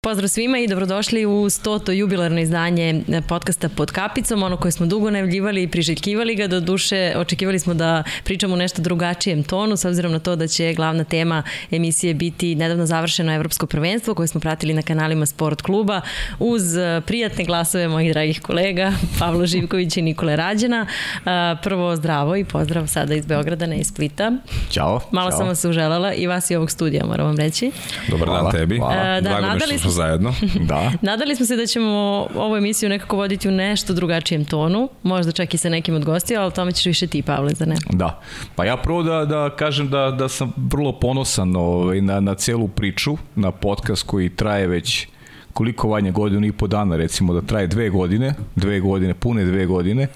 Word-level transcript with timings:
Pozdrav 0.00 0.28
svima 0.28 0.58
i 0.58 0.66
dobrodošli 0.66 1.26
u 1.26 1.30
100. 1.30 1.90
jubilarno 1.92 2.40
izdanje 2.40 3.02
podcasta 3.28 3.68
pod 3.68 3.90
kapicom, 3.90 4.42
ono 4.42 4.56
koje 4.56 4.72
smo 4.72 4.86
dugo 4.86 5.10
najavljivali 5.10 5.62
i 5.62 5.68
priželjkivali 5.68 6.34
ga, 6.34 6.46
do 6.46 6.60
duše 6.60 7.12
očekivali 7.16 7.58
smo 7.58 7.74
da 7.74 8.02
pričamo 8.24 8.54
u 8.54 8.56
nešto 8.56 8.82
drugačijem 8.82 9.42
tonu, 9.42 9.76
s 9.76 9.84
obzirom 9.84 10.12
na 10.12 10.18
to 10.18 10.36
da 10.36 10.46
će 10.46 10.74
glavna 10.74 11.04
tema 11.04 11.42
emisije 11.70 12.14
biti 12.14 12.54
nedavno 12.54 12.86
završeno 12.86 13.34
evropsko 13.34 13.66
prvenstvo 13.66 14.14
koje 14.14 14.28
smo 14.28 14.40
pratili 14.40 14.74
na 14.74 14.82
kanalima 14.82 15.26
Sport 15.26 15.62
kluba 15.62 16.00
uz 16.38 16.62
prijatne 17.06 17.44
glasove 17.44 17.88
mojih 17.88 18.12
dragih 18.12 18.40
kolega 18.40 18.92
Pavlo 19.18 19.46
Živković 19.46 19.96
i 19.96 20.02
Nikole 20.02 20.36
Rađena. 20.36 20.86
Prvo 21.62 21.96
zdravo 21.96 22.36
i 22.36 22.44
pozdrav 22.44 22.86
sada 22.86 23.14
iz 23.14 23.26
Beograda, 23.26 23.66
ne 23.66 23.78
iz 23.78 23.86
Splita. 23.86 24.32
Ćao. 24.70 25.00
Malo 25.12 25.30
Ćao. 25.30 25.38
sam 25.38 25.48
vas 25.48 25.64
uželala 25.64 26.14
i 26.14 26.26
vas 26.26 26.50
i 26.50 26.56
ovog 26.56 26.70
studija, 26.70 27.06
moram 27.06 27.26
vam 27.26 27.36
reći. 27.36 27.70
Dobar 28.08 28.28
dan 28.28 28.36
Hvala, 28.36 28.52
tebi. 28.52 28.78
hvala. 28.78 28.94
Da, 28.94 29.20
Drago 29.20 29.40
mi 29.40 29.46
je 29.46 29.52
nadali 29.52 29.78
smo 29.88 30.02
zajedno. 30.02 30.34
Da. 30.68 30.92
Nadali 31.02 31.36
smo 31.36 31.46
se 31.46 31.56
da 31.56 31.66
ćemo 31.66 32.26
ovu 32.34 32.56
emisiju 32.56 32.88
nekako 32.88 33.16
voditi 33.16 33.48
u 33.48 33.52
nešto 33.52 33.92
drugačijem 33.92 34.44
tonu, 34.44 34.88
možda 35.02 35.32
čak 35.32 35.54
i 35.54 35.58
sa 35.58 35.68
nekim 35.68 35.94
od 35.94 36.04
gostija, 36.04 36.40
ali 36.40 36.48
o 36.48 36.50
tome 36.50 36.72
ćeš 36.72 36.86
više 36.86 37.06
ti, 37.06 37.22
Pavle, 37.22 37.52
za 37.54 37.66
ne? 37.66 37.76
Da. 37.90 38.20
Pa 38.54 38.64
ja 38.64 38.76
prvo 38.76 39.02
da, 39.02 39.24
da 39.24 39.56
kažem 39.56 39.88
da, 39.88 40.10
da 40.10 40.28
sam 40.28 40.52
vrlo 40.56 40.92
ponosan 40.92 41.56
ovaj, 41.56 42.00
na, 42.00 42.20
na 42.20 42.34
celu 42.34 42.68
priču, 42.68 43.16
na 43.34 43.50
podcast 43.50 44.06
koji 44.06 44.28
traje 44.28 44.66
već 44.66 45.06
koliko 45.52 45.88
vanje 45.88 46.10
godinu 46.10 46.46
i 46.46 46.52
po 46.52 46.66
dana, 46.66 46.96
recimo 46.96 47.34
da 47.34 47.40
traje 47.40 47.66
dve 47.66 47.90
godine, 47.90 48.34
dve 48.56 48.80
godine, 48.80 49.14
pune 49.14 49.44
dve 49.44 49.66
godine, 49.66 50.06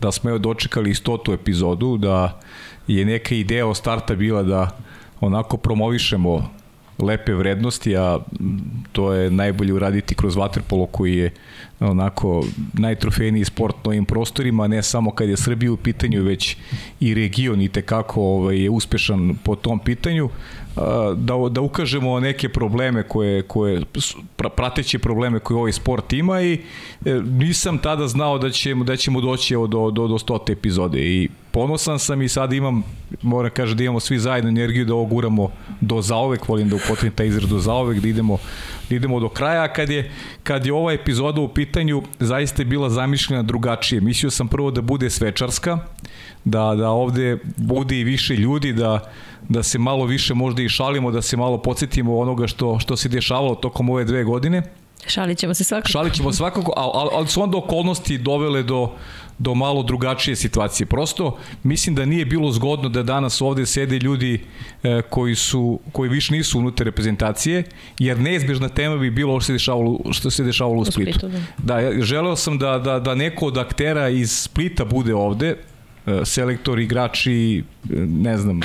da 0.00 0.12
smo 0.12 0.30
evo 0.30 0.38
dočekali 0.38 0.94
stotu 0.94 1.32
epizodu, 1.32 1.96
da 1.96 2.40
je 2.86 3.04
neka 3.04 3.34
ideja 3.34 3.66
od 3.66 3.76
starta 3.76 4.14
bila 4.14 4.42
da 4.42 4.70
onako 5.20 5.56
promovišemo 5.56 6.59
lepe 7.02 7.34
vrednosti, 7.34 7.96
a 7.96 8.18
to 8.92 9.12
je 9.12 9.30
najbolje 9.30 9.72
uraditi 9.74 10.14
kroz 10.14 10.36
vaterpolo 10.36 10.86
koji 10.86 11.16
je 11.16 11.30
onako 11.80 12.44
najtrofejniji 12.72 13.44
sport 13.44 13.76
na 13.84 13.88
ovim 13.88 14.04
prostorima, 14.04 14.66
ne 14.66 14.82
samo 14.82 15.10
kad 15.10 15.28
je 15.28 15.36
Srbija 15.36 15.72
u 15.72 15.76
pitanju, 15.76 16.22
već 16.22 16.56
i 17.00 17.14
region 17.14 17.60
i 17.60 17.68
tekako 17.68 18.22
ovaj, 18.22 18.62
je 18.62 18.70
uspešan 18.70 19.34
po 19.44 19.56
tom 19.56 19.78
pitanju. 19.78 20.28
Da, 21.16 21.48
da 21.50 21.60
ukažemo 21.60 22.20
neke 22.20 22.48
probleme 22.48 23.02
koje, 23.02 23.42
koje 23.42 23.82
prateće 24.56 24.98
probleme 24.98 25.38
koje 25.38 25.56
ovaj 25.56 25.72
sport 25.72 26.12
ima 26.12 26.42
i 26.42 26.60
e, 27.04 27.20
nisam 27.24 27.78
tada 27.78 28.08
znao 28.08 28.38
da 28.38 28.50
ćemo, 28.50 28.84
da 28.84 28.96
ćemo 28.96 29.20
doći 29.20 29.54
do, 29.54 29.66
do, 29.66 30.08
do 30.08 30.18
100 30.18 30.52
epizode 30.52 31.00
i 31.00 31.28
ponosan 31.50 31.98
sam 31.98 32.22
i 32.22 32.28
sad 32.28 32.52
imam, 32.52 32.82
moram 33.22 33.50
kažem 33.50 33.76
da 33.76 33.84
imamo 33.84 34.00
svi 34.00 34.18
zajedno 34.18 34.48
energiju 34.48 34.84
da 34.84 34.94
ovo 34.94 35.04
guramo 35.04 35.50
do 35.80 36.02
zaovek, 36.02 36.48
volim 36.48 36.68
da 36.68 36.76
upotrebim 36.76 37.16
taj 37.16 37.26
izraz 37.26 37.50
do 37.50 37.58
zaovek, 37.58 38.00
da 38.00 38.08
idemo, 38.08 38.38
idemo 38.96 39.20
do 39.20 39.28
kraja, 39.28 39.72
kad 39.72 39.90
je, 39.90 40.10
kad 40.42 40.66
je 40.66 40.72
ova 40.72 40.92
epizoda 40.92 41.40
u 41.40 41.48
pitanju, 41.48 42.02
zaista 42.18 42.62
je 42.62 42.66
bila 42.66 42.90
zamišljena 42.90 43.42
drugačije. 43.42 44.00
Mislio 44.00 44.30
sam 44.30 44.48
prvo 44.48 44.70
da 44.70 44.80
bude 44.80 45.10
svečarska, 45.10 45.78
da, 46.44 46.74
da 46.74 46.88
ovde 46.90 47.38
bude 47.56 48.00
i 48.00 48.04
više 48.04 48.36
ljudi, 48.36 48.72
da, 48.72 49.10
da 49.48 49.62
se 49.62 49.78
malo 49.78 50.04
više 50.04 50.34
možda 50.34 50.62
i 50.62 50.68
šalimo, 50.68 51.10
da 51.10 51.22
se 51.22 51.36
malo 51.36 51.58
podsjetimo 51.58 52.18
onoga 52.18 52.46
što, 52.46 52.78
što 52.78 52.96
se 52.96 53.08
dešavalo 53.08 53.54
tokom 53.54 53.90
ove 53.90 54.04
dve 54.04 54.24
godine. 54.24 54.62
Šalit 55.06 55.38
ćemo 55.38 55.54
se 55.54 55.64
svakako. 55.64 55.88
Šalit 55.88 56.14
ćemo 56.14 56.32
svakako, 56.32 56.72
ali, 56.76 57.10
ali 57.12 57.26
su 57.28 57.42
onda 57.42 57.58
okolnosti 57.58 58.18
dovele 58.18 58.62
do, 58.62 58.92
do 59.40 59.54
malo 59.54 59.82
drugačije 59.82 60.36
situacije. 60.36 60.86
Prosto 60.86 61.38
mislim 61.62 61.94
da 61.94 62.04
nije 62.04 62.24
bilo 62.24 62.52
zgodno 62.52 62.88
da 62.88 63.02
danas 63.02 63.40
ovde 63.40 63.66
sede 63.66 63.98
ljudi 63.98 64.40
e, 64.82 65.02
koji 65.10 65.34
su 65.34 65.80
koji 65.92 66.10
više 66.10 66.32
nisu 66.32 66.58
unutar 66.58 66.84
reprezentacije, 66.86 67.64
jer 67.98 68.20
neizbežna 68.20 68.68
tema 68.68 68.96
bi 68.96 69.10
bilo 69.10 69.40
što 69.40 69.46
se 69.46 69.52
dešavalo 69.52 69.98
što 70.12 70.30
se 70.30 70.44
dešavalo 70.44 70.80
u 70.80 70.84
Splitu. 70.84 71.10
U 71.10 71.18
Splitu 71.18 71.38
da. 71.58 71.80
da, 71.80 72.02
želeo 72.02 72.36
sam 72.36 72.58
da, 72.58 72.78
da, 72.78 72.98
da 72.98 73.14
neko 73.14 73.46
od 73.46 73.58
aktera 73.58 74.08
iz 74.08 74.32
Splita 74.32 74.84
bude 74.84 75.14
ovde, 75.14 75.56
selektori, 76.24 76.84
igrači, 76.84 77.64
ne 77.94 78.38
znam, 78.38 78.60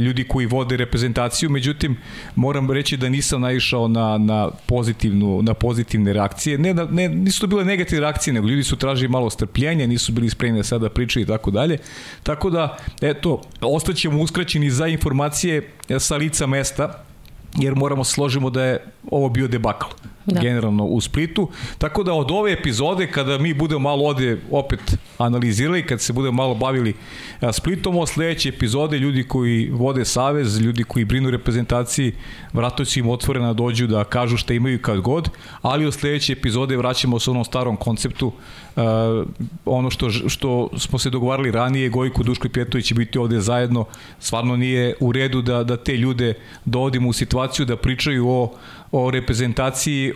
ljudi 0.00 0.24
koji 0.24 0.46
vode 0.46 0.76
reprezentaciju, 0.76 1.50
međutim 1.50 1.96
moram 2.34 2.70
reći 2.70 2.96
da 2.96 3.08
nisam 3.08 3.40
naišao 3.40 3.88
na, 3.88 4.18
na, 4.18 4.50
pozitivnu, 4.66 5.42
na 5.42 5.54
pozitivne 5.54 6.12
reakcije. 6.12 6.58
Ne, 6.58 6.74
ne, 6.74 7.08
nisu 7.08 7.40
to 7.40 7.46
bile 7.46 7.64
negativne 7.64 8.00
reakcije, 8.00 8.34
nego 8.34 8.48
ljudi 8.48 8.62
su 8.62 8.76
tražili 8.76 9.08
malo 9.08 9.30
strpljenja, 9.30 9.86
nisu 9.86 10.12
bili 10.12 10.30
spremni 10.30 10.58
da 10.58 10.64
sada 10.64 10.88
pričaju 10.88 11.22
i 11.22 11.26
tako 11.26 11.50
dalje. 11.50 11.78
Tako 12.22 12.50
da, 12.50 12.76
eto, 13.02 13.42
ostaćemo 13.60 14.20
uskraćeni 14.20 14.70
za 14.70 14.86
informacije 14.86 15.70
sa 15.98 16.16
lica 16.16 16.46
mesta, 16.46 17.04
jer 17.56 17.74
moramo 17.74 18.04
složimo 18.04 18.50
da 18.50 18.64
je 18.64 18.84
ovo 19.10 19.28
bio 19.28 19.48
debakl 19.48 19.86
da. 20.34 20.40
generalno 20.40 20.84
u 20.84 21.00
Splitu. 21.00 21.48
Tako 21.78 22.02
da 22.02 22.12
od 22.12 22.30
ove 22.30 22.52
epizode, 22.52 23.06
kada 23.06 23.38
mi 23.38 23.54
budemo 23.54 23.78
malo 23.78 24.04
ovde 24.04 24.38
opet 24.50 24.80
analizirali, 25.18 25.86
kad 25.86 26.00
se 26.00 26.12
budemo 26.12 26.36
malo 26.36 26.54
bavili 26.54 26.94
Splitom, 27.52 27.96
od 27.96 28.08
sledeće 28.08 28.48
epizode 28.48 28.98
ljudi 28.98 29.24
koji 29.24 29.70
vode 29.70 30.04
Savez, 30.04 30.60
ljudi 30.60 30.84
koji 30.84 31.04
brinu 31.04 31.30
reprezentaciji, 31.30 32.12
vrato 32.52 32.84
će 32.84 33.00
im 33.00 33.08
otvorena 33.08 33.52
dođu 33.52 33.86
da 33.86 34.04
kažu 34.04 34.36
šta 34.36 34.54
imaju 34.54 34.82
kad 34.82 35.00
god, 35.00 35.28
ali 35.62 35.86
od 35.86 35.94
sledeće 35.94 36.32
epizode 36.32 36.76
vraćamo 36.76 37.18
se 37.18 37.30
onom 37.30 37.44
starom 37.44 37.76
konceptu 37.76 38.32
Uh, 38.78 39.26
ono 39.64 39.90
što, 39.90 40.10
što 40.10 40.68
smo 40.76 40.98
se 40.98 41.10
dogovarali 41.10 41.50
ranije, 41.50 41.88
Gojko 41.88 42.22
Duško 42.22 42.46
i 42.46 42.50
Pjetović 42.50 42.86
će 42.86 42.94
biti 42.94 43.18
ovde 43.18 43.40
zajedno, 43.40 43.84
stvarno 44.20 44.56
nije 44.56 44.94
u 45.00 45.12
redu 45.12 45.42
da, 45.42 45.64
da 45.64 45.76
te 45.76 45.96
ljude 45.96 46.34
dovodimo 46.64 47.08
u 47.08 47.12
situaciju 47.12 47.66
da 47.66 47.76
pričaju 47.76 48.28
o 48.28 48.52
o 48.92 49.10
reprezentaciji 49.10 50.12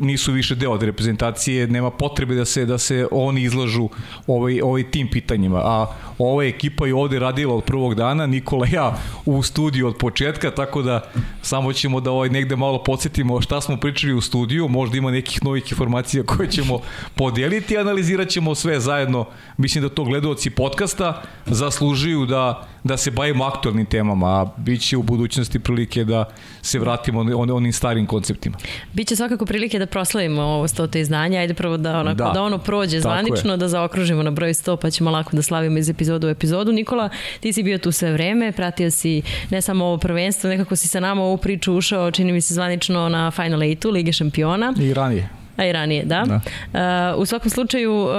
nisu 0.00 0.32
više 0.32 0.54
deo 0.54 0.72
od 0.72 0.82
reprezentacije, 0.82 1.66
nema 1.66 1.90
potrebe 1.90 2.34
da 2.34 2.44
se 2.44 2.66
da 2.66 2.78
se 2.78 3.06
oni 3.10 3.42
izlažu 3.42 3.88
ovaj 4.26 4.60
ovaj 4.60 4.90
tim 4.90 5.08
pitanjima. 5.10 5.58
A 5.58 5.86
ova 6.18 6.44
ekipa 6.44 6.86
je 6.86 6.94
ovde 6.94 7.18
radila 7.18 7.54
od 7.54 7.64
prvog 7.64 7.94
dana, 7.94 8.26
Nikola 8.26 8.66
ja 8.72 8.98
u 9.26 9.42
studiju 9.42 9.86
od 9.86 9.96
početka, 9.96 10.50
tako 10.50 10.82
da 10.82 11.10
samo 11.42 11.72
ćemo 11.72 12.00
da 12.00 12.10
ovaj 12.10 12.28
negde 12.28 12.56
malo 12.56 12.82
podsjetimo 12.82 13.40
šta 13.40 13.60
smo 13.60 13.76
pričali 13.76 14.12
u 14.12 14.20
studiju, 14.20 14.68
možda 14.68 14.96
ima 14.96 15.10
nekih 15.10 15.44
novih 15.44 15.70
informacija 15.70 16.22
koje 16.22 16.50
ćemo 16.50 16.80
podeliti, 17.14 17.78
analizirat 17.78 18.28
ćemo 18.28 18.54
sve 18.54 18.80
zajedno. 18.80 19.24
Mislim 19.56 19.82
da 19.82 19.88
to 19.88 20.04
gledaoci 20.04 20.50
podcasta 20.50 21.22
zaslužuju 21.46 22.26
da 22.26 22.68
da 22.84 22.96
se 22.96 23.10
bavimo 23.10 23.44
aktualnim 23.44 23.86
temama, 23.86 24.26
a 24.26 24.46
bit 24.56 24.80
će 24.80 24.96
u 24.96 25.02
budućnosti 25.02 25.58
prilike 25.58 26.04
da 26.04 26.24
se 26.62 26.78
vratimo 26.78 27.20
on, 27.20 27.50
onim 27.50 27.72
starim 27.72 28.06
konceptima. 28.08 28.56
Biće 28.92 29.16
svakako 29.16 29.46
prilike 29.46 29.78
da 29.78 29.86
proslavimo 29.86 30.42
ovo 30.42 30.68
100. 30.68 31.00
izdanje, 31.00 31.38
ajde 31.38 31.54
prvo 31.54 31.76
da, 31.76 32.00
onako, 32.00 32.16
da. 32.16 32.30
da 32.34 32.42
ono 32.42 32.58
prođe 32.58 33.00
zvanično, 33.00 33.56
da 33.56 33.68
zaokružimo 33.68 34.22
na 34.22 34.30
broj 34.30 34.54
100 34.54 34.76
pa 34.76 34.90
ćemo 34.90 35.10
lako 35.10 35.36
da 35.36 35.42
slavimo 35.42 35.78
iz 35.78 35.88
epizodu 35.88 36.26
u 36.26 36.30
epizodu. 36.30 36.72
Nikola, 36.72 37.08
ti 37.40 37.52
si 37.52 37.62
bio 37.62 37.78
tu 37.78 37.92
sve 37.92 38.12
vreme, 38.12 38.52
pratio 38.52 38.90
si 38.90 39.22
ne 39.50 39.62
samo 39.62 39.84
ovo 39.84 39.98
prvenstvo, 39.98 40.50
nekako 40.50 40.76
si 40.76 40.88
sa 40.88 41.00
nama 41.00 41.22
u 41.22 41.26
ovu 41.26 41.36
priču 41.36 41.74
ušao, 41.74 42.10
čini 42.10 42.32
mi 42.32 42.40
se 42.40 42.54
zvanično 42.54 43.08
na 43.08 43.30
Final 43.30 43.60
8 43.60 43.90
Lige 43.90 44.12
šampiona. 44.12 44.74
I 44.80 44.94
ranije 44.94 45.28
a 45.58 45.66
i 45.66 45.72
ranije, 45.72 46.04
da. 46.04 46.24
da. 46.26 47.14
Uh, 47.14 47.22
u 47.22 47.26
svakom 47.26 47.50
slučaju 47.50 48.02
uh, 48.02 48.10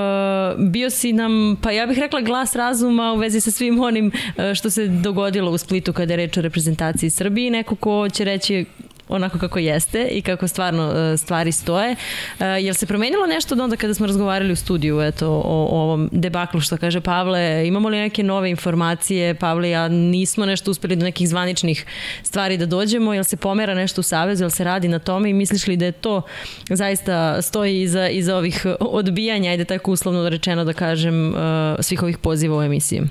bio 0.57 0.89
si 0.89 1.13
nam, 1.13 1.57
pa 1.61 1.71
ja 1.71 1.85
bih 1.85 1.99
rekla 1.99 2.21
glas 2.21 2.55
razuma 2.55 3.13
u 3.13 3.17
vezi 3.17 3.41
sa 3.41 3.51
svim 3.51 3.79
onim 3.79 4.07
uh, 4.07 4.53
što 4.53 4.69
se 4.69 4.87
dogodilo 4.87 5.51
u 5.51 5.57
Splitu 5.57 5.93
kada 5.93 6.13
je 6.13 6.17
reč 6.17 6.37
o 6.37 6.41
reprezentaciji 6.41 7.09
Srbiji, 7.09 7.49
neko 7.49 7.75
ko 7.75 8.09
će 8.09 8.23
reći 8.23 8.65
onako 9.09 9.39
kako 9.39 9.59
jeste 9.59 10.07
i 10.11 10.21
kako 10.21 10.47
stvarno 10.47 11.17
stvari 11.17 11.51
stoje. 11.51 11.95
Jel 12.39 12.73
se 12.73 12.85
promenilo 12.85 13.25
nešto 13.27 13.55
od 13.55 13.59
onda 13.59 13.75
kada 13.75 13.93
smo 13.93 14.05
razgovarali 14.05 14.53
u 14.53 14.55
studiju 14.55 15.01
eto, 15.01 15.27
o, 15.29 15.67
o 15.71 15.81
ovom 15.81 16.09
debaklu 16.11 16.61
što 16.61 16.77
kaže 16.77 17.01
Pavle? 17.01 17.67
Imamo 17.67 17.89
li 17.89 17.97
neke 17.97 18.23
nove 18.23 18.49
informacije? 18.49 19.33
Pavle 19.33 19.69
ja 19.69 19.87
nismo 19.87 20.45
nešto 20.45 20.71
uspeli 20.71 20.95
do 20.95 21.05
nekih 21.05 21.29
zvaničnih 21.29 21.85
stvari 22.23 22.57
da 22.57 22.65
dođemo. 22.65 23.13
Jel 23.13 23.23
se 23.23 23.37
pomera 23.37 23.75
nešto 23.75 24.01
u 24.01 24.03
Savezu? 24.03 24.43
Jel 24.43 24.49
se 24.49 24.63
radi 24.63 24.87
na 24.87 24.99
tome 24.99 25.29
i 25.29 25.33
misliš 25.33 25.67
li 25.67 25.77
da 25.77 25.85
je 25.85 25.91
to 25.91 26.21
zaista 26.69 27.41
stoji 27.41 27.81
iza, 27.81 28.09
iza 28.09 28.35
ovih 28.35 28.65
odbijanja, 28.79 29.51
ajde 29.51 29.65
tako 29.65 29.91
uslovno 29.91 30.29
rečeno 30.29 30.63
da 30.63 30.73
kažem, 30.73 31.33
svih 31.79 32.03
ovih 32.03 32.17
poziva 32.17 32.57
u 32.57 32.61
emisiji? 32.61 33.01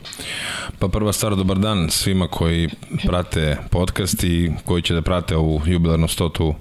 Pa 0.78 0.88
prva 0.88 1.12
stvar, 1.12 1.36
dobar 1.36 1.58
dan 1.58 1.90
svima 1.90 2.28
koji 2.28 2.68
prate 3.06 3.56
podcast 3.70 4.24
i 4.24 4.52
koji 4.64 4.82
će 4.82 4.94
da 4.94 5.02
prate 5.02 5.36
ovu 5.36 5.62
jubilarnu 5.66 5.87
stotu 6.08 6.54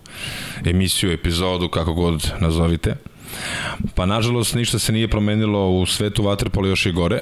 emisiju, 0.65 1.11
epizodu, 1.11 1.69
kako 1.69 1.93
god 1.93 2.31
nazovite. 2.39 2.95
Pa 3.95 4.05
nažalost 4.05 4.55
ništa 4.55 4.79
se 4.79 4.91
nije 4.91 5.07
promenilo 5.07 5.69
u 5.69 5.85
svetu 5.85 6.23
vaterpola 6.23 6.67
još 6.67 6.85
i 6.85 6.91
gore, 6.91 7.19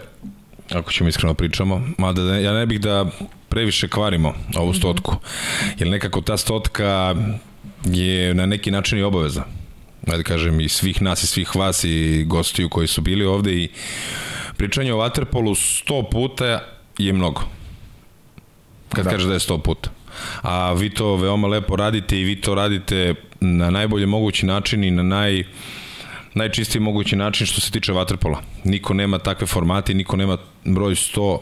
ako 0.72 0.92
ćemo 0.92 1.10
iskreno 1.10 1.34
pričamo, 1.34 1.82
mada 1.98 2.24
ne, 2.24 2.44
ja 2.44 2.54
ne 2.54 2.66
bih 2.66 2.82
da 2.82 3.06
previše 3.50 3.88
kvarimo 3.88 4.34
ovu 4.56 4.74
stotku, 4.74 5.16
jer 5.80 5.90
nekako 5.90 6.22
ta 6.22 6.38
stotka 6.38 7.16
je 7.86 8.34
na 8.34 8.46
neki 8.46 8.72
način 8.72 9.00
i 9.00 9.04
obaveza. 9.04 9.44
Da 10.02 10.24
kažem, 10.24 10.60
i 10.60 10.70
svih 10.70 11.02
nas 11.02 11.24
i 11.24 11.28
svih 11.28 11.56
vas 11.56 11.84
i 11.84 12.24
gostiju 12.28 12.70
koji 12.70 12.88
su 12.88 13.02
bili 13.02 13.26
ovde 13.26 13.54
i 13.54 13.70
pričanje 14.58 14.94
o 14.94 14.98
vaterpolu 14.98 15.52
100 15.52 16.12
puta 16.12 16.60
je 16.98 17.14
mnogo. 17.14 17.42
Kad 18.90 19.06
da. 19.06 19.12
kaže 19.12 19.28
da 19.28 19.34
je 19.34 19.40
100 19.40 19.62
puta. 19.62 19.90
A 20.42 20.74
vi 20.74 20.90
to 20.90 21.16
veoma 21.16 21.48
lepo 21.48 21.76
radite 21.76 22.20
i 22.20 22.24
vi 22.24 22.42
to 22.42 22.56
radite 22.56 23.16
na 23.40 23.70
najbolji 23.70 24.06
mogući 24.06 24.46
način 24.46 24.84
i 24.84 24.92
na 24.92 25.04
naj 25.04 25.44
najčistiji 26.34 26.82
mogući 26.82 27.16
način 27.16 27.48
što 27.48 27.62
se 27.62 27.72
tiče 27.72 27.94
vaterpola. 27.94 28.42
Niko 28.64 28.94
nema 28.94 29.18
takve 29.18 29.48
formate, 29.48 29.94
niko 29.94 30.18
nema 30.18 30.38
broj 30.66 30.96
100 30.96 31.40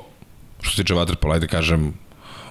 što 0.61 0.75
se 0.75 0.83
tiče 0.83 0.93
vaterpola, 0.93 1.33
ajde 1.33 1.47
kažem 1.47 1.93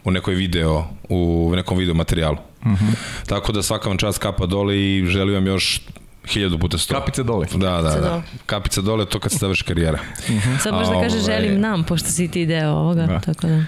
u 0.04 0.10
nekoj 0.10 0.34
video, 0.34 0.84
u 1.08 1.52
nekom 1.56 1.78
video 1.78 1.94
materijalu. 1.94 2.36
Uh 2.64 2.72
-huh. 2.72 2.94
Tako 3.26 3.52
da 3.52 3.62
svaka 3.62 3.88
vam 3.88 3.98
čast 3.98 4.19
kapa 4.19 4.46
dole 4.46 4.76
i 4.80 5.06
želim 5.06 5.34
vam 5.34 5.46
još 5.46 5.80
hiljadu 6.26 6.58
puta 6.58 6.78
sto. 6.78 6.94
Kapica 6.94 7.22
dole. 7.22 7.46
Da, 7.54 7.82
da, 7.82 8.00
da. 8.00 8.22
Kapica 8.46 8.80
dole, 8.80 9.06
to 9.06 9.19
kad 9.19 9.32
se 9.32 9.38
završi 9.38 9.64
karijera. 9.64 9.98
Uh 10.28 10.34
-huh. 10.34 10.58
Sad 10.58 10.74
možda 10.74 11.00
kaže 11.00 11.16
ovaj- 11.16 11.24
želim 11.24 11.60
nam, 11.60 11.84
pošto 11.84 12.08
si 12.08 12.28
ti 12.28 12.46
deo 12.46 12.70
ovoga. 12.70 13.06
Da. 13.06 13.20
Tako 13.20 13.46
da. 13.46 13.64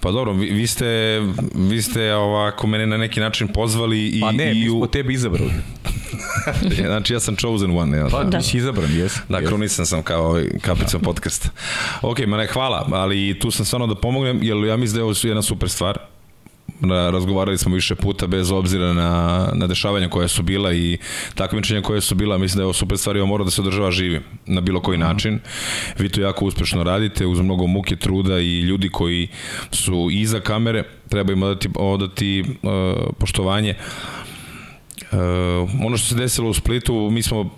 Pa 0.00 0.10
dobro, 0.10 0.32
vi, 0.32 0.50
vi 0.50 0.66
ste, 0.66 1.20
vi 1.54 1.82
ste 1.82 2.14
ovako 2.14 2.66
mene 2.66 2.86
na 2.86 2.96
neki 2.96 3.20
način 3.20 3.48
pozvali 3.48 4.06
i... 4.06 4.20
Pa 4.20 4.32
ne, 4.32 4.52
i 4.52 4.54
mi 4.54 4.70
smo 4.70 4.86
tebi 4.86 5.14
izabrali. 5.14 5.50
znači 6.86 7.12
ja 7.12 7.20
sam 7.20 7.36
chosen 7.36 7.78
one. 7.78 7.98
Ja. 7.98 8.08
Pa 8.10 8.24
da. 8.24 8.42
si 8.42 8.56
izabran, 8.56 8.96
jes. 8.96 9.16
Da, 9.28 9.38
yes. 9.38 9.46
krunisan 9.46 9.86
sam 9.86 10.02
kao 10.02 10.26
ovaj 10.26 10.48
kapicom 10.60 11.00
da. 11.00 11.04
podcast. 11.04 11.48
Ok, 12.02 12.26
ma 12.26 12.36
ne, 12.36 12.46
hvala, 12.46 12.88
ali 12.92 13.38
tu 13.38 13.50
sam 13.50 13.66
stvarno 13.66 13.86
da 13.86 13.94
pomognem, 13.94 14.42
jer 14.42 14.56
ja 14.56 14.76
mislim 14.76 14.94
da 14.94 15.00
je 15.00 15.04
ovo 15.04 15.14
jedna 15.22 15.42
super 15.42 15.68
stvar 15.68 15.98
razgovarali 17.12 17.58
smo 17.58 17.74
više 17.74 17.94
puta 17.94 18.26
bez 18.26 18.50
obzira 18.50 18.92
na, 18.92 19.48
na 19.54 19.66
dešavanja 19.66 20.08
koja 20.08 20.28
su 20.28 20.42
bila 20.42 20.72
i 20.72 20.98
takmičenja 21.34 21.82
koje 21.82 22.00
su 22.00 22.14
bila, 22.14 22.38
mislim 22.38 22.56
da 22.56 22.62
je 22.62 22.64
ovo 22.64 22.72
super 22.72 22.98
stvar 22.98 23.16
i 23.16 23.26
mora 23.26 23.44
da 23.44 23.50
se 23.50 23.60
održava 23.60 23.90
živi 23.90 24.20
na 24.46 24.60
bilo 24.60 24.80
koji 24.80 24.98
način. 24.98 25.40
Vi 25.98 26.08
to 26.08 26.20
jako 26.20 26.44
uspešno 26.44 26.82
radite 26.82 27.26
uz 27.26 27.40
mnogo 27.40 27.66
muke, 27.66 27.96
truda 27.96 28.38
i 28.38 28.60
ljudi 28.60 28.88
koji 28.88 29.28
su 29.70 30.08
iza 30.12 30.40
kamere, 30.40 30.84
treba 31.08 31.32
im 31.32 31.42
odati, 31.42 31.68
odati 31.74 32.40
uh, 32.40 32.70
poštovanje. 33.18 33.74
Uh, 35.12 35.18
ono 35.86 35.96
što 35.96 36.08
se 36.08 36.14
desilo 36.14 36.50
u 36.50 36.54
Splitu, 36.54 37.08
mi 37.10 37.22
smo 37.22 37.50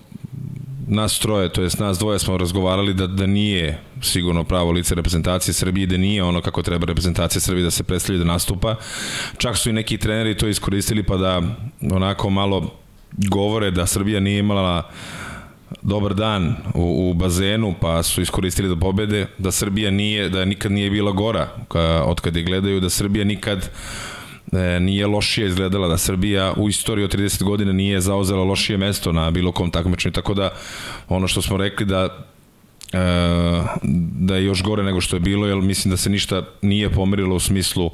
nas 0.88 1.18
troje, 1.18 1.52
to 1.52 1.62
jest 1.62 1.78
nas 1.78 1.98
dvoje 1.98 2.18
smo 2.18 2.38
razgovarali 2.38 2.94
da, 2.94 3.06
da 3.06 3.26
nije 3.26 3.80
sigurno 4.02 4.44
pravo 4.44 4.70
lice 4.70 4.94
reprezentacije 4.94 5.54
Srbije, 5.54 5.86
da 5.86 5.96
nije 5.96 6.22
ono 6.22 6.40
kako 6.40 6.62
treba 6.62 6.86
reprezentacija 6.86 7.40
Srbije 7.40 7.64
da 7.64 7.70
se 7.70 7.82
predstavlja 7.82 8.18
da 8.18 8.24
nastupa. 8.24 8.76
Čak 9.38 9.56
su 9.56 9.70
i 9.70 9.72
neki 9.72 9.98
treneri 9.98 10.36
to 10.36 10.48
iskoristili 10.48 11.02
pa 11.02 11.16
da 11.16 11.42
onako 11.92 12.30
malo 12.30 12.80
govore 13.12 13.70
da 13.70 13.86
Srbija 13.86 14.20
nije 14.20 14.38
imala 14.38 14.90
dobar 15.82 16.14
dan 16.14 16.54
u, 16.74 17.10
u 17.10 17.14
bazenu, 17.14 17.74
pa 17.80 18.02
su 18.02 18.22
iskoristili 18.22 18.68
da 18.68 18.76
pobede, 18.76 19.26
da 19.38 19.50
Srbija 19.50 19.90
nije, 19.90 20.28
da 20.28 20.44
nikad 20.44 20.72
nije 20.72 20.90
bila 20.90 21.12
gora 21.12 21.48
ka, 21.68 22.02
od 22.06 22.20
kad 22.20 22.36
je 22.36 22.42
gledaju, 22.42 22.80
da 22.80 22.90
Srbija 22.90 23.24
nikad 23.24 23.70
e, 24.52 24.80
nije 24.80 25.06
lošije 25.06 25.46
izgledala, 25.46 25.88
da 25.88 25.98
Srbija 25.98 26.52
u 26.56 26.68
istoriji 26.68 27.04
od 27.04 27.14
30 27.14 27.44
godina 27.44 27.72
nije 27.72 28.00
zauzela 28.00 28.44
lošije 28.44 28.78
mesto 28.78 29.12
na 29.12 29.30
bilo 29.30 29.52
kom 29.52 29.70
takmičenju, 29.70 30.12
tako 30.12 30.34
da 30.34 30.52
ono 31.08 31.28
što 31.28 31.42
smo 31.42 31.56
rekli 31.56 31.86
da 31.86 32.29
da 34.12 34.36
je 34.36 34.44
još 34.44 34.62
gore 34.62 34.82
nego 34.82 35.00
što 35.00 35.16
je 35.16 35.20
bilo, 35.20 35.46
jer 35.46 35.56
mislim 35.56 35.90
da 35.90 35.96
se 35.96 36.10
ništa 36.10 36.42
nije 36.62 36.90
pomerilo 36.90 37.36
u 37.36 37.40
smislu 37.40 37.90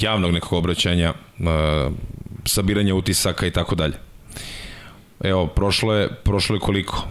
javnog 0.00 0.32
nekog 0.32 0.52
obraćanja, 0.52 1.14
e, 1.38 1.44
sabiranja 2.44 2.94
utisaka 2.94 3.46
i 3.46 3.50
tako 3.50 3.74
dalje. 3.74 3.94
Evo, 5.20 5.46
prošlo 5.46 5.94
je, 5.94 6.08
prošlo 6.14 6.56
je 6.56 6.60
koliko? 6.60 7.06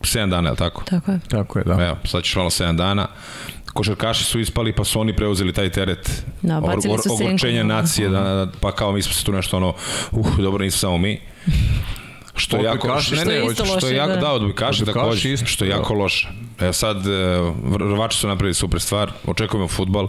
7 0.00 0.30
dana, 0.30 0.48
je 0.48 0.50
li 0.50 0.56
tako? 0.56 0.82
Tako 0.84 1.12
je. 1.12 1.20
Tako 1.28 1.58
je, 1.58 1.64
da. 1.64 1.86
Evo, 1.86 1.96
sad 2.04 2.22
ćeš 2.22 2.36
malo 2.36 2.50
7 2.50 2.76
dana 2.76 3.08
košarkaši 3.76 4.24
su 4.24 4.40
ispali 4.40 4.72
pa 4.72 4.84
su 4.84 5.00
oni 5.00 5.16
preuzeli 5.16 5.52
taj 5.52 5.70
teret 5.70 6.24
da, 6.42 6.58
or, 6.58 6.78
or, 6.88 7.00
ogorčenja 7.10 7.64
nacije 7.64 8.08
da, 8.08 8.20
da, 8.20 8.46
pa 8.60 8.72
kao 8.72 8.92
mi 8.92 9.02
smo 9.02 9.12
se 9.12 9.24
tu 9.24 9.32
nešto 9.32 9.56
ono 9.56 9.74
uh, 10.12 10.38
dobro 10.38 10.64
nismo 10.64 10.78
samo 10.78 10.98
mi 10.98 11.20
što 12.36 12.56
je 12.56 12.64
jako 12.64 12.88
ne, 12.88 13.24
ne, 13.24 13.54
što, 13.54 13.64
što 13.64 13.88
je 13.88 13.96
jako 13.96 14.12
da, 14.12 14.20
da 14.20 14.32
odbojkaši 14.32 14.84
takođe 14.84 15.36
što 15.36 15.64
je 15.64 15.70
jako 15.70 15.94
loše. 15.94 16.28
E 16.60 16.72
sad 16.72 17.06
e, 17.06 17.10
Rvači 17.78 18.18
su 18.18 18.28
napravili 18.28 18.54
super 18.54 18.80
stvar, 18.80 19.12
očekujemo 19.26 19.68
fudbal. 19.68 20.08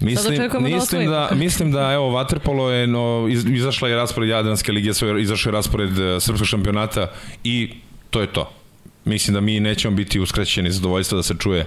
Mislim, 0.00 0.48
da 0.52 0.58
mislim 0.60 1.10
da, 1.10 1.28
mislim 1.34 1.72
da 1.72 1.92
evo 1.92 2.10
Waterpolo 2.10 2.68
je 2.68 2.86
no, 2.86 3.26
iz, 3.30 3.44
izašla 3.46 3.88
je 3.88 3.96
raspored 3.96 4.28
Jadranske 4.28 4.72
lige, 4.72 4.90
izašao 5.20 5.50
je 5.50 5.52
raspored 5.52 5.98
e, 5.98 6.20
srpskog 6.20 6.46
šampionata 6.46 7.10
i 7.44 7.70
to 8.10 8.20
je 8.20 8.26
to. 8.26 8.50
Mislim 9.04 9.34
da 9.34 9.40
mi 9.40 9.60
nećemo 9.60 9.96
biti 9.96 10.20
uskraćeni 10.20 10.70
zadovoljstva 10.70 11.16
da 11.16 11.22
se 11.22 11.34
čuje 11.38 11.66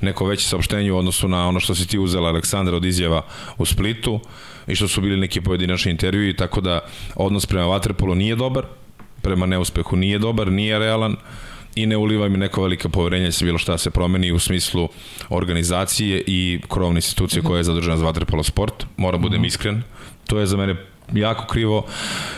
neko 0.00 0.26
veće 0.26 0.48
saopštenje 0.48 0.92
u 0.92 0.98
odnosu 0.98 1.28
na 1.28 1.48
ono 1.48 1.60
što 1.60 1.74
si 1.74 1.86
ti 1.86 1.98
uzela 1.98 2.28
Aleksandra 2.28 2.76
od 2.76 2.84
izjava 2.84 3.22
u 3.58 3.66
Splitu 3.66 4.20
i 4.66 4.74
što 4.74 4.88
su 4.88 5.00
bili 5.00 5.16
neki 5.16 5.40
pojedinačni 5.40 5.90
intervjui, 5.90 6.36
tako 6.36 6.60
da 6.60 6.80
odnos 7.14 7.46
prema 7.46 7.66
Vatrepolu 7.66 8.14
nije 8.14 8.36
dobar, 8.36 8.64
prema 9.22 9.46
neuspehu 9.46 9.96
nije 9.96 10.18
dobar, 10.18 10.52
nije 10.52 10.78
realan 10.78 11.16
i 11.74 11.86
ne 11.86 11.96
uliva 11.96 12.28
mi 12.28 12.38
neko 12.38 12.62
velika 12.62 12.88
poverenja 12.88 13.26
da 13.26 13.32
se 13.32 13.44
bilo 13.44 13.58
šta 13.58 13.78
se 13.78 13.90
promeni 13.90 14.32
u 14.32 14.38
smislu 14.38 14.88
organizacije 15.28 16.22
i 16.26 16.60
krovne 16.68 16.98
institucije 16.98 17.42
koja 17.42 17.58
je 17.58 17.64
zadržana 17.64 17.96
za 17.96 18.04
Vatrepolo 18.04 18.42
sport. 18.42 18.86
Mora 18.96 19.18
budem 19.18 19.40
mhm. 19.40 19.46
iskren. 19.46 19.82
To 20.26 20.38
je 20.38 20.46
za 20.46 20.56
mene 20.56 20.76
jako 21.12 21.46
krivo. 21.46 21.86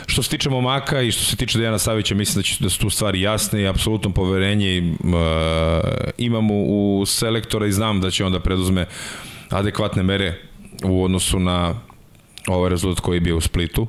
Što 0.05 0.23
se 0.23 0.29
tiče 0.29 0.49
momaka 0.49 1.01
i 1.01 1.11
što 1.11 1.23
se 1.23 1.35
tiče 1.35 1.57
Dejana 1.57 1.77
Savića, 1.77 2.15
mislim 2.15 2.35
da, 2.35 2.43
će, 2.43 2.63
da 2.63 2.69
su 2.69 2.79
tu 2.79 2.89
stvari 2.89 3.21
jasne 3.21 3.61
i 3.61 3.67
apsolutno 3.67 4.11
poverenje 4.13 4.95
uh, 4.99 5.09
imamo 6.17 6.53
u 6.53 7.03
selektora 7.05 7.67
i 7.67 7.71
znam 7.71 8.01
da 8.01 8.11
će 8.11 8.25
onda 8.25 8.39
preduzme 8.39 8.85
adekvatne 9.49 10.03
mere 10.03 10.41
u 10.83 11.03
odnosu 11.03 11.39
na 11.39 11.75
ovaj 12.47 12.69
rezultat 12.69 13.03
koji 13.03 13.15
je 13.15 13.21
bio 13.21 13.37
u 13.37 13.41
Splitu. 13.41 13.87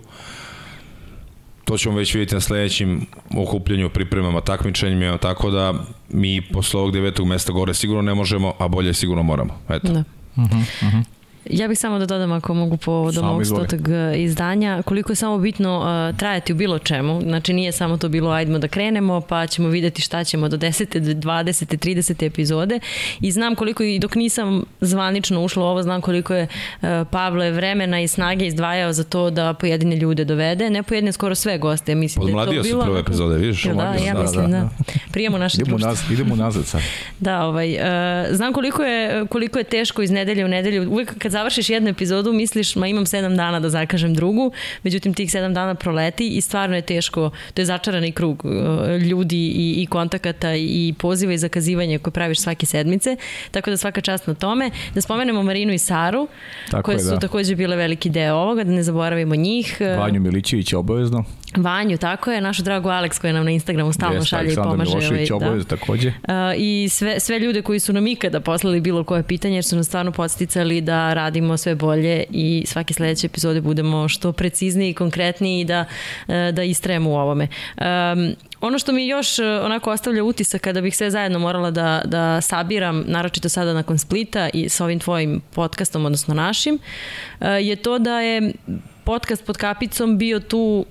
To 1.64 1.78
ćemo 1.78 1.96
već 1.96 2.14
vidjeti 2.14 2.34
na 2.34 2.40
sledećim 2.40 3.06
okupljanju, 3.36 3.88
pripremama, 3.90 4.40
takmičenjima, 4.40 5.18
tako 5.18 5.50
da 5.50 5.74
mi 6.08 6.40
posle 6.52 6.80
ovog 6.80 6.92
devetog 6.92 7.26
mesta 7.26 7.52
gore 7.52 7.74
sigurno 7.74 8.02
ne 8.02 8.14
možemo, 8.14 8.54
a 8.58 8.68
bolje 8.68 8.94
sigurno 8.94 9.22
moramo. 9.22 9.58
Eto. 9.68 9.92
Da. 9.92 10.04
Uh 10.36 10.44
-huh, 10.44 10.60
uh 10.60 10.92
-huh. 10.92 11.04
Ja 11.50 11.68
bih 11.68 11.78
samo 11.78 11.98
da 11.98 12.06
dodam 12.06 12.32
ako 12.32 12.54
mogu 12.54 12.76
povodom 12.76 13.28
ovog 13.28 13.46
stotog 13.46 13.80
izdanja, 14.16 14.82
koliko 14.82 15.12
je 15.12 15.16
samo 15.16 15.38
bitno 15.38 15.78
uh, 15.78 16.18
trajati 16.18 16.52
u 16.52 16.56
bilo 16.56 16.78
čemu. 16.78 17.20
Znači 17.20 17.52
nije 17.52 17.72
samo 17.72 17.96
to 17.96 18.08
bilo 18.08 18.30
ajdemo 18.30 18.58
da 18.58 18.68
krenemo 18.68 19.20
pa 19.20 19.46
ćemo 19.46 19.68
videti 19.68 20.02
šta 20.02 20.24
ćemo 20.24 20.48
do 20.48 20.56
10. 20.56 21.00
20. 21.00 21.76
30. 21.76 22.26
epizode 22.26 22.80
i 23.20 23.30
znam 23.30 23.54
koliko 23.54 23.82
i 23.82 23.98
dok 23.98 24.14
nisam 24.14 24.62
zvanično 24.80 25.44
ušla 25.44 25.64
u 25.64 25.66
ovo, 25.66 25.82
znam 25.82 26.00
koliko 26.00 26.34
je 26.34 26.42
uh, 26.82 26.88
Pavle 27.10 27.50
vremena 27.50 28.00
i 28.00 28.08
snage 28.08 28.46
izdvajao 28.46 28.92
za 28.92 29.04
to 29.04 29.30
da 29.30 29.54
pojedine 29.54 29.96
ljude 29.96 30.24
dovede. 30.24 30.70
Ne 30.70 30.82
pojedine 30.82 31.12
skoro 31.12 31.34
sve 31.34 31.58
goste. 31.58 31.94
Mislim 31.94 32.22
Podmladio 32.22 32.52
da 32.52 32.56
je 32.56 32.62
to 32.62 32.68
bilo... 32.68 32.82
su 32.82 32.86
prve 32.86 33.00
epizode, 33.00 33.38
vidiš? 33.38 33.66
Ja, 33.66 33.74
da, 33.74 33.94
ja 34.06 34.22
mislim 34.22 34.50
da. 34.50 34.58
da. 34.58 34.68
Prijemo 35.12 35.38
naše 35.38 35.56
idemo 35.60 35.78
društvo. 35.78 35.88
Naz, 35.88 36.10
idemo 36.10 36.36
nazad 36.36 36.66
sad. 36.66 36.80
Da, 37.20 37.44
ovaj, 37.44 37.74
uh, 37.74 37.80
znam 38.36 38.52
koliko 38.52 38.82
je, 38.82 39.26
koliko 39.26 39.58
je 39.58 39.64
teško 39.64 40.02
iz 40.02 40.10
nedelje 40.10 40.44
u 40.44 40.48
nedelju. 40.48 40.90
Uvijek 40.90 41.18
kad 41.18 41.31
završiš 41.32 41.70
jednu 41.70 41.90
epizodu, 41.90 42.32
misliš, 42.32 42.76
ma 42.76 42.86
imam 42.86 43.06
sedam 43.06 43.36
dana 43.36 43.60
da 43.60 43.70
zakažem 43.70 44.14
drugu, 44.14 44.52
međutim 44.82 45.14
tih 45.14 45.30
sedam 45.30 45.54
dana 45.54 45.74
proleti 45.74 46.28
i 46.28 46.40
stvarno 46.40 46.76
je 46.76 46.82
teško, 46.82 47.30
to 47.54 47.60
je 47.60 47.66
začarani 47.66 48.12
krug 48.12 48.44
uh, 48.44 48.52
ljudi 49.02 49.36
i, 49.36 49.82
i 49.82 49.86
kontakata 49.86 50.54
i 50.54 50.94
poziva 50.98 51.32
i 51.32 51.38
zakazivanja 51.38 51.98
koje 51.98 52.12
praviš 52.12 52.40
svake 52.40 52.66
sedmice, 52.66 53.16
tako 53.50 53.70
da 53.70 53.76
svaka 53.76 54.00
čast 54.00 54.26
na 54.26 54.34
tome. 54.34 54.70
Da 54.94 55.00
spomenemo 55.00 55.42
Marinu 55.42 55.72
i 55.72 55.78
Saru, 55.78 56.28
tako 56.70 56.82
koje 56.82 56.96
je, 56.96 57.00
su 57.00 57.10
da. 57.10 57.18
takođe 57.18 57.56
bile 57.56 57.76
veliki 57.76 58.10
deo 58.10 58.36
ovoga, 58.36 58.64
da 58.64 58.72
ne 58.72 58.82
zaboravimo 58.82 59.34
njih. 59.34 59.76
Vanju 59.98 60.20
Milićević 60.20 60.72
obavezno. 60.72 61.24
Vanju, 61.56 61.98
tako 61.98 62.32
je, 62.32 62.40
našu 62.40 62.62
dragu 62.62 62.88
Alex 62.88 63.20
koja 63.20 63.32
nam 63.32 63.44
na 63.44 63.50
Instagramu 63.50 63.92
stalno 63.92 64.14
Jeste, 64.14 64.28
šalje 64.28 64.52
i 64.52 64.56
pomaže. 64.56 64.90
Milošević 64.90 65.30
ovaj, 65.30 65.56
da. 65.58 65.64
takođe. 65.64 66.08
Uh, 66.08 66.34
I 66.56 66.88
sve, 66.88 67.20
sve 67.20 67.38
ljude 67.38 67.62
koji 67.62 67.80
su 67.80 67.92
nam 67.92 68.06
ikada 68.06 68.40
poslali 68.40 68.80
bilo 68.80 69.04
koje 69.04 69.22
pitanje, 69.22 69.54
jer 69.54 69.64
su 69.64 69.76
nas 69.76 69.86
stvarno 69.86 70.12
podsticali 70.12 70.80
da 70.80 71.14
radimo 71.14 71.56
sve 71.56 71.74
bolje 71.74 72.24
i 72.30 72.64
svake 72.66 72.94
sledeće 72.94 73.26
epizode 73.26 73.60
budemo 73.60 74.08
što 74.08 74.32
precizniji 74.32 74.90
i 74.90 74.94
konkretniji 74.94 75.60
i 75.60 75.64
da, 75.64 75.84
e, 76.28 76.52
da 76.52 76.62
istrajemo 76.62 77.10
u 77.10 77.14
ovome. 77.14 77.48
Um, 77.76 78.34
ono 78.60 78.78
što 78.78 78.92
mi 78.92 79.06
još 79.06 79.38
onako 79.38 79.90
ostavlja 79.90 80.24
utisak 80.24 80.60
kada 80.60 80.80
bih 80.80 80.96
sve 80.96 81.10
zajedno 81.10 81.38
morala 81.38 81.70
da, 81.70 82.02
da 82.04 82.40
sabiram, 82.40 83.04
naročito 83.06 83.48
sada 83.48 83.74
nakon 83.74 83.98
Splita 83.98 84.48
i 84.54 84.68
sa 84.68 84.84
ovim 84.84 84.98
tvojim 84.98 85.40
podcastom, 85.54 86.06
odnosno 86.06 86.34
našim, 86.34 86.78
je 87.60 87.76
to 87.76 87.98
da 87.98 88.20
je 88.20 88.52
podcast 89.04 89.44
pod 89.44 89.56
kapicom 89.56 90.18
bio 90.18 90.40
tu 90.40 90.86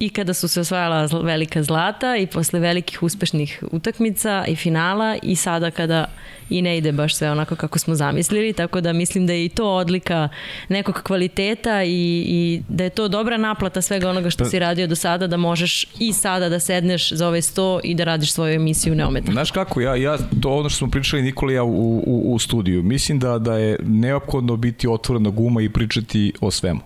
i 0.00 0.08
kada 0.08 0.34
su 0.34 0.48
se 0.48 0.60
osvajala 0.60 1.08
velika 1.22 1.62
zlata 1.62 2.16
i 2.16 2.26
posle 2.26 2.60
velikih 2.60 3.02
uspešnih 3.02 3.64
utakmica 3.72 4.44
i 4.48 4.56
finala 4.56 5.16
i 5.22 5.36
sada 5.36 5.70
kada 5.70 6.04
i 6.50 6.62
ne 6.62 6.78
ide 6.78 6.92
baš 6.92 7.14
sve 7.14 7.30
onako 7.30 7.56
kako 7.56 7.78
smo 7.78 7.94
zamislili, 7.94 8.52
tako 8.52 8.80
da 8.80 8.92
mislim 8.92 9.26
da 9.26 9.32
je 9.32 9.44
i 9.44 9.48
to 9.48 9.70
odlika 9.74 10.28
nekog 10.68 11.02
kvaliteta 11.02 11.82
i, 11.84 12.24
i 12.28 12.62
da 12.68 12.84
je 12.84 12.90
to 12.90 13.08
dobra 13.08 13.36
naplata 13.36 13.82
svega 13.82 14.10
onoga 14.10 14.30
što 14.30 14.44
pa- 14.44 14.50
si 14.50 14.58
radio 14.58 14.86
do 14.86 14.96
sada, 14.96 15.26
da 15.26 15.36
možeš 15.36 15.86
i 15.98 16.12
sada 16.12 16.48
da 16.48 16.60
sedneš 16.60 17.12
za 17.12 17.28
ove 17.28 17.42
sto 17.42 17.80
i 17.84 17.94
da 17.94 18.04
radiš 18.04 18.32
svoju 18.32 18.54
emisiju 18.54 18.94
neometno. 18.94 19.32
Znaš 19.32 19.50
kako, 19.50 19.80
ja, 19.80 19.96
ja 19.96 20.18
to 20.42 20.50
ono 20.50 20.68
što 20.68 20.78
smo 20.78 20.90
pričali 20.90 21.22
Nikola 21.22 21.52
ja 21.52 21.62
u, 21.62 22.02
u, 22.06 22.34
u 22.34 22.38
studiju, 22.38 22.82
mislim 22.82 23.18
da, 23.18 23.38
da 23.38 23.58
je 23.58 23.76
neophodno 23.82 24.56
biti 24.56 24.88
otvorena 24.88 25.30
guma 25.30 25.62
i 25.62 25.68
pričati 25.68 26.32
o 26.40 26.50
svemu. 26.50 26.80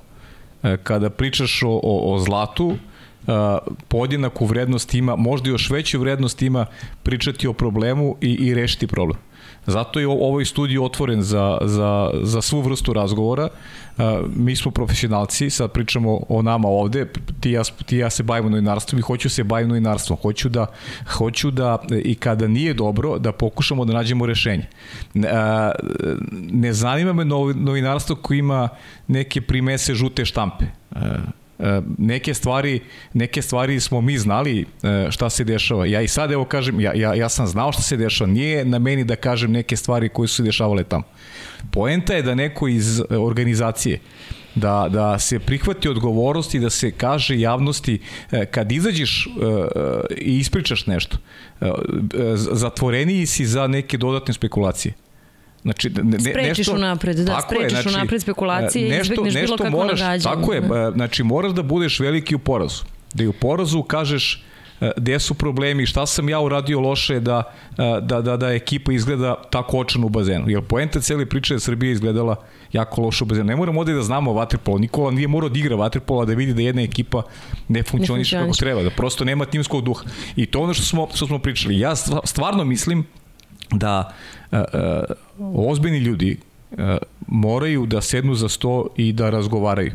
E, 0.62 0.76
kada 0.76 1.10
pričaš 1.10 1.62
o, 1.62 1.80
o, 1.82 2.14
o 2.14 2.18
zlatu, 2.18 2.76
podjednaku 3.88 4.46
vrednost 4.46 4.94
ima, 4.94 5.16
možda 5.16 5.50
još 5.50 5.70
veću 5.70 6.00
vrednost 6.00 6.42
ima 6.42 6.66
pričati 7.02 7.48
o 7.48 7.52
problemu 7.52 8.16
i, 8.20 8.32
i 8.32 8.54
rešiti 8.54 8.86
problem. 8.86 9.18
Zato 9.66 10.00
je 10.00 10.08
ovaj 10.08 10.44
studij 10.44 10.78
otvoren 10.78 11.22
za, 11.22 11.58
za, 11.62 12.10
za 12.22 12.42
svu 12.42 12.60
vrstu 12.60 12.92
razgovora. 12.92 13.48
Mi 14.36 14.56
smo 14.56 14.70
profesionalci, 14.70 15.50
sad 15.50 15.72
pričamo 15.72 16.20
o 16.28 16.42
nama 16.42 16.68
ovde, 16.68 17.06
ti 17.40 17.50
ja, 17.50 17.62
ti 17.86 17.96
ja 17.96 18.10
se 18.10 18.22
bavimo 18.22 18.48
novinarstvom 18.48 18.98
i 18.98 19.02
hoću 19.02 19.30
se 19.30 19.44
baviti 19.44 19.68
novinarstvom. 19.68 20.18
Hoću 20.22 20.48
da, 20.48 20.66
hoću 21.16 21.50
da 21.50 21.78
i 22.04 22.14
kada 22.14 22.48
nije 22.48 22.74
dobro, 22.74 23.18
da 23.18 23.32
pokušamo 23.32 23.84
da 23.84 23.92
nađemo 23.92 24.26
rešenje. 24.26 24.66
Ne 26.32 26.72
zanima 26.72 27.12
me 27.12 27.24
novinarstvo 27.54 28.16
koji 28.16 28.38
ima 28.38 28.68
neke 29.08 29.40
primese 29.40 29.94
žute 29.94 30.24
štampe 30.24 30.64
neke 31.98 32.34
stvari, 32.34 32.80
neke 33.12 33.42
stvari 33.42 33.80
smo 33.80 34.00
mi 34.00 34.18
znali 34.18 34.66
e, 34.82 35.10
šta 35.10 35.30
se 35.30 35.44
dešava. 35.44 35.86
Ja 35.86 36.00
i 36.00 36.08
sad 36.08 36.32
evo 36.32 36.44
kažem, 36.44 36.80
ja, 36.80 36.92
ja, 36.94 37.14
ja 37.14 37.28
sam 37.28 37.46
znao 37.46 37.72
šta 37.72 37.82
se 37.82 37.96
dešava. 37.96 38.30
Nije 38.30 38.64
na 38.64 38.78
meni 38.78 39.04
da 39.04 39.16
kažem 39.16 39.52
neke 39.52 39.76
stvari 39.76 40.08
koje 40.08 40.28
su 40.28 40.34
se 40.34 40.42
dešavale 40.42 40.84
tamo. 40.84 41.04
Poenta 41.70 42.14
je 42.14 42.22
da 42.22 42.34
neko 42.34 42.68
iz 42.68 43.02
organizacije 43.10 44.00
da, 44.54 44.88
da 44.90 45.18
se 45.18 45.38
prihvati 45.38 45.88
odgovornost 45.88 46.54
i 46.54 46.60
da 46.60 46.70
se 46.70 46.90
kaže 46.90 47.40
javnosti 47.40 48.00
e, 48.30 48.46
kad 48.46 48.72
izađeš 48.72 49.28
i 50.16 50.38
ispričaš 50.38 50.86
nešto, 50.86 51.16
zatvoreniji 52.34 53.26
si 53.26 53.46
za 53.46 53.66
neke 53.66 53.98
dodatne 53.98 54.34
spekulacije. 54.34 54.94
Znači, 55.64 55.90
ne, 56.02 56.20
sprečiš 56.20 56.58
nešto, 56.58 56.74
unapred, 56.74 57.16
da, 57.16 57.40
sprečiš 57.46 57.82
znači, 57.82 57.88
unapred 57.88 58.22
spekulacije 58.22 58.98
nešto, 58.98 59.12
i 59.12 59.16
izbegneš 59.16 59.34
bilo 59.34 59.56
kako 59.56 59.70
moraš, 59.70 60.00
nagađanje. 60.00 60.36
Tako 60.36 60.52
je, 60.52 60.60
da. 60.60 60.90
znači 60.90 61.22
moraš 61.22 61.52
da 61.52 61.62
budeš 61.62 62.00
veliki 62.00 62.34
u 62.34 62.38
porazu. 62.38 62.84
Da 63.14 63.24
i 63.24 63.26
u 63.26 63.32
porazu 63.32 63.82
kažeš 63.82 64.44
e, 64.80 64.90
gde 64.96 65.20
su 65.20 65.34
problemi, 65.34 65.86
šta 65.86 66.06
sam 66.06 66.28
ja 66.28 66.40
uradio 66.40 66.80
loše 66.80 67.20
da, 67.20 67.42
e, 67.78 68.00
da, 68.00 68.20
da, 68.20 68.36
da 68.36 68.52
ekipa 68.52 68.92
izgleda 68.92 69.34
tako 69.50 69.78
očano 69.78 70.06
u 70.06 70.08
bazenu. 70.08 70.50
Jer 70.50 70.62
poenta 70.62 71.00
cele 71.00 71.26
priče 71.26 71.54
je 71.54 71.60
Srbija 71.60 71.92
izgledala 71.92 72.36
jako 72.72 73.00
loše 73.00 73.24
u 73.24 73.26
bazenu. 73.26 73.46
Ne 73.46 73.56
moramo 73.56 73.80
ovde 73.80 73.92
da 73.92 74.02
znamo 74.02 74.32
vaterpolo. 74.32 74.78
Nikola 74.78 75.10
nije 75.10 75.28
morao 75.28 75.48
da 75.48 75.58
igra 75.58 75.76
vaterpola 75.76 76.24
da 76.24 76.34
vidi 76.34 76.54
da 76.54 76.62
jedna 76.62 76.82
ekipa 76.82 77.22
ne 77.68 77.82
funkcioniše 77.82 78.38
kako 78.38 78.54
treba, 78.54 78.82
da 78.82 78.90
prosto 78.90 79.24
nema 79.24 79.44
timskog 79.44 79.84
duha. 79.84 80.04
I 80.36 80.46
to 80.46 80.60
ono 80.60 80.74
što 80.74 80.84
smo, 80.84 81.08
što 81.14 81.26
smo 81.26 81.38
pričali. 81.38 81.78
Ja 81.78 81.96
stvarno 82.24 82.64
mislim 82.64 83.06
da 83.70 84.08
uh, 84.08 84.43
ozbiljni 85.38 85.98
ljudi 85.98 86.36
uh, 86.70 86.78
moraju 87.26 87.86
da 87.86 88.00
sednu 88.00 88.34
za 88.34 88.48
sto 88.48 88.86
i 88.96 89.12
da 89.12 89.30
razgovaraju. 89.30 89.92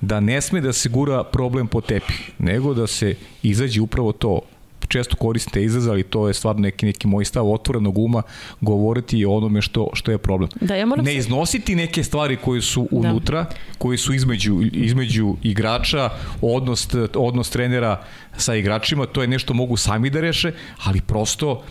Da 0.00 0.20
ne 0.20 0.40
sme 0.40 0.60
da 0.60 0.72
se 0.72 0.88
gura 0.88 1.24
problem 1.24 1.66
po 1.66 1.80
tepi, 1.80 2.14
nego 2.38 2.74
da 2.74 2.86
se 2.86 3.16
izađe 3.42 3.80
upravo 3.80 4.12
to 4.12 4.40
često 4.86 5.16
koristite 5.16 5.64
izraz, 5.64 5.86
ali 5.88 6.02
to 6.02 6.28
je 6.28 6.34
stvarno 6.34 6.62
neki, 6.62 6.86
neki 6.86 7.06
moj 7.06 7.24
stav 7.24 7.52
otvorenog 7.52 7.98
uma 7.98 8.22
govoriti 8.60 9.24
o 9.24 9.32
onome 9.32 9.62
što, 9.62 9.90
što 9.92 10.10
je 10.10 10.18
problem. 10.18 10.50
Da, 10.60 10.74
ja 10.74 10.86
moram 10.86 11.04
ne 11.04 11.14
iznositi 11.14 11.74
neke 11.74 12.04
stvari 12.04 12.36
koje 12.36 12.62
su 12.62 12.88
da. 12.90 13.10
unutra, 13.10 13.42
da. 13.42 13.50
koje 13.78 13.98
su 13.98 14.14
između, 14.14 14.60
između 14.72 15.36
igrača, 15.42 16.10
odnos, 16.40 16.88
odnos 17.14 17.50
trenera 17.50 18.04
sa 18.36 18.54
igračima, 18.54 19.06
to 19.06 19.22
je 19.22 19.28
nešto 19.28 19.54
mogu 19.54 19.76
sami 19.76 20.10
da 20.10 20.20
reše, 20.20 20.52
ali 20.84 21.00
prosto, 21.00 21.62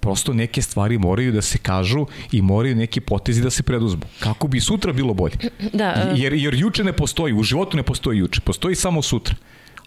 prosto 0.00 0.32
neke 0.32 0.62
stvari 0.62 0.98
moraju 0.98 1.32
da 1.32 1.42
se 1.42 1.58
kažu 1.58 2.06
i 2.32 2.42
moraju 2.42 2.76
neki 2.76 3.00
potezi 3.00 3.42
da 3.42 3.50
se 3.50 3.62
preduzmu. 3.62 4.02
Kako 4.20 4.48
bi 4.48 4.60
sutra 4.60 4.92
bilo 4.92 5.14
bolje. 5.14 5.36
Da, 5.72 6.12
jer, 6.16 6.32
jer 6.32 6.54
juče 6.54 6.84
ne 6.84 6.92
postoji, 6.92 7.34
u 7.34 7.42
životu 7.42 7.76
ne 7.76 7.82
postoji 7.82 8.18
juče, 8.18 8.40
postoji 8.40 8.74
samo 8.74 9.02
sutra. 9.02 9.34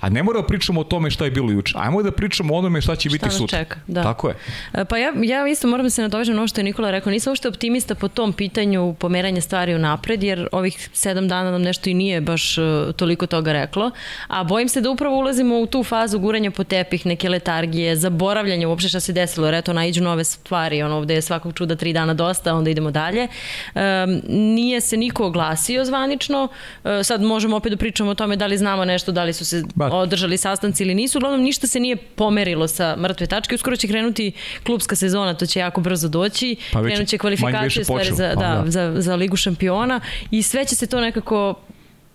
A 0.03 0.09
ne 0.09 0.23
mora 0.23 0.41
da 0.41 0.47
pričamo 0.47 0.81
o 0.81 0.83
tome 0.83 1.09
šta 1.09 1.25
je 1.25 1.31
bilo 1.31 1.51
juče. 1.51 1.73
Ajmo 1.77 2.01
da 2.03 2.11
pričamo 2.11 2.53
o 2.53 2.57
onome 2.57 2.81
šta 2.81 2.95
će 2.95 3.09
šta 3.09 3.13
biti 3.13 3.35
sutra. 3.35 3.59
Čeka, 3.59 3.79
da. 3.87 4.03
Tako 4.03 4.29
je. 4.29 4.35
E, 4.73 4.85
pa 4.85 4.97
ja, 4.97 5.13
ja 5.23 5.47
isto 5.47 5.67
moram 5.67 5.85
da 5.85 5.89
se 5.89 6.01
nadovežem 6.01 6.37
ono 6.37 6.47
što 6.47 6.59
je 6.59 6.63
Nikola 6.63 6.91
rekao. 6.91 7.11
Nisam 7.11 7.31
uopšte 7.31 7.47
optimista 7.47 7.95
po 7.95 8.07
tom 8.07 8.33
pitanju 8.33 8.95
pomeranja 8.99 9.41
stvari 9.41 9.75
u 9.75 9.79
napred, 9.79 10.23
jer 10.23 10.47
ovih 10.51 10.89
sedam 10.93 11.27
dana 11.27 11.51
nam 11.51 11.61
nešto 11.61 11.89
i 11.89 11.93
nije 11.93 12.21
baš 12.21 12.57
uh, 12.57 12.65
toliko 12.95 13.27
toga 13.27 13.53
reklo. 13.53 13.91
A 14.27 14.43
bojim 14.43 14.69
se 14.69 14.81
da 14.81 14.89
upravo 14.89 15.17
ulazimo 15.17 15.59
u 15.59 15.65
tu 15.65 15.83
fazu 15.83 16.19
guranja 16.19 16.51
po 16.51 16.63
tepih, 16.63 17.05
neke 17.05 17.29
letargije, 17.29 17.95
zaboravljanja 17.95 18.67
uopšte 18.69 18.89
šta 18.89 18.99
se 18.99 19.13
desilo. 19.13 19.47
Jer 19.47 19.53
eto, 19.53 19.73
naiđu 19.73 20.03
nove 20.03 20.23
stvari, 20.23 20.83
ono 20.83 20.97
ovde 20.97 21.13
je 21.13 21.21
svakog 21.21 21.53
čuda 21.53 21.75
tri 21.75 21.93
dana 21.93 22.13
dosta, 22.13 22.55
onda 22.55 22.69
idemo 22.69 22.91
dalje. 22.91 23.27
Um, 23.75 23.81
nije 24.27 24.81
se 24.81 24.97
niko 24.97 25.25
oglasio 25.25 25.85
zvanično. 25.85 26.43
Uh, 26.83 26.91
sad 27.03 27.21
možemo 27.21 27.57
opet 27.57 27.71
da 27.71 27.77
pričamo 27.77 28.11
o 28.11 28.15
tome 28.15 28.35
da 28.35 28.45
li 28.45 28.57
znamo 28.57 28.85
nešto, 28.85 29.11
da 29.11 29.23
li 29.23 29.33
su 29.33 29.45
se 29.45 29.63
ba, 29.75 29.92
održali 29.97 30.37
sastanci 30.37 30.83
ili 30.83 30.95
nisu. 30.95 31.17
Uglavnom, 31.17 31.41
ništa 31.41 31.67
se 31.67 31.79
nije 31.79 31.95
pomerilo 31.95 32.67
sa 32.67 32.95
mrtve 32.95 33.27
tačke. 33.27 33.55
Uskoro 33.55 33.75
će 33.75 33.87
krenuti 33.87 34.31
klubska 34.63 34.95
sezona, 34.95 35.33
to 35.33 35.45
će 35.45 35.59
jako 35.59 35.81
brzo 35.81 36.07
doći. 36.07 36.55
Pa 36.73 36.79
već, 36.79 36.93
Krenut 36.93 37.09
će 37.09 37.17
kvalifikacije 37.17 37.83
stvari 37.83 38.09
za, 38.11 38.27
da, 38.27 38.35
da. 38.35 38.63
Za, 38.67 38.93
za 38.97 39.15
ligu 39.15 39.35
šampiona 39.35 39.99
i 40.31 40.43
sve 40.43 40.65
će 40.65 40.75
se 40.75 40.87
to 40.87 41.01
nekako 41.01 41.55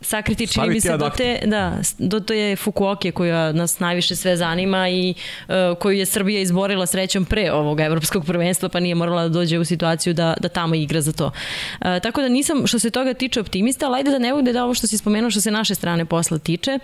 sakriti 0.00 0.46
čini 0.46 0.68
mi 0.68 0.80
se 0.80 0.96
do 0.96 1.10
te, 1.16 1.40
da, 1.44 1.76
do 1.98 2.20
to 2.20 2.32
je 2.32 2.56
Fukuoke 2.56 3.10
koja 3.10 3.52
nas 3.52 3.80
najviše 3.80 4.16
sve 4.16 4.36
zanima 4.36 4.88
i 4.88 5.14
uh, 5.48 5.54
koju 5.78 5.98
je 5.98 6.06
Srbija 6.06 6.40
izborila 6.40 6.86
srećom 6.86 7.24
pre 7.24 7.52
ovog 7.52 7.80
evropskog 7.80 8.26
prvenstva 8.26 8.68
pa 8.68 8.80
nije 8.80 8.94
morala 8.94 9.22
da 9.22 9.28
dođe 9.28 9.58
u 9.58 9.64
situaciju 9.64 10.14
da, 10.14 10.34
da 10.40 10.48
tamo 10.48 10.74
igra 10.74 11.00
za 11.00 11.12
to. 11.12 11.26
Uh, 11.26 11.86
tako 12.02 12.22
da 12.22 12.28
nisam 12.28 12.66
što 12.66 12.78
se 12.78 12.90
toga 12.90 13.14
tiče 13.14 13.40
optimista, 13.40 13.86
ali 13.86 13.96
ajde 13.96 14.10
da 14.10 14.18
ne 14.18 14.34
bude 14.34 14.52
da 14.52 14.64
ovo 14.64 14.74
što 14.74 14.86
si 14.86 14.98
spomenuo 14.98 15.30
što 15.30 15.40
se 15.40 15.50
naše 15.50 15.74
strane 15.74 16.04
posla 16.04 16.38
tiče. 16.38 16.78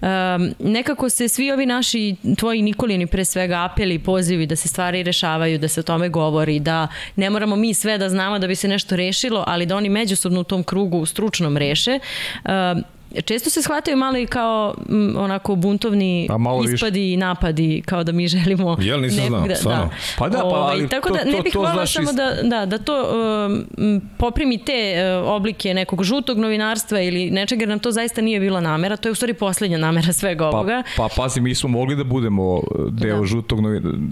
Uh, 0.00 0.06
nekako 0.58 1.08
se 1.08 1.28
svi 1.28 1.52
ovi 1.52 1.66
naši, 1.66 2.16
tvoji 2.38 2.62
Nikolini 2.62 3.06
pre 3.06 3.24
svega 3.24 3.64
apeli, 3.64 3.98
pozivi 3.98 4.46
da 4.46 4.56
se 4.56 4.68
stvari 4.68 5.02
rešavaju, 5.02 5.58
da 5.58 5.68
se 5.68 5.80
o 5.80 5.82
tome 5.82 6.08
govori, 6.08 6.60
da 6.60 6.88
ne 7.16 7.30
moramo 7.30 7.56
mi 7.56 7.74
sve 7.74 7.98
da 7.98 8.08
znamo 8.08 8.38
da 8.38 8.46
bi 8.46 8.54
se 8.54 8.68
nešto 8.68 8.96
rešilo, 8.96 9.44
ali 9.46 9.66
da 9.66 9.76
oni 9.76 9.88
međusobno 9.88 10.40
u 10.40 10.44
tom 10.44 10.64
krugu 10.64 11.06
stručnom 11.06 11.56
reše 11.56 11.98
Um, 12.46 12.84
često 13.22 13.50
se 13.50 13.62
shvataju 13.62 13.96
malo 13.96 14.18
i 14.18 14.26
kao 14.26 14.74
m, 14.88 15.14
onako 15.18 15.54
buntovni 15.54 16.28
ispadi 16.72 17.00
više. 17.00 17.12
i 17.12 17.16
napadi, 17.16 17.82
kao 17.86 18.04
da 18.04 18.12
mi 18.12 18.28
želimo... 18.28 18.76
Jel, 18.80 19.00
nisam 19.00 19.26
znao, 19.26 19.46
da, 19.46 19.54
stvarno. 19.54 19.84
Da. 19.84 19.90
Pa 20.18 20.28
da, 20.28 20.38
pa 20.38 20.44
ovaj, 20.44 20.72
ali 20.72 20.88
Tako 20.88 21.08
to, 21.08 21.14
da 21.14 21.24
ne 21.24 21.42
bih 21.42 21.52
hvala 21.52 21.86
samo 21.86 22.12
da, 22.12 22.42
da, 22.42 22.66
da 22.66 22.78
to 22.78 23.04
um, 23.46 24.00
poprimi 24.18 24.58
te 24.58 24.94
uh, 25.22 25.28
oblike 25.28 25.74
nekog 25.74 26.02
žutog 26.02 26.38
novinarstva 26.38 27.00
ili 27.00 27.30
nečega, 27.30 27.62
jer 27.62 27.68
nam 27.68 27.78
to 27.78 27.92
zaista 27.92 28.20
nije 28.20 28.40
bila 28.40 28.60
namera, 28.60 28.96
to 28.96 29.08
je 29.08 29.12
u 29.12 29.14
stvari 29.14 29.34
poslednja 29.34 29.78
namera 29.78 30.12
svega 30.12 30.50
pa, 30.50 30.56
ovoga. 30.56 30.82
Pa, 30.96 31.08
pazi, 31.16 31.40
mi 31.40 31.54
smo 31.54 31.68
mogli 31.68 31.96
da 31.96 32.04
budemo 32.04 32.62
deo 32.90 33.20
da. 33.20 33.26
žutog 33.26 33.60
novinarstva 33.60 34.06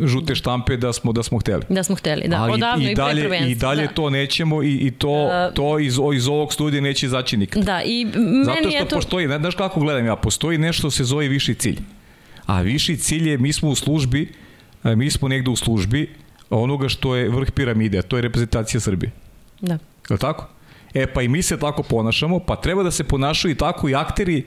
žute 0.00 0.34
štampe 0.34 0.76
da 0.76 0.92
smo 0.92 1.12
da 1.12 1.22
smo 1.22 1.38
hteli. 1.38 1.62
Da 1.68 1.82
smo 1.82 1.96
hteli, 1.96 2.28
da. 2.28 2.36
Ali 2.36 2.52
Odavno 2.52 2.90
i, 2.90 2.94
dalje, 2.94 3.50
i 3.50 3.54
dalje 3.54 3.86
da. 3.86 3.92
to 3.92 4.10
nećemo 4.10 4.62
i, 4.62 4.74
i 4.74 4.90
to, 4.90 5.24
uh, 5.24 5.54
to 5.54 5.78
iz, 5.78 5.98
iz 6.16 6.28
ovog 6.28 6.52
studija 6.52 6.80
neće 6.80 7.06
izaći 7.06 7.36
nikad. 7.36 7.64
Da, 7.64 7.82
i 7.82 8.06
meni 8.32 8.44
Zato 8.44 8.70
što 8.70 8.84
to... 8.84 8.96
postoji, 8.96 9.28
ne 9.28 9.38
znaš 9.38 9.54
kako 9.54 9.80
gledam 9.80 10.06
ja, 10.06 10.16
postoji 10.16 10.58
nešto 10.58 10.90
se 10.90 11.04
zove 11.04 11.28
viši 11.28 11.54
cilj. 11.54 11.80
A 12.46 12.60
viši 12.60 12.96
cilj 12.96 13.28
je, 13.28 13.38
mi 13.38 13.52
smo 13.52 13.68
u 13.68 13.74
službi, 13.74 14.32
e, 14.84 14.96
mi 14.96 15.10
smo 15.10 15.28
negde 15.28 15.50
u 15.50 15.56
službi 15.56 16.10
onoga 16.50 16.88
što 16.88 17.16
je 17.16 17.28
vrh 17.28 17.50
piramide, 17.50 17.98
a 17.98 18.02
to 18.02 18.16
je 18.16 18.22
reprezentacija 18.22 18.80
Srbije. 18.80 19.12
Da. 19.60 19.78
Je 20.10 20.18
tako? 20.18 20.48
E 20.94 21.06
pa 21.06 21.22
i 21.22 21.28
mi 21.28 21.42
se 21.42 21.56
tako 21.58 21.82
ponašamo, 21.82 22.38
pa 22.38 22.56
treba 22.56 22.82
da 22.82 22.90
se 22.90 23.04
ponašaju 23.04 23.52
i 23.52 23.58
tako 23.58 23.88
i 23.88 23.94
akteri, 23.94 24.44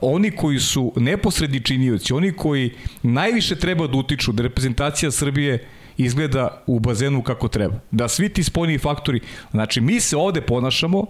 oni 0.00 0.30
koji 0.30 0.58
su 0.58 0.92
neposredni 0.96 1.60
činioci, 1.60 2.12
oni 2.12 2.32
koji 2.32 2.70
najviše 3.02 3.56
treba 3.56 3.86
da 3.86 3.98
utiču 3.98 4.32
da 4.32 4.42
reprezentacija 4.42 5.10
Srbije 5.10 5.66
izgleda 5.96 6.62
u 6.66 6.80
bazenu 6.80 7.22
kako 7.22 7.48
treba. 7.48 7.80
Da 7.90 8.08
svi 8.08 8.28
ti 8.28 8.44
spoljni 8.44 8.78
faktori, 8.78 9.20
znači 9.50 9.80
mi 9.80 10.00
se 10.00 10.16
ovde 10.16 10.40
ponašamo 10.40 11.06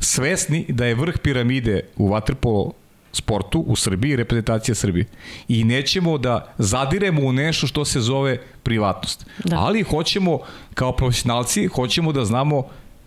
svesni 0.00 0.66
da 0.68 0.86
je 0.86 0.94
vrh 0.94 1.18
piramide 1.22 1.80
u 1.96 2.08
vaterpolo 2.08 2.72
sportu 3.12 3.60
u 3.60 3.76
Srbiji 3.76 4.16
reprezentacija 4.16 4.74
Srbije. 4.74 5.06
I 5.48 5.64
nećemo 5.64 6.18
da 6.18 6.54
zadiremo 6.58 7.22
u 7.22 7.32
nešto 7.32 7.66
što 7.66 7.84
se 7.84 8.00
zove 8.00 8.38
privatnost. 8.62 9.26
Da. 9.44 9.58
Ali 9.58 9.82
hoćemo, 9.82 10.38
kao 10.74 10.92
profesionalci, 10.92 11.66
hoćemo 11.66 12.12
da 12.12 12.24
znamo 12.24 12.62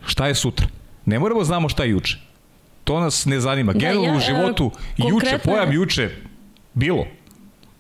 šta 0.05 0.27
je 0.27 0.35
sutra. 0.35 0.67
Ne 1.05 1.19
moramo 1.19 1.39
da 1.39 1.45
znamo 1.45 1.69
šta 1.69 1.83
je 1.83 1.89
juče. 1.89 2.17
To 2.83 2.99
nas 2.99 3.25
ne 3.25 3.39
zanima. 3.39 3.73
Da, 3.73 3.79
Generalno 3.79 4.09
ja, 4.09 4.17
u 4.17 4.19
životu, 4.19 4.69
konkretno... 4.69 5.09
juče, 5.09 5.37
pojam 5.43 5.73
juče, 5.73 6.09
Bilo. 6.73 7.05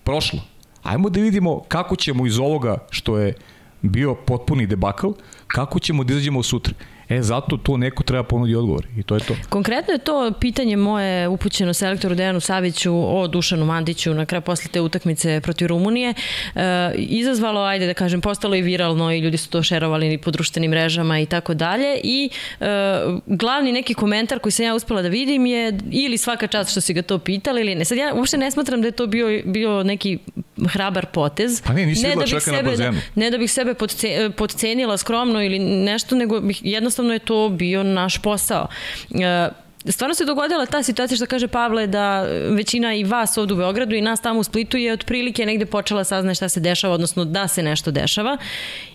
Prošlo. 0.03 0.39
Ajmo 0.83 1.09
da 1.09 1.21
vidimo 1.21 1.59
kako 1.67 1.95
ćemo 1.95 2.25
iz 2.25 2.39
ovoga 2.39 2.77
što 2.89 3.17
je 3.17 3.33
bio 3.81 4.15
potpuni 4.15 4.67
debakl, 4.67 5.07
kako 5.47 5.79
ćemo 5.79 6.03
da 6.03 6.13
izađemo 6.13 6.43
sutra. 6.43 6.73
E, 7.11 7.21
zato 7.21 7.57
to 7.57 7.77
neko 7.77 8.03
treba 8.03 8.23
ponudi 8.23 8.55
odgovor 8.55 8.87
i 8.97 9.03
to 9.03 9.15
je 9.15 9.21
to. 9.21 9.35
Konkretno 9.49 9.93
je 9.93 9.97
to 9.97 10.31
pitanje 10.39 10.77
moje 10.77 11.27
upućeno 11.27 11.73
selektoru 11.73 12.15
Dejanu 12.15 12.39
Saviću 12.39 12.93
o 13.17 13.27
Dušanu 13.27 13.65
Mandiću 13.65 14.13
na 14.13 14.25
kraju 14.25 14.41
posle 14.41 14.71
te 14.71 14.81
utakmice 14.81 15.41
protiv 15.41 15.67
Rumunije. 15.67 16.13
E, 16.55 16.91
izazvalo, 16.95 17.61
ajde 17.61 17.87
da 17.87 17.93
kažem, 17.93 18.21
postalo 18.21 18.55
i 18.55 18.61
viralno 18.61 19.11
i 19.13 19.19
ljudi 19.19 19.37
su 19.37 19.49
to 19.49 19.63
šerovali 19.63 20.17
po 20.17 20.31
društvenim 20.31 20.71
mrežama 20.71 21.19
i 21.19 21.25
tako 21.25 21.53
dalje 21.53 21.99
i 22.03 22.29
e, 22.59 22.65
glavni 23.25 23.71
neki 23.71 23.93
komentar 23.93 24.39
koji 24.39 24.51
sam 24.51 24.65
ja 24.65 24.75
uspela 24.75 25.01
da 25.01 25.07
vidim 25.07 25.45
je 25.45 25.77
ili 25.91 26.17
svaka 26.17 26.47
čast 26.47 26.71
što 26.71 26.81
si 26.81 26.93
ga 26.93 27.01
to 27.01 27.19
pitali 27.19 27.61
ili 27.61 27.75
ne. 27.75 27.85
Sad 27.85 27.97
ja 27.97 28.13
uopšte 28.13 28.37
ne 28.37 28.51
smatram 28.51 28.81
da 28.81 28.87
je 28.87 28.91
to 28.91 29.07
bio, 29.07 29.41
bio 29.45 29.83
neki 29.83 30.17
hrabar 30.67 31.05
potez. 31.05 31.61
Pa 31.61 31.73
ne, 31.73 31.85
nisi 31.85 32.07
ne 32.07 32.15
da 32.15 32.25
bih 32.25 32.43
sebe, 32.43 32.57
na 32.57 32.69
bazenu. 32.69 32.97
Da, 33.15 33.21
ne 33.21 33.31
da 33.31 33.37
bih 33.37 33.51
sebe 33.51 33.73
podcenila 34.37 34.97
skromno 34.97 35.43
ili 35.43 35.59
nešto, 35.59 36.15
nego 36.15 36.39
bih 36.39 36.59
jednostavno 36.63 37.01
jednostavno 37.01 37.13
je 37.13 37.19
to 37.19 37.49
bio 37.49 37.83
naš 37.83 38.17
posao. 38.17 38.67
E, 39.09 39.49
stvarno 39.85 40.15
se 40.15 40.25
dogodila 40.25 40.65
ta 40.65 40.83
situacija 40.83 41.15
što 41.15 41.25
kaže 41.25 41.47
Pavle 41.47 41.87
da 41.87 42.21
većina 42.49 42.93
i 42.93 43.03
vas 43.03 43.37
ovde 43.37 43.53
u 43.53 43.57
Beogradu 43.57 43.95
i 43.95 44.01
nas 44.01 44.21
tamo 44.21 44.39
u 44.39 44.43
Splitu 44.43 44.77
je 44.77 44.93
otprilike 44.93 45.45
negde 45.45 45.65
počela 45.65 46.03
saznaje 46.03 46.35
šta 46.35 46.49
se 46.49 46.59
dešava, 46.59 46.93
odnosno 46.93 47.25
da 47.25 47.47
se 47.47 47.63
nešto 47.63 47.91
dešava. 47.91 48.37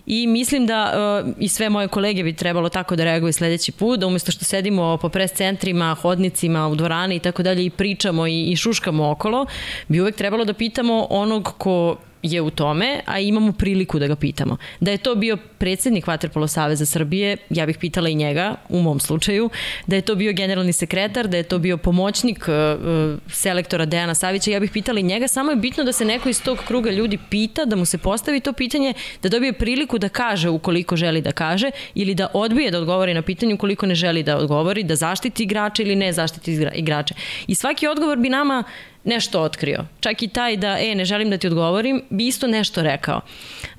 I 0.05 0.27
mislim 0.27 0.65
da 0.65 0.93
uh, 1.25 1.33
i 1.39 1.47
sve 1.49 1.69
moje 1.69 1.87
kolege 1.87 2.23
bi 2.23 2.33
trebalo 2.33 2.69
tako 2.69 2.95
da 2.95 3.03
reaguju 3.03 3.33
sledeći 3.33 3.71
put, 3.71 3.99
da 3.99 4.07
umesto 4.07 4.31
što 4.31 4.45
sedimo 4.45 4.97
po 5.01 5.09
pres 5.09 5.31
centrima, 5.33 5.95
hodnicima, 6.01 6.67
u 6.67 6.75
dvorani 6.75 7.15
i 7.15 7.19
tako 7.19 7.43
dalje 7.43 7.65
i 7.65 7.69
pričamo 7.69 8.27
i, 8.27 8.43
i 8.51 8.55
šuškamo 8.55 9.11
okolo, 9.11 9.45
bi 9.87 10.01
uvek 10.01 10.15
trebalo 10.15 10.45
da 10.45 10.53
pitamo 10.53 11.07
onog 11.09 11.53
ko 11.57 11.97
je 12.23 12.41
u 12.41 12.49
tome, 12.49 13.01
a 13.05 13.19
imamo 13.19 13.51
priliku 13.51 13.99
da 13.99 14.07
ga 14.07 14.15
pitamo. 14.15 14.57
Da 14.79 14.91
je 14.91 14.97
to 14.97 15.15
bio 15.15 15.37
predsednik 15.57 16.07
Vaterpolo 16.07 16.47
Saveza 16.47 16.85
Srbije, 16.85 17.37
ja 17.49 17.65
bih 17.65 17.77
pitala 17.77 18.09
i 18.09 18.15
njega, 18.15 18.55
u 18.69 18.81
mom 18.81 18.99
slučaju, 18.99 19.49
da 19.87 19.95
je 19.95 20.01
to 20.01 20.15
bio 20.15 20.33
generalni 20.33 20.73
sekretar, 20.73 21.27
da 21.27 21.37
je 21.37 21.43
to 21.43 21.59
bio 21.59 21.77
pomoćnik 21.77 22.45
uh, 22.47 23.19
selektora 23.29 23.85
Dejana 23.85 24.15
Savića, 24.15 24.51
ja 24.51 24.59
bih 24.59 24.71
pitala 24.71 24.99
i 24.99 25.03
njega, 25.03 25.27
samo 25.27 25.51
je 25.51 25.55
bitno 25.55 25.83
da 25.83 25.91
se 25.91 26.05
neko 26.05 26.29
iz 26.29 26.41
tog 26.43 26.57
kruga 26.67 26.91
ljudi 26.91 27.17
pita, 27.29 27.65
da 27.65 27.75
mu 27.75 27.85
se 27.85 27.97
postavi 27.97 28.39
to 28.39 28.53
pitanje, 28.53 28.93
da 29.23 29.29
dobije 29.29 29.53
priliku 29.53 29.97
da 29.97 30.09
kaže 30.09 30.49
ukoliko 30.49 30.95
želi 30.95 31.21
da 31.21 31.31
kaže 31.31 31.71
ili 31.95 32.15
da 32.15 32.27
odbije 32.33 32.71
da 32.71 32.77
odgovori 32.77 33.13
na 33.13 33.21
pitanje 33.21 33.53
ukoliko 33.53 33.85
ne 33.85 33.95
želi 33.95 34.23
da 34.23 34.37
odgovori, 34.37 34.83
da 34.83 34.95
zaštiti 34.95 35.43
igrača 35.43 35.83
ili 35.83 35.95
ne 35.95 36.13
zaštiti 36.13 36.67
igrača. 36.75 37.15
I 37.47 37.55
svaki 37.55 37.87
odgovor 37.87 38.17
bi 38.17 38.29
nama 38.29 38.63
nešto 39.07 39.41
otkrio. 39.41 39.85
Čak 39.99 40.23
i 40.23 40.27
taj 40.27 40.57
da, 40.57 40.77
e, 40.79 40.95
ne 40.95 41.05
želim 41.05 41.29
da 41.29 41.37
ti 41.37 41.47
odgovorim, 41.47 42.03
bi 42.09 42.27
isto 42.27 42.47
nešto 42.47 42.83
rekao. 42.83 43.21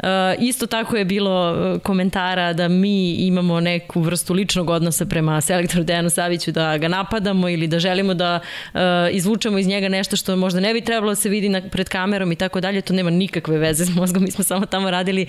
E, 0.03 0.37
isto 0.39 0.67
tako 0.67 0.97
je 0.97 1.05
bilo 1.05 1.55
e, 1.77 1.79
komentara 1.79 2.53
da 2.53 2.69
mi 2.69 3.11
imamo 3.13 3.61
neku 3.61 4.01
vrstu 4.01 4.35
ličnog 4.35 4.71
odnosa 4.71 5.07
prema 5.07 5.41
selektoru 5.41 5.85
Dejanu 5.85 6.11
Saviću, 6.11 6.53
da 6.53 6.79
ga 6.79 6.89
napadamo 6.89 7.49
ili 7.49 7.67
da 7.67 7.79
želimo 7.79 8.15
da 8.15 8.41
e, 8.75 8.79
izvučemo 9.11 9.59
iz 9.59 9.67
njega 9.67 9.89
nešto 9.89 10.17
što 10.17 10.37
možda 10.37 10.61
ne 10.61 10.75
bi 10.75 10.81
trebalo 10.81 11.13
da 11.13 11.17
se 11.17 11.29
vidi 11.29 11.49
na, 11.49 11.63
pred 11.71 11.89
kamerom 11.89 12.33
i 12.33 12.37
tako 12.37 12.61
dalje. 12.61 12.81
To 12.81 12.93
nema 12.95 13.11
nikakve 13.11 13.59
veze 13.59 13.85
s 13.85 13.95
mozgom. 13.95 14.23
Mi 14.23 14.31
smo 14.31 14.45
samo 14.45 14.67
tamo 14.67 14.91
radili 14.91 15.27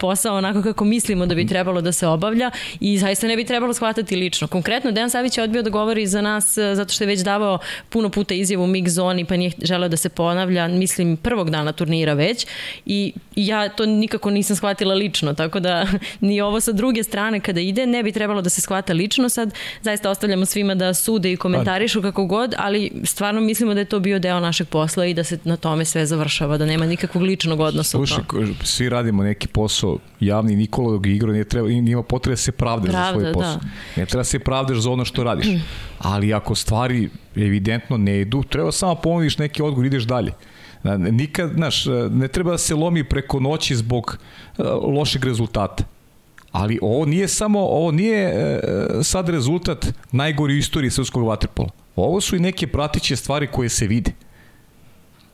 posao 0.00 0.36
onako 0.36 0.62
kako 0.62 0.84
mislimo 0.84 1.26
da 1.26 1.34
bi 1.34 1.46
trebalo 1.46 1.80
da 1.80 1.92
se 1.92 2.06
obavlja 2.06 2.50
i 2.80 2.98
zaista 2.98 3.26
ne 3.26 3.36
bi 3.36 3.44
trebalo 3.44 3.74
shvatati 3.74 4.16
lično. 4.16 4.48
Konkretno, 4.48 4.90
Dejan 4.90 5.10
Savić 5.10 5.38
je 5.38 5.44
odbio 5.44 5.62
da 5.62 5.70
govori 5.70 6.06
za 6.06 6.20
nas 6.20 6.54
zato 6.74 6.92
što 6.92 7.04
je 7.04 7.08
već 7.08 7.20
davao 7.20 7.58
puno 7.88 8.08
puta 8.08 8.34
izjavu 8.34 8.66
mix 8.66 8.88
zoni 8.88 9.24
pa 9.24 9.36
nije 9.36 9.50
želeo 9.62 9.88
da 9.88 9.96
se 9.96 10.08
ponavlja, 10.08 10.68
mislim 10.68 11.16
prvog 11.16 11.50
dana 11.50 11.72
turnira 11.72 12.14
već 12.14 12.46
i 12.86 13.12
ja 13.36 13.68
to 13.68 13.86
nikako 13.98 14.30
nisam 14.30 14.56
shvatila 14.56 14.94
lično, 14.94 15.34
tako 15.34 15.60
da 15.60 15.86
ni 16.20 16.40
ovo 16.40 16.60
sa 16.60 16.72
druge 16.72 17.02
strane 17.02 17.40
kada 17.40 17.60
ide 17.60 17.86
ne 17.86 18.02
bi 18.02 18.12
trebalo 18.12 18.42
da 18.42 18.50
se 18.50 18.60
shvata 18.60 18.92
lično, 18.92 19.28
sad 19.28 19.54
zaista 19.82 20.10
ostavljamo 20.10 20.46
svima 20.46 20.74
da 20.74 20.94
sude 20.94 21.32
i 21.32 21.36
komentarišu 21.36 22.02
kako 22.02 22.26
god, 22.26 22.54
ali 22.58 22.90
stvarno 23.04 23.40
mislimo 23.40 23.74
da 23.74 23.80
je 23.80 23.84
to 23.84 24.00
bio 24.00 24.18
deo 24.18 24.40
našeg 24.40 24.68
posla 24.68 25.06
i 25.06 25.14
da 25.14 25.24
se 25.24 25.38
na 25.44 25.56
tome 25.56 25.84
sve 25.84 26.06
završava, 26.06 26.58
da 26.58 26.66
nema 26.66 26.86
nikakvog 26.86 27.22
ličnog 27.22 27.60
odnosa 27.60 27.98
Slušaj, 27.98 28.18
u 28.18 28.46
to. 28.46 28.64
svi 28.64 28.88
radimo 28.88 29.22
neki 29.22 29.48
posao 29.48 29.98
javni, 30.20 30.56
nikola 30.56 30.92
dok 30.92 31.06
igra, 31.06 31.32
nije 31.32 31.44
treba, 31.44 31.68
nima 31.68 32.02
potrebe 32.02 32.32
da 32.32 32.36
se 32.36 32.52
Pravda, 32.52 32.92
za 32.92 33.12
svoj 33.12 33.32
posao. 33.32 33.54
Da. 33.54 33.68
Ne 33.96 34.06
treba 34.06 34.20
da 34.20 34.24
se 34.24 34.38
pravdaš 34.38 34.78
za 34.78 34.90
ono 34.90 35.04
što 35.04 35.24
radiš. 35.24 35.46
Ali 35.98 36.34
ako 36.34 36.54
stvari 36.54 37.08
evidentno 37.36 37.96
ne 37.96 38.20
idu, 38.20 38.42
treba 38.42 38.72
samo 38.72 38.94
ponudiš 38.94 39.38
neki 39.38 39.62
odgovor, 39.62 39.86
ideš 39.86 40.04
dalje. 40.04 40.32
Nikad, 40.98 41.52
znaš, 41.54 41.84
ne 42.10 42.28
treba 42.28 42.50
da 42.50 42.58
se 42.58 42.74
lomi 42.74 43.04
preko 43.04 43.40
noći 43.40 43.76
zbog 43.76 44.18
e, 44.58 44.62
lošeg 44.62 45.24
rezultata. 45.24 45.84
Ali 46.52 46.78
ovo 46.82 47.06
nije 47.06 47.28
samo, 47.28 47.60
ovo 47.60 47.90
nije 47.90 48.24
e, 48.24 48.60
sad 49.02 49.28
rezultat 49.28 49.86
najgori 50.12 50.54
u 50.54 50.58
istoriji 50.58 50.90
srpskog 50.90 51.26
vaterpola. 51.26 51.68
Ovo 51.96 52.20
su 52.20 52.36
i 52.36 52.40
neke 52.40 52.66
pratiće 52.66 53.16
stvari 53.16 53.46
koje 53.46 53.68
se 53.68 53.86
vide. 53.86 54.12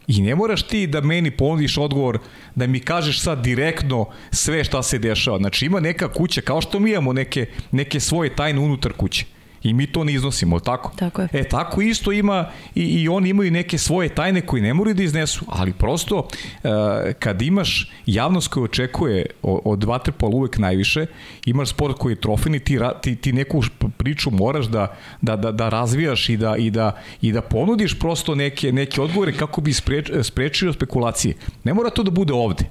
I 0.06 0.22
ne 0.22 0.34
moraš 0.34 0.62
ti 0.62 0.86
da 0.86 1.00
meni 1.00 1.30
ponudiš 1.30 1.78
odgovor 1.78 2.18
da 2.54 2.66
mi 2.66 2.80
kažeš 2.80 3.20
sad 3.20 3.42
direktno 3.44 4.06
sve 4.30 4.64
šta 4.64 4.82
se 4.82 4.98
dešava. 4.98 5.38
Znači 5.38 5.66
ima 5.66 5.80
neka 5.80 6.12
kuća, 6.12 6.40
kao 6.40 6.60
što 6.60 6.80
mi 6.80 6.90
imamo 6.90 7.12
neke, 7.12 7.46
neke 7.70 8.00
svoje 8.00 8.36
tajne 8.36 8.60
unutar 8.60 8.92
kuće. 8.92 9.24
I 9.62 9.74
mi 9.74 9.86
to 9.86 10.04
ne 10.04 10.12
iznosimo, 10.12 10.60
tako? 10.60 10.92
Tako 10.96 11.22
je. 11.22 11.28
E, 11.32 11.44
tako 11.44 11.82
isto 11.82 12.12
ima 12.12 12.48
i, 12.74 12.82
i 12.82 13.08
oni 13.08 13.28
imaju 13.28 13.50
neke 13.50 13.78
svoje 13.78 14.08
tajne 14.08 14.40
koje 14.40 14.62
ne 14.62 14.74
moraju 14.74 14.94
da 14.94 15.02
iznesu, 15.02 15.44
ali 15.48 15.72
prosto 15.72 16.16
uh, 16.18 16.70
kad 17.18 17.42
imaš 17.42 17.92
javnost 18.06 18.48
koja 18.48 18.64
očekuje 18.64 19.26
od, 19.42 19.84
Waterpola 19.84 20.34
uvek 20.34 20.58
najviše, 20.58 21.06
imaš 21.46 21.68
sport 21.68 21.98
koji 21.98 22.12
je 22.12 22.20
trofini, 22.20 22.60
ti, 22.60 22.78
ti, 23.02 23.16
ti 23.16 23.32
neku 23.32 23.62
priču 23.96 24.30
moraš 24.30 24.66
da, 24.66 24.96
da, 25.20 25.36
da, 25.36 25.52
da 25.52 25.68
razvijaš 25.68 26.28
i 26.28 26.36
da, 26.36 26.56
i, 26.56 26.70
da, 26.70 26.92
i 27.22 27.32
da 27.32 27.40
ponudiš 27.40 27.98
prosto 27.98 28.34
neke, 28.34 28.72
neke 28.72 29.00
odgovore 29.00 29.32
kako 29.32 29.60
bi 29.60 29.72
spreč, 29.72 30.10
sprečio 30.22 30.72
spekulacije. 30.72 31.34
Ne 31.64 31.74
mora 31.74 31.90
to 31.90 32.02
da 32.02 32.10
bude 32.10 32.32
ovde. 32.32 32.64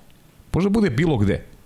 Može 0.54 0.70
da 0.70 0.74
bude 0.74 0.90
bilo 0.90 1.18
gde 1.18 1.57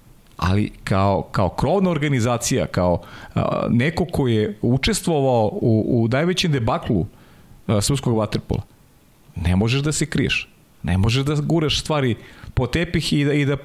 ali 0.41 0.71
kao, 0.84 1.21
kao 1.32 1.49
krovna 1.49 1.89
organizacija, 1.89 2.67
kao 2.67 3.01
a, 3.36 3.67
neko 3.69 4.06
ko 4.06 4.27
je 4.27 4.58
učestvovao 4.62 5.49
u, 5.62 5.86
u 5.88 6.08
najvećem 6.08 6.51
debaklu 6.51 7.06
a, 7.67 7.82
srpskog 7.82 8.17
vaterpola, 8.17 8.62
ne 9.36 9.56
možeš 9.56 9.82
da 9.82 9.91
se 9.91 10.06
kriješ. 10.06 10.47
Ne 10.84 10.97
možeš 10.97 11.23
da 11.25 11.36
guraš 11.36 11.80
stvari 11.80 12.15
po 12.54 12.67
tepih 12.67 13.13
i 13.13 13.25
da, 13.25 13.34
i 13.34 13.45
da 13.45 13.58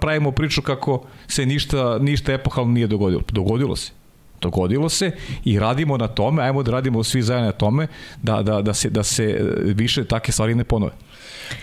pravimo 0.00 0.32
priču 0.32 0.62
kako 0.62 1.04
se 1.26 1.46
ništa, 1.46 1.98
ništa 1.98 2.32
epohalno 2.32 2.72
nije 2.72 2.86
dogodilo. 2.86 3.22
Dogodilo 3.32 3.76
se. 3.76 3.92
Dogodilo 4.40 4.88
se 4.88 5.10
i 5.44 5.58
radimo 5.58 5.96
na 5.96 6.08
tome, 6.08 6.42
ajmo 6.42 6.62
da 6.62 6.70
radimo 6.70 7.04
svi 7.04 7.22
zajedno 7.22 7.46
na 7.46 7.52
tome 7.52 7.86
da, 8.22 8.42
da, 8.42 8.62
da, 8.62 8.74
se, 8.74 8.90
da 8.90 9.02
se 9.02 9.54
više 9.62 10.04
takve 10.04 10.32
stvari 10.32 10.54
ne 10.54 10.64
ponove. 10.64 10.92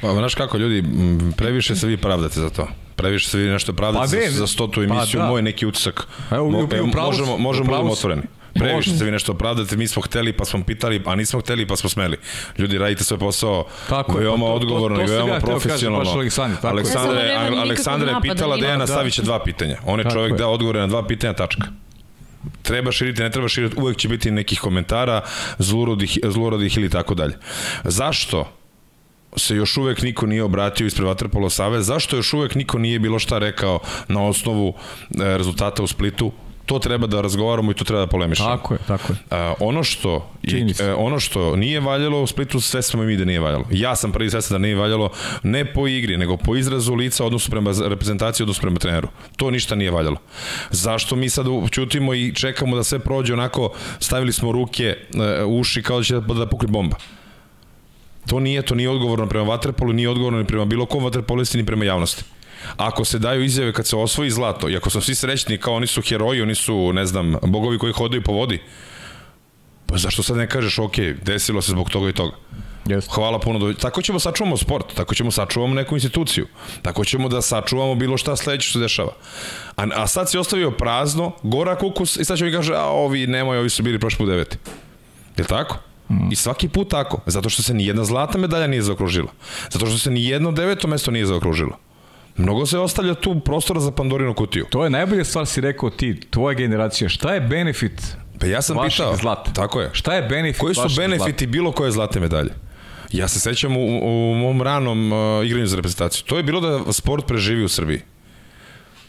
Pa, 0.01 0.13
znaš 0.13 0.35
kako, 0.35 0.57
ljudi, 0.57 0.83
previše 1.37 1.75
se 1.75 1.87
vi 1.87 1.97
pravdate 1.97 2.39
za 2.39 2.49
to 2.49 2.67
previše 3.01 3.29
se 3.29 3.37
vi 3.37 3.49
nešto 3.49 3.73
pravdate 3.73 4.17
pa, 4.17 4.29
za, 4.29 4.37
za 4.37 4.47
stotu 4.47 4.81
emisiju, 4.81 5.19
pa, 5.19 5.25
da. 5.25 5.29
moj 5.29 5.41
neki 5.41 5.65
utisak. 5.65 6.07
Evo, 6.31 6.49
Mo, 6.49 6.67
evo, 6.71 6.87
možemo, 6.87 7.37
možemo 7.37 7.69
budemo 7.69 7.91
otvoreni. 7.91 8.21
Previše 8.53 8.91
se 8.97 9.05
vi 9.05 9.11
nešto 9.11 9.31
opravdate, 9.31 9.75
mi 9.75 9.87
smo 9.87 10.01
hteli 10.01 10.33
pa 10.33 10.45
smo 10.45 10.63
pitali, 10.63 11.01
a 11.05 11.15
nismo 11.15 11.39
hteli 11.39 11.67
pa 11.67 11.75
smo 11.75 11.89
smeli. 11.89 12.17
Ljudi, 12.57 12.77
radite 12.77 13.03
svoj 13.03 13.19
posao 13.19 13.65
tako 13.89 14.17
veoma 14.17 14.45
to, 14.45 14.53
odgovorno 14.53 14.97
to, 14.97 15.03
to, 15.03 15.07
to 15.07 15.13
i 15.13 15.17
veoma 15.17 15.39
profesionalno. 15.39 16.11
Aleksandre, 16.11 16.55
tako 16.61 16.67
Aleksandra, 16.67 17.19
je, 17.19 17.59
Aleksandra 17.59 18.09
je 18.09 18.15
pitala 18.21 18.57
Dejana 18.57 18.85
da. 18.85 18.93
Savića 18.93 19.21
dva 19.21 19.43
pitanja. 19.43 19.77
On 19.85 19.99
je 19.99 20.05
čovjek 20.11 20.37
dao 20.37 20.51
odgovore 20.53 20.79
na 20.79 20.87
dva 20.87 21.07
pitanja, 21.07 21.33
tačka 21.33 21.67
treba 22.61 22.91
širiti, 22.91 23.21
ne 23.21 23.31
treba 23.31 23.47
širiti, 23.47 23.75
uvek 23.79 23.97
će 23.97 24.07
biti 24.07 24.31
nekih 24.31 24.59
komentara, 24.59 25.21
zlurodih, 25.57 26.19
zlurodih 26.23 26.77
ili 26.77 26.89
tako 26.89 27.15
dalje. 27.15 27.37
Zašto 27.83 28.60
se 29.35 29.55
još 29.55 29.77
uvek 29.77 30.01
niko 30.01 30.25
nije 30.25 30.43
obratio 30.43 30.87
ispred 30.87 31.07
Vatrpolo 31.07 31.49
Save, 31.49 31.81
zašto 31.81 32.15
još 32.15 32.33
uvek 32.33 32.55
niko 32.55 32.77
nije 32.77 32.99
bilo 32.99 33.19
šta 33.19 33.37
rekao 33.37 33.79
na 34.07 34.27
osnovu 34.27 34.73
e, 35.19 35.37
rezultata 35.37 35.83
u 35.83 35.87
Splitu, 35.87 36.31
to 36.65 36.79
treba 36.79 37.07
da 37.07 37.21
razgovaramo 37.21 37.71
i 37.71 37.73
to 37.73 37.83
treba 37.83 38.05
da 38.05 38.07
polemišemo. 38.07 38.49
Tako 38.49 38.73
je, 38.73 38.79
tako 38.87 39.13
je. 39.13 39.17
Uh, 39.49 39.55
ono 39.59 39.83
što 39.83 40.31
i, 40.43 40.63
uh, 40.63 40.71
ono 40.97 41.19
što 41.19 41.55
nije 41.55 41.79
valjalo 41.79 42.21
u 42.21 42.27
Splitu, 42.27 42.61
sve 42.61 42.81
smo 42.81 43.03
mi 43.03 43.17
da 43.17 43.25
nije 43.25 43.39
valjalo. 43.39 43.65
Ja 43.71 43.95
sam 43.95 44.11
prvi 44.11 44.29
svestan 44.29 44.55
da 44.55 44.61
nije 44.61 44.75
valjalo 44.75 45.09
ne 45.43 45.65
po 45.73 45.87
igri, 45.87 46.17
nego 46.17 46.37
po 46.37 46.55
izrazu 46.55 46.93
lica 46.93 47.25
odnosu 47.25 47.51
prema 47.51 47.71
reprezentaciji, 47.85 48.43
odnosu 48.43 48.61
prema 48.61 48.79
treneru. 48.79 49.07
To 49.37 49.51
ništa 49.51 49.75
nije 49.75 49.91
valjalo. 49.91 50.17
Zašto 50.69 51.15
mi 51.15 51.29
sad 51.29 51.45
čutimo 51.69 52.13
i 52.13 52.33
čekamo 52.35 52.75
da 52.75 52.83
sve 52.83 52.99
prođe 52.99 53.33
onako, 53.33 53.73
stavili 53.99 54.33
smo 54.33 54.51
ruke 54.51 54.97
u 55.47 55.59
uši 55.59 55.83
kao 55.83 55.97
da 55.97 56.03
će 56.03 56.13
da, 56.13 56.33
da 56.33 56.45
pukli 56.45 56.67
bomba. 56.67 56.95
To 58.31 58.39
nije, 58.39 58.61
to 58.61 58.75
nije 58.75 58.89
odgovorno 58.89 59.27
prema 59.27 59.45
Vatrepolu, 59.45 59.93
nije 59.93 60.09
odgovorno 60.09 60.39
ni 60.39 60.45
prema 60.45 60.65
bilo 60.65 60.85
kom 60.85 61.03
Vatrpolisti, 61.03 61.57
ni 61.57 61.65
prema 61.65 61.85
javnosti. 61.85 62.23
Ako 62.77 63.05
se 63.05 63.19
daju 63.19 63.43
izjave 63.43 63.73
kad 63.73 63.87
se 63.87 63.95
osvoji 63.95 64.31
zlato, 64.31 64.69
i 64.69 64.75
ako 64.75 64.89
su 64.89 65.01
svi 65.01 65.15
srećni 65.15 65.57
kao 65.57 65.73
oni 65.73 65.87
su 65.87 66.01
heroji, 66.01 66.41
oni 66.41 66.55
su, 66.55 66.93
ne 66.93 67.05
znam, 67.05 67.35
bogovi 67.43 67.77
koji 67.77 67.93
hodaju 67.93 68.23
po 68.23 68.31
vodi, 68.31 68.61
pa 69.85 69.97
zašto 69.97 70.23
sad 70.23 70.37
ne 70.37 70.47
kažeš, 70.47 70.79
ok, 70.79 70.97
desilo 71.25 71.61
se 71.61 71.71
zbog 71.71 71.89
toga 71.89 72.09
i 72.09 72.13
toga. 72.13 72.35
Jeste. 72.85 73.11
Hvala 73.13 73.39
puno. 73.39 73.59
Do... 73.59 73.73
Tako 73.73 74.01
ćemo 74.01 74.19
sačuvamo 74.19 74.57
sport, 74.57 74.95
tako 74.95 75.15
ćemo 75.15 75.31
sačuvamo 75.31 75.73
neku 75.73 75.95
instituciju, 75.95 76.47
tako 76.81 77.05
ćemo 77.05 77.29
da 77.29 77.41
sačuvamo 77.41 77.95
bilo 77.95 78.17
šta 78.17 78.35
sledeće 78.35 78.69
što 78.69 78.79
se 78.79 78.83
dešava. 78.83 79.11
A, 79.75 79.87
a 79.95 80.07
sad 80.07 80.29
si 80.29 80.37
ostavio 80.37 80.71
prazno, 80.71 81.31
gora 81.43 81.75
kukus 81.75 82.17
i 82.17 82.25
sad 82.25 82.37
će 82.37 82.45
mi 82.45 82.51
kaže, 82.51 82.73
a 82.75 82.85
ovi 82.85 83.27
nemoj, 83.27 83.57
ovi 83.57 83.69
su 83.69 83.83
bili 83.83 83.99
prošli 83.99 84.17
put 84.17 84.29
deveti. 84.29 84.57
Je 85.37 85.43
li 85.43 85.47
tako? 85.47 85.90
I 86.31 86.35
svaki 86.35 86.69
put 86.69 86.89
tako. 86.89 87.19
Zato 87.25 87.49
što 87.49 87.63
se 87.63 87.73
ni 87.73 87.85
jedna 87.85 88.03
zlata 88.03 88.37
medalja 88.37 88.67
nije 88.67 88.81
zaokružila. 88.81 89.31
Zato 89.69 89.85
što 89.85 89.97
se 89.97 90.11
ni 90.11 90.25
jedno 90.25 90.51
deveto 90.51 90.87
mesto 90.87 91.11
nije 91.11 91.25
zaokružilo. 91.25 91.77
Mnogo 92.37 92.65
se 92.65 92.79
ostavlja 92.79 93.13
tu 93.13 93.39
prostora 93.39 93.79
za 93.79 93.91
Pandorinu 93.91 94.33
kutiju. 94.33 94.65
To 94.69 94.83
je 94.83 94.89
najbolja 94.89 95.23
stvar 95.23 95.45
si 95.45 95.61
rekao 95.61 95.89
ti, 95.89 96.19
tvoja 96.29 96.53
generacija. 96.53 97.09
Šta 97.09 97.33
je 97.33 97.41
benefit 97.41 98.01
Pa 98.39 98.47
ja 98.47 98.61
sam 98.61 98.77
vašeg 98.77 99.05
pitao. 99.05 99.15
zlata? 99.15 99.53
Tako 99.53 99.81
je. 99.81 99.89
Šta 99.93 100.13
je 100.13 100.21
benefit 100.21 100.61
Koji 100.61 100.75
su 100.75 100.87
benefiti 100.97 101.47
bilo 101.47 101.71
koje 101.71 101.91
zlate 101.91 102.19
medalje? 102.19 102.51
Ja 103.11 103.27
se 103.27 103.39
sećam 103.39 103.77
u, 103.77 103.99
u 104.31 104.35
mom 104.35 104.61
ranom 104.61 105.11
uh, 105.11 105.45
igranju 105.45 105.67
za 105.67 105.75
reprezentaciju. 105.75 106.23
To 106.25 106.37
je 106.37 106.43
bilo 106.43 106.61
da 106.61 106.93
sport 106.93 107.27
preživi 107.27 107.63
u 107.63 107.69
Srbiji. 107.69 108.01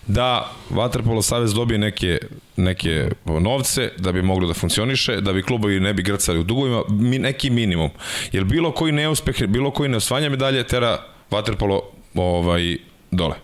Da 0.06 0.50
Vaterpolo 0.70 1.22
Savez 1.22 1.54
dobije 1.54 1.78
neke, 1.78 2.18
neke 2.56 3.08
novce 3.24 3.90
da 3.98 4.12
bi 4.12 4.22
moglo 4.22 4.48
da 4.48 4.54
funkcioniše, 4.54 5.20
da 5.20 5.32
bi 5.32 5.42
klubovi 5.42 5.80
ne 5.80 5.94
bi 5.94 6.02
grcali 6.02 6.38
u 6.38 6.42
dugovima, 6.42 6.82
mi, 6.88 7.18
neki 7.18 7.50
minimum. 7.50 7.90
Jer 8.32 8.44
bilo 8.44 8.72
koji 8.72 8.92
neuspeh, 8.92 9.46
bilo 9.46 9.70
koji 9.70 9.88
neosvanja 9.88 10.28
medalje 10.28 10.66
tera 10.66 10.98
Vaterpolo 11.30 11.82
ovaj, 12.14 12.76
dole. 13.10 13.34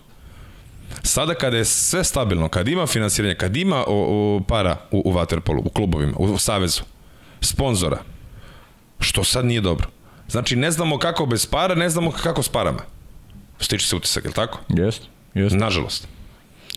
Sada 1.03 1.33
kada 1.33 1.57
je 1.57 1.65
sve 1.65 2.03
stabilno, 2.03 2.49
kad 2.49 2.67
ima 2.67 2.87
finansiranje, 2.87 3.35
kad 3.35 3.57
ima 3.57 3.77
o, 3.77 3.85
o, 3.87 4.41
para 4.47 4.77
u, 4.91 5.01
u 5.05 5.13
Waterpolu, 5.13 5.61
u 5.65 5.69
klubovima, 5.69 6.13
u, 6.17 6.23
u 6.23 6.37
savezu, 6.37 6.81
sponzora, 7.41 7.99
što 8.99 9.23
sad 9.23 9.45
nije 9.45 9.61
dobro. 9.61 9.87
Znači, 10.27 10.55
ne 10.55 10.71
znamo 10.71 10.97
kako 10.97 11.25
bez 11.25 11.45
para, 11.45 11.75
ne 11.75 11.89
znamo 11.89 12.11
kako 12.11 12.43
s 12.43 12.49
parama. 12.49 12.81
Stiče 13.59 13.87
se 13.87 13.95
utisak, 13.95 14.23
je 14.23 14.27
li 14.27 14.33
tako? 14.33 14.59
Jeste, 14.69 15.05
jeste. 15.33 15.57
Nažalost. 15.57 16.07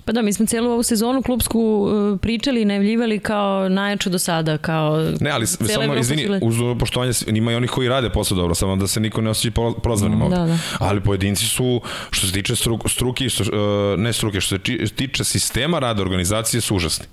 Pa 0.05 0.12
da, 0.12 0.23
mi 0.23 0.33
smo 0.33 0.47
cijelu 0.47 0.71
ovu 0.71 0.83
sezonu 0.83 1.23
klubsku 1.23 1.61
uh, 1.61 2.21
pričali 2.21 2.62
i 2.62 2.65
najavljivali 2.65 3.19
kao 3.19 3.69
najjaču 3.69 4.11
do 4.11 4.19
sada, 4.19 4.59
kao 4.59 5.11
Ne, 5.21 5.31
ali 5.31 5.47
samo, 5.47 5.95
izvini, 5.97 6.23
su 6.23 6.29
bile- 6.29 6.41
uz 6.43 6.79
poštovanje, 6.79 7.12
ima 7.29 7.53
i 7.53 7.57
onih 7.57 7.71
koji 7.71 7.88
rade 7.88 8.11
posao 8.11 8.37
dobro, 8.37 8.55
samo 8.55 8.77
da 8.77 8.87
se 8.87 9.01
niko 9.01 9.21
ne 9.21 9.31
osjeća 9.31 9.51
pro- 9.53 9.73
prozvanim 9.75 10.23
ovde. 10.23 10.37
da, 10.37 10.45
da. 10.45 10.59
Ali 10.79 11.01
pojedinci 11.01 11.47
su, 11.47 11.81
što 12.11 12.27
se 12.27 12.33
tiče 12.33 12.57
struk, 12.57 12.81
struki, 12.88 13.29
što, 13.29 13.43
uh, 13.45 13.51
ne 13.99 14.12
struke, 14.12 14.41
što 14.41 14.59
se 14.59 14.62
tiče 14.88 15.25
sistema 15.25 15.79
rada 15.79 16.03
organizacije, 16.03 16.61
su 16.61 16.77
užasni. 16.77 17.07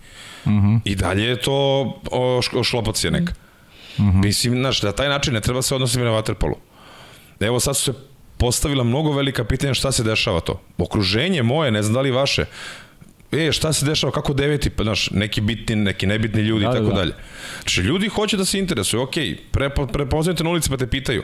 I 0.84 0.96
dalje 0.96 1.24
je 1.24 1.36
to 1.38 1.54
o, 2.12 2.40
šk- 2.40 2.64
šlopocija 2.64 3.12
neka. 3.12 3.34
Mislim, 3.98 4.54
znaš, 4.56 4.82
na 4.82 4.92
taj 4.92 5.10
način 5.10 5.34
ne 5.34 5.42
treba 5.42 5.62
se 5.62 5.76
odnositi 5.76 6.04
na 6.04 6.12
vaterpolu. 6.12 6.56
Evo 7.40 7.60
sad 7.60 7.78
su 7.78 7.84
se 7.84 7.94
postavila 8.40 8.84
mnogo 8.84 9.12
velika 9.12 9.44
pitanja 9.44 9.74
šta 9.74 9.92
se 9.92 10.04
dešava 10.04 10.40
to. 10.40 10.62
Okruženje 10.78 11.44
moje, 11.44 11.72
ne 11.72 11.84
znam 11.84 11.94
da 11.94 12.02
li 12.02 12.12
vaše, 12.12 12.46
e, 13.32 13.52
šta 13.52 13.74
se 13.74 13.86
dešava, 13.86 14.12
kako 14.12 14.34
deveti, 14.34 14.70
pa 14.70 14.84
znaš, 14.84 15.10
neki 15.12 15.42
bitni, 15.42 15.76
neki 15.76 16.08
nebitni 16.08 16.42
ljudi 16.42 16.66
Da, 16.66 16.72
i 16.72 16.74
da, 16.74 16.80
tako 16.80 16.90
da. 16.90 16.96
dalje. 16.96 17.14
Znači, 17.62 17.82
ljudi 17.82 18.08
hoće 18.08 18.38
da 18.38 18.46
se 18.46 18.60
interesuju, 18.60 19.02
ok, 19.02 19.14
prepo, 19.52 19.88
prepoznajte 19.88 20.44
na 20.44 20.50
ulici 20.50 20.70
pa 20.70 20.78
te 20.78 20.88
pitaju, 20.88 21.24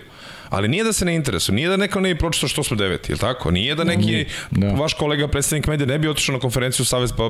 ali 0.49 0.67
nije 0.67 0.84
da 0.84 0.93
se 0.93 1.06
ne 1.06 1.15
interesuju, 1.15 1.56
nije 1.56 1.69
da 1.69 1.78
neko 1.78 1.99
ne 1.99 2.13
bi 2.13 2.19
pročitao 2.19 2.49
što 2.49 2.63
smo 2.63 2.78
deveti, 2.78 3.12
je 3.12 3.17
tako? 3.17 3.51
Nije 3.51 3.75
da 3.75 3.84
neki 3.84 4.25
Da. 4.51 4.67
vaš 4.69 4.93
kolega, 4.93 5.28
predstavnik 5.28 5.67
medija, 5.67 5.88
ne 5.88 5.99
bi 5.99 6.08
otišao 6.08 6.34
na 6.34 6.39
konferenciju 6.39 6.86
Savez 6.86 7.12
pa 7.12 7.30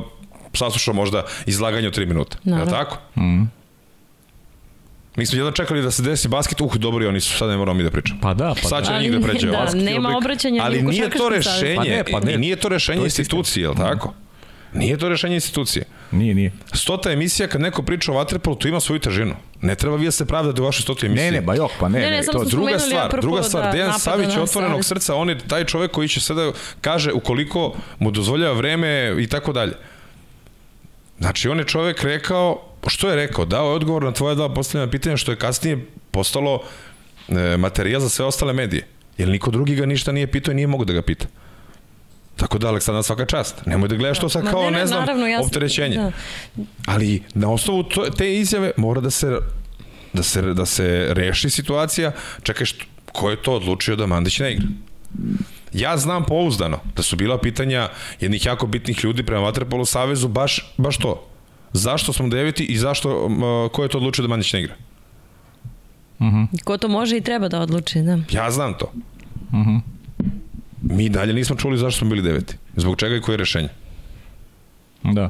saslušao 0.54 0.94
možda 0.94 1.24
izlaganje 1.46 1.88
od 1.88 1.98
3 1.98 2.06
minuta, 2.06 2.38
je 2.38 2.42
li 2.46 2.52
Naravno. 2.52 2.72
tako? 2.74 2.98
Mi 5.16 5.26
smo 5.26 5.38
jedno 5.38 5.52
čekali 5.52 5.82
da 5.82 5.92
se 5.92 6.02
desi 6.04 6.28
basket, 6.28 6.62
uh, 6.62 6.76
dobro 6.76 7.06
i 7.06 7.08
oni 7.08 7.22
su, 7.22 7.38
sad 7.38 7.50
ne 7.50 7.58
moramo 7.58 7.78
mi 7.78 7.84
da 7.84 7.92
pričamo. 7.92 8.20
Pa 8.22 8.34
da, 8.34 8.56
pa 8.62 8.68
Sad 8.70 8.80
da. 8.80 8.86
će 8.86 8.92
na 8.92 8.98
Ali 8.98 9.10
njih 9.10 9.20
da 9.20 9.28
pređe. 9.28 9.48
da, 9.48 9.58
Basket 9.58 9.84
nema 9.84 10.18
obraćanja 10.18 10.64
Ali 10.64 10.82
nije 10.82 11.10
to 11.10 11.30
rešenje, 11.30 11.76
Pa 11.76 11.84
ne, 11.84 12.04
pa 12.12 12.20
ne. 12.20 12.38
nije 12.38 12.56
to 12.56 12.70
rešenje 12.70 13.00
To 13.00 13.06
institucije, 13.06 13.64
je 13.64 13.70
li 13.70 13.76
tako? 13.76 14.14
Nije 14.74 14.98
to 14.98 15.10
rešenje 15.10 15.36
institucije. 15.36 15.86
Nije, 16.12 16.36
nije. 16.36 16.52
Stota 16.74 17.12
emisija, 17.12 17.48
kad 17.48 17.62
neko 17.62 17.82
priča 17.82 18.12
o 18.12 18.16
vaterpolu, 18.16 18.56
to 18.56 18.68
ima 18.68 18.80
svoju 18.80 19.00
težinu. 19.00 19.36
Ne 19.62 19.76
treba 19.76 19.96
vi 19.96 20.06
da 20.06 20.12
se 20.12 20.26
pravdate 20.26 20.62
u 20.62 20.66
vašoj 20.66 20.82
stotoj 20.82 21.08
emisiji. 21.08 21.26
Ne, 21.26 21.32
ne, 21.32 21.42
ba 21.42 21.56
jok, 21.56 21.72
pa 21.80 21.90
ne. 21.90 22.00
Ne, 22.00 22.10
ne, 22.10 22.18
ne, 22.18 22.24
to, 22.24 22.44
Druga 22.44 22.80
stvar, 22.80 23.06
apropo 23.06 23.22
druga 23.22 23.42
da 23.42 23.44
stvar, 23.44 23.72
Dejan 23.72 23.88
napada 23.88 24.00
Savić 24.00 24.38
otvorenog 24.38 24.86
savez. 24.86 24.86
srca, 25.04 25.16
on 25.16 25.30
je 25.30 25.38
taj 25.48 25.66
čovek 25.66 25.92
koji 25.92 26.08
će 26.08 26.22
sada 26.22 26.52
kaže 26.82 27.12
ukoliko 27.12 27.76
mu 28.00 28.12
dozvoljava 28.12 28.54
vreme 28.54 29.16
i 29.20 29.28
tako 29.28 29.54
dalje. 29.54 29.74
Znači, 31.20 31.50
on 31.50 31.60
je 31.60 31.66
čovek 31.66 32.04
rekao, 32.04 32.62
što 32.90 33.10
je 33.10 33.16
rekao? 33.16 33.46
Dao 33.46 33.66
je 33.70 33.76
odgovor 33.76 34.04
na 34.04 34.12
tvoje 34.12 34.36
dva 34.36 34.54
postavljena 34.54 34.92
pitanja, 34.92 35.18
što 35.18 35.32
je 35.32 35.38
kasnije 35.38 35.86
postalo 36.12 36.62
e, 37.28 37.58
materijal 37.58 38.02
za 38.02 38.10
sve 38.10 38.26
ostale 38.26 38.54
medije. 38.54 38.88
Jer 39.18 39.30
niko 39.30 39.52
drugi 39.52 39.76
ga 39.76 39.86
ništa 39.86 40.12
nije 40.12 40.28
pitao 40.32 40.52
i 40.52 40.56
nije 40.56 40.68
mogo 40.68 40.86
da 40.86 40.94
ga 40.94 41.02
pita. 41.02 41.26
Tako 42.36 42.58
da, 42.58 42.68
Aleksandar, 42.68 43.04
svaka 43.04 43.26
čast. 43.26 43.66
Nemoj 43.66 43.88
da 43.88 43.96
gledaš 43.96 44.20
to 44.20 44.30
sad 44.30 44.44
Ma 44.44 44.52
kao, 44.52 44.64
ne, 44.64 44.72
ne, 44.72 44.78
ne, 44.78 44.88
znam, 44.88 45.00
naravno, 45.00 45.28
ja 45.28 45.38
sam- 45.38 45.46
opterećenje. 45.46 45.96
da. 45.98 46.12
Ali 46.86 47.24
na 47.34 47.52
osnovu 47.52 47.84
to, 47.84 48.10
te 48.10 48.34
izjave 48.36 48.72
mora 48.78 49.02
da 49.02 49.10
se 49.10 49.38
da 50.14 50.24
se, 50.24 50.42
da 50.42 50.66
se 50.66 51.08
reši 51.10 51.50
situacija. 51.50 52.12
Čekaj, 52.44 52.66
što, 52.66 52.86
ko 53.12 53.30
je 53.30 53.42
to 53.42 53.54
odlučio 53.54 53.96
da 53.96 54.06
Mandić 54.06 54.40
ne 54.40 54.52
igra? 54.54 54.68
Ja 55.74 55.98
znam 55.98 56.26
pouzdano 56.26 56.80
da 56.96 57.04
su 57.04 57.16
bila 57.16 57.38
pitanja 57.38 57.90
jednih 58.20 58.46
jako 58.46 58.68
bitnih 58.68 59.04
ljudi 59.04 59.24
prema 59.24 59.42
Vaterpolu 59.42 59.86
Savezu 59.86 60.28
baš, 60.28 60.74
baš 60.78 60.98
to. 60.98 61.28
Zašto 61.78 62.14
smo 62.14 62.28
deveti 62.28 62.64
i 62.64 62.78
zašto, 62.78 63.30
ko 63.72 63.84
je 63.84 63.90
to 63.90 63.98
odlučio 63.98 64.22
da 64.22 64.28
Mandić 64.28 64.54
ne 64.54 64.60
igra? 64.62 64.76
Ko 66.64 66.78
to 66.78 66.88
može 66.88 67.18
i 67.18 67.22
treba 67.22 67.48
da 67.48 67.60
odluči, 67.60 68.02
da. 68.02 68.20
Ja 68.32 68.52
znam 68.52 68.74
to. 68.74 68.92
Mi 70.82 71.10
dalje 71.10 71.34
nismo 71.34 71.56
čuli 71.56 71.78
zašto 71.78 72.00
smo 72.00 72.10
bili 72.10 72.22
deveti. 72.22 72.56
Zbog 72.76 72.98
čega 72.98 73.16
i 73.16 73.22
koje 73.22 73.34
je 73.34 73.38
rešenje. 73.38 73.70
Da. 75.04 75.30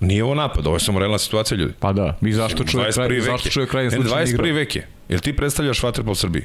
Nije 0.00 0.24
ovo 0.24 0.34
napad, 0.34 0.66
ovo 0.66 0.76
je 0.76 0.80
samo 0.80 0.98
realna 0.98 1.18
situacija 1.18 1.58
ljudi. 1.58 1.72
Pa 1.80 1.92
da. 1.92 2.16
I 2.22 2.32
zašto 2.32 2.64
čuje 2.64 2.84
21. 2.84 3.06
kraj, 3.06 3.20
zašto 3.20 3.48
je. 3.48 3.52
čuje 3.52 3.66
kraj 3.66 3.84
Ne, 3.84 3.90
slučajno 3.90 4.16
21. 4.16 4.28
igra? 4.34 4.52
vek 4.52 4.76
je. 4.76 4.88
Jel 5.08 5.20
ti 5.20 5.36
predstavljaš 5.36 5.82
Vaterpol 5.82 6.14
Srbiji? 6.14 6.44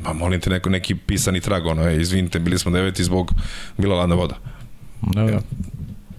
Ma 0.00 0.12
molim 0.12 0.40
te 0.40 0.50
neko, 0.50 0.70
neki 0.70 0.94
pisani 0.94 1.40
trag, 1.40 1.66
ono, 1.66 1.88
e, 1.88 2.00
izvinite, 2.00 2.38
bili 2.38 2.58
smo 2.58 2.70
deveti 2.70 3.04
zbog 3.04 3.32
bila 3.78 3.96
ladna 3.96 4.14
voda. 4.14 4.36
Da, 5.02 5.24
da. 5.24 5.40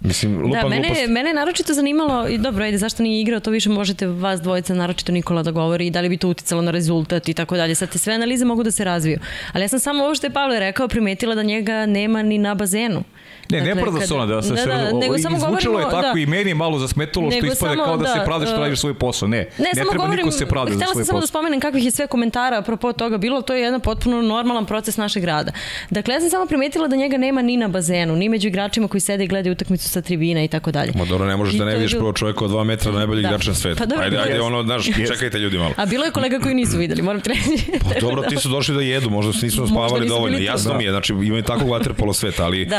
Mislim, 0.02 0.42
lupa 0.42 0.62
Da, 0.62 0.68
mene, 0.70 0.88
glupost. 0.88 1.10
mene 1.10 1.30
je 1.30 1.34
naročito 1.34 1.74
zanimalo, 1.74 2.28
i 2.28 2.38
dobro, 2.38 2.64
ajde, 2.64 2.78
zašto 2.78 3.04
nije 3.04 3.22
igrao, 3.22 3.40
to 3.40 3.52
više 3.52 3.70
možete 3.70 4.08
vas 4.08 4.42
dvojica, 4.42 4.74
naročito 4.74 5.12
Nikola 5.12 5.44
da 5.44 5.52
govori 5.52 5.88
i 5.88 5.92
da 5.92 6.02
li 6.02 6.10
bi 6.10 6.18
to 6.18 6.30
uticalo 6.30 6.62
na 6.62 6.72
rezultat 6.72 7.30
i 7.30 7.34
tako 7.34 7.58
dalje. 7.58 7.76
Sad 7.76 7.90
te 7.90 7.98
sve 7.98 8.14
analize 8.14 8.46
mogu 8.46 8.64
da 8.64 8.72
se 8.72 8.84
razviju. 8.84 9.20
Ali 9.54 9.64
ja 9.64 9.68
sam 9.68 9.80
samo 9.80 10.04
ovo 10.04 10.16
što 10.16 10.28
je 10.28 10.34
Pavle 10.34 10.60
rekao, 10.60 10.88
primetila 10.88 11.36
da 11.36 11.44
njega 11.44 11.86
nema 11.86 12.24
ni 12.24 12.38
na 12.38 12.56
bazenu. 12.56 13.04
Ne, 13.50 13.60
ne 13.60 13.66
Dakle, 13.66 13.82
prda 13.82 14.00
kad- 14.00 14.08
se 14.08 14.14
ona 14.14 14.26
da 14.26 14.42
se 14.42 14.50
da, 14.50 14.58
sve 14.58 14.76
da, 14.76 14.92
nego 14.94 15.18
samo 15.18 15.38
izvučilo 15.38 15.54
je 15.74 15.84
govorimo, 15.84 16.02
tako 16.02 16.16
da. 16.16 16.20
i 16.20 16.26
meni 16.26 16.50
je 16.50 16.56
malo 16.56 16.80
zasmetalo 16.80 17.32
što 17.32 17.46
ispade 17.46 17.76
kao 17.76 17.98
da, 17.98 18.08
se 18.08 18.20
da, 18.20 18.26
pravdaš 18.26 18.50
što 18.50 18.56
uh, 18.56 18.62
radiš 18.62 18.80
svoj 18.80 18.94
posao. 18.94 19.28
Ne, 19.28 19.38
ne, 19.38 19.46
Ne, 19.58 19.70
samo 19.74 19.90
treba 19.90 20.04
govorim, 20.04 20.18
niko 20.18 20.32
se 20.32 20.46
pravda 20.46 20.72
za 20.72 20.78
htela 20.78 20.94
svoj 20.94 20.96
sam 20.96 21.06
samo 21.06 21.18
da 21.18 21.22
posao. 21.22 21.28
spomenem 21.30 21.60
kakvih 21.60 21.86
je 21.86 21.92
sve 21.92 22.08
komentara 22.08 22.58
apropo 22.58 22.94
toga 22.94 23.18
bilo, 23.18 23.42
to 23.42 23.54
je 23.54 23.62
jedan 23.62 23.82
potpuno 23.82 24.22
normalan 24.24 24.66
proces 24.66 24.98
našeg 24.98 25.24
rada. 25.24 25.52
Dakle, 25.90 26.14
ja 26.14 26.20
sam 26.20 26.30
samo 26.30 26.46
primetila 26.46 26.88
da 26.88 26.96
njega 26.96 27.18
nema 27.18 27.42
ni 27.42 27.58
na 27.58 27.68
bazenu, 27.68 28.16
ni 28.16 28.30
među 28.30 28.48
igračima 28.48 28.88
koji 28.88 29.02
sede 29.02 29.24
i 29.24 29.28
gledaju 29.28 29.54
utakmicu 29.54 29.90
sa 29.90 30.02
tribina 30.02 30.44
i 30.44 30.48
tako 30.48 30.72
dalje. 30.72 30.92
Ma 30.96 31.06
dobro, 31.06 31.28
ne 31.28 31.38
možeš 31.38 31.54
da 31.56 31.66
ne 31.66 31.76
vidiš 31.76 31.92
prvo 31.94 32.14
čoveka 32.14 32.46
od 32.46 32.52
2 32.52 32.64
metra 32.64 32.92
najbolji 32.92 33.22
Da. 33.22 33.28
igrač 33.28 33.48
na 33.48 33.54
svetu. 33.54 33.78
Pa 33.78 33.86
dobro, 33.86 34.04
ajde, 34.06 34.18
ajde, 34.18 34.42
ono, 34.42 34.64
znaš, 34.64 34.86
čekajte 35.08 35.40
ljudi 35.40 35.58
malo. 35.58 35.74
A 35.78 35.86
bilo 35.86 36.06
je 36.06 36.12
kolega 36.12 36.40
koji 36.40 36.56
nisu 36.56 36.78
videli, 36.78 37.02
moram 37.02 37.22
ti 37.22 37.30
reći. 37.30 37.66
Pa 37.84 38.00
dobro, 38.02 38.22
ti 38.22 38.38
su 38.38 38.50
došli 38.50 38.76
da 38.76 38.82
jedu, 38.82 39.10
možda 39.10 39.34
su 39.34 39.46
nisu 39.46 39.68
spavali 39.68 40.08
dovoljno. 40.08 40.38
Jasno 40.40 40.72
Da. 40.72 40.78
mi 40.78 40.84
je, 40.84 40.92
znači 40.92 41.14
ima 41.14 41.38
i 41.40 41.44
takvog 41.44 41.70
vaterpola 41.70 42.14
sveta, 42.14 42.46
ali 42.46 42.70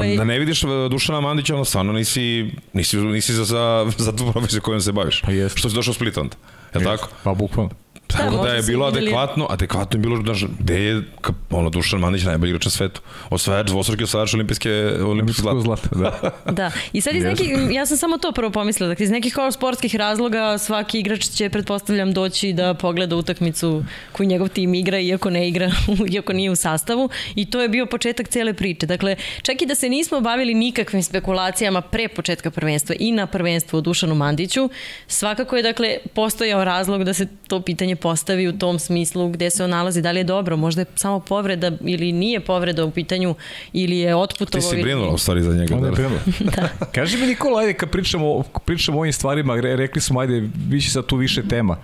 Pa 0.00 0.04
ovaj- 0.06 0.16
da 0.16 0.24
ne 0.24 0.38
vidiš 0.38 0.64
uh, 0.64 0.70
Dušana 0.90 1.20
Mandića, 1.20 1.54
ono 1.54 1.64
stvarno 1.64 1.92
nisi, 1.92 2.50
nisi, 2.72 2.96
nisi 2.96 3.32
za, 3.32 3.44
za, 3.44 3.86
za 3.98 4.16
tu 4.16 4.32
profesiju 4.32 4.60
kojom 4.62 4.80
se 4.80 4.92
baviš. 4.92 5.22
Pa 5.22 5.30
jeste. 5.32 5.58
Što 5.58 5.68
si 5.68 5.74
došao 5.74 5.90
u 5.90 5.94
Split 5.94 6.18
onda? 6.18 6.36
Je 6.74 6.78
li 6.78 6.84
tako? 6.84 7.08
Pa 7.24 7.34
bukvalno. 7.34 7.70
Tako 8.12 8.30
da, 8.30 8.36
možda 8.36 8.54
je 8.54 8.62
bilo 8.62 8.86
videli- 8.86 9.06
adekvatno, 9.06 9.46
adekvatno 9.50 9.96
je 9.96 10.00
bilo, 10.00 10.16
znaš, 10.22 10.44
gde 10.58 10.84
je 10.84 11.02
ono, 11.50 11.70
Dušan 11.70 12.00
Mandić 12.00 12.22
najbolji 12.22 12.50
igrač 12.50 12.64
na 12.64 12.70
svetu. 12.70 13.00
Osvajač, 13.30 13.66
dvostruki 13.66 14.04
osvajač 14.04 14.34
olimpijske, 14.34 14.70
olimpijske 15.04 15.42
zlata. 15.42 15.60
Zlata, 15.60 15.88
da. 15.92 16.30
Da, 16.60 16.70
i 16.92 17.00
sad 17.00 17.14
iz 17.14 17.24
nekih, 17.24 17.50
ja 17.70 17.86
sam 17.86 17.96
samo 17.96 18.18
to 18.18 18.32
prvo 18.32 18.50
pomislila, 18.50 18.88
dakle 18.88 19.04
iz 19.04 19.10
nekih 19.10 19.34
kao 19.34 19.52
sportskih 19.52 19.96
razloga 19.96 20.58
svaki 20.58 20.98
igrač 20.98 21.28
će, 21.28 21.48
pretpostavljam, 21.50 22.12
doći 22.12 22.52
da 22.52 22.74
pogleda 22.74 23.16
utakmicu 23.16 23.84
koju 24.12 24.26
njegov 24.26 24.48
tim 24.48 24.74
igra, 24.74 24.98
iako 25.00 25.30
ne 25.30 25.48
igra, 25.48 25.70
iako 26.14 26.32
nije 26.32 26.50
u 26.50 26.56
sastavu 26.56 27.08
i 27.34 27.50
to 27.50 27.60
je 27.62 27.68
bio 27.68 27.86
početak 27.86 28.28
cele 28.28 28.54
priče. 28.54 28.86
Dakle, 28.86 29.16
čak 29.42 29.62
i 29.62 29.66
da 29.66 29.74
se 29.74 29.88
nismo 29.88 30.20
bavili 30.20 30.54
nikakvim 30.54 31.02
spekulacijama 31.02 31.80
pre 31.80 32.08
početka 32.08 32.50
prvenstva 32.50 32.94
i 32.98 33.12
na 33.12 33.26
prvenstvu 33.26 33.76
o 33.76 33.80
Dušanu 33.80 34.14
Mandiću, 34.14 34.70
svakako 35.06 35.56
je, 35.56 35.62
dakle, 35.62 35.96
postojao 36.14 36.64
razlog 36.64 37.04
da 37.04 37.14
se 37.14 37.26
to 37.48 37.60
pitanje 37.60 37.96
postavi 38.00 38.48
u 38.48 38.58
tom 38.58 38.78
smislu 38.78 39.28
gde 39.28 39.50
se 39.50 39.64
on 39.64 39.70
nalazi, 39.70 40.02
da 40.02 40.10
li 40.10 40.20
je 40.20 40.24
dobro, 40.24 40.56
možda 40.56 40.80
je 40.80 40.86
samo 40.94 41.20
povreda 41.20 41.72
ili 41.80 42.12
nije 42.12 42.40
povreda 42.40 42.84
u 42.84 42.90
pitanju 42.90 43.34
ili 43.72 43.98
je 43.98 44.08
Ti 44.08 44.14
otputovao. 44.14 44.70
si 44.70 44.82
brinula 44.82 45.08
u 45.08 45.18
stvari 45.18 45.42
za 45.42 45.52
njega. 45.54 45.74
Onda 45.74 45.88
je 45.88 45.92
Da. 45.92 46.20
da. 46.56 46.68
Kaži 46.86 47.18
mi 47.18 47.26
Nikola, 47.26 47.60
ajde 47.60 47.72
kad 47.74 47.90
pričamo, 47.90 48.42
pričamo 48.64 48.98
o 48.98 49.00
ovim 49.00 49.12
stvarima, 49.12 49.54
re- 49.56 49.76
rekli 49.76 50.00
smo 50.00 50.20
ajde, 50.20 50.40
biće 50.54 50.90
sad 50.90 51.06
tu 51.06 51.16
više 51.16 51.42
tema 51.48 51.76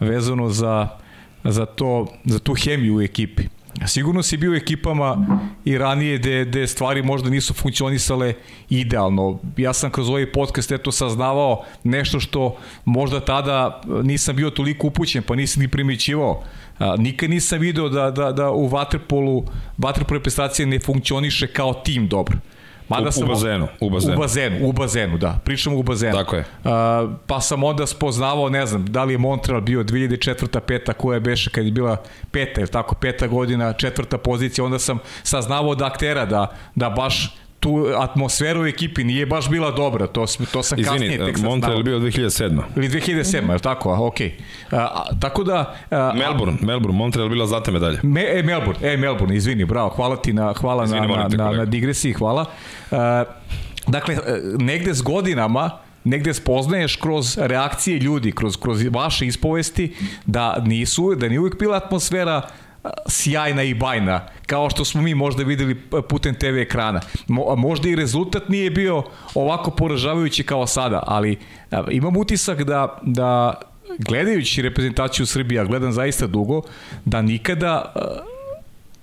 vezano 0.00 0.48
za 0.48 0.88
za, 1.44 1.66
to, 1.66 2.06
za 2.24 2.38
tu 2.38 2.54
hemiju 2.54 2.96
u 2.96 3.00
ekipi. 3.02 3.42
Sigurno 3.86 4.22
si 4.22 4.36
bio 4.36 4.52
u 4.52 4.54
ekipama 4.54 5.26
i 5.64 5.78
ranije 5.78 6.18
gde, 6.18 6.44
gde 6.44 6.66
stvari 6.66 7.02
možda 7.02 7.30
nisu 7.30 7.54
funkcionisale 7.54 8.34
idealno. 8.70 9.38
Ja 9.56 9.72
sam 9.72 9.90
kroz 9.90 10.08
ovaj 10.08 10.32
podcast 10.32 10.72
eto 10.72 10.92
saznavao 10.92 11.64
nešto 11.84 12.20
što 12.20 12.56
možda 12.84 13.20
tada 13.20 13.80
nisam 14.02 14.36
bio 14.36 14.50
toliko 14.50 14.86
upućen, 14.86 15.22
pa 15.22 15.34
nisam 15.34 15.62
ni 15.62 15.68
primećivao. 15.68 16.42
A, 16.78 16.96
nikad 16.98 17.30
nisam 17.30 17.60
video 17.60 17.88
da, 17.88 18.10
da, 18.10 18.32
da 18.32 18.50
u 18.50 18.68
Waterpolu, 18.70 19.44
Waterpolu 19.78 20.12
reprezentacija 20.12 20.66
ne 20.66 20.78
funkcioniše 20.78 21.46
kao 21.46 21.74
tim 21.74 22.08
dobro. 22.08 22.38
Mada 22.88 23.08
u, 23.08 23.12
sam, 23.12 23.24
u 23.24 23.26
bazenu, 23.26 23.68
u 23.80 23.90
bazenu. 23.90 24.14
U 24.14 24.18
bazenu, 24.18 24.68
u 24.68 24.72
bazenu, 24.72 25.18
da. 25.18 25.38
Pričamo 25.44 25.78
u 25.78 25.82
bazenu. 25.82 26.12
Tako 26.12 26.36
je. 26.36 26.40
Uh, 26.64 26.70
pa 27.26 27.40
sam 27.40 27.64
onda 27.64 27.86
spoznavao, 27.86 28.48
ne 28.48 28.66
znam, 28.66 28.86
da 28.86 29.04
li 29.04 29.14
je 29.14 29.18
Montreal 29.18 29.60
bio 29.60 29.84
2004. 29.84 30.60
peta, 30.60 30.92
koja 30.92 31.14
je 31.14 31.20
beše 31.20 31.50
kad 31.50 31.64
je 31.64 31.70
bila 31.70 31.96
peta, 32.30 32.60
ili 32.60 32.70
tako, 32.70 32.94
peta 32.94 33.26
godina, 33.26 33.72
četvrta 33.72 34.18
pozicija, 34.18 34.64
onda 34.64 34.78
sam 34.78 34.98
saznavao 35.22 35.70
od 35.70 35.82
aktera 35.82 36.24
da, 36.24 36.56
da 36.74 36.90
baš 36.90 37.36
tu 37.64 37.86
atmosferu 37.96 38.62
u 38.62 38.66
ekipi 38.66 39.04
nije 39.04 39.26
baš 39.26 39.48
bila 39.50 39.70
dobra, 39.70 40.06
to, 40.06 40.26
to 40.52 40.62
sam 40.62 40.78
Izvini, 40.78 41.08
kasnije 41.08 41.26
tek 41.26 41.42
Montreal 41.42 41.76
je 41.76 41.82
bio 41.82 41.98
2007. 41.98 42.60
Ili 42.76 42.88
2007, 42.88 43.42
mm 43.42 43.46
-hmm. 43.46 43.52
je 43.52 43.58
tako? 43.58 43.90
A, 43.90 44.06
ok. 44.06 44.20
A, 44.70 45.04
tako 45.20 45.44
da... 45.44 45.74
A, 45.90 46.12
Melbourne, 46.14 46.58
Melbourne, 46.60 46.98
Montreal 46.98 47.28
bila 47.28 47.46
zlata 47.46 47.70
medalja. 47.70 47.98
Me, 48.02 48.24
e, 48.38 48.42
Melbourne, 48.42 48.92
e, 48.92 48.96
Melbourne, 48.96 49.36
izvini, 49.36 49.64
bravo, 49.64 49.88
hvala 49.88 50.16
ti 50.16 50.32
na, 50.32 50.52
hvala 50.52 50.84
izvini, 50.84 51.06
na, 51.06 51.28
na, 51.28 51.44
na, 51.44 51.50
na 51.50 51.64
digresiji, 51.64 52.12
hvala. 52.12 52.44
A, 52.90 53.24
dakle, 53.86 54.16
negde 54.58 54.94
s 54.94 55.02
godinama 55.02 55.70
negde 56.04 56.34
spoznaješ 56.34 56.96
kroz 56.96 57.38
reakcije 57.38 57.98
ljudi, 57.98 58.32
kroz, 58.32 58.56
kroz 58.56 58.84
vaše 58.90 59.26
ispovesti, 59.26 59.94
da 60.26 60.58
nisu, 60.64 61.14
da 61.14 61.28
nije 61.28 61.40
uvijek 61.40 61.58
bila 61.58 61.76
atmosfera 61.76 62.42
sjajna 63.08 63.62
i 63.62 63.74
bajna, 63.74 64.26
kao 64.46 64.70
što 64.70 64.84
smo 64.84 65.02
mi 65.02 65.14
možda 65.14 65.42
videli 65.42 65.74
putem 66.08 66.34
TV 66.34 66.58
ekrana. 66.58 67.00
Mo, 67.26 67.56
možda 67.56 67.88
i 67.88 67.96
rezultat 67.96 68.48
nije 68.48 68.70
bio 68.70 69.02
ovako 69.34 69.70
poražavajući 69.70 70.42
kao 70.42 70.66
sada, 70.66 71.02
ali 71.06 71.38
imam 71.90 72.16
utisak 72.16 72.62
da, 72.62 72.98
da 73.02 73.54
gledajući 73.98 74.62
reprezentaciju 74.62 75.26
Srbija, 75.26 75.64
gledam 75.64 75.92
zaista 75.92 76.26
dugo, 76.26 76.62
da 77.04 77.22
nikada 77.22 77.92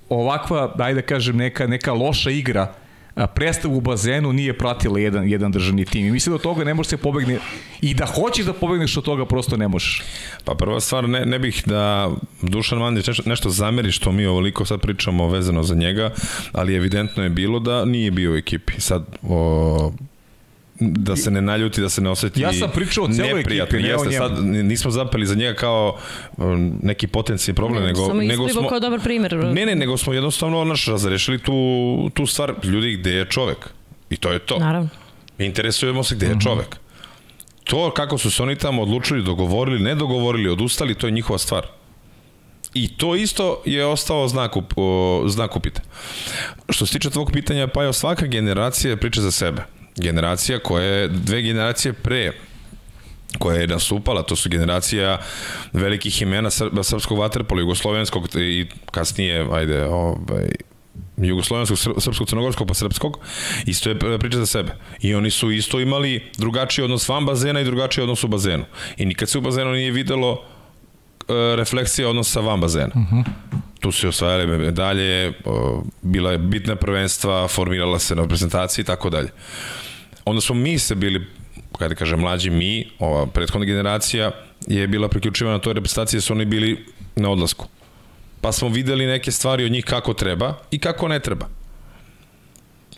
ovakva, 0.09 0.73
dajde 0.75 1.01
da 1.01 1.07
kažem, 1.07 1.37
neka, 1.37 1.67
neka 1.67 1.93
loša 1.93 2.29
igra 2.29 2.73
predstavu 3.15 3.77
u 3.77 3.81
bazenu 3.81 4.33
nije 4.33 4.57
pratila 4.57 4.99
jedan, 4.99 5.27
jedan 5.27 5.51
državni 5.51 5.85
tim. 5.85 6.05
I 6.05 6.11
mislim 6.11 6.31
da 6.31 6.35
od 6.35 6.41
toga 6.41 6.63
ne 6.63 6.73
može 6.73 6.89
se 6.89 6.97
pobegne 6.97 7.39
i 7.81 7.93
da 7.93 8.05
hoćeš 8.05 8.45
da 8.45 8.53
pobegneš 8.53 8.97
od 8.97 9.03
toga 9.03 9.25
prosto 9.25 9.57
ne 9.57 9.67
možeš. 9.67 10.03
Pa 10.45 10.55
prva 10.55 10.79
stvar, 10.79 11.09
ne, 11.09 11.25
ne 11.25 11.39
bih 11.39 11.63
da 11.65 12.11
Dušan 12.41 12.79
Mandić 12.79 13.07
nešto, 13.07 13.23
nešto 13.25 13.49
zameri 13.49 13.91
što 13.91 14.11
mi 14.11 14.25
ovoliko 14.25 14.65
sad 14.65 14.81
pričamo 14.81 15.29
vezano 15.29 15.63
za 15.63 15.75
njega, 15.75 16.13
ali 16.51 16.75
evidentno 16.75 17.23
je 17.23 17.29
bilo 17.29 17.59
da 17.59 17.85
nije 17.85 18.11
bio 18.11 18.33
u 18.33 18.35
ekipi. 18.35 18.73
Sad, 18.81 19.05
o, 19.23 19.91
da 20.81 21.15
se 21.15 21.31
ne 21.31 21.41
naljuti, 21.41 21.81
da 21.81 21.89
se 21.89 22.01
ne 22.01 22.09
oseti 22.09 22.41
Ja 22.41 22.53
sam 22.53 22.69
pričao 22.71 23.03
o 23.03 23.07
celoj 23.07 23.41
ekipi, 23.41 23.77
ne 23.77 23.89
Jeste, 23.89 24.11
sad 24.11 24.45
nismo 24.45 24.91
zapeli 24.91 25.25
za 25.25 25.35
njega 25.35 25.53
kao 25.53 25.97
um, 26.37 26.79
neki 26.83 27.07
potencijalni 27.07 27.55
problem, 27.55 27.81
ne, 27.81 27.87
nego, 27.87 28.07
samo 28.07 28.21
nego 28.21 28.49
smo... 28.49 28.67
kao 28.69 28.79
dobar 28.79 28.99
primer. 28.99 29.33
Ne, 29.33 29.65
ne, 29.65 29.75
nego 29.75 29.97
smo 29.97 30.13
jednostavno 30.13 30.63
naš 30.63 30.85
razrešili 30.85 31.39
tu, 31.39 32.09
tu 32.13 32.25
stvar, 32.25 32.53
ljudi, 32.63 32.97
gde 32.97 33.11
je 33.11 33.25
čovek? 33.25 33.69
I 34.09 34.17
to 34.17 34.31
je 34.31 34.39
to. 34.39 34.59
Naravno. 34.59 34.89
Interesujemo 35.37 36.03
se 36.03 36.15
gde 36.15 36.25
je 36.25 36.31
mhm. 36.31 36.39
čovek. 36.39 36.77
To 37.63 37.91
kako 37.91 38.17
su 38.17 38.31
se 38.31 38.43
oni 38.43 38.55
tamo 38.55 38.81
odlučili, 38.81 39.23
dogovorili, 39.23 39.79
ne 39.79 39.95
dogovorili, 39.95 40.49
odustali, 40.49 40.95
to 40.95 41.07
je 41.07 41.11
njihova 41.11 41.39
stvar. 41.39 41.65
I 42.73 42.97
to 42.97 43.15
isto 43.15 43.61
je 43.65 43.85
ostao 43.85 44.27
znak, 44.27 44.51
o, 44.75 45.23
znak 45.27 45.55
upita. 45.55 45.81
Što 46.69 46.85
se 46.85 46.93
tiče 46.93 47.09
tvog 47.09 47.31
pitanja, 47.31 47.67
pa 47.67 47.83
je 47.83 47.93
svaka 47.93 48.25
generacija 48.25 48.97
priča 48.97 49.21
za 49.21 49.31
sebe 49.31 49.63
generacija 50.01 50.59
koja 50.59 50.85
je 50.85 51.07
dve 51.07 51.41
generacije 51.41 51.93
pre 51.93 52.31
koja 53.39 53.57
je 53.57 53.67
nastupala, 53.67 54.23
to 54.23 54.35
su 54.35 54.49
generacija 54.49 55.19
velikih 55.73 56.21
imena 56.21 56.49
srpskog 56.83 57.17
vaterpola, 57.17 57.61
jugoslovenskog 57.61 58.29
i 58.35 58.65
kasnije, 58.91 59.47
ajde, 59.51 59.85
ovaj, 59.85 60.49
jugoslovenskog, 61.17 61.77
srpskog, 61.77 62.27
crnogorskog 62.27 62.67
pa 62.67 62.73
srpskog, 62.73 63.19
isto 63.65 63.89
je 63.89 64.19
priča 64.19 64.37
za 64.37 64.45
sebe. 64.45 64.71
I 64.99 65.15
oni 65.15 65.31
su 65.31 65.51
isto 65.51 65.79
imali 65.79 66.23
drugačiji 66.37 66.83
odnos 66.83 67.09
van 67.09 67.25
bazena 67.25 67.61
i 67.61 67.65
drugačiji 67.65 68.03
odnos 68.03 68.23
u 68.23 68.27
bazenu. 68.27 68.65
I 68.97 69.05
nikad 69.05 69.29
se 69.29 69.37
u 69.37 69.41
bazenu 69.41 69.71
nije 69.71 69.91
videlo 69.91 70.43
e, 71.29 71.55
refleksija 71.55 72.09
odnosa 72.09 72.39
van 72.39 72.61
bazena. 72.61 72.91
Uh 72.95 73.01
mhm. 73.01 73.15
-huh 73.15 73.61
tu 73.81 73.91
su 73.91 74.07
osvajali 74.07 74.57
medalje, 74.57 75.33
bila 76.01 76.31
je 76.31 76.37
bitna 76.37 76.75
prvenstva, 76.75 77.47
formirala 77.47 77.99
se 77.99 78.15
na 78.15 78.27
prezentaciji 78.27 78.83
i 78.83 78.85
tako 78.85 79.09
dalje. 79.09 79.29
Onda 80.25 80.41
smo 80.41 80.55
mi 80.55 80.79
se 80.79 80.95
bili, 80.95 81.27
kada 81.79 81.95
kažem 81.95 82.19
mlađi 82.19 82.49
mi, 82.49 82.87
ova 82.99 83.27
prethodna 83.27 83.65
generacija 83.65 84.31
je 84.67 84.87
bila 84.87 85.07
priključivana 85.07 85.57
na 85.57 85.61
toj 85.61 85.73
reprezentaciji 85.73 86.17
da 86.17 86.21
su 86.21 86.33
oni 86.33 86.45
bili 86.45 86.85
na 87.15 87.29
odlasku. 87.29 87.67
Pa 88.41 88.51
smo 88.51 88.69
videli 88.69 89.05
neke 89.05 89.31
stvari 89.31 89.65
od 89.65 89.71
njih 89.71 89.85
kako 89.85 90.13
treba 90.13 90.57
i 90.71 90.79
kako 90.79 91.07
ne 91.07 91.19
treba. 91.19 91.47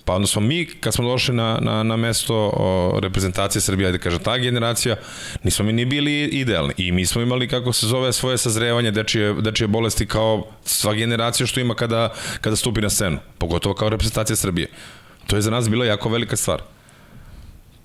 Pa 0.06 0.16
onda 0.16 0.28
smo 0.28 0.42
mi, 0.42 0.66
kad 0.66 0.94
smo 0.94 1.10
došli 1.10 1.36
na, 1.36 1.58
na, 1.62 1.84
na 1.84 1.96
mesto 1.96 2.36
o, 2.36 3.00
reprezentacije 3.00 3.62
Srbije, 3.62 3.92
da 3.92 3.98
kažem, 3.98 4.20
ta 4.20 4.38
generacija, 4.38 4.96
nismo 5.44 5.66
mi 5.66 5.74
ni 5.74 5.86
bili 5.86 6.24
idealni. 6.24 6.74
I 6.78 6.92
mi 6.92 7.06
smo 7.06 7.22
imali, 7.22 7.48
kako 7.48 7.74
se 7.74 7.88
zove, 7.88 8.14
svoje 8.14 8.38
sazrevanje 8.38 8.92
dečije, 8.92 9.34
dečije 9.34 9.68
bolesti 9.68 10.06
kao 10.06 10.48
sva 10.66 10.94
generacija 10.94 11.48
što 11.48 11.60
ima 11.60 11.76
kada, 11.76 12.14
kada 12.42 12.56
stupi 12.56 12.82
na 12.82 12.90
scenu. 12.90 13.18
Pogotovo 13.38 13.76
kao 13.76 13.90
reprezentacija 13.90 14.36
Srbije. 14.36 14.68
To 15.28 15.36
je 15.36 15.42
za 15.42 15.52
nas 15.52 15.70
bila 15.70 15.86
jako 15.86 16.10
velika 16.10 16.36
stvar. 16.36 16.62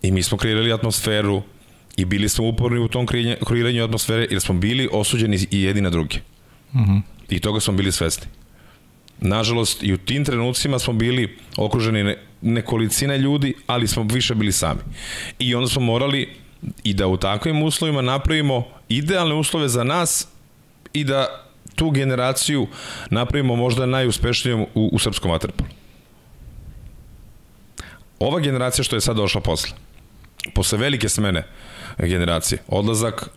I 0.03 0.11
mi 0.11 0.23
smo 0.23 0.39
kreirali 0.39 0.73
atmosferu 0.73 1.43
i 1.97 2.05
bili 2.05 2.29
smo 2.29 2.49
uporni 2.49 2.79
u 2.79 2.89
tom 2.89 3.07
kreiranju 3.47 3.85
atmosfere 3.85 4.27
jer 4.31 4.41
smo 4.41 4.55
bili 4.55 4.89
osuđeni 4.93 5.47
i 5.51 5.63
jedni 5.63 5.83
na 5.83 5.91
drugi. 5.91 6.21
Uh 6.73 6.81
mhm. 6.81 6.91
-huh. 6.91 7.01
I 7.29 7.41
toga 7.41 7.61
smo 7.61 7.75
bili 7.75 7.93
svesni 7.93 8.27
nažalost, 9.21 9.83
i 9.83 9.93
u 9.93 9.99
tim 9.99 10.25
trenucima 10.25 10.79
smo 10.79 10.93
bili 10.93 11.39
okruženi 11.57 12.17
nekolicine 12.43 13.19
ljudi, 13.19 13.55
ali 13.67 13.89
smo 13.89 14.03
više 14.03 14.35
bili 14.35 14.53
sami. 14.53 14.81
I 15.39 15.55
onda 15.55 15.69
smo 15.69 15.83
morali 15.83 16.37
i 16.83 16.95
da 16.95 17.07
u 17.07 17.17
takvim 17.17 17.63
uslovima 17.63 18.03
napravimo 18.03 18.67
idealne 18.89 19.35
uslove 19.35 19.69
za 19.69 19.85
nas 19.85 20.29
i 20.93 21.05
da 21.05 21.45
tu 21.75 21.91
generaciju 21.91 22.67
napravimo 23.11 23.57
možda 23.57 23.87
najuspešnijom 23.87 24.67
u, 24.75 24.91
u 24.93 24.99
srpskom 24.99 25.31
vaterpolu. 25.31 25.71
Ova 28.19 28.41
generacija 28.41 28.85
što 28.85 28.97
je 28.97 29.01
sad 29.01 29.17
došla 29.17 29.41
posle, 29.41 29.71
posle 30.55 30.79
velike 30.79 31.09
smene 31.09 31.47
generacije, 31.99 32.63
odlazak, 32.69 33.29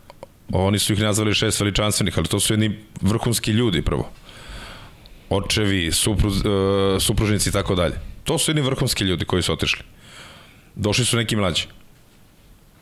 oni 0.53 0.79
su 0.79 0.93
ih 0.93 0.99
nazvali 0.99 1.33
šest 1.33 1.59
veličanstvenih, 1.59 2.17
ali 2.17 2.27
to 2.27 2.39
su 2.39 2.53
jedni 2.53 2.79
vrhunski 3.01 3.51
ljudi 3.51 3.81
prvo 3.81 4.09
očevi, 5.31 5.91
supru, 5.91 6.29
uh, 6.29 7.01
supružnici 7.01 7.49
i 7.49 7.51
tako 7.51 7.75
dalje. 7.75 7.95
To 8.23 8.37
su 8.37 8.51
jedni 8.51 8.61
vrhunski 8.61 9.03
ljudi 9.03 9.25
koji 9.25 9.41
su 9.41 9.53
otišli. 9.53 9.83
Došli 10.75 11.05
su 11.05 11.17
neki 11.17 11.35
mlađi. 11.35 11.67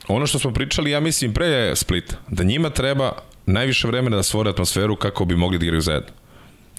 Ono 0.07 0.27
što 0.27 0.39
smo 0.39 0.53
pričali, 0.53 0.91
ja 0.91 0.99
mislim, 0.99 1.33
pre 1.33 1.45
je 1.45 1.75
Split, 1.75 2.13
da 2.27 2.43
njima 2.43 2.69
treba 2.69 3.11
najviše 3.45 3.87
vremena 3.87 4.17
da 4.17 4.23
stvore 4.23 4.49
atmosferu 4.49 4.95
kako 4.95 5.25
bi 5.25 5.35
mogli 5.35 5.59
da 5.59 5.65
igraju 5.65 5.81
zajedno. 5.81 6.09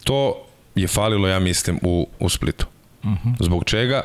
To 0.05 0.47
je 0.75 0.89
falilo, 0.89 1.29
ja 1.29 1.39
mislim, 1.39 1.79
u, 1.83 2.09
u 2.19 2.29
Splitu. 2.29 2.67
Uh 3.03 3.11
mhm. 3.11 3.29
-huh. 3.29 3.45
Zbog 3.45 3.65
čega? 3.65 4.03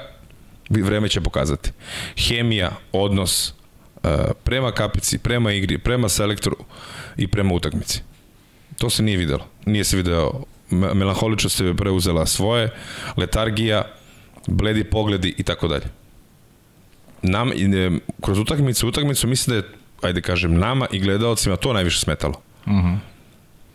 Vreme 0.70 1.10
će 1.10 1.22
pokazati. 1.22 1.72
Hemija, 2.18 2.72
odnos 2.92 3.50
uh, 3.50 4.12
prema 4.44 4.72
kapici, 4.72 5.18
prema 5.18 5.52
igri, 5.52 5.78
prema 5.78 6.10
selektoru 6.10 6.58
i 7.18 7.28
prema 7.28 7.54
utakmici. 7.54 8.02
To 8.78 8.90
se 8.90 9.04
nije 9.04 9.18
videlo. 9.18 9.48
Nije 9.66 9.84
se 9.84 9.98
video 9.98 10.44
melanholičnost 10.70 11.60
je 11.60 11.76
preuzela 11.76 12.26
svoje, 12.26 12.70
letargija, 13.18 13.86
bledi 14.48 14.84
pogledi 14.84 15.36
i 15.38 15.44
tako 15.44 15.68
dalje. 15.68 15.86
Nam, 17.22 17.52
kroz 18.22 18.40
utakmicu, 18.40 18.88
utakmicu 18.88 19.28
mislim 19.28 19.54
da 19.54 19.56
je, 19.56 19.74
ajde 20.02 20.22
kažem, 20.22 20.58
nama 20.58 20.88
i 20.92 21.00
gledalcima 21.00 21.56
to 21.56 21.74
najviše 21.74 22.00
smetalo. 22.00 22.42
Uh 22.66 22.74
mhm. 22.74 22.88
-huh. 22.88 22.98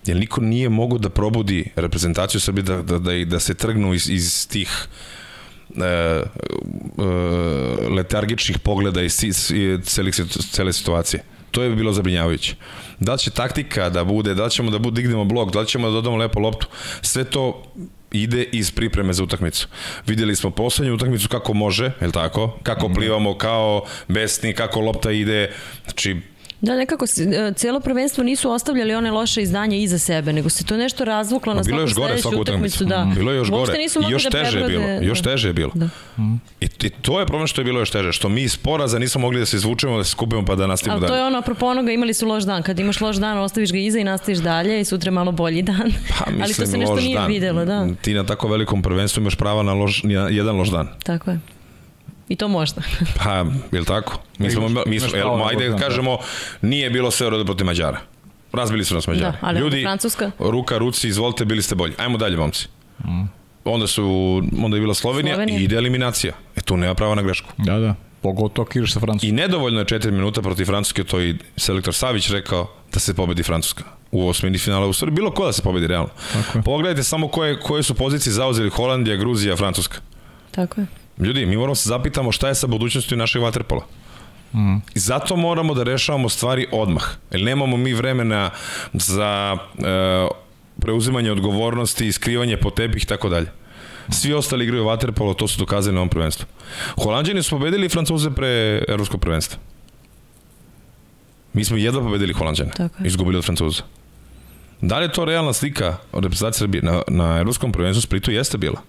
Jer 0.06 0.16
niko 0.16 0.40
nije 0.40 0.68
mogo 0.68 0.98
da 0.98 1.08
probudi 1.08 1.70
reprezentaciju 1.76 2.40
Srbije 2.40 2.62
da, 2.62 2.82
da, 2.82 2.98
da, 2.98 3.24
da 3.24 3.40
se 3.40 3.54
trgnu 3.54 3.94
iz, 3.94 4.08
iz 4.08 4.48
tih 4.48 4.88
e, 5.76 5.84
e, 5.84 6.22
letargičnih 7.90 8.58
pogleda 8.58 9.02
iz, 9.02 9.24
iz 9.24 9.52
cele, 9.82 10.10
cele 10.52 10.72
situacije. 10.72 11.22
To 11.50 11.62
je 11.62 11.70
bilo 11.70 11.92
zabrinjavajuće. 11.92 12.54
Da 13.00 13.12
li 13.12 13.18
će 13.18 13.30
taktika 13.30 13.90
da 13.90 14.04
bude, 14.04 14.34
da 14.34 14.44
li 14.44 14.50
ćemo 14.50 14.70
da 14.70 14.78
bude, 14.78 15.02
dignemo 15.02 15.24
blok, 15.24 15.52
da 15.52 15.60
li 15.60 15.66
ćemo 15.66 15.86
da 15.86 15.92
dodamo 15.92 16.16
lepo 16.16 16.40
loptu, 16.40 16.66
sve 17.02 17.24
to 17.24 17.62
ide 18.12 18.42
iz 18.42 18.70
pripreme 18.70 19.12
za 19.12 19.24
utakmicu. 19.24 19.68
Videli 20.06 20.36
smo 20.36 20.50
poslednju 20.50 20.94
utakmicu 20.94 21.28
kako 21.28 21.54
može, 21.54 21.84
je 22.00 22.06
li 22.06 22.12
tako? 22.12 22.58
Kako 22.62 22.88
mhm. 22.88 22.94
plivamo 22.94 23.38
kao 23.38 23.84
besni, 24.08 24.54
kako 24.54 24.80
lopta 24.80 25.10
ide, 25.10 25.52
znači 25.84 26.20
Da, 26.60 26.76
nekako 26.76 27.04
e, 27.04 27.52
celo 27.54 27.80
prvenstvo 27.80 28.24
nisu 28.24 28.50
ostavljali 28.50 28.94
one 28.94 29.10
loše 29.10 29.42
izdanje 29.42 29.78
iza 29.78 29.98
sebe, 29.98 30.32
nego 30.32 30.48
se 30.48 30.64
to 30.64 30.76
nešto 30.76 31.04
razvuklo 31.04 31.54
na 31.54 31.64
svaku 31.64 31.88
sledeću 31.88 32.28
utakmicu. 32.30 32.84
Da. 32.84 33.12
Bilo 33.14 33.32
je 33.32 33.36
još 33.36 33.50
gore. 33.50 33.78
Nisu 33.78 34.00
još 34.10 34.24
da 34.24 34.30
teže 34.30 34.58
je 34.58 34.64
bilo. 34.64 34.82
prebrode- 34.82 35.06
Još 35.06 35.20
da. 35.20 35.30
teže 35.30 35.48
je 35.48 35.52
bilo. 35.52 35.70
Da. 35.74 35.88
I, 36.60 36.68
I 36.80 36.90
to 36.90 37.20
je 37.20 37.26
problem 37.26 37.46
što 37.46 37.60
je 37.60 37.64
bilo 37.64 37.80
još 37.80 37.90
teže. 37.90 38.12
Što 38.12 38.28
mi 38.28 38.42
iz 38.42 38.56
poraza 38.56 38.98
nismo 38.98 39.20
mogli 39.20 39.40
da 39.40 39.46
se 39.46 39.56
izvučemo, 39.56 39.98
da 39.98 40.04
se 40.04 40.10
skupimo 40.10 40.44
pa 40.44 40.54
da 40.54 40.66
nastavimo 40.66 40.94
Ali 40.94 41.00
to 41.00 41.06
dalje. 41.08 41.20
je 41.20 41.26
ono, 41.26 41.38
apropo 41.38 41.66
onoga, 41.66 41.92
imali 41.92 42.14
su 42.14 42.26
loš 42.26 42.44
dan. 42.44 42.62
Kad 42.62 42.78
imaš 42.78 43.00
loš 43.00 43.16
dan, 43.16 43.38
ostaviš 43.38 43.72
ga 43.72 43.78
iza 43.78 43.98
i 43.98 44.04
nastaviš 44.04 44.38
dalje 44.38 44.80
i 44.80 44.84
sutra 44.84 45.08
je 45.08 45.12
malo 45.12 45.32
bolji 45.32 45.62
dan. 45.62 45.92
Pa, 46.10 46.24
Ali 46.26 46.34
to 46.34 46.48
mislim, 46.48 46.66
se 46.66 46.78
nešto 46.78 46.94
nije 46.96 47.16
dan. 47.16 47.26
videlo, 47.28 47.64
da. 47.64 47.88
Ti 47.94 48.14
na 48.14 48.26
tako 48.26 48.48
velikom 48.48 48.82
prvenstvu 48.82 49.20
imaš 49.20 49.34
prava 49.34 49.62
na 49.62 49.72
loš, 49.72 50.02
na 50.02 50.28
jedan 50.28 50.56
loš 50.56 50.68
dan. 50.68 50.88
Tako 51.02 51.30
je. 51.30 51.38
I 52.30 52.36
to 52.36 52.48
možda. 52.48 52.82
Pa, 53.24 53.44
je 53.72 53.80
li 53.80 53.84
tako? 53.86 54.18
Mi 54.38 54.50
smo, 54.50 54.68
mi 54.86 55.00
smo, 55.00 55.08
pravo 55.08 55.32
el, 55.32 55.38
na 55.38 55.46
ajde 55.46 55.68
da 55.68 55.76
kažemo, 55.76 56.18
nije 56.62 56.90
bilo 56.90 57.10
sve 57.10 57.30
redu 57.30 57.44
protiv 57.44 57.66
Mađara. 57.66 57.98
Razbili 58.52 58.84
su 58.84 58.94
nas 58.94 59.06
Mađari. 59.06 59.32
Da, 59.32 59.38
ali 59.40 59.62
onda 59.62 59.76
Francuska. 59.82 60.30
ruka, 60.38 60.78
ruci, 60.78 61.08
izvolite, 61.08 61.44
bili 61.44 61.62
ste 61.62 61.74
bolji. 61.74 61.94
Ajmo 61.98 62.18
dalje, 62.18 62.36
momci. 62.36 62.68
Onda 63.64 63.86
su, 63.86 64.04
onda 64.62 64.76
je 64.76 64.80
bila 64.80 64.94
Slovenija, 64.94 65.34
Slovenija. 65.34 65.58
i 65.58 65.64
ide 65.64 65.76
eliminacija. 65.76 66.32
E 66.56 66.60
tu 66.60 66.76
nema 66.76 66.94
prava 66.94 67.14
na 67.14 67.22
grešku. 67.22 67.48
Da, 67.56 67.78
da. 67.78 67.94
Pogotovo 68.22 68.66
ako 68.68 68.78
ideš 68.78 68.92
sa 68.92 69.00
Francuskom. 69.00 69.28
I 69.28 69.32
nedovoljno 69.32 69.78
je 69.80 69.84
4 69.84 70.10
minuta 70.10 70.42
protiv 70.42 70.64
Francuske, 70.64 71.04
to 71.04 71.18
je 71.18 71.30
i 71.30 71.34
selektor 71.56 71.94
Savić 71.94 72.30
rekao 72.30 72.70
da 72.92 73.00
se 73.00 73.14
pobedi 73.14 73.42
Francuska 73.42 73.84
u 74.10 74.28
osmini 74.28 74.58
finala. 74.58 74.86
U 74.86 74.92
stvari 74.92 75.12
bilo 75.12 75.30
ko 75.30 75.46
da 75.46 75.52
se 75.52 75.62
pobedi 75.62 75.86
realno. 75.86 76.10
Tako 76.32 76.58
je. 76.58 76.62
Pogledajte 76.62 77.02
samo 77.02 77.28
koje, 77.28 77.60
koje 77.60 77.82
su 77.82 77.94
pozicije 77.94 78.32
zauzeli 78.32 78.70
Holandija, 78.70 79.16
Gruzija, 79.16 79.56
Francuska. 79.56 79.98
Tako 80.50 80.80
je. 80.80 80.86
Ljudi, 81.20 81.46
mi 81.46 81.56
moramo 81.56 81.74
se 81.74 81.88
zapitamo 81.88 82.32
šta 82.32 82.48
je 82.48 82.54
sa 82.54 82.66
budućnosti 82.66 83.16
našeg 83.16 83.42
vaterpola. 83.42 83.86
Mm. 84.54 84.76
I 84.94 84.98
zato 84.98 85.36
moramo 85.36 85.74
da 85.74 85.82
rešavamo 85.82 86.28
stvari 86.28 86.66
odmah. 86.72 87.04
Jer 87.30 87.42
nemamo 87.42 87.76
mi 87.76 87.92
vremena 87.92 88.50
za 88.92 89.58
e, 89.78 90.28
preuzimanje 90.80 91.32
odgovornosti, 91.32 92.06
i 92.06 92.12
skrivanje 92.12 92.56
po 92.56 92.70
tepih 92.70 93.02
i 93.02 93.06
tako 93.06 93.28
dalje. 93.28 93.46
Svi 94.08 94.32
ostali 94.32 94.64
igraju 94.64 94.84
vaterpolo, 94.84 95.34
to 95.34 95.48
su 95.48 95.58
dokazali 95.58 95.94
na 95.94 96.00
ovom 96.00 96.08
prvenstvu. 96.08 96.46
Holandjani 97.02 97.42
su 97.42 97.50
pobedili 97.50 97.88
Francuze 97.88 98.30
pre 98.30 98.82
evropskog 98.88 99.20
prvenstva. 99.20 99.58
Mi 101.52 101.64
smo 101.64 101.76
jedva 101.76 102.02
pobedili 102.02 102.32
Holandjane. 102.32 102.70
Izgubili 103.04 103.38
od 103.38 103.44
Francuza. 103.44 103.82
Da 104.80 104.98
li 104.98 105.04
je 105.04 105.12
to 105.12 105.24
realna 105.24 105.52
slika 105.52 105.96
od 106.12 106.24
reprezentacije 106.24 106.58
Srbije? 106.58 106.82
Na, 106.82 107.02
na 107.08 107.38
evropskom 107.38 107.72
prvenstvu 107.72 108.02
Splitu 108.02 108.30
jeste 108.30 108.58
bila. 108.58 108.80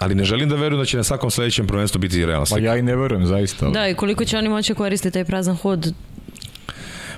Ali 0.00 0.14
ne 0.14 0.24
želim 0.24 0.48
da 0.48 0.56
verujem 0.56 0.78
da 0.78 0.84
će 0.84 0.96
na 0.96 1.04
svakom 1.04 1.30
sledećem 1.30 1.66
prvenstvu 1.66 1.98
biti 1.98 2.26
realna 2.26 2.40
Pa 2.40 2.46
slika. 2.46 2.66
ja 2.66 2.76
i 2.76 2.82
ne 2.82 2.96
verujem, 2.96 3.26
zaista. 3.26 3.64
ali- 3.64 3.74
Da, 3.74 3.88
i 3.88 3.94
koliko 3.94 4.24
će 4.24 4.38
oni 4.38 4.48
moći 4.48 4.74
koristiti 4.74 5.12
taj 5.12 5.24
prazan 5.24 5.56
hod 5.56 5.92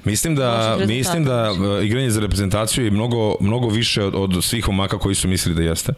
Mislim 0.05 0.35
da, 0.35 0.79
mislim 0.87 1.25
da 1.25 1.51
e, 1.81 1.87
igranje 1.87 2.11
za 2.11 2.21
reprezentaciju 2.21 2.85
je 2.85 2.91
mnogo, 2.91 3.35
mnogo 3.41 3.69
više 3.69 4.05
od, 4.05 4.15
od 4.15 4.45
svih 4.45 4.69
omaka 4.69 4.99
koji 4.99 5.15
su 5.15 5.29
mislili 5.29 5.57
da 5.57 5.63
jeste. 5.63 5.93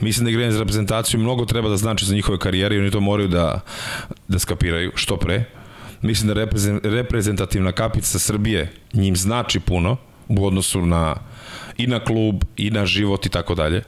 Mislim 0.00 0.24
da 0.24 0.30
igranje 0.30 0.50
za 0.50 0.58
reprezentaciju 0.58 1.20
mnogo 1.20 1.44
treba 1.44 1.68
da 1.68 1.76
znači 1.76 2.04
za 2.04 2.14
njihove 2.14 2.38
karijere 2.38 2.76
i 2.76 2.80
oni 2.80 2.90
to 2.90 3.00
moraju 3.00 3.28
da, 3.28 3.60
da 4.28 4.38
skapiraju 4.38 4.92
što 4.94 5.16
pre. 5.16 5.44
Mislim 6.02 6.28
da 6.28 6.34
reprezen, 6.34 6.80
reprezentativna 6.82 7.72
kapica 7.72 8.18
Srbije 8.18 8.72
njim 8.92 9.16
znači 9.16 9.60
puno 9.60 9.96
u 10.28 10.46
odnosu 10.46 10.86
na 10.86 11.16
i 11.78 11.86
na 11.86 12.04
klub, 12.04 12.44
i 12.56 12.70
na 12.70 12.86
život 12.86 13.26
i 13.26 13.28
tako 13.28 13.54
dalje. 13.54 13.82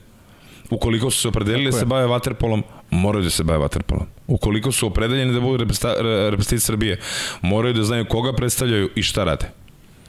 Ukoliko 0.69 1.11
su 1.11 1.21
se 1.21 1.27
opredelili 1.27 1.71
da 1.71 1.77
se 1.77 1.85
bave 1.85 2.07
vaterpolom, 2.07 2.63
moraju 2.89 3.23
da 3.23 3.29
se 3.29 3.43
bave 3.43 3.59
vaterpolom. 3.59 4.05
Ukoliko 4.27 4.71
su 4.71 4.87
opredeljeni 4.87 5.33
da 5.33 5.39
budu 5.39 5.63
reprezenta- 5.65 5.95
re- 6.01 6.29
reprezentativci 6.29 6.65
Srbije, 6.65 6.99
moraju 7.41 7.73
da 7.73 7.83
znaju 7.83 8.05
koga 8.05 8.33
predstavljaju 8.33 8.89
i 8.95 9.03
šta 9.03 9.23
rade. 9.23 9.45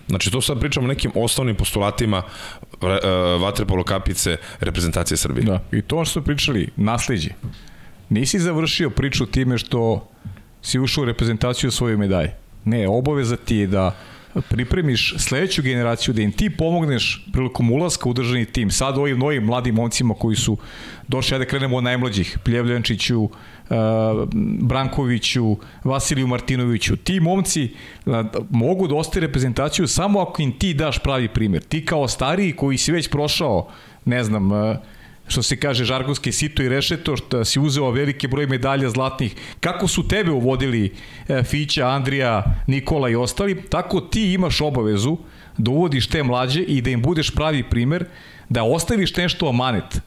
Znači, 0.09 0.31
to 0.31 0.41
sad 0.41 0.61
pričamo 0.61 0.85
o 0.85 0.89
nekim 0.89 1.11
osnovnim 1.15 1.57
postulatima 1.57 2.23
e, 2.83 3.09
vaterpolo 3.41 3.85
kapice 3.85 4.37
reprezentacije 4.61 5.17
Srbije. 5.17 5.45
Da, 5.45 5.63
i 5.73 5.83
to 5.83 6.05
što 6.05 6.23
pričali, 6.23 6.69
nasleđe. 6.77 7.31
Nisi 8.09 8.39
završio 8.39 8.91
priču 8.91 9.27
time 9.27 9.59
što 9.59 10.09
si 10.63 10.79
ušao 10.79 11.03
u 11.03 11.05
reprezentaciju 11.05 11.71
svoje 11.71 11.97
medalje. 11.97 12.35
Ne, 12.65 12.89
obaveza 12.89 13.37
ti 13.37 13.57
je 13.57 13.67
da 13.67 13.97
pripremiš 14.41 15.15
sledeću 15.19 15.63
generaciju, 15.63 16.15
da 16.15 16.23
im 16.23 16.33
ti 16.33 16.51
pomogneš 16.51 17.27
prilikom 17.33 17.73
ulaska 17.73 18.09
u 18.09 18.13
državni 18.13 18.45
tim. 18.45 18.71
Sad 18.71 18.99
ovim 18.99 19.19
novim 19.19 19.45
mladim 19.45 19.75
momcima 19.75 20.15
koji 20.15 20.37
su 20.37 20.57
došli, 21.09 21.35
ajde 21.35 21.45
da 21.45 21.49
krenemo 21.49 21.77
od 21.77 21.85
najmlađih, 21.85 22.39
Pljevljančiću, 22.45 23.23
uh, 23.23 23.31
Brankoviću, 24.61 25.57
Vasiliju 25.85 26.27
Martinoviću. 26.27 26.97
Ti 26.97 27.21
momci 27.21 27.71
uh, 28.07 28.15
mogu 28.51 28.89
da 28.89 28.95
ostaju 28.95 29.27
reprezentaciju 29.27 29.87
samo 29.87 30.21
ako 30.21 30.43
im 30.43 30.59
ti 30.59 30.75
daš 30.75 30.99
pravi 30.99 31.29
primjer. 31.29 31.63
Ti 31.63 31.85
kao 31.85 32.09
stariji 32.09 32.53
koji 32.53 32.79
si 32.79 32.93
već 32.93 33.11
prošao, 33.11 33.69
ne 34.05 34.25
znam, 34.25 34.53
uh, 34.53 34.77
što 35.29 35.43
se 35.43 35.57
kaže 35.57 35.85
žargonski 35.85 36.33
sito 36.33 36.63
i 36.63 36.69
rešeto, 36.69 37.17
što 37.17 37.45
si 37.45 37.61
uzeo 37.61 37.91
veliki 37.91 38.29
broj 38.29 38.47
medalja 38.47 38.91
zlatnih, 38.91 39.35
kako 39.61 39.89
su 39.89 40.09
tebe 40.09 40.31
uvodili 40.31 40.93
e, 41.29 41.43
Fića, 41.43 41.89
Andrija, 41.89 42.45
Nikola 42.67 43.11
i 43.11 43.17
ostali, 43.17 43.63
tako 43.63 44.01
ti 44.01 44.33
imaš 44.33 44.61
obavezu 44.61 45.17
da 45.59 45.71
uvodiš 45.71 46.09
te 46.09 46.23
mlađe 46.23 46.63
i 46.63 46.81
da 46.81 46.91
im 46.91 47.03
budeš 47.03 47.31
pravi 47.31 47.63
primer, 47.63 48.05
da 48.49 48.65
ostaviš 48.65 49.17
nešto 49.17 49.49
amanet 49.49 49.97
e, 49.97 50.01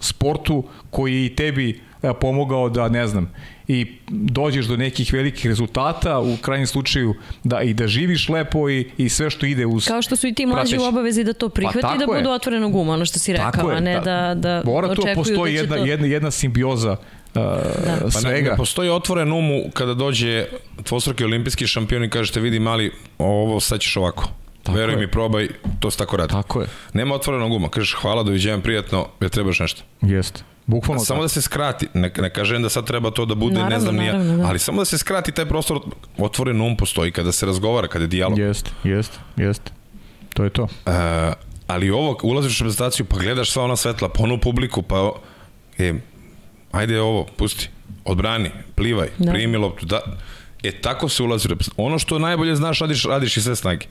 sportu 0.00 0.64
koji 0.90 1.14
je 1.14 1.26
i 1.26 1.36
tebi 1.36 1.80
e, 2.02 2.12
pomogao 2.20 2.68
da, 2.68 2.88
ne 2.88 3.06
znam, 3.06 3.30
i 3.72 3.86
dođeš 4.08 4.66
do 4.66 4.76
nekih 4.76 5.12
velikih 5.12 5.46
rezultata, 5.46 6.20
u 6.20 6.36
krajnjem 6.36 6.66
slučaju 6.66 7.14
da 7.44 7.60
i 7.62 7.74
da 7.74 7.86
živiš 7.86 8.28
lepo 8.28 8.70
i, 8.70 8.90
i 8.96 9.08
sve 9.08 9.30
što 9.30 9.46
ide 9.46 9.66
uz 9.66 9.86
Kao 9.86 10.02
što 10.02 10.16
su 10.16 10.26
i 10.26 10.34
ti 10.34 10.46
mlađi 10.46 10.70
prateći. 10.70 10.78
u 10.78 10.88
obavezi 10.88 11.24
da 11.24 11.32
to 11.32 11.48
prihvati 11.48 11.78
i 11.78 11.82
da 11.82 11.88
tako 11.98 12.14
je. 12.14 12.20
budu 12.20 12.30
otvorenog 12.30 12.74
uma, 12.74 12.92
ono 12.92 13.04
što 13.04 13.18
si 13.18 13.32
rekao, 13.32 13.70
a 13.70 13.80
ne 13.80 14.00
da, 14.00 14.34
da 14.34 14.62
Mora 14.64 14.86
tu 14.86 14.92
očekuju 14.92 15.14
postoji 15.14 15.52
da 15.52 15.58
će 15.58 15.62
jedna, 15.62 15.76
to... 15.76 15.84
jedna, 15.84 16.06
jedna 16.06 16.30
simbioza 16.30 16.90
uh, 16.92 16.96
Da. 17.34 17.62
Pa 18.00 18.04
ne, 18.04 18.10
svega. 18.10 18.50
ne 18.50 18.56
postoji 18.56 18.90
otvoren 18.90 19.32
um 19.32 19.70
kada 19.72 19.94
dođe 19.94 20.46
dvostruki 20.88 21.24
olimpijski 21.24 21.66
šampion 21.66 22.04
i 22.04 22.10
kažete 22.10 22.40
vidi 22.40 22.58
mali, 22.60 22.92
ovo 23.18 23.60
sad 23.60 23.80
ćeš 23.80 23.96
ovako. 23.96 24.28
Tako 24.62 24.78
Veruj 24.78 24.94
je. 24.94 25.00
mi, 25.00 25.10
probaj, 25.10 25.48
to 25.80 25.90
se 25.90 25.98
tako 25.98 26.16
radi. 26.16 26.32
Tako 26.32 26.60
je. 26.60 26.66
Nema 26.92 27.14
otvorenog 27.14 27.52
uma. 27.52 27.68
Kažeš 27.68 27.94
hvala, 27.94 28.22
doviđenja, 28.22 28.58
prijatno, 28.58 29.08
jer 29.20 29.30
trebaš 29.30 29.60
nešto. 29.60 29.82
Jeste. 30.02 30.42
Bukvalno 30.66 31.04
Samo 31.04 31.22
da 31.22 31.28
se 31.28 31.42
skrati, 31.42 31.86
ne, 31.94 32.12
ne 32.18 32.30
kažem 32.30 32.62
da 32.62 32.68
sad 32.68 32.86
treba 32.86 33.10
to 33.10 33.24
da 33.24 33.34
bude, 33.34 33.54
ne 33.54 33.62
Naravno, 33.62 33.80
znam 33.80 33.96
nija, 33.96 34.12
naravno, 34.12 34.36
da. 34.36 34.48
ali 34.48 34.58
samo 34.58 34.80
da 34.80 34.84
se 34.84 34.98
skrati 34.98 35.32
taj 35.32 35.46
prostor, 35.46 35.80
otvoren 36.18 36.60
um 36.60 36.76
postoji 36.76 37.12
kada 37.12 37.32
se 37.32 37.46
razgovara, 37.46 37.88
kada 37.88 38.04
je 38.04 38.08
dijalog. 38.08 38.38
Jeste, 38.38 38.70
jeste, 38.84 39.18
jeste. 39.36 39.72
To 40.34 40.44
je 40.44 40.50
to. 40.50 40.62
Uh, 40.62 40.92
ali 41.66 41.90
ovo, 41.90 42.18
ulaziš 42.22 42.60
u 42.60 42.64
reprezentaciju, 42.64 43.06
pa 43.06 43.18
gledaš 43.18 43.50
sva 43.50 43.64
ona 43.64 43.76
svetla, 43.76 44.08
pa 44.08 44.22
onu 44.22 44.38
publiku, 44.40 44.82
pa 44.82 45.12
e, 45.78 45.94
ajde 46.72 47.00
ovo, 47.00 47.26
pusti, 47.36 47.68
odbrani, 48.04 48.50
plivaj, 48.74 49.08
da. 49.18 49.24
Da. 49.24 49.32
primi 49.32 49.56
loptu, 49.56 49.86
da, 49.86 50.00
E, 50.62 50.70
tako 50.80 51.08
se 51.08 51.22
ulazi 51.22 51.48
u 51.48 51.50
reprezentaciju. 51.50 51.84
Ono 51.84 51.98
što 51.98 52.18
najbolje 52.18 52.56
znaš, 52.56 52.78
radiš, 52.78 53.04
radiš 53.04 53.36
i 53.36 53.42
sve 53.42 53.56
snage. 53.56 53.86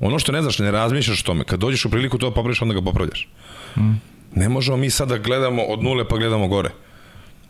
Ono 0.00 0.18
što 0.18 0.32
ne 0.32 0.42
znaš, 0.42 0.58
ne 0.58 0.70
razmišljaš 0.70 1.20
o 1.20 1.26
tome. 1.26 1.44
Kad 1.44 1.60
dođeš 1.60 1.84
u 1.84 1.90
priliku 1.90 2.18
to 2.18 2.30
popraviš, 2.30 2.62
onda 2.62 2.74
ga 2.74 2.82
popravljaš. 2.82 3.28
Mm. 3.76 3.92
Ne 4.34 4.48
možemo 4.48 4.76
mi 4.76 4.90
sada 4.90 5.18
gledamo 5.18 5.62
od 5.62 5.82
nule 5.82 6.08
pa 6.08 6.16
gledamo 6.16 6.48
gore. 6.48 6.70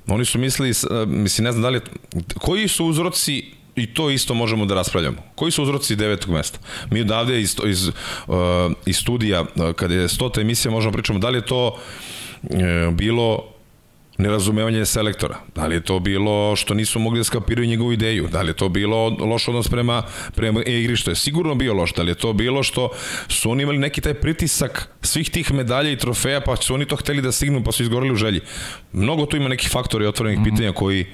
Oni 0.06 0.24
su 0.24 0.38
mislili, 0.38 0.70
e, 0.70 1.06
mislim, 1.06 1.44
ne 1.44 1.52
znam 1.52 1.62
da 1.62 1.68
li 1.68 1.76
je, 1.76 1.82
koji 2.38 2.68
su 2.68 2.86
uzroci 2.86 3.44
i 3.76 3.94
to 3.94 4.10
isto 4.10 4.34
možemo 4.34 4.66
da 4.66 4.74
raspravljamo. 4.74 5.16
Koji 5.34 5.52
su 5.52 5.62
uzroci 5.62 5.96
devetog 5.96 6.30
mesta? 6.30 6.58
Mi 6.90 7.00
odavde 7.00 7.40
iz, 7.40 7.56
iz, 7.66 7.88
uh, 7.88 7.94
iz 8.86 8.96
studija, 8.96 9.40
uh, 9.40 9.72
kada 9.72 9.94
je 9.94 10.08
stota 10.08 10.40
emisija, 10.40 10.72
možemo 10.72 10.92
pričamo 10.92 11.18
da 11.18 11.28
li 11.28 11.38
je 11.38 11.46
to 11.46 11.78
bilo 12.92 13.54
nerazumevanje 14.20 14.86
selektora. 14.86 15.36
Da 15.54 15.66
li 15.66 15.74
je 15.74 15.80
to 15.80 15.98
bilo 15.98 16.56
što 16.56 16.74
nisu 16.74 16.98
mogli 16.98 17.20
da 17.20 17.24
skapiraju 17.24 17.68
njegovu 17.68 17.92
ideju? 17.92 18.28
Da 18.32 18.42
li 18.42 18.50
je 18.50 18.54
to 18.54 18.68
bilo 18.68 19.08
loš 19.08 19.48
odnos 19.48 19.68
prema, 19.68 20.02
prema 20.34 20.62
igrištu? 20.62 21.10
Je 21.10 21.14
sigurno 21.14 21.54
bio 21.54 21.74
loš. 21.74 21.94
Da 21.94 22.02
li 22.02 22.10
je 22.10 22.14
to 22.14 22.32
bilo 22.32 22.62
što 22.62 22.90
su 23.28 23.50
oni 23.50 23.62
imali 23.62 23.78
neki 23.78 24.00
taj 24.00 24.14
pritisak 24.14 24.88
svih 25.02 25.30
tih 25.30 25.52
medalja 25.52 25.90
i 25.90 25.98
trofeja, 25.98 26.40
pa 26.40 26.56
su 26.56 26.74
oni 26.74 26.86
to 26.86 26.96
hteli 26.96 27.22
da 27.22 27.32
stignu, 27.32 27.64
pa 27.64 27.72
su 27.72 27.82
izgorili 27.82 28.12
u 28.12 28.16
želji. 28.16 28.40
Mnogo 28.92 29.26
tu 29.26 29.36
ima 29.36 29.48
nekih 29.48 29.70
faktora 29.70 30.04
i 30.04 30.08
otvorenih 30.08 30.38
mm 30.38 30.42
-hmm. 30.42 30.50
pitanja 30.50 30.72
koji 30.72 31.06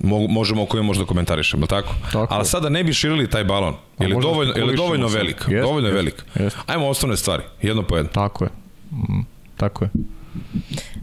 mo, 0.00 0.26
možemo 0.28 0.62
o 0.62 0.66
kojima 0.66 0.86
možda 0.86 1.04
komentarišemo, 1.04 1.66
tako? 1.66 1.94
Tako 2.12 2.34
Ali 2.34 2.44
sada 2.44 2.68
ne 2.68 2.84
bi 2.84 2.92
širili 2.92 3.30
taj 3.30 3.44
balon. 3.44 3.74
Je 3.98 4.08
li 4.08 4.16
dovoljno, 4.22 4.54
je 4.56 4.64
li 4.64 4.76
dovoljno 4.76 5.08
velik? 5.08 5.36
Jeste, 5.36 5.60
dovoljno 5.60 5.88
je 5.88 5.92
jeste, 5.92 5.96
velik. 5.96 6.24
jeste. 6.34 6.60
Ajmo 6.66 6.88
osnovne 6.88 7.16
stvari, 7.16 7.42
jedno 7.62 7.82
po 7.82 7.96
jedno. 7.96 8.12
Tako 8.12 8.44
je. 8.44 8.50
Mm, 8.90 9.22
tako 9.56 9.84
je. 9.84 9.90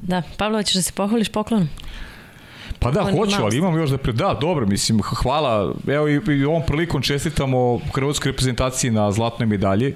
Da, 0.07 0.21
Pavlo, 0.37 0.57
hoćeš 0.57 0.75
da 0.75 0.81
se 0.81 0.93
pohvališ 0.93 1.29
poklonom? 1.29 1.69
Pa 2.79 2.91
da, 2.91 2.99
Poklon 2.99 3.17
hoću, 3.17 3.43
ali 3.43 3.57
imam 3.57 3.77
još 3.77 3.89
da 3.89 3.97
pre... 3.97 4.13
Da, 4.13 4.37
dobro, 4.41 4.65
mislim, 4.65 5.01
hvala. 5.01 5.73
Evo 5.87 6.07
i, 6.07 6.21
i 6.27 6.45
ovom 6.45 6.61
prilikom 6.67 7.01
čestitamo 7.01 7.79
hrvatskoj 7.93 8.31
reprezentaciji 8.31 8.91
na 8.91 9.11
zlatnoj 9.11 9.47
medalji. 9.47 9.93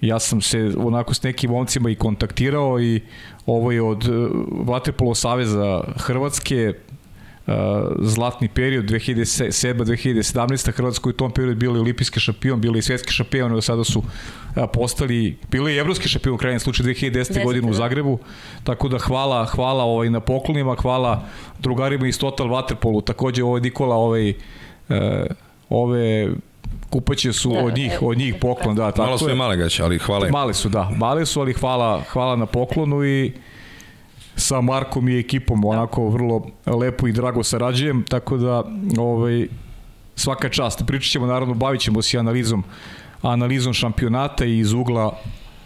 Ja 0.00 0.18
sam 0.18 0.40
se 0.40 0.72
onako 0.78 1.14
s 1.14 1.22
nekim 1.22 1.50
momcima 1.50 1.90
i 1.90 1.94
kontaktirao 1.94 2.80
i 2.80 3.00
ovo 3.46 3.72
je 3.72 3.82
od 3.82 4.08
uh, 4.08 4.30
Vaterpolo 4.68 5.14
Saveza 5.14 5.84
Hrvatske 5.96 6.72
zlatni 7.98 8.48
period 8.48 8.84
2007-2017 8.84 10.72
Hrvatska 10.72 11.08
u 11.08 11.12
tom 11.12 11.30
periodu 11.30 11.60
bili 11.60 11.78
olimpijski 11.78 12.20
šampion, 12.20 12.60
bili 12.60 12.78
i 12.78 12.82
svetski 12.82 13.12
šampion, 13.12 13.52
do 13.52 13.60
sada 13.60 13.84
su 13.84 14.02
postali, 14.72 15.36
bili 15.50 15.74
i 15.74 15.76
evropski 15.76 16.08
šampion 16.08 16.34
u 16.34 16.38
krajnjem 16.38 16.60
slučaju 16.60 16.94
2010. 16.94 17.44
godine 17.44 17.68
u 17.68 17.70
da. 17.70 17.76
Zagrebu, 17.76 18.18
tako 18.64 18.88
da 18.88 18.98
hvala, 18.98 19.44
hvala 19.44 19.84
ovaj, 19.84 20.10
na 20.10 20.20
poklonima, 20.20 20.74
hvala 20.74 21.24
drugarima 21.58 22.08
iz 22.08 22.18
Total 22.18 22.46
Waterpolu, 22.46 23.04
takođe 23.04 23.44
ovaj 23.44 23.60
Nikola 23.60 23.96
ovaj, 23.96 24.34
ove 25.68 26.28
kupaće 26.90 27.32
su 27.32 27.52
da, 27.52 27.58
od 27.58 27.76
njih, 27.76 27.98
od 28.02 28.18
njih 28.18 28.34
poklon, 28.40 28.76
da, 28.76 28.90
tako 28.90 29.02
Malo 29.06 29.18
su 29.18 29.30
i 29.30 29.34
male 29.34 29.56
gaće, 29.56 29.82
ali 29.82 29.98
hvala 29.98 30.26
im. 30.26 30.32
Male 30.32 30.54
su, 30.54 30.68
da, 30.68 30.90
male 30.96 31.26
su, 31.26 31.40
ali 31.40 31.52
hvala, 31.52 32.02
hvala 32.12 32.36
na 32.36 32.46
poklonu 32.46 33.04
i 33.04 33.32
sa 34.36 34.60
Markom 34.60 35.08
i 35.08 35.18
ekipom 35.18 35.64
onako 35.64 36.08
vrlo 36.08 36.46
lepo 36.66 37.08
i 37.08 37.12
drago 37.12 37.42
sarađujem, 37.42 38.04
tako 38.08 38.36
da 38.36 38.64
ovaj, 38.98 39.46
svaka 40.14 40.48
čast. 40.48 40.82
Pričat 40.86 41.12
ćemo, 41.12 41.26
naravno, 41.26 41.54
bavit 41.54 41.80
ćemo 41.80 42.02
se 42.02 42.18
analizom, 42.18 42.64
analizom 43.22 43.72
šampionata 43.72 44.44
i 44.44 44.58
iz 44.58 44.72
ugla 44.72 45.18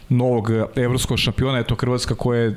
novog 0.09 0.51
evropskog 0.77 1.19
šampiona, 1.19 1.59
eto 1.59 1.75
Hrvatska 1.75 2.15
koja 2.15 2.41
je 2.41 2.55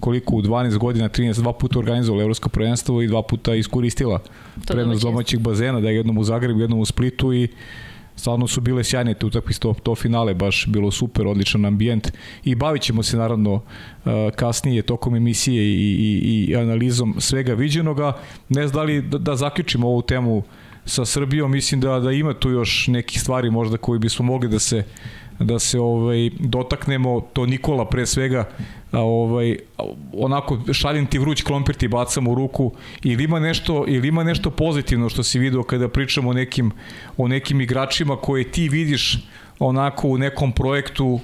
koliko 0.00 0.36
u 0.36 0.42
12 0.42 0.78
godina 0.78 1.08
13 1.08 1.40
dva 1.40 1.52
puta 1.52 1.78
organizovala 1.78 2.22
evropsko 2.22 2.48
prvenstvo 2.48 3.02
i 3.02 3.06
dva 3.06 3.22
puta 3.22 3.54
iskoristila 3.54 4.20
prednost 4.66 5.02
domaćih 5.02 5.40
bazena, 5.40 5.80
da 5.80 5.88
je 5.88 5.96
jednom 5.96 6.18
u 6.18 6.24
Zagrebu, 6.24 6.60
jednom 6.60 6.80
u 6.80 6.84
Splitu 6.84 7.32
i 7.32 7.48
stvarno 8.16 8.46
su 8.46 8.60
bile 8.60 8.84
sjajne 8.84 9.14
te 9.14 9.26
utakmice 9.26 9.60
to, 9.60 9.74
to 9.82 9.94
finale 9.94 10.34
baš 10.34 10.66
bilo 10.68 10.90
super 10.90 11.26
odličan 11.26 11.64
ambijent. 11.64 12.12
I 12.44 12.54
bavit 12.54 12.82
ćemo 12.82 13.02
se 13.02 13.16
naravno 13.16 13.52
uh, 13.52 13.62
kasnije 14.36 14.82
tokom 14.82 15.16
emisije 15.16 15.64
i, 15.64 15.74
i, 15.74 16.46
i 16.48 16.56
analizom 16.56 17.14
svega 17.18 17.54
viđenoga. 17.54 18.12
Ne 18.48 18.66
znam 18.66 18.76
da 18.76 18.82
li 18.82 19.02
da, 19.02 19.18
da 19.18 19.36
zaključimo 19.36 19.88
ovu 19.88 20.02
temu 20.02 20.42
sa 20.84 21.04
Srbijom 21.04 21.50
mislim 21.50 21.80
da 21.80 22.00
da 22.00 22.12
ima 22.12 22.34
tu 22.34 22.50
još 22.50 22.86
neki 22.88 23.18
stvari 23.18 23.50
možda 23.50 23.76
koji 23.76 23.98
bismo 23.98 24.24
mogli 24.24 24.48
da 24.48 24.58
se 24.58 24.84
da 25.38 25.58
se 25.58 25.80
ovaj 25.80 26.30
dotaknemo. 26.38 27.20
To 27.32 27.46
Nikola 27.46 27.88
pre 27.88 28.06
svega 28.06 28.48
ovaj 29.00 29.56
onako 30.12 30.58
šaljem 30.72 31.06
ti 31.06 31.18
vruć 31.18 31.42
klompir 31.42 31.74
ti 31.74 31.88
bacam 31.88 32.28
u 32.28 32.34
ruku. 32.34 32.72
Ili 33.02 33.24
ima 33.24 33.40
nešto 33.40 33.84
ili 33.88 34.08
ima 34.08 34.24
nešto 34.24 34.50
pozitivno 34.50 35.08
što 35.08 35.22
si 35.22 35.38
video 35.38 35.62
kada 35.62 35.88
pričamo 35.88 36.30
o 36.30 36.32
nekim 36.32 36.70
o 37.16 37.28
nekim 37.28 37.60
igračima 37.60 38.16
koje 38.16 38.50
ti 38.50 38.68
vidiš 38.68 39.18
onako 39.58 40.08
u 40.08 40.18
nekom 40.18 40.52
projektu 40.52 41.20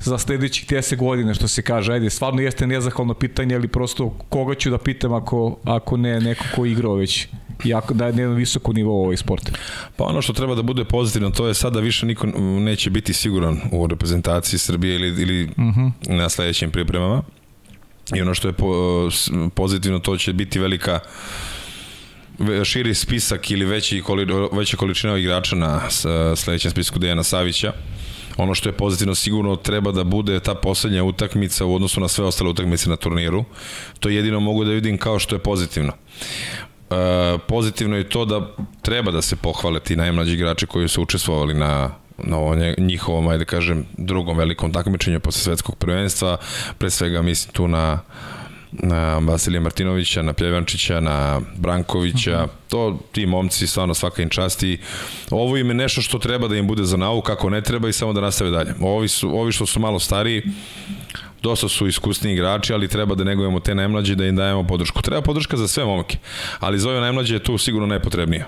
za 0.00 0.18
sledećih 0.18 0.68
10 0.68 0.96
godina, 0.96 1.34
što 1.34 1.48
se 1.48 1.62
kaže. 1.62 1.92
Ajde, 1.92 2.10
stvarno 2.10 2.40
jeste 2.40 2.66
nezahvalno 2.66 3.14
pitanje, 3.14 3.54
ali 3.54 3.68
prosto 3.68 4.16
koga 4.28 4.54
ću 4.54 4.70
da 4.70 4.78
pitam 4.78 5.12
ako, 5.12 5.56
ako 5.64 5.96
ne 5.96 6.20
neko 6.20 6.44
ko 6.54 6.66
igrao 6.66 6.94
već 6.94 7.28
jako 7.64 7.94
da 7.94 8.06
je 8.06 8.12
na 8.12 8.34
visokom 8.34 8.74
nivou 8.74 9.04
ovaj 9.04 9.16
sport. 9.16 9.50
Pa 9.96 10.04
ono 10.04 10.22
što 10.22 10.32
treba 10.32 10.54
da 10.54 10.62
bude 10.62 10.84
pozitivno, 10.84 11.30
to 11.30 11.48
je 11.48 11.54
sada 11.54 11.80
više 11.80 12.06
niko 12.06 12.26
neće 12.60 12.90
biti 12.90 13.12
siguran 13.12 13.60
u 13.72 13.86
reprezentaciji 13.86 14.58
Srbije 14.58 14.94
ili, 14.94 15.22
ili 15.22 15.44
uh 15.44 15.58
mhm. 15.58 15.80
-huh. 15.80 16.16
na 16.16 16.28
sledećim 16.28 16.70
pripremama. 16.70 17.22
I 18.16 18.20
ono 18.22 18.34
što 18.34 18.48
je 18.48 18.52
po, 18.52 19.08
pozitivno, 19.54 19.98
to 19.98 20.16
će 20.16 20.32
biti 20.32 20.58
velika 20.58 21.00
širi 22.64 22.94
spisak 22.94 23.50
ili 23.50 23.64
veći, 23.64 24.02
veća 24.52 24.76
količina 24.76 25.18
igrača 25.18 25.56
na 25.56 25.80
sledećem 26.36 26.70
spisku 26.70 26.98
Dejana 26.98 27.22
Savića 27.22 27.72
Ono 28.42 28.54
što 28.54 28.68
je 28.68 28.72
pozitivno 28.72 29.14
sigurno 29.14 29.56
treba 29.56 29.92
da 29.92 30.04
bude 30.04 30.40
ta 30.40 30.54
poslednja 30.54 31.04
utakmica 31.04 31.64
u 31.64 31.74
odnosu 31.74 32.00
na 32.00 32.08
sve 32.08 32.24
ostale 32.24 32.50
utakmice 32.50 32.90
na 32.90 32.96
turniru. 32.96 33.44
To 34.00 34.08
jedino 34.08 34.40
mogu 34.40 34.64
da 34.64 34.70
vidim 34.70 34.98
kao 34.98 35.18
što 35.18 35.34
je 35.34 35.38
pozitivno. 35.38 35.92
E, 36.90 37.38
pozitivno 37.48 37.96
je 37.96 38.08
to 38.08 38.24
da 38.24 38.56
treba 38.82 39.10
da 39.10 39.22
se 39.22 39.36
pohvale 39.36 39.80
ti 39.80 39.96
najmlađi 39.96 40.32
igrači 40.32 40.66
koji 40.66 40.88
su 40.88 41.02
učestvovali 41.02 41.54
na 41.54 41.90
na 42.24 42.36
ovom 42.36 42.58
njihovom, 42.78 43.28
ajde 43.28 43.44
kažem, 43.44 43.84
drugom 43.96 44.38
velikom 44.38 44.72
takmičenju 44.72 45.20
posle 45.20 45.42
svetskog 45.42 45.76
prvenstva, 45.76 46.36
pre 46.78 46.90
svega 46.90 47.22
mislim 47.22 47.52
tu 47.52 47.68
na 47.68 48.00
na 48.72 49.18
Vasilija 49.18 49.60
Martinovića, 49.60 50.22
na 50.22 50.32
Pljevančića, 50.32 51.00
na 51.00 51.40
Brankovića, 51.56 52.30
mhm. 52.30 52.40
-huh. 52.40 52.68
to 52.68 52.98
ti 53.12 53.26
momci 53.26 53.66
stvarno 53.66 53.94
svaka 53.94 54.22
im 54.22 54.28
časti. 54.28 54.78
Ovo 55.30 55.56
im 55.56 55.68
je 55.68 55.74
nešto 55.74 56.02
što 56.02 56.18
treba 56.18 56.48
da 56.48 56.56
im 56.56 56.66
bude 56.66 56.84
za 56.84 56.96
nauku, 56.96 57.26
kako 57.26 57.50
ne 57.50 57.60
treba 57.60 57.88
i 57.88 57.92
samo 57.92 58.12
da 58.12 58.20
nastave 58.20 58.50
dalje. 58.50 58.74
Ovi, 58.80 59.08
su, 59.08 59.38
ovi 59.38 59.52
što 59.52 59.66
su 59.66 59.80
malo 59.80 59.98
stariji, 59.98 60.42
dosta 61.42 61.68
su 61.68 61.86
iskusni 61.86 62.32
igrači, 62.32 62.72
ali 62.72 62.88
treba 62.88 63.14
da 63.14 63.24
negujemo 63.24 63.60
te 63.60 63.74
najmlađe 63.74 64.14
da 64.14 64.26
im 64.26 64.36
dajemo 64.36 64.66
podršku. 64.66 65.02
Treba 65.02 65.22
podrška 65.22 65.56
za 65.56 65.68
sve 65.68 65.84
momke, 65.84 66.18
ali 66.60 66.78
za 66.78 66.90
ove 66.90 67.00
najmlađe 67.00 67.34
je 67.34 67.42
tu 67.42 67.58
sigurno 67.58 67.86
najpotrebnija. 67.86 68.46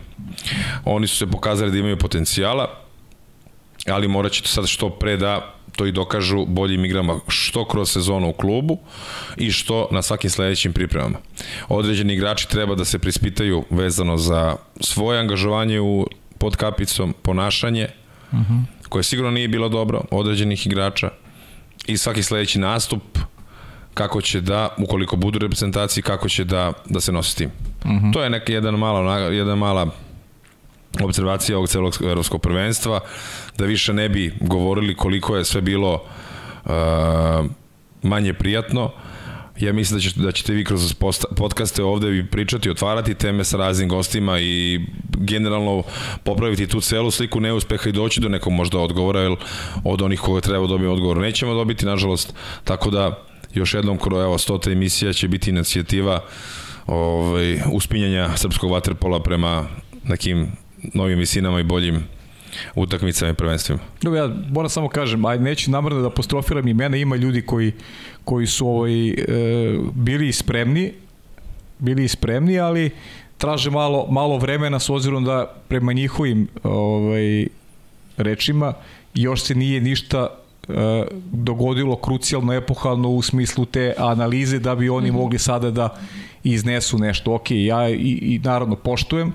Oni 0.84 1.06
su 1.06 1.16
se 1.16 1.26
pokazali 1.26 1.70
da 1.70 1.78
imaju 1.78 1.96
potencijala, 1.96 2.68
ali 3.86 4.08
morat 4.08 4.32
će 4.32 4.42
to 4.42 4.48
sad 4.48 4.66
što 4.66 4.90
pre 4.90 5.16
da 5.16 5.54
to 5.76 5.86
i 5.86 5.92
dokažu 5.92 6.44
boljim 6.46 6.84
igrama 6.84 7.20
što 7.28 7.64
kroz 7.64 7.90
sezonu 7.90 8.28
u 8.28 8.32
klubu 8.32 8.78
i 9.36 9.50
što 9.50 9.88
na 9.90 10.02
svakim 10.02 10.30
sledećim 10.30 10.72
pripremama. 10.72 11.18
Određeni 11.68 12.14
igrači 12.14 12.48
treba 12.48 12.74
da 12.74 12.84
se 12.84 12.98
prispitaju 12.98 13.64
vezano 13.70 14.16
za 14.16 14.56
svoje 14.80 15.20
angažovanje 15.20 15.80
u 15.80 16.06
pod 16.38 16.56
kapicom, 16.56 17.14
ponašanje, 17.22 17.88
uh. 18.32 18.38
-huh. 18.38 18.62
koje 18.88 19.02
sigurno 19.02 19.30
nije 19.30 19.48
bilo 19.48 19.68
dobro 19.68 20.02
određenih 20.10 20.66
igrača 20.66 21.10
i 21.86 21.96
svaki 21.96 22.22
sledeći 22.22 22.58
nastup 22.58 23.02
kako 23.94 24.20
će 24.20 24.40
da, 24.40 24.68
ukoliko 24.78 25.16
budu 25.16 25.38
reprezentaciji, 25.38 26.02
kako 26.02 26.28
će 26.28 26.44
da, 26.44 26.72
da 26.88 27.00
se 27.00 27.12
nosi 27.12 27.36
tim. 27.36 27.50
Uh. 27.84 27.90
-huh. 27.90 28.12
To 28.12 28.22
je 28.22 28.30
neka 28.30 28.52
jedan 28.52 28.74
mala, 28.74 29.16
jedan 29.16 29.58
mala 29.58 29.90
observacija 31.00 31.56
ovog 31.56 31.68
celog 31.68 31.94
evropskog 32.02 32.42
prvenstva, 32.42 33.00
da 33.58 33.64
više 33.64 33.92
ne 33.92 34.08
bi 34.08 34.34
govorili 34.40 34.96
koliko 34.96 35.36
je 35.36 35.44
sve 35.44 35.60
bilo 35.60 36.04
uh, 36.64 36.70
manje 38.02 38.34
prijatno. 38.34 38.90
Ja 39.60 39.72
mislim 39.72 39.98
da 39.98 40.02
ćete, 40.02 40.20
da 40.20 40.32
ćete 40.32 40.52
vi 40.52 40.64
kroz 40.64 40.94
podcaste 41.36 41.82
ovde 41.82 42.08
vi 42.08 42.26
pričati, 42.26 42.70
otvarati 42.70 43.14
teme 43.14 43.44
sa 43.44 43.56
raznim 43.56 43.88
gostima 43.88 44.40
i 44.40 44.80
generalno 45.18 45.82
popraviti 46.24 46.66
tu 46.66 46.80
celu 46.80 47.10
sliku 47.10 47.40
neuspeha 47.40 47.88
i 47.88 47.92
doći 47.92 48.20
do 48.20 48.28
nekog 48.28 48.52
možda 48.52 48.78
odgovora, 48.78 49.20
jer 49.20 49.36
od 49.84 50.02
onih 50.02 50.20
koga 50.20 50.40
treba 50.40 50.66
dobiti 50.66 50.88
odgovor 50.88 51.16
nećemo 51.16 51.54
dobiti, 51.54 51.86
nažalost, 51.86 52.34
tako 52.64 52.90
da 52.90 53.22
još 53.54 53.74
jednom 53.74 53.98
kroz 53.98 54.22
evo 54.22 54.38
100. 54.38 54.72
emisija 54.72 55.12
će 55.12 55.28
biti 55.28 55.50
inicijativa 55.50 56.24
ovaj, 56.86 57.60
uspinjanja 57.72 58.36
srpskog 58.36 58.70
vaterpola 58.70 59.22
prema 59.22 59.66
nekim 60.04 60.52
novim 60.94 61.18
visinama 61.18 61.60
i 61.60 61.62
boljim 61.62 62.04
utakmicama 62.74 63.30
i 63.30 63.34
prvenstvima. 63.34 63.80
Dobro, 64.02 64.20
ja 64.20 64.30
moram 64.50 64.70
samo 64.70 64.88
kažem, 64.88 65.24
aj 65.24 65.38
neću 65.38 65.70
namrno 65.70 66.00
da 66.00 66.06
apostrofiram 66.06 66.68
imena, 66.68 66.96
ima 66.96 67.16
ljudi 67.16 67.42
koji, 67.42 67.72
koji 68.24 68.46
su 68.46 68.68
ovaj, 68.68 69.08
e, 69.08 69.14
bili 69.94 70.32
spremni, 70.32 70.92
bili 71.78 72.08
spremni, 72.08 72.58
ali 72.58 72.90
traže 73.38 73.70
malo, 73.70 74.06
malo 74.10 74.38
vremena 74.38 74.78
s 74.78 74.90
ozirom 74.90 75.24
da 75.24 75.54
prema 75.68 75.92
njihovim 75.92 76.48
ovaj, 76.62 77.46
rečima 78.16 78.72
još 79.14 79.42
se 79.42 79.54
nije 79.54 79.80
ništa 79.80 80.26
e, 80.68 80.72
dogodilo 81.32 81.96
krucijalno, 81.96 82.52
epohalno 82.52 83.08
u 83.08 83.22
smislu 83.22 83.64
te 83.64 83.94
analize 83.98 84.58
da 84.58 84.74
bi 84.74 84.88
oni 84.88 85.10
mm 85.10 85.14
-hmm. 85.14 85.18
mogli 85.18 85.38
sada 85.38 85.70
da 85.70 85.96
iznesu 86.44 86.98
nešto. 86.98 87.34
Ok, 87.34 87.50
ja 87.50 87.88
i, 87.88 88.18
i 88.22 88.40
naravno 88.44 88.76
poštujem, 88.76 89.32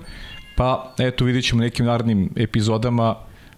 Pa, 0.58 0.94
eto, 0.98 1.24
vidjet 1.24 1.44
ćemo 1.44 1.62
nekim 1.62 1.86
narednim 1.86 2.30
epizodama, 2.36 3.14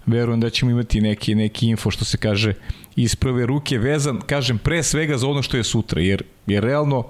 verujem 0.06 0.40
da 0.40 0.50
ćemo 0.50 0.70
imati 0.70 1.00
neki, 1.00 1.34
neki 1.34 1.68
info, 1.68 1.90
što 1.90 2.04
se 2.04 2.16
kaže, 2.16 2.54
iz 2.96 3.14
prve 3.16 3.46
ruke, 3.46 3.78
vezan, 3.78 4.18
kažem, 4.26 4.58
pre 4.58 4.82
svega 4.82 5.16
za 5.16 5.28
ono 5.28 5.42
što 5.42 5.56
je 5.56 5.64
sutra, 5.64 6.02
jer, 6.02 6.22
jer 6.46 6.64
realno, 6.64 7.06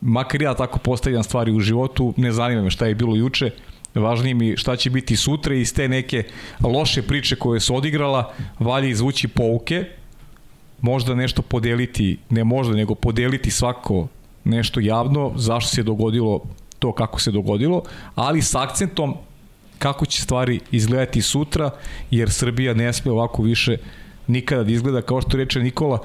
makar 0.00 0.42
ja 0.42 0.54
tako 0.54 0.78
postavljam 0.78 1.22
stvari 1.22 1.52
u 1.52 1.60
životu, 1.60 2.14
ne 2.16 2.32
zanima 2.32 2.62
me 2.62 2.70
šta 2.70 2.86
je 2.86 2.94
bilo 2.94 3.16
juče, 3.16 3.50
važnije 3.94 4.34
mi 4.34 4.56
šta 4.56 4.76
će 4.76 4.90
biti 4.90 5.16
sutra 5.16 5.54
iz 5.54 5.74
te 5.74 5.88
neke 5.88 6.24
loše 6.60 7.02
priče 7.02 7.36
koje 7.36 7.60
su 7.60 7.76
odigrala, 7.76 8.32
valje 8.58 8.90
izvući 8.90 9.28
pouke, 9.28 9.84
možda 10.80 11.14
nešto 11.14 11.42
podeliti, 11.42 12.18
ne 12.30 12.44
možda, 12.44 12.74
nego 12.74 12.94
podeliti 12.94 13.50
svako 13.50 14.08
nešto 14.44 14.80
javno, 14.80 15.32
zašto 15.36 15.70
se 15.70 15.80
je 15.80 15.84
dogodilo 15.84 16.40
to 16.78 16.92
kako 16.92 17.20
se 17.20 17.30
dogodilo, 17.30 17.82
ali 18.14 18.42
s 18.42 18.54
akcentom 18.54 19.14
kako 19.78 20.06
će 20.06 20.22
stvari 20.22 20.60
izgledati 20.70 21.22
sutra, 21.22 21.70
jer 22.10 22.30
Srbija 22.30 22.74
ne 22.74 22.92
sme 22.92 23.12
ovako 23.12 23.42
više 23.42 23.76
nikada 24.26 24.64
da 24.64 24.72
izgleda 24.72 25.02
kao 25.02 25.20
što 25.20 25.36
reče 25.36 25.60
Nikola. 25.60 25.98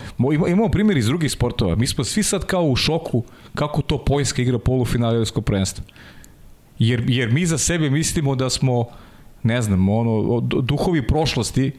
Imamo 0.48 0.70
primjer 0.70 0.98
iz 0.98 1.06
drugih 1.06 1.32
sportova. 1.32 1.76
Mi 1.76 1.88
smo 1.88 2.04
svi 2.04 2.24
sad 2.24 2.46
kao 2.46 2.64
u 2.64 2.76
šoku 2.76 3.24
kako 3.56 3.82
to 3.82 3.98
Poljska 3.98 4.42
igra 4.42 4.60
polufinale 4.60 5.14
evropskog 5.14 5.46
prvenstva. 5.46 5.84
Jer, 6.80 7.04
jer 7.08 7.32
mi 7.32 7.46
za 7.46 7.58
sebe 7.58 7.90
mislimo 7.90 8.36
da 8.36 8.50
smo, 8.50 8.86
ne 9.44 9.62
znam, 9.62 9.90
ono, 9.90 10.40
duhovi 10.42 11.08
prošlosti 11.08 11.72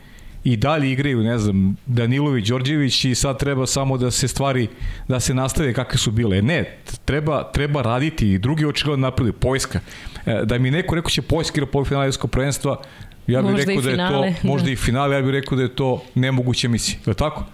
i 0.45 0.57
dalje 0.57 0.93
igraju, 0.93 1.23
ne 1.23 1.39
znam, 1.39 1.77
Danilović, 1.87 2.49
Đorđević 2.49 3.05
i 3.05 3.15
sad 3.15 3.39
treba 3.39 3.67
samo 3.67 3.97
da 3.99 4.11
se 4.11 4.29
stvari, 4.29 4.69
da 5.09 5.21
se 5.21 5.35
nastave 5.35 5.75
kakve 5.75 5.99
su 5.99 6.11
bile. 6.11 6.43
Ne, 6.43 6.79
treba, 7.05 7.53
treba 7.53 7.83
raditi 7.83 8.31
i 8.33 8.39
drugi 8.39 8.67
očigledno 8.67 9.07
napravili, 9.07 9.33
Poljska. 9.33 9.81
E, 10.27 10.41
da 10.45 10.59
mi 10.59 10.71
neko 10.71 10.95
rekao 10.95 11.11
će 11.11 11.23
Poljska 11.23 11.55
igra 11.57 11.67
polufinalijskog 11.67 12.31
prvenstva, 12.31 12.81
ja 13.27 13.43
bih 13.43 13.57
rekao 13.57 13.83
da 13.83 13.91
je 13.91 13.97
to, 13.97 14.49
možda 14.49 14.67
da. 14.67 14.73
i 14.73 14.77
finale, 14.77 15.17
ja 15.17 15.23
bih 15.23 15.31
rekao 15.31 15.57
da 15.57 15.63
je 15.63 15.75
to 15.75 16.03
nemoguća 16.15 16.69
misija. 16.69 16.99
Je 17.07 17.15
tako? 17.15 17.45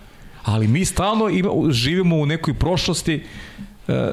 Ali 0.43 0.69
mi 0.69 0.85
stalno 0.85 1.29
ima, 1.29 1.51
živimo 1.71 2.17
u 2.17 2.27
nekoj 2.27 2.55
prošlosti 2.55 3.25
e, 3.89 4.13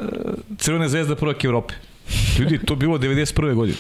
Crvene 0.58 0.90
zvezda 0.90 1.16
prvak 1.16 1.44
Evrope. 1.44 1.74
Ljudi, 2.40 2.60
to 2.66 2.76
bilo 2.76 2.98
91. 2.98 3.54
godine. 3.54 3.78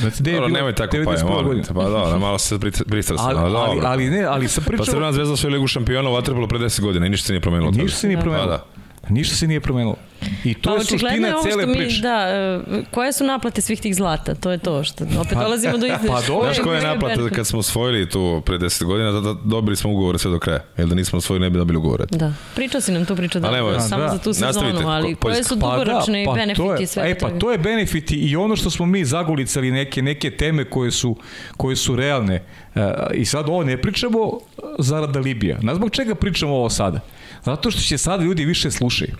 Znači, 0.00 0.22
da 0.22 0.30
je 0.30 0.36
dobro, 0.36 0.48
nemoj 0.52 0.74
tako 0.74 0.96
pa 1.04 1.12
je, 1.12 1.24
molim 1.24 1.62
te, 1.62 1.74
pa 1.74 1.82
da, 1.88 2.18
malo 2.18 2.38
se 2.38 2.58
pristrasno. 2.86 3.26
Ali, 3.28 3.38
ali, 3.38 3.56
ali, 3.56 3.80
ali, 3.84 4.10
ne, 4.10 4.24
ali 4.24 4.48
sam 4.48 4.64
pričao... 4.64 4.84
Pa 4.84 4.90
Crvena 4.90 5.12
zvezda 5.12 5.36
svoju 5.36 5.52
ligu 5.52 5.66
šampiona 5.66 6.10
u 6.10 6.12
Vatrpolu 6.12 6.48
pre 6.48 6.58
10 6.58 6.80
godina 6.80 7.06
i 7.06 7.08
ništa 7.08 7.26
se 7.26 7.32
nije 7.32 7.40
promenilo. 7.40 7.70
Ništa 7.70 7.98
se 7.98 8.06
nije 8.06 8.20
promenilo. 8.20 8.48
Pa, 8.48 8.52
da. 8.52 8.73
Ništa 9.08 9.36
se 9.36 9.46
nije 9.46 9.60
promenilo. 9.60 9.96
I 10.44 10.54
to 10.54 10.70
pa, 10.70 10.76
je 10.76 10.84
suština 10.84 11.28
je 11.28 11.34
cele 11.42 11.66
mi, 11.66 11.74
priče. 11.74 12.02
Da, 12.02 12.28
e, 12.28 12.60
koje 12.90 13.12
su 13.12 13.24
naplate 13.24 13.60
svih 13.60 13.80
tih 13.80 13.94
zlata? 13.94 14.34
To 14.34 14.50
je 14.50 14.58
to 14.58 14.84
što 14.84 15.04
opet 15.04 15.32
pa, 15.34 15.42
dolazimo 15.42 15.78
do 15.78 15.86
izneša. 15.86 16.04
Pa 16.12 16.20
Znaš 16.20 16.58
koja 16.58 16.78
je 16.78 16.86
naplata 16.86 17.28
kad 17.30 17.46
smo 17.46 17.58
osvojili 17.58 18.08
tu 18.08 18.42
pre 18.46 18.58
10 18.58 18.84
godina, 18.84 19.12
da, 19.12 19.20
da 19.20 19.34
dobili 19.44 19.76
smo 19.76 19.90
ugovore 19.90 20.18
sve 20.18 20.30
do 20.30 20.38
kraja. 20.38 20.60
Jer 20.76 20.88
da 20.88 20.94
nismo 20.94 21.16
osvojili 21.16 21.46
ne 21.46 21.50
bi 21.50 21.58
dobili 21.58 21.78
ugovore. 21.78 22.04
Da. 22.10 22.32
Pričao 22.54 22.80
si 22.80 22.92
nam 22.92 23.04
tu 23.04 23.16
priču 23.16 23.40
da, 23.40 23.48
da, 23.50 23.80
samo 23.80 24.02
da. 24.02 24.08
za 24.08 24.18
tu 24.18 24.32
sezonu, 24.32 24.46
Nastavite, 24.46 24.84
ali 24.84 25.14
koje 25.14 25.44
su 25.44 25.54
dugoročne 25.54 26.24
pa 26.24 26.30
da, 26.30 26.36
pa 26.36 26.40
benefiti 26.40 26.82
je, 26.82 26.86
sve 26.86 27.10
e, 27.10 27.18
pa 27.18 27.30
to 27.30 27.52
je 27.52 27.58
benefiti 27.58 28.16
i 28.16 28.36
ono 28.36 28.56
što 28.56 28.70
smo 28.70 28.86
mi 28.86 29.04
zagulicali 29.04 29.70
neke, 29.70 30.02
neke 30.02 30.30
teme 30.30 30.64
koje 30.64 30.90
su, 30.90 31.16
koje 31.56 31.76
su 31.76 31.96
realne. 31.96 32.42
Uh, 32.74 32.82
I 33.14 33.24
sad 33.24 33.48
ovo 33.48 33.64
ne 33.64 33.76
pričamo 33.76 34.38
zarada 34.78 35.20
Libija. 35.20 35.58
Na 35.62 35.74
zbog 35.74 35.90
čega 35.90 36.14
pričamo 36.14 36.54
ovo 36.54 36.70
sada? 36.70 37.00
Zato 37.44 37.70
što 37.70 37.80
će 37.80 37.98
sada 37.98 38.24
ljudi 38.24 38.44
više 38.44 38.70
slušaju. 38.70 39.16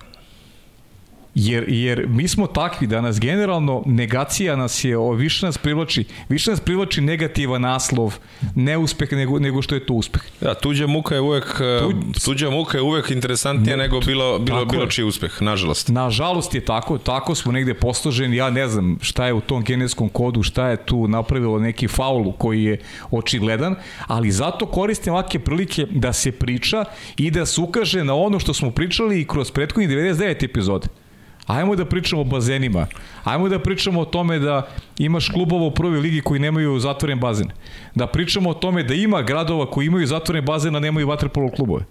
Jer, 1.35 1.65
jer 1.69 2.07
mi 2.09 2.29
smo 2.29 2.47
takvi 2.47 2.87
da 2.87 3.01
nas 3.01 3.21
generalno 3.21 3.83
negacija 3.87 4.57
nas 4.57 4.85
je, 4.85 4.99
o, 4.99 5.13
više 5.13 5.47
nas 5.47 5.59
privlači, 5.59 6.05
više 6.29 6.51
nas 6.51 6.61
privlači 6.61 7.01
negativan 7.01 7.61
naslov, 7.61 8.19
neuspeh 8.55 9.13
nego, 9.13 9.39
nego 9.39 9.63
što 9.63 9.75
je 9.75 9.87
to 9.87 9.95
uspeh. 9.95 10.23
Da, 10.41 10.55
tuđa 10.55 10.87
muka 10.87 11.15
je 11.15 11.21
uvek, 11.21 11.61
Tu, 11.81 11.93
tuđa 12.25 12.51
muka 12.51 12.79
je 12.79 12.83
uvek 12.83 13.11
interesantnija 13.11 13.77
ne, 13.77 13.83
nego 13.83 14.01
bilo, 14.01 14.39
bilo, 14.39 14.65
bilo 14.65 14.87
čiji 14.87 15.05
uspeh, 15.05 15.43
nažalost. 15.43 15.89
Nažalost 15.89 16.55
je 16.55 16.61
tako, 16.61 16.99
tako 16.99 17.35
smo 17.35 17.53
negde 17.53 17.75
postoženi, 17.75 18.37
ja 18.37 18.51
ne 18.51 18.69
znam 18.69 18.99
šta 19.01 19.27
je 19.27 19.33
u 19.33 19.41
tom 19.41 19.65
genetskom 19.65 20.09
kodu, 20.09 20.43
šta 20.43 20.69
je 20.69 20.77
tu 20.77 21.09
napravilo 21.09 21.59
neki 21.59 21.89
faul 21.89 22.33
koji 22.33 22.65
je 22.65 22.79
očigledan, 23.11 23.77
ali 24.07 24.31
zato 24.31 24.67
koristim 24.67 25.13
ovake 25.13 25.39
prilike 25.39 25.87
da 25.91 26.13
se 26.13 26.33
priča 26.33 26.85
i 27.17 27.31
da 27.31 27.47
se 27.47 27.61
ukaže 27.61 28.05
na 28.05 28.15
ono 28.15 28.39
što 28.39 28.55
smo 28.55 28.71
pričali 28.71 29.21
i 29.21 29.27
kroz 29.27 29.51
prethodnih 29.51 29.89
99 29.89 30.45
epizode. 30.45 31.04
Ajmo 31.47 31.77
da 31.77 31.85
pričamo 31.85 32.23
o 32.23 32.25
bazenima. 32.25 32.87
Ajmo 33.25 33.49
da 33.49 33.59
pričamo 33.59 34.01
o 34.01 34.05
tome 34.05 34.39
da 34.39 34.69
imaš 34.99 35.29
klubova 35.29 35.67
u 35.67 35.71
prvoj 35.71 35.99
ligi 36.01 36.21
koji 36.21 36.41
nemaju 36.41 36.79
zatvoren 36.79 37.21
bazen. 37.21 37.51
Da 37.95 38.07
pričamo 38.07 38.51
o 38.51 38.55
tome 38.55 38.83
da 38.83 38.95
ima 38.95 39.23
gradova 39.23 39.71
koji 39.71 39.87
imaju 39.87 40.07
zatvoren 40.07 40.45
bazen, 40.45 40.77
a 40.77 40.81
nemaju 40.81 41.09
vaterpolo 41.09 41.51
klubove. 41.51 41.85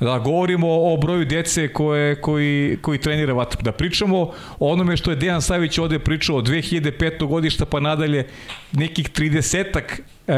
Da 0.00 0.18
govorimo 0.18 0.68
o 0.68 0.96
broju 0.96 1.24
dece 1.24 1.72
koje, 1.72 2.20
koji, 2.20 2.78
koji 2.82 2.98
trenira 2.98 3.32
vaterpolo. 3.32 3.64
Da 3.64 3.72
pričamo 3.72 4.20
o 4.58 4.72
onome 4.72 4.96
što 4.96 5.10
je 5.10 5.16
Dejan 5.16 5.42
Savić 5.42 5.78
ovde 5.78 5.98
pričao 5.98 6.36
od 6.36 6.48
2005. 6.48 7.26
godišta 7.26 7.64
pa 7.64 7.80
nadalje 7.80 8.26
nekih 8.72 9.10
30-ak 9.10 10.00
e, 10.28 10.32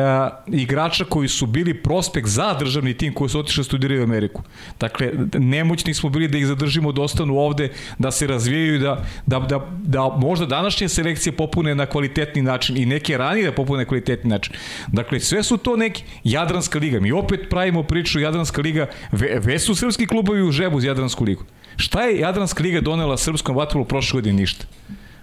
igrača 0.46 1.04
koji 1.04 1.28
su 1.28 1.46
bili 1.46 1.74
prospekt 1.74 2.28
za 2.28 2.54
državni 2.54 2.94
tim 2.94 3.14
koji 3.14 3.28
su 3.28 3.38
otišli 3.38 3.60
da 3.60 3.64
studiraju 3.64 4.00
u 4.00 4.04
Ameriku. 4.04 4.42
Dakle, 4.80 5.12
nemoćni 5.38 5.94
smo 5.94 6.10
bili 6.10 6.28
da 6.28 6.38
ih 6.38 6.46
zadržimo 6.46 6.92
da 6.92 7.02
ostanu 7.02 7.38
ovde, 7.38 7.72
da 7.98 8.10
se 8.10 8.26
razvijaju, 8.26 8.78
da, 8.78 9.04
da, 9.26 9.38
da, 9.38 9.66
da 9.82 10.08
možda 10.08 10.46
današnje 10.46 10.88
selekcije 10.88 11.32
popune 11.32 11.74
na 11.74 11.86
kvalitetni 11.86 12.42
način 12.42 12.76
i 12.76 12.86
neke 12.86 13.18
ranije 13.18 13.46
da 13.46 13.52
popune 13.52 13.78
na 13.78 13.88
kvalitetni 13.88 14.30
način. 14.30 14.54
Dakle, 14.86 15.20
sve 15.20 15.42
su 15.42 15.56
to 15.56 15.76
neki 15.76 16.04
Jadranska 16.24 16.78
liga. 16.78 17.00
Mi 17.00 17.12
opet 17.12 17.50
pravimo 17.50 17.82
priču 17.82 18.20
Jadranska 18.20 18.62
liga, 18.62 18.86
ve, 19.12 19.40
ve 19.42 19.58
su 19.58 19.74
srpski 19.74 20.06
klubovi 20.06 20.42
u 20.42 20.52
žebu 20.52 20.80
za 20.80 20.88
Jadransku 20.88 21.24
ligu. 21.24 21.44
Šta 21.76 22.02
je 22.02 22.18
Jadranska 22.18 22.62
liga 22.62 22.80
donela 22.80 23.16
srpskom 23.16 23.56
vatru 23.56 23.84
prošle 23.84 24.16
godine? 24.16 24.40
Ništa. 24.40 24.66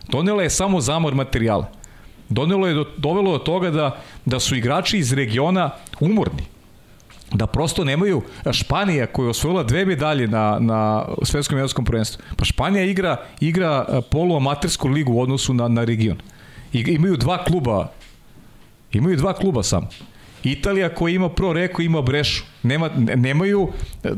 Donela 0.09 0.43
je 0.43 0.49
samo 0.49 0.81
zamor 0.81 1.15
materijala 1.15 1.82
donelo 2.29 2.67
je 2.67 2.73
do, 2.73 2.85
dovelo 2.97 3.31
do 3.31 3.37
toga 3.37 3.71
da, 3.71 3.97
da 4.25 4.39
su 4.39 4.55
igrači 4.55 4.97
iz 4.97 5.13
regiona 5.13 5.69
umorni 5.99 6.43
da 7.33 7.47
prosto 7.47 7.83
nemaju 7.83 8.21
Španija 8.51 9.07
koja 9.07 9.25
je 9.25 9.29
osvojila 9.29 9.63
dve 9.63 9.85
medalje 9.85 10.27
na, 10.27 10.57
na 10.59 11.05
svetskom 11.23 11.57
evropskom 11.57 11.85
prvenstvu. 11.85 12.23
Pa 12.37 12.45
Španija 12.45 12.83
igra, 12.83 13.17
igra 13.39 13.85
e, 13.89 14.01
poluamatersku 14.01 14.87
ligu 14.87 15.13
u 15.13 15.21
odnosu 15.21 15.53
na, 15.53 15.67
na 15.67 15.83
region. 15.83 16.17
I, 16.73 16.79
imaju 16.79 17.17
dva 17.17 17.43
kluba 17.43 17.91
imaju 18.91 19.17
dva 19.17 19.33
kluba 19.33 19.63
samo. 19.63 19.87
Italija 20.43 20.89
koja 20.89 21.15
ima 21.15 21.29
Pro 21.29 21.53
Reko 21.53 21.81
ima 21.81 22.01
Brešu. 22.01 22.43
Nema, 22.63 22.89
nemaju, 22.97 23.71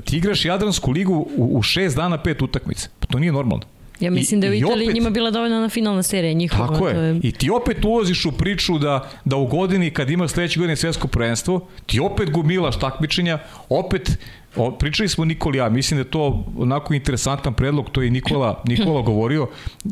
ti 0.06 0.18
igraš 0.18 0.46
Jadransku 0.46 0.92
ligu 0.92 1.28
u, 1.38 1.58
u 1.58 1.62
šest 1.62 1.96
dana 1.96 2.18
pet 2.18 2.42
utakmice. 2.42 2.90
Pa 3.00 3.08
to 3.08 3.20
nije 3.20 3.32
normalno. 3.32 3.64
Ja 4.00 4.12
mislim 4.12 4.38
I, 4.38 4.42
da 4.42 4.48
je 4.48 4.52
u 4.52 4.56
Italiji 4.56 4.86
opet, 4.86 4.96
njima 4.96 5.10
bila 5.10 5.32
dovoljna 5.32 5.60
na 5.60 5.70
finalna 5.70 6.04
serija 6.04 6.34
njihova. 6.34 6.68
Tako 6.68 6.88
je. 6.88 6.96
je. 6.96 7.20
I 7.24 7.32
ti 7.32 7.50
opet 7.50 7.86
ulaziš 7.86 8.26
u 8.26 8.32
priču 8.32 8.78
da, 8.78 9.10
da 9.26 9.36
u 9.36 9.48
godini 9.48 9.92
kad 9.92 10.10
imaš 10.10 10.32
sledeće 10.32 10.60
godine 10.60 10.76
svetsko 10.76 11.08
prvenstvo, 11.08 11.68
ti 11.86 12.00
opet 12.00 12.32
gumilaš 12.32 12.80
takmičenja, 12.80 13.40
opet 13.70 14.18
O, 14.56 14.72
pričali 14.72 15.10
smo 15.10 15.26
Nikola 15.26 15.56
ja, 15.56 15.70
mislim 15.70 15.98
da 15.98 16.02
je 16.02 16.12
to 16.12 16.46
onako 16.58 16.94
interesantan 16.94 17.54
predlog, 17.54 17.90
to 17.90 18.02
je 18.02 18.10
Nikola, 18.10 18.62
Nikola 18.70 19.02
govorio, 19.02 19.48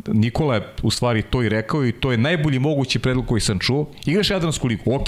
Nikola 0.08 0.56
je 0.56 0.68
u 0.84 0.91
stvari 0.91 1.22
to 1.22 1.43
i 1.43 1.49
rekao 1.49 1.86
i 1.86 1.91
to 1.91 2.12
je 2.12 2.18
najbolji 2.18 2.60
mogući 2.60 2.99
predlog 2.99 3.26
koji 3.26 3.41
sam 3.41 3.60
čuo. 3.60 3.89
Igraš 4.06 4.30
Jadransku 4.30 4.68
ligu, 4.68 4.95
ok. 4.95 5.08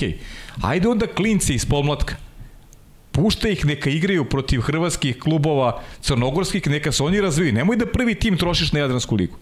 Ajde 0.62 0.88
onda 0.88 1.08
klince 1.08 1.54
iz 1.54 1.66
pomlatka 1.66 2.16
pušta 3.16 3.50
ih, 3.50 3.66
neka 3.66 3.90
igraju 3.90 4.26
protiv 4.26 4.62
hrvatskih 4.62 5.20
klubova, 5.20 5.82
crnogorskih, 6.02 6.68
neka 6.68 6.92
se 6.92 7.04
oni 7.04 7.22
razviju. 7.22 7.54
Nemoj 7.54 7.78
da 7.78 7.86
prvi 7.86 8.16
tim 8.16 8.38
trošiš 8.38 8.72
na 8.72 8.80
Jadransku 8.80 9.16
ligu. 9.16 9.38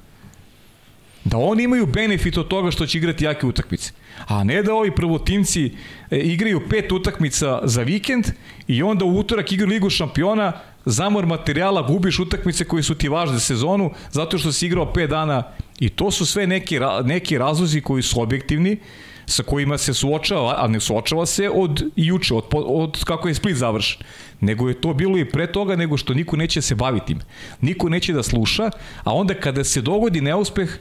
Da 1.23 1.37
oni 1.37 1.63
imaju 1.63 1.85
benefit 1.85 2.37
od 2.37 2.47
toga 2.47 2.71
što 2.71 2.85
će 2.85 2.97
igrati 2.97 3.25
jake 3.25 3.45
utakmice. 3.45 3.91
A 4.27 4.43
ne 4.43 4.63
da 4.63 4.73
ovi 4.73 4.91
prvotimci 4.95 5.71
e, 6.11 6.19
igraju 6.19 6.61
pet 6.69 6.91
utakmica 6.91 7.59
za 7.63 7.81
vikend 7.81 8.27
i 8.67 8.83
onda 8.83 9.05
u 9.05 9.17
utorak 9.19 9.51
igraju 9.51 9.69
ligu 9.69 9.89
šampiona, 9.89 10.51
zamor 10.85 11.25
materijala, 11.25 11.81
gubiš 11.81 12.19
utakmice 12.19 12.65
koje 12.65 12.83
su 12.83 12.95
ti 12.95 13.09
važne 13.09 13.39
sezonu 13.39 13.91
zato 14.11 14.37
što 14.37 14.51
si 14.51 14.65
igrao 14.65 14.93
pet 14.93 15.09
dana 15.09 15.43
i 15.79 15.89
to 15.89 16.11
su 16.11 16.25
sve 16.25 16.47
neki, 16.47 16.79
neki 17.03 17.37
razlozi 17.37 17.81
koji 17.81 18.03
su 18.03 18.21
objektivni 18.21 18.77
sa 19.25 19.43
kojima 19.43 19.77
se 19.77 19.93
suočava, 19.93 20.55
a 20.57 20.67
ne 20.67 20.79
suočava 20.79 21.25
se 21.25 21.49
od 21.49 21.83
juče, 21.95 22.33
od, 22.33 22.43
od 22.53 23.03
kako 23.03 23.27
je 23.27 23.33
Split 23.33 23.57
završen. 23.57 24.01
Nego 24.39 24.67
je 24.67 24.81
to 24.81 24.93
bilo 24.93 25.17
i 25.17 25.25
pre 25.25 25.51
toga, 25.51 25.75
nego 25.75 25.97
što 25.97 26.13
niko 26.13 26.37
neće 26.37 26.61
se 26.61 26.75
baviti 26.75 27.13
im. 27.13 27.19
Niko 27.61 27.89
neće 27.89 28.13
da 28.13 28.23
sluša, 28.23 28.71
a 29.03 29.13
onda 29.13 29.33
kada 29.33 29.63
se 29.63 29.81
dogodi 29.81 30.21
neuspeh, 30.21 30.77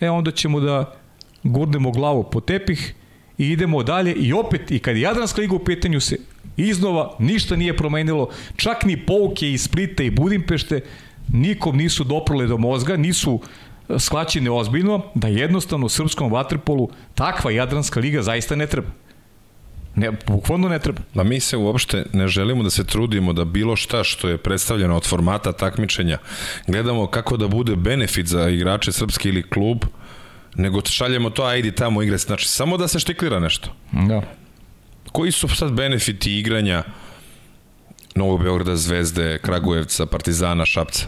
e 0.00 0.10
onda 0.10 0.30
ćemo 0.30 0.60
da 0.60 0.94
gurnemo 1.42 1.90
glavu 1.90 2.24
po 2.30 2.40
tepih 2.40 2.94
i 3.38 3.48
idemo 3.48 3.82
dalje 3.82 4.12
i 4.12 4.32
opet, 4.32 4.70
i 4.70 4.78
kad 4.78 4.96
je 4.96 5.02
Jadranska 5.02 5.40
liga 5.40 5.54
u 5.54 5.64
pitanju 5.64 6.00
se 6.00 6.16
iznova 6.56 7.16
ništa 7.18 7.56
nije 7.56 7.76
promenilo, 7.76 8.28
čak 8.56 8.84
ni 8.84 8.96
pouke 9.06 9.52
iz 9.52 9.62
Splita 9.62 10.02
i 10.02 10.10
Budimpešte 10.10 10.80
nikom 11.32 11.76
nisu 11.76 12.04
doprole 12.04 12.46
do 12.46 12.58
mozga, 12.58 12.96
nisu 12.96 13.40
shvaćene 13.98 14.50
ozbiljno 14.50 15.02
da 15.14 15.28
jednostavno 15.28 15.86
u 15.86 15.88
srpskom 15.88 16.32
vaterpolu 16.32 16.88
takva 17.14 17.50
Jadranska 17.50 18.00
liga 18.00 18.22
zaista 18.22 18.56
ne 18.56 18.66
treba. 18.66 18.88
Ne, 19.96 20.10
bukvalno 20.26 20.68
ne 20.68 20.78
treba. 20.78 21.00
Ma 21.14 21.22
mi 21.22 21.40
se 21.40 21.56
uopšte 21.56 22.04
ne 22.12 22.28
želimo 22.28 22.62
da 22.62 22.70
se 22.70 22.84
trudimo 22.84 23.32
da 23.32 23.44
bilo 23.44 23.76
šta 23.76 24.04
što 24.04 24.28
je 24.28 24.38
predstavljeno 24.38 24.96
od 24.96 25.06
formata 25.06 25.52
takmičenja 25.52 26.18
gledamo 26.66 27.06
kako 27.06 27.36
da 27.36 27.48
bude 27.48 27.76
benefit 27.76 28.26
za 28.26 28.48
igrače 28.48 28.92
srpski 28.92 29.28
ili 29.28 29.42
klub, 29.42 29.84
nego 30.54 30.80
šaljemo 30.84 31.30
to, 31.30 31.44
ajdi 31.44 31.72
tamo 31.72 32.02
igre. 32.02 32.18
Znači, 32.18 32.48
samo 32.48 32.76
da 32.76 32.88
se 32.88 32.98
štiklira 32.98 33.40
nešto. 33.40 33.68
Da. 33.92 34.22
Koji 35.12 35.32
su 35.32 35.48
sad 35.48 35.72
benefiti 35.72 36.38
igranja 36.38 36.82
Novog 38.14 38.42
Beograda, 38.42 38.76
Zvezde, 38.76 39.38
Kragujevca, 39.42 40.06
Partizana, 40.06 40.66
Šapca? 40.66 41.06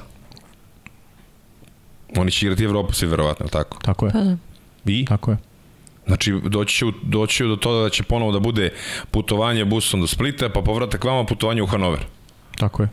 Oni 2.17 2.31
će 2.31 2.47
igrati 2.47 2.65
Evropu 2.65 2.93
svi 2.93 3.07
verovatno, 3.07 3.47
tako? 3.47 3.79
Tako 3.83 4.07
je. 4.07 4.13
Pa 4.13 4.21
da. 4.21 4.37
I? 4.85 5.05
Tako 5.05 5.31
je. 5.31 5.37
Znači, 6.07 6.41
doći 6.45 6.77
će, 6.77 6.87
doći 7.03 7.37
će 7.37 7.45
do 7.45 7.57
toga 7.57 7.83
da 7.83 7.91
će 7.91 8.03
ponovo 8.03 8.33
da 8.33 8.39
bude 8.39 8.71
putovanje 9.11 9.65
busom 9.65 10.01
do 10.01 10.07
Splita, 10.07 10.49
pa 10.49 10.63
povratak 10.63 11.05
vama 11.05 11.25
putovanje 11.25 11.63
u 11.63 11.67
Hanover. 11.67 12.01
Tako 12.59 12.83
je. 12.83 12.89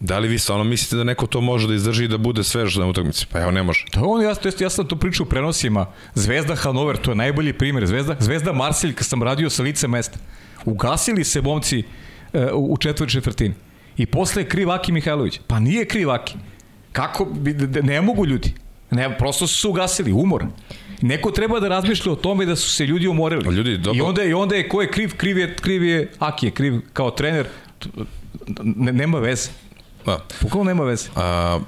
Da 0.00 0.18
li 0.18 0.28
vi 0.28 0.38
stvarno 0.38 0.64
mislite 0.64 0.96
da 0.96 1.04
neko 1.04 1.26
to 1.26 1.40
može 1.40 1.68
da 1.68 1.74
izdrži 1.74 2.04
i 2.04 2.08
da 2.08 2.18
bude 2.18 2.44
svež 2.44 2.76
na 2.76 2.86
utakmici? 2.86 3.26
Pa 3.32 3.40
evo, 3.40 3.50
ne 3.50 3.62
može. 3.62 3.84
Da, 3.92 4.00
on, 4.04 4.22
ja, 4.22 4.34
to 4.34 4.48
jest, 4.48 4.60
ja 4.60 4.70
sam 4.70 4.86
to 4.86 4.96
pričao 4.96 5.26
u 5.26 5.28
prenosima. 5.28 5.86
Zvezda 6.14 6.54
Hanover, 6.54 6.96
to 6.96 7.10
je 7.10 7.14
najbolji 7.14 7.52
primjer. 7.52 7.86
Zvezda, 7.86 8.16
Zvezda 8.20 8.52
Marsilj, 8.52 8.94
kad 8.94 9.06
sam 9.06 9.22
radio 9.22 9.50
sa 9.50 9.62
lice 9.62 9.88
mesta. 9.88 10.18
Ugasili 10.64 11.24
se 11.24 11.42
momci 11.42 11.82
uh, 12.32 12.42
u 12.54 12.76
četvrti 12.76 13.12
četvrtini. 13.12 13.54
I 13.96 14.06
posle 14.06 14.42
je 14.42 14.48
kriv 14.48 14.70
Aki 14.70 14.92
Mihajlović. 14.92 15.40
Pa 15.46 15.60
nije 15.60 15.84
kriv 15.84 16.10
Aki. 16.10 16.34
Kako? 16.98 17.28
Ne 17.82 18.00
mogu 18.00 18.26
ljudi. 18.26 18.54
Ne, 18.90 19.18
prosto 19.18 19.46
su 19.46 19.60
se 19.60 19.68
ugasili, 19.68 20.12
umor. 20.12 20.44
Neko 21.02 21.30
treba 21.30 21.60
da 21.60 21.68
razmišlja 21.68 22.12
o 22.12 22.16
tome 22.16 22.46
da 22.46 22.56
su 22.56 22.70
se 22.70 22.86
ljudi 22.86 23.08
umorili. 23.08 23.54
Ljudi, 23.56 23.78
dobro. 23.78 23.98
I 23.98 24.00
onda, 24.00 24.24
I 24.24 24.32
onda 24.32 24.56
je 24.56 24.68
ko 24.68 24.82
je 24.82 24.90
kriv? 24.90 25.16
Kriv 25.16 25.38
je, 25.38 25.56
kriv 25.56 25.84
je 25.84 26.10
Aki 26.18 26.46
je 26.46 26.50
kriv 26.50 26.80
kao 26.92 27.10
trener. 27.10 27.46
Ne, 28.62 28.92
nema 28.92 29.18
veze. 29.18 29.50
Da. 30.06 30.24
Pukalo 30.40 30.64
nema 30.64 30.84
veze. 30.84 31.08
A, 31.16 31.58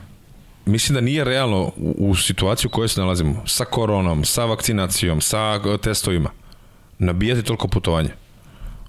mislim 0.66 0.94
da 0.94 1.00
nije 1.00 1.24
realno 1.24 1.72
u, 1.76 1.94
u 1.98 2.14
situaciju 2.14 2.68
u 2.68 2.74
kojoj 2.74 2.88
se 2.88 3.00
nalazimo, 3.00 3.42
sa 3.46 3.64
koronom, 3.64 4.24
sa 4.24 4.44
vakcinacijom, 4.44 5.20
sa 5.20 5.60
testovima, 5.82 6.30
nabijati 6.98 7.42
toliko 7.42 7.68
putovanja. 7.68 8.10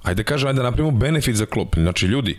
Ajde 0.03 0.23
kažem, 0.23 0.47
ajde 0.47 0.57
da 0.57 0.63
napravimo 0.63 0.97
benefit 0.97 1.35
za 1.35 1.45
klub. 1.45 1.67
Znači, 1.75 2.05
ljudi, 2.05 2.37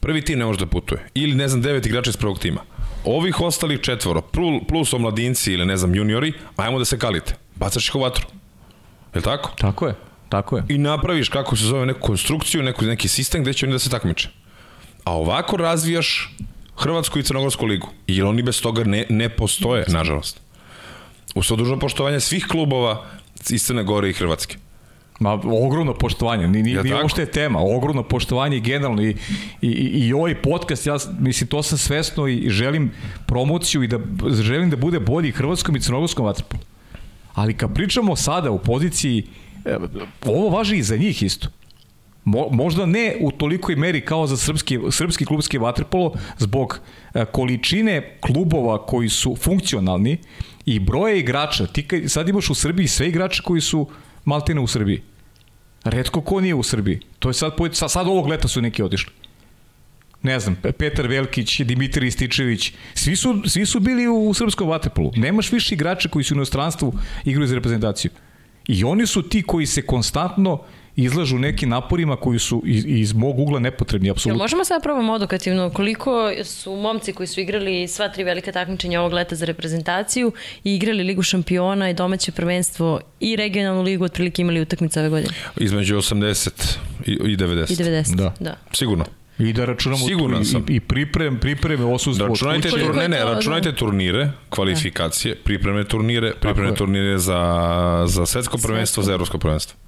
prvi 0.00 0.24
tim 0.24 0.38
ne 0.38 0.44
može 0.44 0.58
da 0.58 0.66
putuje. 0.66 1.06
Ili, 1.14 1.34
ne 1.34 1.48
znam, 1.48 1.62
devet 1.62 1.86
igrača 1.86 2.10
iz 2.10 2.16
prvog 2.16 2.38
tima. 2.38 2.60
Ovih 3.04 3.40
ostalih 3.40 3.80
četvoro, 3.80 4.22
plus 4.68 4.92
omladinci 4.92 5.52
ili, 5.52 5.66
ne 5.66 5.76
znam, 5.76 5.94
juniori, 5.94 6.32
ajmo 6.56 6.78
da 6.78 6.84
se 6.84 6.98
kalite. 6.98 7.34
Bacaš 7.56 7.88
ih 7.88 7.94
u 7.94 8.00
vatru. 8.00 8.26
Je 9.14 9.18
li 9.18 9.22
tako? 9.22 9.50
Tako 9.58 9.86
je. 9.86 9.94
Tako 10.28 10.56
je. 10.56 10.64
I 10.68 10.78
napraviš, 10.78 11.28
kako 11.28 11.56
se 11.56 11.64
zove, 11.64 11.86
neku 11.86 12.00
konstrukciju, 12.00 12.62
neku, 12.62 12.84
neki 12.84 13.08
sistem 13.08 13.42
gde 13.42 13.52
će 13.52 13.66
oni 13.66 13.72
da 13.72 13.78
se 13.78 13.90
takmiče. 13.90 14.28
A 15.04 15.16
ovako 15.16 15.56
razvijaš 15.56 16.36
Hrvatsku 16.76 17.18
i 17.18 17.22
Crnogorsku 17.22 17.66
ligu. 17.66 17.88
I 18.06 18.22
oni 18.22 18.42
bez 18.42 18.62
toga 18.62 18.84
ne, 18.84 19.06
ne 19.08 19.28
postoje, 19.28 19.84
nažalost. 19.88 20.40
U 21.34 21.42
svo 21.42 21.56
dužno 21.56 21.78
poštovanje 21.78 22.20
svih 22.20 22.46
klubova 22.50 23.04
iz 23.50 23.64
Crne 23.64 23.82
Gore 23.82 24.10
i 24.10 24.12
Hrvatske. 24.12 24.56
Ma, 25.20 25.32
ogromno 25.32 25.94
poštovanje, 25.94 26.48
ni, 26.48 26.62
ni, 26.62 26.72
ja, 26.72 26.82
nije 26.82 27.02
uopšte 27.02 27.26
tema, 27.26 27.58
ogromno 27.62 28.02
poštovanje 28.02 28.60
generalno 28.60 29.02
i, 29.02 29.10
i, 29.60 29.68
i, 29.68 30.06
i 30.06 30.12
ovaj 30.12 30.42
podcast, 30.42 30.86
ja 30.86 30.96
mislim, 31.18 31.48
to 31.48 31.62
sam 31.62 31.78
svesno 31.78 32.28
i 32.28 32.48
želim 32.48 32.90
promociju 33.26 33.82
i 33.82 33.88
da 33.88 33.98
želim 34.42 34.70
da 34.70 34.76
bude 34.76 35.00
bolji 35.00 35.32
hrvatskom 35.32 35.76
i 35.76 35.80
crnogorskom 35.80 36.26
vatrpolu. 36.26 36.62
Ali 37.34 37.56
kad 37.56 37.74
pričamo 37.74 38.16
sada 38.16 38.50
u 38.50 38.58
poziciji, 38.58 39.26
e, 39.64 39.76
ovo 40.26 40.48
važi 40.48 40.76
i 40.76 40.82
za 40.82 40.96
njih 40.96 41.22
isto. 41.22 41.48
Mo, 42.24 42.48
možda 42.50 42.86
ne 42.86 43.16
u 43.20 43.30
tolikoj 43.30 43.76
meri 43.76 44.00
kao 44.00 44.26
za 44.26 44.36
srpski, 44.36 44.78
srpski 44.90 45.24
klubski 45.24 45.58
vaterpolo 45.58 46.14
zbog 46.38 46.80
e, 47.14 47.24
količine 47.24 48.16
klubova 48.20 48.86
koji 48.86 49.08
su 49.08 49.36
funkcionalni 49.36 50.18
i 50.66 50.78
broje 50.78 51.18
igrača. 51.18 51.66
Ti 51.66 52.08
sad 52.08 52.28
imaš 52.28 52.50
u 52.50 52.54
Srbiji 52.54 52.88
sve 52.88 53.08
igrače 53.08 53.42
koji 53.42 53.60
su 53.60 53.88
maltene 54.24 54.60
u 54.60 54.66
Srbiji. 54.66 55.09
Redko 55.84 56.20
ko 56.20 56.40
nije 56.40 56.54
u 56.54 56.62
Srbiji. 56.62 57.00
To 57.18 57.30
je 57.30 57.34
sad, 57.34 57.52
sad, 57.72 57.90
sad 57.90 58.06
ovog 58.06 58.26
leta 58.26 58.48
su 58.48 58.62
neki 58.62 58.82
otišli. 58.82 59.12
Ne 60.22 60.40
znam, 60.40 60.56
Petar 60.78 61.06
Velkić, 61.06 61.60
Dimitri 61.60 62.06
Ističević, 62.06 62.72
svi 62.94 63.16
su, 63.16 63.42
svi 63.46 63.66
su 63.66 63.80
bili 63.80 64.08
u, 64.08 64.28
u 64.28 64.34
srpskom 64.34 64.68
vaterpolu. 64.68 65.12
Nemaš 65.16 65.52
više 65.52 65.74
igrača 65.74 66.08
koji 66.08 66.24
su 66.24 66.34
u 66.34 66.36
inostranstvu 66.36 66.94
igraju 67.24 67.46
za 67.46 67.54
reprezentaciju. 67.54 68.10
I 68.68 68.84
oni 68.84 69.06
su 69.06 69.22
ti 69.22 69.42
koji 69.42 69.66
se 69.66 69.82
konstantno 69.82 70.62
izlažu 71.02 71.38
nekim 71.38 71.68
naporima 71.68 72.16
koji 72.16 72.38
su 72.38 72.62
iz, 72.66 72.84
iz 72.86 73.12
mog 73.12 73.38
ugla 73.38 73.60
nepotrebni, 73.60 74.10
apsolutno. 74.10 74.34
Jel 74.34 74.44
možemo 74.44 74.64
sad 74.64 74.82
probamo 74.82 75.12
odokativno 75.12 75.70
koliko 75.70 76.30
su 76.44 76.76
momci 76.76 77.12
koji 77.12 77.26
su 77.26 77.40
igrali 77.40 77.88
sva 77.88 78.08
tri 78.08 78.24
velike 78.24 78.52
takmičenja 78.52 79.00
ovog 79.00 79.12
leta 79.12 79.34
za 79.36 79.44
reprezentaciju 79.44 80.32
i 80.64 80.74
igrali 80.74 81.02
Ligu 81.02 81.22
šampiona 81.22 81.90
i 81.90 81.94
domaće 81.94 82.32
prvenstvo 82.32 83.00
i 83.20 83.36
regionalnu 83.36 83.82
ligu 83.82 84.04
otprilike 84.04 84.42
imali 84.42 84.60
utakmice 84.60 85.00
ove 85.00 85.08
godine? 85.08 85.32
Između 85.56 85.96
80 85.96 86.76
i, 87.06 87.12
i 87.12 87.36
90. 87.36 87.72
I 87.72 87.76
90, 87.76 88.14
da. 88.14 88.34
da. 88.40 88.56
Sigurno. 88.72 89.04
I 89.38 89.52
da 89.52 89.64
računamo 89.64 90.06
Sigurno 90.06 90.44
sam. 90.44 90.64
i, 90.68 90.74
i 90.74 90.80
priprem, 90.80 91.38
pripreme 91.40 91.84
osustvo. 91.84 92.26
Računajte, 92.26 92.68
tur, 92.68 92.94
ne, 92.94 93.08
ne, 93.08 93.24
računajte 93.24 93.72
turnire, 93.74 94.30
kvalifikacije, 94.48 95.34
pripreme 95.34 95.84
turnire, 95.84 96.32
pripreme 96.40 96.74
turnire 96.74 97.18
za, 97.18 98.04
za 98.06 98.26
svetsko 98.26 98.58
prvenstvo, 98.58 99.02
za 99.02 99.12
evropsko 99.12 99.38
prvenstvo. 99.38 99.78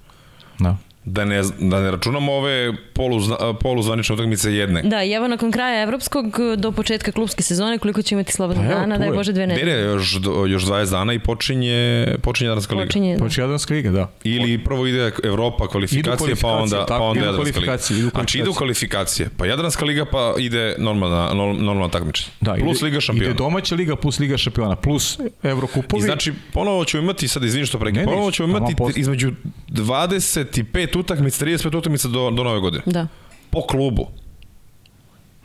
Da. 0.59 0.77
Da 1.05 1.25
ne, 1.25 1.41
da 1.59 1.81
ne 1.81 1.91
računamo 1.91 2.33
ove 2.33 2.73
polu, 2.93 3.19
poluzvanične 3.61 4.15
utakmice 4.15 4.53
jedne. 4.53 4.81
Da, 4.81 5.03
i 5.03 5.11
evo 5.11 5.27
nakon 5.27 5.51
kraja 5.51 5.83
evropskog 5.83 6.25
do 6.57 6.71
početka 6.71 7.11
klubske 7.11 7.43
sezone, 7.43 7.77
koliko 7.77 8.01
će 8.01 8.15
imati 8.15 8.33
slobodnog 8.33 8.65
pa 8.67 8.73
dana, 8.73 8.97
daj 8.97 9.09
Bože 9.09 9.31
dve 9.31 9.47
nedelje. 9.47 9.73
Ne, 9.73 9.81
još, 9.81 10.19
još 10.47 10.63
20 10.63 10.91
dana 10.91 11.13
i 11.13 11.19
počinje, 11.19 12.07
počinje 12.21 12.47
Jadranska 12.47 12.75
liga. 12.75 12.85
Počinje, 12.85 13.17
da. 13.17 13.23
počinje 13.23 13.43
Jadranska 13.43 13.73
liga, 13.73 13.91
da. 13.91 14.11
Ili 14.23 14.63
prvo 14.63 14.87
ide 14.87 15.11
Evropa 15.23 15.67
kvalifikacije, 15.67 16.35
pa 16.41 16.47
onda, 16.47 16.85
pa 16.87 16.97
onda 16.97 17.25
Jadranska 17.25 17.59
liga. 17.59 17.77
Znači 18.13 18.39
ide 18.39 18.49
u 18.49 18.53
kvalifikacije, 18.53 19.29
pa 19.37 19.45
Jadranska 19.45 19.85
liga 19.85 20.05
pa 20.05 20.33
ide 20.39 20.75
normalna, 20.77 21.33
normalna 21.33 21.89
takmičenja. 21.89 22.29
Da, 22.41 22.55
plus 22.59 22.77
ide, 22.77 22.85
Liga 22.85 23.01
šampiona. 23.01 23.29
Ide 23.29 23.37
domaća 23.37 23.75
liga 23.75 23.95
plus 23.95 24.19
Liga 24.19 24.37
šampiona, 24.37 24.75
plus 24.75 25.19
Evrokupovi. 25.43 25.99
I 25.99 26.05
znači, 26.05 26.33
ponovo 26.53 26.85
ćemo 26.85 27.03
imati, 27.03 27.27
sad 27.27 27.43
izvini 27.43 27.65
što 27.65 27.79
prekaj, 27.79 28.03
ponovo 28.05 28.31
ćemo 28.31 28.57
imati 28.57 28.73
između 28.95 29.31
25 29.67 30.92
utakmica, 30.95 31.45
35 31.45 31.63
pet 31.63 31.75
utakmica 31.75 32.07
do, 32.07 32.31
do 32.31 32.43
nove 32.43 32.59
godine. 32.59 32.83
Da. 32.85 33.07
Po 33.49 33.61
klubu. 33.61 34.07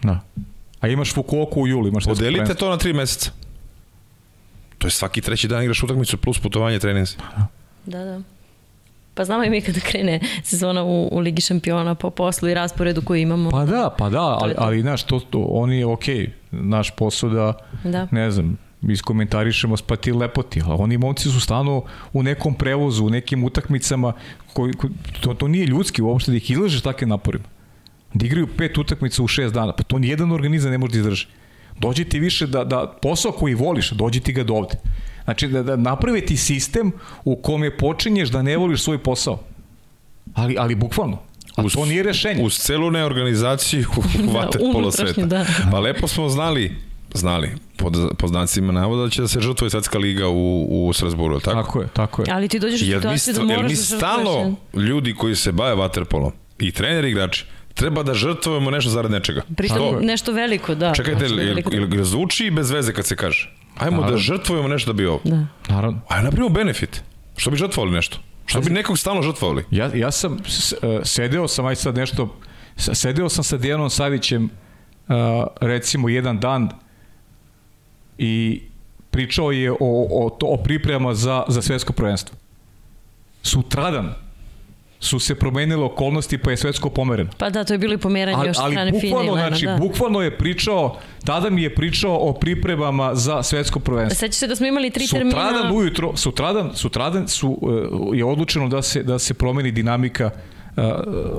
Da. 0.02 0.20
A 0.80 0.88
imaš 0.88 1.14
Fukuoku 1.14 1.60
u 1.60 1.66
julu, 1.66 1.88
imaš 1.88 2.04
Podelite 2.04 2.54
to 2.54 2.70
na 2.70 2.76
tri 2.76 2.92
meseca. 2.92 3.30
To 4.78 4.86
je 4.86 4.90
svaki 4.90 5.20
treći 5.20 5.48
dan 5.48 5.62
igraš 5.62 5.82
utakmicu 5.82 6.16
plus 6.16 6.38
putovanje, 6.38 6.78
treninzi. 6.78 7.16
Da, 7.86 8.04
da. 8.04 8.20
Pa 9.14 9.24
znamo 9.24 9.44
i 9.44 9.50
mi 9.50 9.60
kada 9.60 9.80
krene 9.80 10.20
sezona 10.44 10.84
u, 10.84 11.08
u 11.12 11.18
Ligi 11.18 11.42
šampiona 11.42 11.94
po 11.94 12.10
poslu 12.10 12.48
i 12.48 12.54
rasporedu 12.54 13.02
koji 13.02 13.22
imamo. 13.22 13.50
Pa 13.50 13.64
da, 13.64 13.94
pa 13.98 14.08
da, 14.08 14.22
ali, 14.22 14.54
ali 14.58 14.80
znaš, 14.80 15.02
to, 15.02 15.20
to, 15.20 15.38
on 15.38 15.72
je 15.72 15.86
okej, 15.86 16.16
okay, 16.16 16.30
naš 16.50 16.90
posao 16.90 17.30
da, 17.30 17.52
da, 17.84 18.08
ne 18.10 18.30
znam, 18.30 18.58
iskomentarišemo 18.82 19.76
spati 19.76 20.12
lepoti, 20.12 20.62
ali 20.64 20.76
oni 20.78 20.98
momci 20.98 21.30
su 21.30 21.40
stano 21.40 21.82
u 22.12 22.22
nekom 22.22 22.54
prevozu, 22.54 23.04
u 23.04 23.10
nekim 23.10 23.44
utakmicama, 23.44 24.12
koji, 24.52 24.72
koji, 24.72 24.92
to, 25.20 25.34
to 25.34 25.48
nije 25.48 25.66
ljudski 25.66 26.02
uopšte 26.02 26.30
da 26.30 26.36
ih 26.36 26.50
izlažeš 26.50 26.80
takve 26.80 27.06
naporima. 27.06 27.44
Da 28.14 28.26
igraju 28.26 28.46
pet 28.56 28.78
utakmica 28.78 29.22
u 29.22 29.28
šest 29.28 29.54
dana, 29.54 29.72
pa 29.72 29.82
to 29.82 29.98
nijedan 29.98 30.32
organizam 30.32 30.70
ne 30.70 30.78
može 30.78 30.92
da 30.92 30.98
izdrži. 30.98 31.26
Dođi 31.80 32.04
ti 32.04 32.18
više 32.18 32.46
da, 32.46 32.64
da 32.64 32.98
posao 33.02 33.32
koji 33.32 33.54
voliš, 33.54 33.90
dođi 33.90 34.20
ti 34.20 34.32
ga 34.32 34.44
do 34.44 34.54
ovde. 34.54 34.74
Znači 35.24 35.48
da, 35.48 35.62
da 35.62 35.76
naprave 35.76 36.20
ti 36.20 36.36
sistem 36.36 36.92
u 37.24 37.36
kome 37.36 37.76
počinješ 37.76 38.28
da 38.28 38.42
ne 38.42 38.56
voliš 38.56 38.82
svoj 38.82 38.98
posao. 38.98 39.40
Ali, 40.34 40.56
ali 40.58 40.74
bukvalno. 40.74 41.18
A 41.56 41.62
uz, 41.62 41.72
to 41.72 41.84
nije 41.84 42.02
rešenje. 42.02 42.42
Uz 42.42 42.58
celu 42.58 42.90
neorganizaciju 42.90 43.86
da, 44.32 44.32
vate 44.32 44.58
polo 44.72 44.90
sveta. 44.90 45.26
Da. 45.26 45.46
Pa 45.70 45.78
lepo 45.80 46.08
smo 46.08 46.28
znali 46.28 46.87
znali 47.14 47.50
pod, 47.76 47.96
pod 48.18 48.30
znacima 48.30 48.72
navoda 48.72 49.02
da 49.02 49.10
će 49.10 49.22
da 49.22 49.28
se 49.28 49.40
žrtvuje 49.40 49.70
svetska 49.70 49.98
liga 49.98 50.28
u, 50.28 50.66
u 50.70 50.92
Strasburu, 50.92 51.40
tako? 51.40 51.62
Tako 51.62 51.80
je, 51.80 51.88
tako 51.92 52.22
je. 52.22 52.26
Ali 52.32 52.48
ti 52.48 52.58
dođeš 52.58 52.82
u 52.82 52.84
situaciju 52.84 53.34
da 53.34 53.42
moraš 53.42 53.60
jer 53.60 53.64
mi 53.64 53.76
da 53.76 53.82
stalno 53.82 54.54
ljudi 54.74 55.14
koji 55.14 55.36
se 55.36 55.52
bave 55.52 55.74
vaterpolom 55.74 56.32
i 56.58 56.72
treneri 56.72 57.10
igrači 57.10 57.46
treba 57.78 58.02
da 58.02 58.14
žrtvujemo 58.14 58.70
nešto 58.70 58.90
zarad 58.90 59.10
nečega. 59.10 59.42
Pritom 59.56 59.98
nešto 60.02 60.32
veliko, 60.32 60.74
da. 60.74 60.94
Čekajte, 60.94 61.24
ili, 61.24 61.64
ili 61.72 62.04
zvuči 62.04 62.50
bez 62.50 62.70
veze 62.70 62.92
kad 62.92 63.06
se 63.06 63.16
kaže. 63.16 63.50
Ajmo 63.78 63.96
da 63.96 64.00
Naravno. 64.00 64.10
da 64.10 64.22
žrtvujemo 64.22 64.68
nešto 64.68 64.92
da 64.92 64.96
bi 64.96 65.06
ovo. 65.06 65.20
Da. 65.24 65.46
Naravno. 65.68 66.00
Ajmo 66.08 66.24
napravimo 66.24 66.48
benefit. 66.48 67.02
Što 67.36 67.50
bi 67.50 67.56
žrtvovali 67.56 67.92
nešto? 67.92 68.18
Što 68.46 68.60
bi 68.60 68.70
nekog 68.70 68.98
stalno 68.98 69.22
žrtvovali? 69.22 69.64
Ja, 69.70 69.90
ja 69.94 70.10
sam 70.10 70.36
e, 70.36 71.00
sedeo 71.04 71.48
sam, 71.48 71.66
aj 71.66 71.76
sad 71.76 71.96
nešto, 71.96 72.36
sedeo 72.76 73.28
sam 73.28 73.44
sa 73.44 73.56
Dijanom 73.56 73.90
Savićem 73.90 74.44
uh, 74.44 75.14
recimo 75.60 76.08
jedan 76.08 76.40
dan 76.40 76.68
i 78.18 78.62
pričao 79.10 79.52
je 79.52 79.72
o, 79.72 79.76
o, 79.80 80.30
to, 80.30 80.46
o 80.46 80.56
pripremama 80.56 81.14
za, 81.14 81.42
za 81.48 81.62
svetsko 81.62 81.92
prvenstvo. 81.92 82.36
Sutradan 83.42 84.14
su 85.00 85.18
se 85.18 85.34
promenile 85.34 85.84
okolnosti 85.84 86.38
pa 86.38 86.50
je 86.50 86.56
svetsko 86.56 86.90
pomereno. 86.90 87.30
Pa 87.38 87.50
da, 87.50 87.64
to 87.64 87.74
je 87.74 87.78
bilo 87.78 87.94
i 87.94 87.98
pomeranje 87.98 88.46
još 88.46 88.56
ali, 88.60 88.72
strane 88.72 89.00
Fine. 89.00 89.16
Ali 89.16 89.28
znači, 89.28 89.66
da. 89.66 89.76
bukvalno 89.76 90.20
je 90.20 90.38
pričao, 90.38 90.98
tada 91.24 91.50
mi 91.50 91.62
je 91.62 91.74
pričao 91.74 92.16
o 92.16 92.32
pripremama 92.32 93.14
za 93.14 93.42
svetsko 93.42 93.80
prvenstvo. 93.80 94.18
Seća 94.18 94.32
se 94.32 94.46
da 94.46 94.56
smo 94.56 94.66
imali 94.66 94.90
tri 94.90 95.06
sutradan 95.06 95.30
termina. 95.30 95.48
Sutradan 95.50 95.76
ujutro, 95.76 96.16
sutradan, 96.16 96.70
sutradan 96.74 97.28
su, 97.28 97.58
je 98.14 98.24
odlučeno 98.24 98.68
da 98.68 98.82
se, 98.82 99.02
da 99.02 99.18
se 99.18 99.34
promeni 99.34 99.70
dinamika 99.70 100.30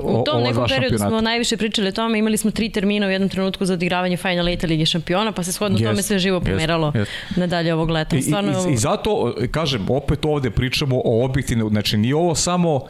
U 0.02 0.24
tom 0.24 0.42
nekom 0.42 0.64
periodu 0.68 0.98
smo 0.98 1.20
najviše 1.20 1.56
pričali 1.56 1.88
o 1.88 1.92
tome, 1.92 2.18
imali 2.18 2.36
smo 2.36 2.50
tri 2.50 2.68
termina 2.68 3.06
u 3.06 3.10
jednom 3.10 3.28
trenutku 3.28 3.64
za 3.64 3.74
odigravanje 3.74 4.16
Final 4.16 4.48
Eight 4.48 4.62
Lige 4.62 4.86
šampiona, 4.86 5.32
pa 5.32 5.42
se 5.42 5.52
shodno 5.52 5.78
yes, 5.78 5.84
tome 5.84 6.02
sve 6.02 6.18
živo 6.18 6.40
pomeralo 6.40 6.90
yes, 6.90 7.00
yes. 7.00 7.06
nadalje 7.36 7.74
ovog 7.74 7.90
leta. 7.90 8.22
Stvarno... 8.22 8.52
I, 8.68 8.70
i, 8.70 8.74
I 8.74 8.76
zato, 8.76 9.34
kažem, 9.50 9.86
opet 9.90 10.24
ovde 10.24 10.50
pričamo 10.50 11.02
o 11.04 11.24
objektivne, 11.24 11.68
znači 11.68 11.96
nije 11.96 12.14
ovo 12.14 12.34
samo, 12.34 12.80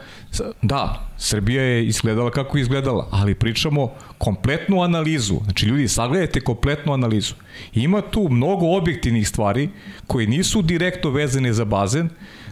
da, 0.61 1.09
Srbija 1.17 1.63
je 1.63 1.85
izgledala 1.85 2.31
kako 2.31 2.57
je 2.57 2.61
izgledala, 2.61 3.07
ali 3.11 3.35
pričamo 3.35 3.93
kompletnu 4.17 4.81
analizu. 4.81 5.35
Znači, 5.43 5.65
ljudi, 5.65 5.87
sagledajte 5.87 6.41
kompletnu 6.41 6.93
analizu. 6.93 7.33
Ima 7.73 8.01
tu 8.01 8.27
mnogo 8.29 8.77
objektivnih 8.77 9.27
stvari 9.27 9.69
koje 10.07 10.27
nisu 10.27 10.61
direktno 10.61 11.09
vezane 11.09 11.53
za 11.53 11.65
bazen, 11.65 12.09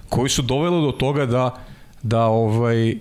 koji 0.10 0.30
su 0.30 0.41
dovelo 0.41 0.82
do 0.82 0.91
toga 0.91 1.26
da 1.26 1.56
da 2.02 2.26
ovaj 2.26 2.95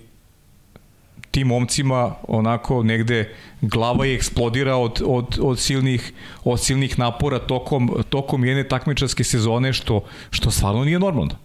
tim 1.31 1.47
momcima 1.47 2.15
onako 2.27 2.83
negde 2.83 3.33
glava 3.61 4.05
je 4.05 4.15
eksplodira 4.15 4.75
od, 4.75 5.01
od, 5.05 5.37
od, 5.41 5.59
silnih, 5.59 6.13
od 6.43 6.61
silnih 6.61 6.99
napora 6.99 7.39
tokom, 7.39 8.03
tokom 8.09 8.45
jedne 8.45 8.63
takmičarske 8.63 9.23
sezone 9.23 9.73
što, 9.73 10.03
što 10.29 10.51
stvarno 10.51 10.83
nije 10.83 10.99
normalno. 10.99 11.35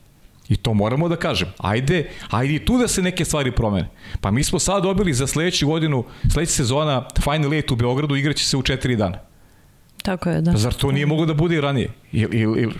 I 0.49 0.57
to 0.57 0.75
moramo 0.75 1.09
da 1.09 1.17
kažem. 1.17 1.49
Ajde, 1.59 2.11
ajde 2.31 2.55
i 2.55 2.65
tu 2.65 2.79
da 2.79 2.89
se 2.89 3.03
neke 3.03 3.25
stvari 3.25 3.53
promene. 3.53 3.89
Pa 4.21 4.31
mi 4.31 4.45
smo 4.45 4.59
sad 4.59 4.83
dobili 4.83 5.15
za 5.15 5.27
sledeću 5.27 5.67
godinu, 5.67 6.05
sledeća 6.33 6.53
sezona 6.53 7.09
Final 7.23 7.55
Eight 7.55 7.71
u 7.71 7.77
Beogradu 7.77 8.17
igraće 8.17 8.45
se 8.45 8.57
u 8.57 8.63
četiri 8.63 8.97
dana. 8.97 9.19
Tako 10.03 10.31
je, 10.31 10.41
da. 10.41 10.53
Pa 10.53 10.59
zar 10.59 10.73
to 10.73 10.93
nije 10.93 11.07
moglo 11.07 11.27
da 11.27 11.35
bude 11.35 11.57
i 11.57 11.61
ranije? 11.61 11.91
Il, 12.13 12.35
il, 12.35 12.59
il, 12.59 12.71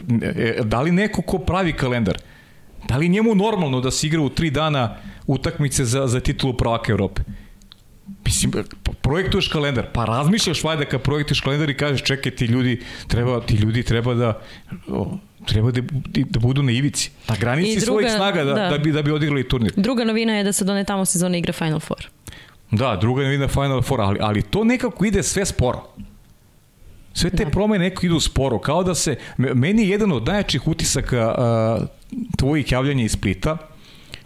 da 0.65 0.81
li 0.83 0.93
neko 0.93 1.23
ko 1.23 1.39
pravi 1.39 1.73
kalendar, 1.73 2.19
da 2.89 2.97
li 2.97 3.09
njemu 3.09 3.35
normalno 3.35 3.81
da 3.81 3.91
se 3.91 4.07
igra 4.07 4.21
u 4.21 4.29
tri 4.29 4.51
dana 4.51 4.97
utakmice 5.27 5.85
za, 5.85 6.07
za 6.07 6.21
titulu 6.21 6.57
prvaka 6.57 6.93
Evrope? 6.93 7.23
Mislim, 8.25 8.53
projektuješ 9.03 9.49
kalendar, 9.49 9.87
pa 9.93 10.05
razmišljaš 10.05 10.65
vajda 10.65 10.85
kad 10.85 11.03
projektuješ 11.03 11.41
kalendar 11.41 11.71
i 11.71 11.77
kažeš 11.77 12.03
čekaj 12.03 12.37
ti 12.37 12.45
ljudi 12.45 12.81
treba, 13.09 13.41
ti 13.41 13.55
ljudi 13.55 13.83
treba 13.83 14.15
da 14.15 14.41
treba 15.47 15.71
da, 15.71 15.81
da 16.31 16.41
budu 16.41 16.63
na 16.63 16.73
ivici, 16.73 17.11
na 17.29 17.37
granici 17.37 17.81
druga, 17.81 17.87
svojih 17.87 18.11
snaga 18.17 18.45
da, 18.45 18.55
da. 18.55 18.69
da, 18.69 18.79
bi, 18.79 18.93
da 18.93 19.03
bi 19.03 19.13
odigrali 19.13 19.49
turnir. 19.49 19.73
Druga 19.77 20.05
novina 20.05 20.37
je 20.37 20.45
da 20.45 20.53
se 20.53 20.65
done 20.65 20.85
tamo 20.85 21.05
sezone 21.05 21.39
igra 21.39 21.53
Final 21.53 21.81
Four. 21.81 22.09
Da, 22.71 22.97
druga 22.97 23.23
novina 23.23 23.49
Final 23.49 23.83
Four, 23.83 24.01
ali, 24.01 24.19
ali 24.21 24.43
to 24.43 24.65
nekako 24.65 25.05
ide 25.05 25.23
sve 25.23 25.45
sporo. 25.45 25.89
Sve 27.15 27.31
te 27.31 27.45
da. 27.45 27.51
promene 27.51 27.85
neko 27.85 28.07
idu 28.07 28.21
sporo, 28.21 28.59
kao 28.59 28.83
da 28.85 28.95
se, 28.95 29.17
meni 29.37 29.83
je 29.83 29.89
jedan 29.89 30.13
od 30.13 30.27
najjačih 30.27 30.69
utisaka 30.69 31.35
a, 31.39 31.79
tvojih 32.37 32.73
javljanja 32.73 33.05
iz 33.05 33.13
Splita, 33.13 33.57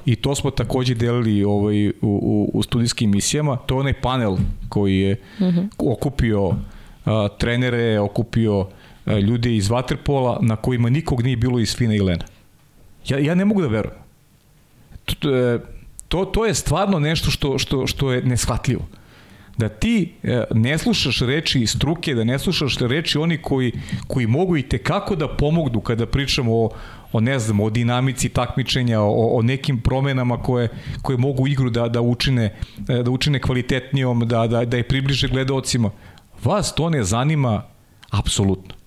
i 0.05 0.17
to 0.17 0.35
smo 0.35 0.51
takođe 0.51 0.95
delili 0.95 1.45
ovaj, 1.45 1.89
u, 1.89 1.93
u, 2.03 2.51
u 2.55 2.63
studijskim 2.63 3.11
emisijama, 3.11 3.57
to 3.57 3.75
je 3.75 3.81
onaj 3.81 4.01
panel 4.01 4.37
koji 4.69 4.99
je 4.99 5.17
mhm. 5.41 5.61
okupio 5.79 6.53
a, 7.05 7.29
trenere, 7.39 8.01
okupio 8.01 8.67
a, 9.05 9.19
ljude 9.19 9.57
iz 9.57 9.69
Waterpola 9.69 10.39
na 10.41 10.57
kojima 10.57 10.91
nikog 10.91 11.23
nije 11.23 11.37
bilo 11.37 11.61
iz 11.61 11.77
Fina 11.77 11.95
i 11.95 12.01
Lena. 12.01 12.25
Ja, 13.09 13.19
ja 13.19 13.35
ne 13.35 13.45
mogu 13.45 13.63
da 13.63 13.69
verujem. 13.69 13.99
To, 15.05 15.37
e, 15.37 15.59
to, 16.09 16.25
to 16.25 16.47
je 16.47 16.55
stvarno 16.55 16.99
nešto 16.99 17.31
što, 17.31 17.59
što, 17.59 17.87
što 17.87 18.13
je 18.13 18.23
neshvatljivo 18.23 18.89
da 19.59 19.69
ti 19.69 20.13
e, 20.23 20.45
ne 20.55 20.79
slušaš 20.79 21.21
reči 21.21 21.67
struke, 21.67 22.15
da 22.15 22.25
ne 22.25 22.39
slušaš 22.39 22.77
reči 22.79 23.19
oni 23.19 23.39
koji, 23.43 23.73
koji 24.07 24.27
mogu 24.27 24.57
i 24.57 24.63
te 24.63 24.79
kako 24.79 25.17
da 25.17 25.29
pomognu 25.29 25.81
kada 25.81 26.07
pričamo 26.07 26.53
o, 26.55 26.71
o 27.13 27.21
ne 27.21 27.39
znam, 27.39 27.61
o 27.61 27.71
dinamici 27.71 28.29
takmičenja, 28.29 29.01
o, 29.01 29.39
o 29.39 29.43
nekim 29.43 29.81
promenama 29.81 30.43
koje, 30.43 30.69
koje 31.03 31.19
mogu 31.19 31.47
igru 31.47 31.71
da, 31.71 31.89
da, 31.89 32.01
učine, 32.01 32.55
e, 32.89 33.03
da 33.03 33.11
učine 33.11 33.41
kvalitetnijom, 33.41 34.29
da, 34.29 34.47
da, 34.47 34.65
da 34.65 34.77
je 34.77 34.89
približe 34.89 35.29
gledalcima. 35.29 35.91
Vas 36.45 36.75
to 36.75 36.91
ne 36.91 37.05
zanima 37.05 37.63
apsolutno. 38.11 38.78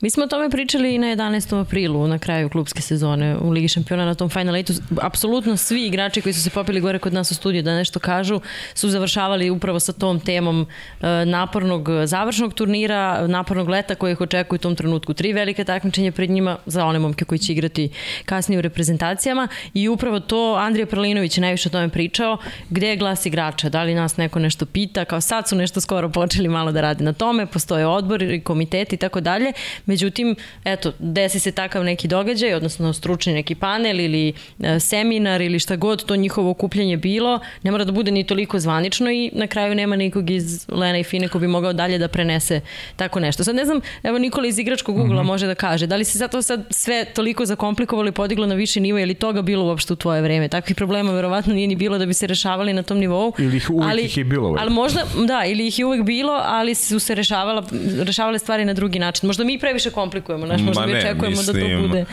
Mi 0.00 0.10
smo 0.10 0.24
o 0.24 0.26
tome 0.26 0.50
pričali 0.50 0.94
i 0.94 0.98
na 0.98 1.06
11. 1.06 1.60
aprilu, 1.60 2.08
na 2.08 2.18
kraju 2.18 2.48
klubske 2.48 2.82
sezone 2.82 3.36
u 3.36 3.50
Ligi 3.50 3.68
šampiona 3.68 4.04
na 4.04 4.14
tom 4.14 4.30
Final 4.30 4.56
Eightu. 4.56 4.72
Apsolutno 5.02 5.56
svi 5.56 5.86
igrači 5.86 6.20
koji 6.20 6.32
su 6.32 6.42
se 6.42 6.50
popili 6.50 6.80
gore 6.80 6.98
kod 6.98 7.12
nas 7.12 7.30
u 7.30 7.34
studiju 7.34 7.62
da 7.62 7.74
nešto 7.76 7.98
kažu 7.98 8.40
su 8.74 8.88
završavali 8.88 9.50
upravo 9.50 9.80
sa 9.80 9.92
tom 9.92 10.20
temom 10.20 10.66
e, 11.00 11.06
napornog 11.24 11.88
završnog 12.04 12.54
turnira, 12.54 13.26
napornog 13.26 13.68
leta 13.68 13.94
koje 13.94 14.12
ih 14.12 14.20
očekuju 14.20 14.56
u 14.56 14.60
tom 14.60 14.76
trenutku. 14.76 15.14
Tri 15.14 15.32
velike 15.32 15.64
takmičenja 15.64 16.12
pred 16.12 16.30
njima 16.30 16.56
za 16.66 16.86
one 16.86 16.98
momke 16.98 17.24
koji 17.24 17.38
će 17.38 17.52
igrati 17.52 17.90
kasnije 18.24 18.58
u 18.58 18.62
reprezentacijama 18.62 19.48
i 19.74 19.88
upravo 19.88 20.20
to 20.20 20.54
Andrija 20.54 20.86
Prlinović 20.86 21.38
je 21.38 21.42
najviše 21.42 21.68
o 21.68 21.72
tome 21.72 21.88
pričao, 21.88 22.38
gde 22.70 22.88
je 22.88 22.96
glas 22.96 23.26
igrača, 23.26 23.68
da 23.68 23.82
li 23.82 23.94
nas 23.94 24.16
neko 24.16 24.38
nešto 24.38 24.66
pita, 24.66 25.04
kao 25.04 25.20
sad 25.20 25.48
su 25.48 25.56
nešto 25.56 25.80
skoro 25.80 26.08
počeli 26.08 26.48
malo 26.48 26.72
da 26.72 26.80
radi 26.80 27.04
na 27.04 27.12
tome, 27.12 27.46
postoje 27.46 27.86
odbor 27.86 28.22
i 28.22 28.40
komiteti 28.40 28.94
i 28.94 28.98
tako 28.98 29.20
dalje 29.20 29.52
Međutim, 29.86 30.36
eto, 30.64 30.92
desi 30.98 31.40
se 31.40 31.52
takav 31.52 31.84
neki 31.84 32.08
događaj, 32.08 32.54
odnosno 32.54 32.92
stručni 32.92 33.32
neki 33.32 33.54
panel 33.54 34.00
ili 34.00 34.32
e, 34.60 34.80
seminar 34.80 35.40
ili 35.40 35.58
šta 35.58 35.76
god 35.76 36.04
to 36.04 36.16
njihovo 36.16 36.50
okupljanje 36.50 36.96
bilo, 36.96 37.40
ne 37.62 37.70
mora 37.70 37.84
da 37.84 37.92
bude 37.92 38.10
ni 38.10 38.24
toliko 38.24 38.58
zvanično 38.58 39.10
i 39.10 39.30
na 39.32 39.46
kraju 39.46 39.74
nema 39.74 39.96
nikog 39.96 40.30
iz 40.30 40.66
Lena 40.68 40.98
i 40.98 41.04
Fine 41.04 41.28
ko 41.28 41.38
bi 41.38 41.46
mogao 41.46 41.72
dalje 41.72 41.98
da 41.98 42.08
prenese 42.08 42.60
tako 42.96 43.20
nešto. 43.20 43.44
Sad 43.44 43.54
ne 43.54 43.64
znam, 43.64 43.80
evo 44.02 44.18
Nikola 44.18 44.46
iz 44.46 44.58
igračkog 44.58 44.96
ugla 44.96 45.14
mm 45.14 45.18
-hmm. 45.18 45.26
može 45.26 45.46
da 45.46 45.54
kaže, 45.54 45.86
da 45.86 45.96
li 45.96 46.04
se 46.04 46.18
zato 46.18 46.42
sad 46.42 46.66
sve 46.70 47.04
toliko 47.04 47.46
zakomplikovalo 47.46 48.08
i 48.08 48.12
podiglo 48.12 48.46
na 48.46 48.54
viši 48.54 48.80
nivo, 48.80 48.98
je 48.98 49.06
li 49.06 49.14
toga 49.14 49.42
bilo 49.42 49.64
uopšte 49.64 49.92
u 49.92 49.96
tvoje 49.96 50.22
vreme? 50.22 50.48
Takvih 50.48 50.76
problema 50.76 51.12
verovatno 51.12 51.54
nije 51.54 51.66
ni 51.68 51.76
bilo 51.76 51.98
da 51.98 52.06
bi 52.06 52.14
se 52.14 52.26
rešavali 52.26 52.72
na 52.72 52.82
tom 52.82 52.98
nivou. 52.98 53.32
Ili 53.38 53.56
ih 53.56 53.70
uvijek 53.70 53.90
ali, 53.90 54.02
ih 54.02 54.16
je 54.16 54.24
bilo. 54.24 54.56
Ali 54.58 54.70
možda, 54.70 55.04
da, 55.26 55.44
ili 55.44 55.66
ih 55.66 55.78
je 55.78 55.86
uvek 55.86 56.02
bilo, 56.02 56.40
ali 56.44 56.74
su 56.74 56.98
se 56.98 57.14
rešavala, 57.14 57.64
rešavale 58.02 58.38
stvari 58.38 58.64
na 58.64 58.74
drugi 58.74 58.98
način. 58.98 59.26
Možda 59.26 59.44
mi 59.44 59.49
previše 59.58 59.90
komplikujemo, 59.90 60.46
znaš, 60.46 60.60
možda 60.60 60.86
mi 60.86 60.92
očekujemo 60.92 61.36
mislim, 61.36 61.56
da 61.56 61.76
to 61.76 61.88
bude... 61.88 62.04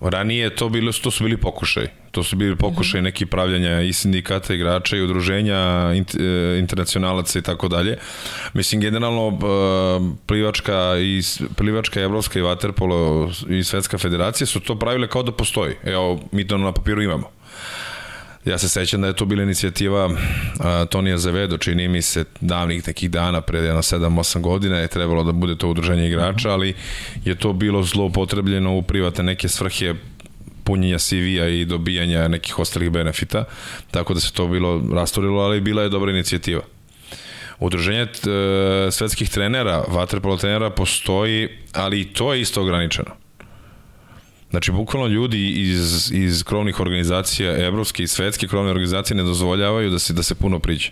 Ranije 0.00 0.56
to 0.56 0.68
bilo 0.68 0.92
to 0.92 1.10
su 1.10 1.24
bili 1.24 1.36
pokušaj. 1.36 1.86
To 2.10 2.22
su 2.22 2.36
bili 2.36 2.56
pokušaj 2.56 3.00
mhm. 3.00 3.04
neki 3.04 3.26
pravljanja 3.26 3.80
i 3.80 3.92
sindikata 3.92 4.54
igrača 4.54 4.96
i 4.96 5.00
udruženja 5.00 5.92
e, 5.94 6.58
internacionalaca 6.58 7.38
i 7.38 7.42
tako 7.42 7.68
dalje. 7.68 7.98
Mislim 8.52 8.80
generalno 8.80 9.28
e, 9.28 9.38
plivačka 10.26 10.98
i 10.98 11.22
plivačka 11.56 12.00
evropska 12.00 12.38
i 12.38 12.42
vaterpolo 12.42 13.30
i 13.48 13.64
svetska 13.64 13.98
federacija 13.98 14.46
su 14.46 14.60
to 14.60 14.78
pravile 14.78 15.08
kao 15.08 15.22
da 15.22 15.32
postoji. 15.32 15.74
Evo 15.84 16.20
mi 16.32 16.46
to 16.46 16.58
na 16.58 16.72
papiru 16.72 17.02
imamo. 17.02 17.30
Ja 18.46 18.58
se 18.58 18.68
sećam 18.68 19.00
da 19.00 19.06
je 19.06 19.12
to 19.12 19.24
bila 19.24 19.42
inicijativa 19.42 20.10
Tonija 20.90 21.18
Zavedo, 21.18 21.58
čini 21.58 21.88
mi 21.88 22.02
se 22.02 22.24
davnih 22.40 22.86
nekih 22.86 23.10
dana, 23.10 23.40
pred 23.40 23.64
jedno 23.64 23.82
7-8 23.82 24.40
godina 24.40 24.78
je 24.78 24.88
trebalo 24.88 25.24
da 25.24 25.32
bude 25.32 25.58
to 25.58 25.68
udruženje 25.68 26.06
igrača, 26.06 26.50
ali 26.50 26.74
je 27.24 27.34
to 27.34 27.52
bilo 27.52 27.82
zloupotrebljeno 27.82 28.76
u 28.76 28.82
privatne 28.82 29.24
neke 29.24 29.48
svrhe 29.48 29.94
punjenja 30.64 30.98
CV-a 30.98 31.48
i 31.48 31.64
dobijanja 31.64 32.28
nekih 32.28 32.58
ostalih 32.58 32.90
benefita, 32.90 33.44
tako 33.90 34.14
da 34.14 34.20
se 34.20 34.32
to 34.32 34.46
bilo 34.46 34.82
rastorilo, 34.94 35.42
ali 35.42 35.60
bila 35.60 35.82
je 35.82 35.88
dobra 35.88 36.10
inicijativa. 36.10 36.62
Udruženje 37.58 38.00
e, 38.00 38.08
svetskih 38.90 39.30
trenera, 39.30 39.84
vaterpolo 39.88 40.36
trenera 40.36 40.70
postoji, 40.70 41.48
ali 41.72 42.00
i 42.00 42.04
to 42.04 42.34
je 42.34 42.40
isto 42.40 42.62
ograničeno 42.62 43.25
Znači, 44.56 44.72
bukvalno 44.72 45.08
ljudi 45.08 45.50
iz, 45.50 46.10
iz 46.14 46.44
krovnih 46.44 46.80
organizacija, 46.80 47.66
evropske 47.66 48.02
i 48.02 48.06
svetske 48.06 48.48
krovne 48.48 48.70
organizacije 48.70 49.16
ne 49.16 49.22
dozvoljavaju 49.22 49.90
da 49.90 49.98
se, 49.98 50.12
da 50.12 50.22
se 50.22 50.34
puno 50.34 50.58
priđe. 50.58 50.90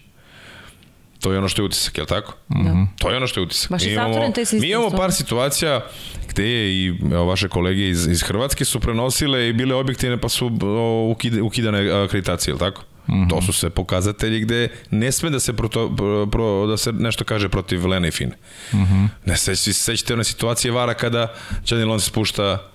To 1.20 1.32
je 1.32 1.38
ono 1.38 1.48
što 1.48 1.62
je 1.62 1.66
utisak, 1.66 1.98
je 1.98 2.02
li 2.02 2.08
tako? 2.08 2.34
Mm 2.48 2.66
-hmm. 2.66 2.86
To 2.98 3.10
je 3.10 3.16
ono 3.16 3.26
što 3.26 3.40
je 3.40 3.44
utisak. 3.44 3.70
Baš 3.70 3.84
mi 3.84 3.92
imamo, 3.92 4.32
mi 4.52 4.70
imamo 4.70 4.90
par 4.90 5.12
situacija 5.12 5.80
gde 6.28 6.48
je 6.48 6.72
i 6.72 6.94
evo, 7.12 7.24
vaše 7.24 7.48
kolege 7.48 7.88
iz, 7.88 8.06
iz 8.06 8.22
Hrvatske 8.22 8.64
su 8.64 8.80
prenosile 8.80 9.48
i 9.48 9.52
bile 9.52 9.74
objektivne 9.74 10.20
pa 10.20 10.28
su 10.28 10.50
o, 10.62 11.08
ukide, 11.10 11.42
ukidane 11.42 11.90
akreditacije, 11.90 12.52
je 12.52 12.54
li 12.54 12.60
tako? 12.60 12.82
Mm 13.08 13.12
-hmm. 13.12 13.30
To 13.30 13.42
su 13.42 13.52
sve 13.52 13.70
pokazatelji 13.70 14.40
gde 14.40 14.68
ne 14.90 15.12
sme 15.12 15.30
da 15.30 15.40
se 15.40 15.52
proto, 15.52 15.96
pro, 15.96 16.26
pro, 16.26 16.66
da 16.66 16.76
se 16.76 16.92
nešto 16.92 17.24
kaže 17.24 17.48
protiv 17.48 17.86
Lena 17.86 18.08
i 18.08 18.10
Fine. 18.10 18.36
Mm 18.72 18.76
-hmm. 18.76 19.08
Ne 19.24 19.36
sećate 19.36 19.72
sećate 19.72 20.14
one 20.14 20.24
situacije 20.24 20.72
vara 20.72 20.94
kada 20.94 21.34
Čanilon 21.64 22.00
se 22.00 22.06
spušta 22.06 22.73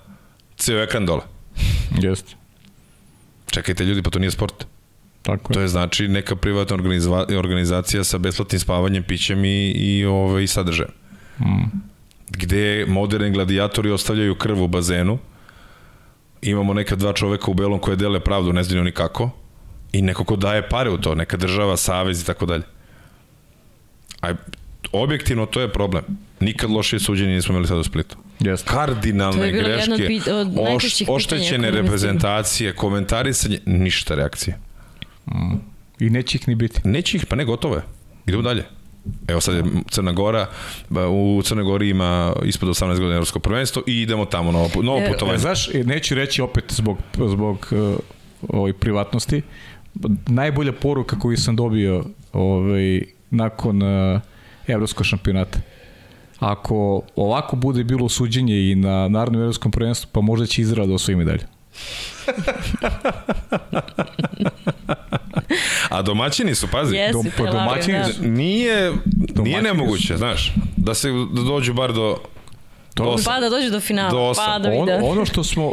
ceo 0.60 0.82
ekran 0.82 1.06
dole. 1.06 1.22
Jeste. 2.00 2.34
Čekajte 3.50 3.84
ljudi, 3.84 4.02
pa 4.02 4.10
to 4.10 4.18
nije 4.18 4.30
sport. 4.30 4.66
Tako 5.22 5.52
je. 5.52 5.54
To 5.54 5.60
je 5.60 5.68
znači 5.68 6.08
neka 6.08 6.36
privatna 6.36 6.76
organizacija 7.38 8.04
sa 8.04 8.18
besplatnim 8.18 8.60
spavanjem, 8.60 9.02
pićem 9.02 9.44
i, 9.44 9.70
i, 9.70 10.04
ove, 10.04 10.18
ovaj, 10.18 10.42
i 10.42 10.46
sadržajem. 10.46 10.92
Mm. 11.40 11.64
Gde 12.28 12.86
moderni 12.88 13.30
gladijatori 13.30 13.90
ostavljaju 13.90 14.34
krv 14.34 14.62
u 14.62 14.68
bazenu, 14.68 15.18
imamo 16.42 16.74
neka 16.74 16.96
dva 16.96 17.12
čoveka 17.12 17.50
u 17.50 17.54
belom 17.54 17.78
koje 17.78 17.96
dele 17.96 18.20
pravdu, 18.20 18.52
ne 18.52 18.62
znaju 18.62 18.84
ni 18.84 18.92
kako, 18.92 19.30
i 19.92 20.02
neko 20.02 20.24
ko 20.24 20.36
daje 20.36 20.68
pare 20.68 20.90
u 20.90 20.98
to, 20.98 21.14
neka 21.14 21.36
država, 21.36 21.76
savez 21.76 22.22
i 22.22 22.26
tako 22.26 22.46
dalje. 22.46 22.62
A 24.22 24.34
objektivno 24.92 25.46
to 25.46 25.60
je 25.60 25.72
problem. 25.72 26.04
Nikad 26.40 26.70
lošije 26.70 27.00
suđenje 27.00 27.34
nismo 27.34 27.52
imali 27.52 27.66
sad 27.66 27.78
u 27.78 27.84
Splitu. 27.84 28.16
Yes. 28.40 28.64
Kardinalne 28.64 29.52
greške, 29.52 30.32
od, 30.32 30.46
od 30.58 30.76
oš, 30.76 31.02
oštećene 31.08 31.70
reprezentacije, 31.70 32.74
komentarisanje, 32.74 33.58
ništa 33.66 34.14
reakcije. 34.14 34.58
Mm. 35.26 35.54
I 35.98 36.10
neće 36.10 36.38
ih 36.38 36.48
ni 36.48 36.54
biti. 36.54 36.80
Neće 36.84 37.16
ih, 37.16 37.26
pa 37.26 37.36
ne, 37.36 37.44
gotovo 37.44 37.74
je. 37.74 37.82
Idemo 38.26 38.42
dalje. 38.42 38.64
Evo 39.28 39.40
sad 39.40 39.54
je 39.54 39.64
Crna 39.90 40.12
Gora, 40.12 40.46
u 41.10 41.42
Crnoj 41.44 41.64
Gori 41.64 41.88
ima 41.88 42.32
ispod 42.44 42.68
18 42.68 42.88
godina 42.88 43.14
evropsko 43.14 43.38
prvenstvo 43.38 43.82
i 43.86 44.02
idemo 44.02 44.24
tamo 44.24 44.52
novo, 44.52 44.68
novo 44.82 44.98
e, 44.98 45.12
putovanje. 45.12 45.36
E, 45.36 45.38
znaš, 45.38 45.68
neću 45.84 46.14
reći 46.14 46.42
opet 46.42 46.64
zbog, 46.68 46.98
zbog 47.26 47.72
ovoj 48.48 48.72
privatnosti, 48.72 49.42
najbolja 50.26 50.72
poruka 50.72 51.18
koju 51.18 51.36
sam 51.36 51.56
dobio 51.56 52.04
ovaj, 52.32 53.02
nakon 53.30 53.82
uh, 53.82 54.20
evropskog 54.66 55.06
šampionata 55.06 55.58
ako 56.40 56.74
ovako 57.16 57.56
bude 57.56 57.84
bilo 57.84 58.08
suđenje 58.08 58.70
i 58.70 58.74
na 58.74 59.08
Narodnom 59.08 59.42
evropskom 59.42 59.72
prvenstvu, 59.72 60.08
pa 60.12 60.20
možda 60.20 60.46
će 60.46 60.62
Izrael 60.62 60.88
da 60.88 60.94
osvoji 60.94 61.16
medalju. 61.16 61.40
A 65.90 66.02
domaćini 66.02 66.54
su, 66.54 66.66
pazi. 66.68 66.96
Jesi, 66.96 67.12
Dom- 67.14 67.26
Aviv, 67.38 67.52
domaćini 67.52 67.98
da. 67.98 68.04
su- 68.04 68.22
Nije, 68.22 68.30
nije 68.76 68.92
Domaćini 69.34 69.62
nemoguće, 69.62 70.16
znaš, 70.16 70.54
da 70.76 70.94
se 70.94 71.08
da 71.10 71.42
dođu 71.42 71.74
bar 71.74 71.92
do, 71.92 72.00
do 72.00 72.16
To- 72.94 73.04
osam. 73.04 73.34
Pa 73.34 73.40
da 73.40 73.48
dođe 73.48 73.70
do 73.70 73.80
finala, 73.80 74.10
Do 74.10 74.18
osam. 74.20 74.44
pa 74.46 74.58
da 74.58 74.70
On, 74.72 74.88
ono 75.02 75.24
što 75.24 75.44
smo, 75.44 75.72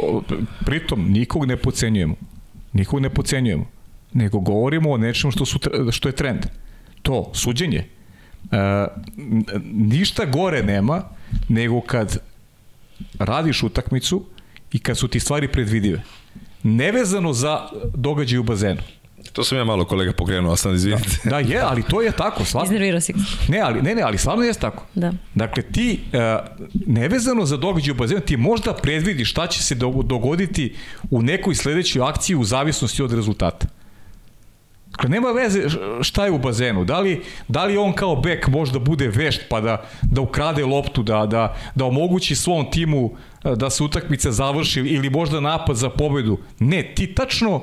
pritom, 0.60 1.04
nikog 1.04 1.46
ne 1.46 1.56
pocenjujemo. 1.56 2.14
Nikog 2.72 3.00
ne 3.00 3.10
pocenjujemo. 3.10 3.66
Nego 4.12 4.38
govorimo 4.40 4.90
o 4.90 4.96
nečemu 4.96 5.30
što, 5.30 5.44
su, 5.44 5.58
što 5.90 6.08
je 6.08 6.14
trend. 6.14 6.46
To, 7.02 7.30
suđenje. 7.34 7.84
E, 8.52 8.86
ništa 9.72 10.24
gore 10.24 10.62
nema 10.62 11.02
nego 11.48 11.80
kad 11.80 12.18
radiš 13.18 13.62
utakmicu 13.62 14.24
i 14.72 14.78
kad 14.78 14.98
su 14.98 15.08
ti 15.08 15.20
stvari 15.20 15.48
predvidive. 15.48 16.02
Nevezano 16.62 17.32
za 17.32 17.60
događaj 17.94 18.38
u 18.38 18.42
bazenu. 18.42 18.80
To 19.32 19.44
sam 19.44 19.58
ja 19.58 19.64
malo 19.64 19.84
kolega 19.84 20.12
pokrenuo, 20.12 20.56
sam 20.56 20.74
izvinite. 20.74 21.18
Da, 21.24 21.38
je, 21.38 21.60
ali 21.60 21.82
to 21.82 22.02
je 22.02 22.12
tako. 22.12 22.44
Stvarno. 22.44 22.64
Iznervirao 22.64 23.00
si. 23.00 23.14
Ne, 23.48 23.60
ali, 23.60 23.82
ne, 23.82 23.94
ne, 23.94 24.02
ali 24.02 24.18
stvarno 24.18 24.44
je 24.44 24.54
tako. 24.54 24.84
Da. 24.94 25.12
Dakle, 25.34 25.62
ti, 25.62 26.00
uh, 26.12 26.18
nevezano 26.86 27.46
za 27.46 27.56
događaj 27.56 27.90
u 27.90 27.94
bazenu, 27.94 28.20
ti 28.20 28.36
možda 28.36 28.74
predvidiš 28.74 29.30
šta 29.30 29.46
će 29.46 29.62
se 29.62 29.74
do- 29.74 30.02
dogoditi 30.04 30.74
u 31.10 31.22
nekoj 31.22 31.54
sledećoj 31.54 32.02
akciji 32.02 32.36
u 32.36 32.44
zavisnosti 32.44 33.02
od 33.02 33.12
rezultata. 33.12 33.66
Dakle, 34.90 35.10
nema 35.10 35.30
veze 35.30 35.62
šta 36.02 36.24
je 36.24 36.30
u 36.30 36.38
bazenu. 36.38 36.84
Da 36.84 37.00
li, 37.00 37.22
da 37.48 37.64
li 37.64 37.76
on 37.76 37.92
kao 37.92 38.16
bek 38.16 38.48
možda 38.48 38.78
bude 38.78 39.08
vešt 39.08 39.42
pa 39.48 39.60
da, 39.60 39.82
da 40.02 40.20
ukrade 40.20 40.64
loptu, 40.64 41.02
da, 41.02 41.26
da, 41.26 41.56
da 41.74 41.84
omogući 41.84 42.34
svom 42.34 42.70
timu 42.70 43.10
e, 43.44 43.56
da 43.56 43.70
se 43.70 43.84
utakmica 43.84 44.32
završi 44.32 44.80
ili 44.80 45.10
možda 45.10 45.40
napad 45.40 45.76
za 45.76 45.90
pobedu. 45.90 46.38
Ne, 46.58 46.92
ti 46.94 47.14
tačno 47.14 47.62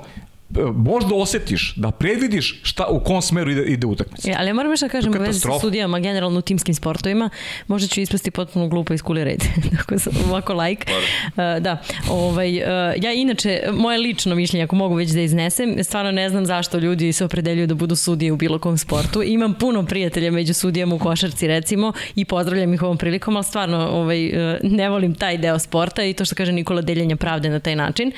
možda 0.76 1.16
osetiš 1.16 1.74
da 1.76 1.92
predvidiš 1.92 2.60
šta 2.64 2.86
u 2.90 3.00
kom 3.00 3.22
smeru 3.22 3.52
ide, 3.52 3.64
ide 3.64 3.88
utakmica. 3.88 4.32
E, 4.32 4.36
ali 4.38 4.48
ja 4.48 4.54
moram 4.54 4.72
još 4.72 4.80
da 4.80 4.90
kažem 4.90 5.14
u 5.14 5.22
vezi 5.22 5.40
sa 5.40 5.60
sudijama, 5.60 6.00
generalno 6.00 6.40
u 6.40 6.42
timskim 6.42 6.76
sportovima, 6.76 7.30
možda 7.68 7.88
ću 7.88 8.02
ispasti 8.02 8.32
potpuno 8.32 8.68
glupo 8.68 8.94
iz 8.94 9.02
kuli 9.02 9.24
red, 9.24 9.44
tako 9.78 10.00
sam 10.00 10.14
ovako 10.30 10.54
like. 10.54 10.92
Uh, 10.92 11.62
da, 11.62 11.82
ovaj, 12.10 12.58
uh, 12.58 12.64
ja 13.04 13.14
inače, 13.14 13.62
moje 13.74 13.98
lično 13.98 14.36
mišljenje, 14.36 14.64
ako 14.64 14.76
mogu 14.76 14.96
već 14.96 15.10
da 15.10 15.22
iznesem, 15.22 15.84
stvarno 15.84 16.12
ne 16.12 16.30
znam 16.30 16.46
zašto 16.46 16.78
ljudi 16.78 17.14
se 17.14 17.26
opredeljuju 17.26 17.68
da 17.68 17.76
budu 17.76 17.96
sudije 17.96 18.32
u 18.32 18.38
bilo 18.38 18.60
kom 18.60 18.78
sportu. 18.78 19.24
Imam 19.24 19.54
puno 19.54 19.86
prijatelja 19.86 20.32
među 20.32 20.54
sudijama 20.54 20.96
u 20.96 21.00
košarci 21.00 21.48
recimo 21.48 21.94
i 22.16 22.26
pozdravljam 22.26 22.74
ih 22.74 22.84
ovom 22.84 22.98
prilikom, 22.98 23.36
ali 23.36 23.46
stvarno 23.46 23.78
ovaj, 23.78 24.28
uh, 24.28 24.58
ne 24.64 24.90
volim 24.90 25.16
taj 25.16 25.38
deo 25.38 25.60
sporta 25.60 26.04
i 26.04 26.14
to 26.14 26.26
što 26.26 26.36
kaže 26.36 26.52
Nikola 26.52 26.82
deljenja 26.82 27.16
pravde 27.16 27.50
na 27.50 27.60
taj 27.60 27.76
način. 27.76 28.12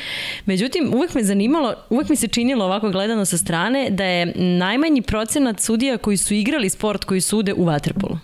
Međutim, 0.46 0.94
uvek 0.94 1.14
me 1.14 1.24
zanimalo, 1.24 1.74
uvek 1.90 2.10
mi 2.10 2.17
se 2.18 2.28
činilo 2.28 2.66
ovako 2.66 2.90
gledano 2.90 3.26
sa 3.26 3.38
strane 3.38 3.90
da 3.90 4.04
je 4.06 4.26
najmanji 4.36 5.02
procenat 5.02 5.60
sudija 5.60 5.98
koji 5.98 6.18
su 6.18 6.34
igrali 6.34 6.70
sport 6.70 7.04
koji 7.04 7.22
sude 7.22 7.54
u 7.54 7.64
vaterpolu. 7.66 8.18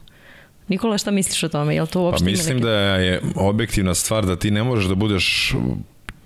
Nikola, 0.68 0.98
šta 0.98 1.12
misliš 1.12 1.44
o 1.44 1.50
tome? 1.50 1.76
Jel 1.76 1.88
to 1.88 1.94
Pa 1.94 2.00
uopšte 2.00 2.24
ima 2.24 2.32
mislim 2.32 2.56
neke- 2.56 2.66
da 2.66 2.72
je 2.72 3.22
objektivna 3.36 3.94
stvar 3.96 4.26
da 4.26 4.36
ti 4.36 4.52
ne 4.52 4.64
možeš 4.64 4.86
da 4.86 4.96
budeš 4.96 5.54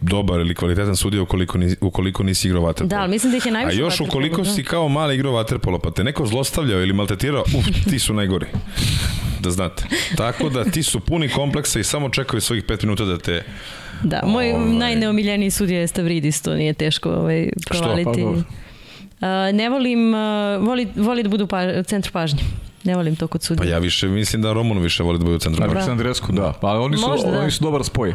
dobar 0.01 0.39
ili 0.39 0.55
kvalitetan 0.55 0.95
sudija 0.95 1.21
ukoliko, 1.21 1.57
ukoliko 1.81 2.23
nisi 2.23 2.47
igrao 2.47 2.63
vaterpolo. 2.63 2.89
Da, 2.89 2.99
ali 2.99 3.09
mislim 3.09 3.31
da 3.31 3.37
ih 3.37 3.45
je 3.45 3.49
A 3.49 3.53
najviše 3.53 3.77
u 3.77 3.79
još 3.79 4.01
ukoliko 4.01 4.41
da. 4.41 4.45
si 4.45 4.63
kao 4.63 4.89
mali 4.89 5.15
igrao 5.15 5.33
vaterpolo, 5.33 5.79
pa 5.79 5.91
te 5.91 6.03
neko 6.03 6.25
zlostavljao 6.25 6.81
ili 6.81 6.93
maltretirao, 6.93 7.43
uf, 7.49 7.65
ti 7.85 7.99
su 7.99 8.13
najgori. 8.13 8.45
Da 9.39 9.51
znate. 9.51 9.83
Tako 10.17 10.49
da 10.49 10.63
ti 10.63 10.83
su 10.83 10.99
puni 10.99 11.29
kompleksa 11.29 11.79
i 11.79 11.83
samo 11.83 12.09
čekaju 12.09 12.41
svojih 12.41 12.63
pet 12.63 12.83
minuta 12.83 13.05
da 13.05 13.17
te... 13.17 13.43
Da, 14.03 14.21
moj 14.25 14.51
Ovaj. 14.51 14.73
najneomiljeniji 14.73 15.51
sudija 15.51 15.79
je 15.79 15.87
Stavridis, 15.87 16.41
to 16.41 16.55
nije 16.55 16.73
teško 16.73 17.09
ovaj, 17.09 17.49
provaliti. 17.67 18.05
Pa 18.05 18.11
dobro. 18.11 18.39
Uh, 18.39 19.55
ne 19.55 19.69
volim, 19.69 20.13
uh, 20.13 20.67
voli, 20.67 20.87
voli 20.95 21.23
da 21.23 21.29
budu 21.29 21.43
u 21.43 21.47
pa, 21.47 21.83
centru 21.83 22.11
pažnje. 22.11 22.39
Ne 22.83 22.95
volim 22.95 23.15
to 23.15 23.27
kod 23.27 23.43
sudija. 23.43 23.63
Pa 23.63 23.69
ja 23.69 23.77
više, 23.77 24.07
mislim 24.07 24.41
da 24.41 24.53
Roman 24.53 24.77
više 24.77 25.03
voli 25.03 25.19
da 25.19 25.25
bude 25.25 25.35
u 25.35 25.39
centru. 25.39 25.61
pažnje. 25.61 25.75
Aleksandresku, 25.75 26.31
da. 26.31 26.53
Pa 26.61 26.71
oni 26.79 26.97
su, 26.97 27.07
Možda, 27.07 27.31
da. 27.31 27.39
oni 27.39 27.51
su 27.51 27.63
dobar 27.63 27.83
spoj. 27.83 28.13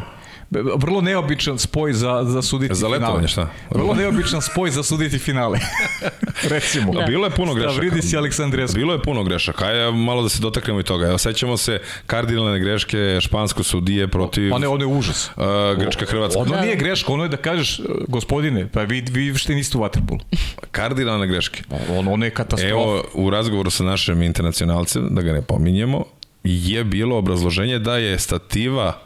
Vrlo 0.75 1.01
neobičan 1.01 1.57
spoj 1.57 1.93
za, 1.93 2.23
za 2.23 2.41
suditi 2.41 2.75
Za 2.75 2.87
letovanje, 2.87 3.27
finale. 3.27 3.27
šta? 3.27 3.49
Vrlo 3.69 3.93
neobičan 3.93 4.41
spoj 4.41 4.69
za 4.69 4.83
suditi 4.83 5.19
finale. 5.19 5.59
Recimo. 6.45 6.93
Da. 6.93 7.01
Bilo 7.01 7.25
je 7.25 7.31
puno 7.31 7.53
grešaka. 7.53 7.71
Stavridis 7.73 8.13
i 8.13 8.17
Aleksandresku. 8.17 8.75
Bilo 8.75 8.93
je 8.93 9.01
puno 9.01 9.23
grešaka, 9.23 9.65
aj 9.65 9.91
malo 9.91 10.23
da 10.23 10.29
se 10.29 10.41
dotaknemo 10.41 10.79
i 10.79 10.83
toga. 10.83 11.07
Evo, 11.07 11.17
sećamo 11.17 11.57
se 11.57 11.81
kardinalne 12.05 12.59
greške 12.59 12.97
špansko 13.21 13.63
sudije 13.63 14.07
protiv 14.07 14.51
Pa 14.51 14.57
ne, 14.57 14.67
ono 14.67 14.83
je 14.83 14.87
užas. 14.87 15.29
uh, 15.29 15.43
Grčka 15.79 16.05
Hrvatska. 16.05 16.39
Ono 16.39 16.51
Da. 16.51 16.61
nije 16.61 16.75
greška, 16.75 17.11
ono 17.13 17.23
je 17.23 17.29
da 17.29 17.37
kažeš, 17.37 17.79
gospodine, 18.07 18.67
pa 18.67 18.81
vi, 18.81 19.03
vi 19.03 19.35
što 19.35 19.53
niste 19.53 19.77
u 19.77 19.81
Waterpolu. 19.81 20.19
Kardinalne 20.71 21.27
greške. 21.27 21.63
Ono, 21.91 22.11
ono 22.11 22.25
je 22.25 22.31
katastrofa. 22.31 22.71
Evo, 22.71 23.03
u 23.13 23.29
razgovoru 23.29 23.69
sa 23.69 23.83
našim 23.83 24.21
internacionalcem, 24.21 25.07
da 25.09 25.21
ga 25.21 25.33
ne 25.33 25.41
pominjemo, 25.41 26.03
je 26.43 26.83
bilo 26.83 27.17
obrazloženje 27.17 27.79
da 27.79 27.97
je 27.97 28.19
stativa 28.19 28.99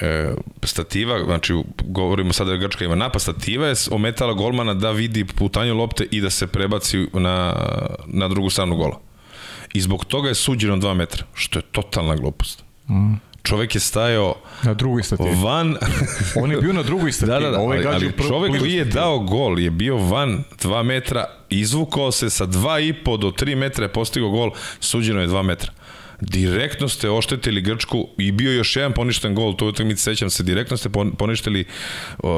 e, 0.00 0.30
stativa, 0.62 1.24
znači 1.24 1.54
govorimo 1.80 2.32
sada 2.32 2.50
da 2.50 2.56
Grčka 2.56 2.84
ima 2.84 2.94
napad, 2.94 3.22
stativa 3.22 3.66
je 3.66 3.74
ometala 3.90 4.32
golmana 4.32 4.74
da 4.74 4.90
vidi 4.90 5.24
putanju 5.26 5.74
lopte 5.74 6.06
i 6.10 6.20
da 6.20 6.30
se 6.30 6.46
prebaci 6.46 7.06
na, 7.12 7.54
na 8.06 8.28
drugu 8.28 8.50
stranu 8.50 8.76
gola. 8.76 9.00
I 9.72 9.80
zbog 9.80 10.04
toga 10.04 10.28
je 10.28 10.34
suđeno 10.34 10.76
2 10.76 10.94
metra, 10.94 11.24
što 11.34 11.58
je 11.58 11.62
totalna 11.62 12.16
glupost. 12.16 12.64
Mm. 12.88 13.14
Čovek 13.42 13.74
je 13.74 13.80
stajao 13.80 14.34
Na 14.62 14.74
drugoj 14.74 15.02
stativi. 15.02 15.30
van 15.36 15.76
On 16.42 16.50
je 16.50 16.56
bio 16.56 16.72
na 16.72 16.82
drugoj 16.82 17.12
stativi. 17.12 17.34
Da, 17.34 17.40
da, 17.40 17.50
da, 17.50 17.58
Ovo 17.58 17.74
je 17.74 17.78
ali, 17.78 17.94
ali 17.96 18.12
prvo- 18.12 18.28
čovek 18.28 18.50
koji 18.50 18.72
je 18.72 18.80
stativi. 18.80 18.94
dao 18.94 19.18
gol 19.18 19.58
je 19.58 19.70
bio 19.70 19.96
van 19.96 20.44
2 20.56 20.82
metra, 20.82 21.24
izvukao 21.50 22.12
se 22.12 22.30
sa 22.30 22.46
2,5 22.46 23.18
do 23.18 23.28
3 23.28 23.56
metra 23.56 23.84
je 23.84 23.88
postigao 23.90 24.30
gol, 24.30 24.50
suđeno 24.80 25.20
je 25.20 25.28
2 25.28 25.42
metra. 25.42 25.72
Direktno 26.20 26.88
ste 26.88 27.10
oštetili 27.10 27.60
Grčku 27.60 28.08
i 28.18 28.32
bio 28.32 28.52
još 28.52 28.76
jedan 28.76 28.92
poništen 28.92 29.34
gol, 29.34 29.56
to 29.56 29.66
utakmici 29.66 30.02
sećam 30.02 30.30
se, 30.30 30.42
direktno 30.42 30.76
ste 30.76 30.88
pon- 30.88 31.14
poništili 31.14 31.64
uh, 32.18 32.28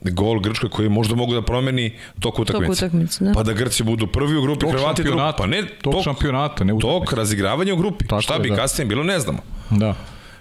gol 0.00 0.40
Grčkoj 0.40 0.70
koji 0.70 0.88
možda 0.88 1.14
mogu 1.14 1.34
da 1.34 1.42
promeni 1.42 1.92
tok 2.20 2.38
utakmice. 2.38 2.72
utakmice, 2.72 3.24
da. 3.24 3.32
Pa 3.32 3.42
da 3.42 3.52
Grci 3.52 3.82
budu 3.82 4.06
prvi 4.06 4.36
u 4.36 4.42
grupi, 4.42 4.60
Tog 4.60 4.72
Hrvati 4.72 5.02
drugi. 5.02 5.18
Pa 5.38 5.46
ne, 5.46 5.62
Tog 5.82 5.94
šampionata, 6.04 6.64
ne 6.64 6.72
utakmice. 6.72 7.06
Tok 7.06 7.12
razigravanja 7.12 7.74
u 7.74 7.76
grupi. 7.76 8.06
Tako 8.06 8.22
Šta 8.22 8.34
je, 8.34 8.40
bi 8.40 8.48
da. 8.48 8.56
kasnije 8.56 8.86
bilo, 8.86 9.02
ne 9.02 9.20
znamo. 9.20 9.38
Da. 9.70 9.94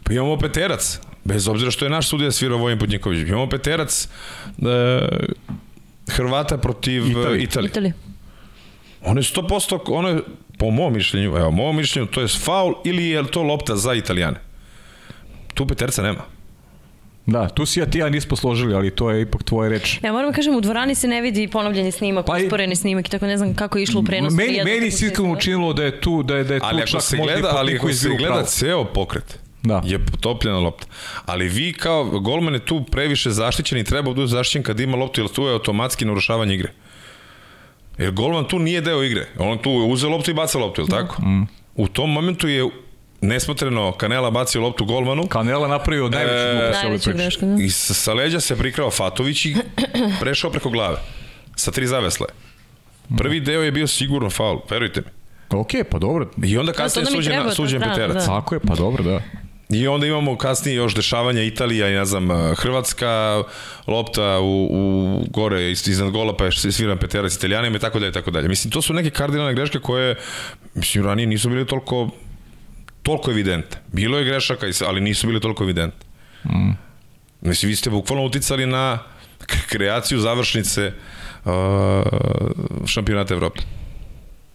Pa 0.03 0.13
imamo 0.13 0.37
peterac, 0.37 0.99
bez 1.23 1.47
obzira 1.47 1.71
što 1.71 1.85
je 1.85 1.89
naš 1.89 2.07
sudija 2.09 2.31
svirao 2.31 2.57
Vojin 2.57 2.79
Podnjiković. 2.79 3.27
Imamo 3.27 3.49
peterac 3.49 4.07
e, 4.07 5.09
Hrvata 6.07 6.57
protiv 6.57 7.11
Italije. 7.11 7.43
Italije. 7.43 7.69
Italije. 7.69 7.93
Ono 9.01 9.19
je 9.19 9.23
100%, 9.23 9.79
ono 9.87 10.09
je, 10.09 10.19
po 10.63 10.71
mom 10.71 10.93
mišljenju, 10.93 11.29
evo, 11.29 11.51
mom 11.51 11.75
mišljenju, 11.77 12.07
to 12.07 12.21
je 12.21 12.27
faul 12.29 12.73
ili 12.83 13.05
je 13.05 13.23
to 13.25 13.41
lopta 13.43 13.75
za 13.75 13.93
Italijane. 13.93 14.39
Tu 15.53 15.67
peterca 15.67 16.01
nema. 16.03 16.23
Da, 17.25 17.49
tu 17.49 17.65
si 17.65 17.79
ja 17.79 17.85
ti 17.85 17.99
ja 17.99 18.09
nismo 18.09 18.35
složili, 18.35 18.75
ali 18.75 18.91
to 18.91 19.09
je 19.09 19.21
ipak 19.21 19.43
tvoja 19.43 19.69
reč. 19.69 19.99
Ja 20.03 20.11
moram 20.11 20.29
da 20.29 20.35
kažem, 20.35 20.55
u 20.55 20.61
dvorani 20.61 20.95
se 20.95 21.07
ne 21.07 21.21
vidi 21.21 21.47
ponovljeni 21.47 21.91
snimak, 21.91 22.25
Pa 22.25 22.39
i- 22.39 22.43
usporeni 22.43 22.75
snimak 22.75 23.07
i 23.07 23.11
tako 23.11 23.25
ne 23.25 23.37
znam 23.37 23.53
kako 23.55 23.77
je 23.77 23.83
išlo 23.83 24.01
u 24.01 24.05
prenosu. 24.05 24.35
Meni, 24.35 24.53
Jedna 24.53 24.71
meni 24.71 24.91
se 24.91 25.05
iskreno 25.05 25.31
učinilo 25.31 25.73
da 25.73 25.83
je 25.83 26.01
tu, 26.01 26.23
da 26.23 26.35
je, 26.35 26.43
da 26.43 26.53
je 26.53 26.59
tu 26.59 26.65
Ali 26.65 26.87
čak 26.87 27.01
se 27.01 27.17
možda 27.17 27.33
i 27.33 27.35
gleda, 27.35 27.55
ali 27.55 27.75
ako 27.75 27.93
se 27.93 28.09
gleda 28.09 28.25
pravu. 28.25 28.45
ceo 28.47 28.83
pokret, 28.85 29.39
Da. 29.63 29.81
je 29.85 29.99
potopljena 30.01 30.59
lopta. 30.59 30.87
Ali 31.25 31.47
vi 31.47 31.73
kao 31.73 32.03
golman 32.05 32.53
je 32.53 32.59
tu 32.61 32.83
previše 32.85 33.31
zaštićen 33.31 33.77
i 33.77 33.83
treba 33.83 34.01
da 34.03 34.13
bude 34.13 34.27
zaštićen 34.27 34.63
kad 34.63 34.79
ima 34.79 34.97
loptu, 34.97 35.21
jer 35.21 35.29
tu 35.29 35.43
je 35.43 35.53
automatski 35.53 36.05
narušavanje 36.05 36.53
igre. 36.53 36.71
Jer 37.97 38.11
golman 38.11 38.47
tu 38.47 38.59
nije 38.59 38.81
deo 38.81 39.03
igre. 39.03 39.27
On 39.39 39.57
tu 39.57 39.71
uze 39.71 40.07
loptu 40.07 40.31
i 40.31 40.33
baca 40.33 40.57
loptu, 40.57 40.81
je 40.81 40.85
li 40.85 40.89
tako? 40.91 41.21
Mm. 41.21 41.47
U 41.75 41.87
tom 41.87 42.11
momentu 42.11 42.47
je 42.47 42.69
nesmotreno 43.21 43.91
Kanela 43.91 44.31
bacio 44.31 44.61
loptu 44.61 44.85
golmanu 44.85 45.27
Kanela 45.27 45.67
napravio 45.67 46.09
najveću 46.09 46.35
E, 46.37 46.71
glupost 46.81 47.03
priče. 47.03 47.17
greška, 47.17 47.45
da. 47.45 47.63
i 47.63 47.69
sa, 47.69 47.93
sa 47.93 48.13
leđa 48.13 48.39
se 48.39 48.55
prikrao 48.55 48.91
Fatović 48.91 49.45
i 49.45 49.55
prešao 50.21 50.51
preko 50.51 50.69
glave. 50.69 50.97
Sa 51.55 51.71
tri 51.71 51.87
zavesle. 51.87 52.27
Prvi 53.17 53.39
deo 53.39 53.61
je 53.61 53.71
bio 53.71 53.87
sigurno 53.87 54.29
faul, 54.29 54.59
verujte 54.69 55.01
mi. 55.01 55.07
Ok, 55.59 55.69
pa 55.91 55.99
dobro. 55.99 56.29
I 56.43 56.57
onda 56.57 56.73
kasnije 56.73 57.01
onda 57.01 57.11
mi 57.11 57.17
suđen, 57.17 57.33
treba, 57.33 57.51
suđen 57.51 57.79
da, 57.79 57.85
peterac. 57.87 58.13
da. 58.15 58.25
Tako 58.25 58.55
je, 58.55 58.59
pa 58.59 58.75
dobro, 58.75 59.03
da. 59.03 59.21
I 59.69 59.87
onda 59.87 60.07
imamo 60.07 60.37
kasnije 60.37 60.75
još 60.75 60.95
dešavanja 60.95 61.43
Italija 61.43 61.89
i 61.89 61.93
ne 61.93 62.05
znam 62.05 62.29
Hrvatska 62.55 63.43
lopta 63.87 64.39
u, 64.39 64.67
u 64.71 64.81
gore 65.29 65.71
iz- 65.71 65.87
iznad 65.87 66.11
gola 66.11 66.37
pa 66.37 66.45
je 66.45 66.51
sviran 66.51 66.97
peterac 66.97 67.35
Italijanima 67.35 67.77
i 67.77 67.79
tako 67.79 67.99
dalje 67.99 68.09
i 68.09 68.13
tako 68.13 68.31
dalje. 68.31 68.47
Mislim 68.47 68.71
to 68.71 68.81
su 68.81 68.93
neke 68.93 69.09
kardinalne 69.09 69.53
greške 69.53 69.79
koje 69.79 70.15
mislim 70.75 71.05
ranije 71.05 71.27
nisu 71.27 71.49
bile 71.49 71.65
toliko 71.65 72.09
toliko 73.03 73.31
evidentne. 73.31 73.77
Bilo 73.87 74.17
je 74.17 74.25
grešaka, 74.25 74.67
s- 74.67 74.81
ali 74.81 75.01
nisu 75.01 75.27
bile 75.27 75.39
toliko 75.39 75.63
evidentne. 75.63 76.05
Mm. 76.45 76.71
Mislim, 77.41 77.69
vi 77.69 77.75
ste 77.75 77.89
bukvalno 77.89 78.25
uticali 78.25 78.65
na 78.65 78.99
kreaciju 79.67 80.19
završnice 80.19 80.91
uh, 81.45 81.51
šampionata 82.85 83.33
Evrope. 83.33 83.61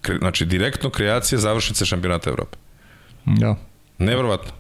Kre, 0.01 0.19
znači, 0.19 0.45
direktno 0.47 0.91
kreacija 0.91 1.39
završnice 1.39 1.85
šampionata 1.85 2.31
Evrope. 2.31 2.57
Da. 3.25 3.57
Neverovatno. 3.99 4.53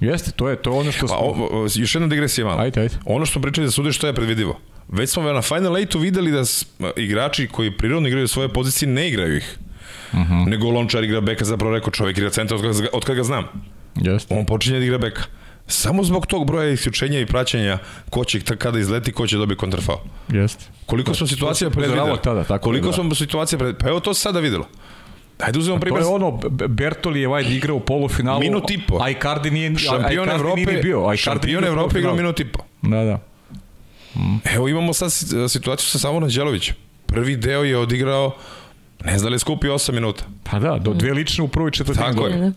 Jeste, 0.00 0.30
to 0.30 0.48
je 0.48 0.56
to 0.56 0.70
je 0.70 0.80
ono 0.80 0.92
što 0.92 1.06
Pa, 1.06 1.16
o, 1.16 1.48
o, 1.50 1.66
još 1.74 1.94
jedna 1.94 2.08
digresija 2.08 2.46
malo. 2.46 2.60
Ajde, 2.60 2.80
ajde. 2.80 2.94
Ono 3.04 3.26
što 3.26 3.32
smo 3.32 3.42
pričali 3.42 3.66
za 3.66 3.72
sude 3.72 3.92
što 3.92 4.06
je 4.06 4.12
predvidivo. 4.12 4.58
Već 4.88 5.10
smo 5.10 5.22
na 5.32 5.42
Final 5.42 5.72
8 5.72 6.00
videli 6.00 6.30
da 6.30 6.42
igrači 6.96 7.48
koji 7.48 7.76
prirodno 7.76 8.08
igraju 8.08 8.28
svoje 8.28 8.48
pozicije 8.48 8.88
ne 8.88 9.08
igraju 9.08 9.36
ih. 9.36 9.58
Uh 10.12 10.18
-huh. 10.18 10.48
Nego 10.48 10.70
Lončar 10.70 11.04
igra 11.04 11.20
beka, 11.20 11.44
zapravo 11.44 11.74
rekao 11.74 11.90
čovjek 11.90 12.18
igra 12.18 12.30
centar 12.30 12.56
od 12.56 12.62
kada, 12.62 12.78
ga- 12.78 12.88
od 12.92 13.04
kada 13.04 13.16
ga 13.16 13.22
znam. 13.22 13.44
Jeste. 13.94 14.34
On 14.34 14.46
počinje 14.46 14.78
da 14.78 14.84
igra 14.84 14.98
beka. 14.98 15.22
Samo 15.66 16.04
zbog 16.04 16.26
tog 16.26 16.46
broja 16.46 16.70
isključenja 16.70 17.20
i 17.20 17.26
praćanja 17.26 17.78
ko 18.10 18.24
će 18.24 18.40
kada 18.40 18.78
izleti, 18.78 19.12
ko 19.12 19.26
će 19.26 19.36
dobiti 19.36 19.58
kontrafao. 19.58 20.02
Jeste. 20.28 20.64
Koliko 20.86 21.14
smo 21.14 21.26
situacija 21.26 21.70
predvideli? 21.70 22.18
tada, 22.22 22.44
tako 22.44 22.64
Koliko 22.64 22.86
da. 22.86 22.92
smo 22.92 23.14
situacija 23.14 23.58
predvideli? 23.58 23.80
Pa 23.84 23.88
evo 23.88 24.00
to 24.00 24.14
se 24.14 24.20
sada 24.20 24.40
videlo. 24.40 24.68
Ajde 25.38 25.58
uzmemo 25.58 25.78
To 25.78 25.80
primjer. 25.80 26.02
je 26.02 26.06
ono, 26.06 26.30
Bertoli 26.68 27.20
je 27.20 27.28
vajde 27.28 27.50
igrao 27.50 27.76
u 27.76 27.80
polufinalu. 27.80 28.40
Minut 28.40 28.70
i 28.70 28.78
po. 28.78 28.98
A 29.02 29.10
Icardi 29.10 29.50
nije, 29.50 29.78
Šampion 29.78 30.24
nije 30.24 30.34
Evrope, 30.34 30.60
ni 30.62 30.82
bio. 30.82 30.98
a 30.98 31.14
Icardi 31.14 31.18
šampion 31.18 31.60
nije 31.60 31.68
Evrope 31.68 31.98
igrao 31.98 32.14
minut 32.14 32.40
i 32.40 32.44
po. 32.44 32.62
Da, 32.82 33.04
da. 33.04 33.18
Evo 34.46 34.68
imamo 34.68 34.92
sad 34.92 35.12
si- 35.12 35.26
situaciju 35.48 35.86
sa 35.86 35.98
Savonom 35.98 36.28
Đelovićem. 36.28 36.74
Prvi 37.06 37.36
deo 37.36 37.62
je 37.62 37.78
odigrao, 37.78 38.34
ne 39.04 39.10
znam 39.10 39.22
da 39.22 39.28
li 39.28 39.34
je 39.34 39.38
skupio 39.38 39.74
8 39.74 39.92
minuta. 39.92 40.24
Pa 40.44 40.58
da, 40.58 40.78
do 40.78 40.92
dve 40.92 41.12
lične 41.12 41.44
u 41.44 41.48
prvoj 41.48 41.70
četvrtini. 41.70 42.06
Tako 42.06 42.26
je. 42.26 42.52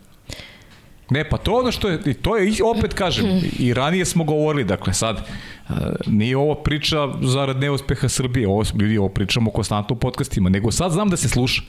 Ne, 1.10 1.30
pa 1.30 1.38
to 1.38 1.54
ono 1.54 1.72
što 1.72 1.90
je, 1.90 2.00
i 2.06 2.14
to 2.14 2.38
je, 2.38 2.48
i 2.48 2.56
opet 2.78 2.94
kažem, 2.94 3.26
i 3.60 3.74
ranije 3.74 4.06
smo 4.06 4.24
govorili, 4.24 4.64
dakle 4.64 4.94
sad, 4.94 5.28
a, 5.68 5.74
nije 6.06 6.38
ovo 6.38 6.56
priča 6.56 6.98
zarad 7.22 7.60
neuspeha 7.60 8.10
Srbije, 8.10 8.48
ovo, 8.48 8.64
ljudi, 8.76 8.98
ovo 8.98 9.10
pričamo 9.10 9.52
konstantno 9.52 9.96
u 9.96 10.00
podcastima, 10.00 10.50
nego 10.50 10.72
sad 10.72 10.92
znam 10.92 11.10
da 11.10 11.18
se 11.18 11.30
sluša. 11.30 11.62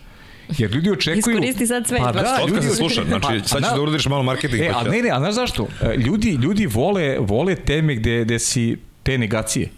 Jer 0.59 0.71
ljudi 0.71 0.91
očekuju... 0.91 1.19
Iskoristi 1.19 1.67
sad 1.67 1.87
sve. 1.87 1.99
Pa 1.99 2.13
da, 2.13 2.39
ljudi 2.49 2.63
se 2.63 2.75
sluša, 2.75 3.05
znači 3.05 3.27
Pa, 3.43 3.49
sad 3.49 3.63
ćeš 3.63 3.71
da 3.75 3.83
uradiš 3.83 4.07
malo 4.07 4.23
marketing. 4.23 4.63
E, 4.63 4.71
pa 4.73 4.79
a 4.79 4.83
ne, 4.83 5.03
ne, 5.03 5.11
a 5.11 5.19
znaš 5.19 5.35
zašto? 5.35 5.67
E, 5.83 5.97
Ljudi, 5.97 6.31
ljudi 6.31 6.67
vole, 6.67 7.17
vole 7.21 7.55
teme 7.55 7.95
gde, 7.95 8.25
gde 8.25 8.39
si 8.39 8.77
te 9.03 9.19
negacije. 9.19 9.69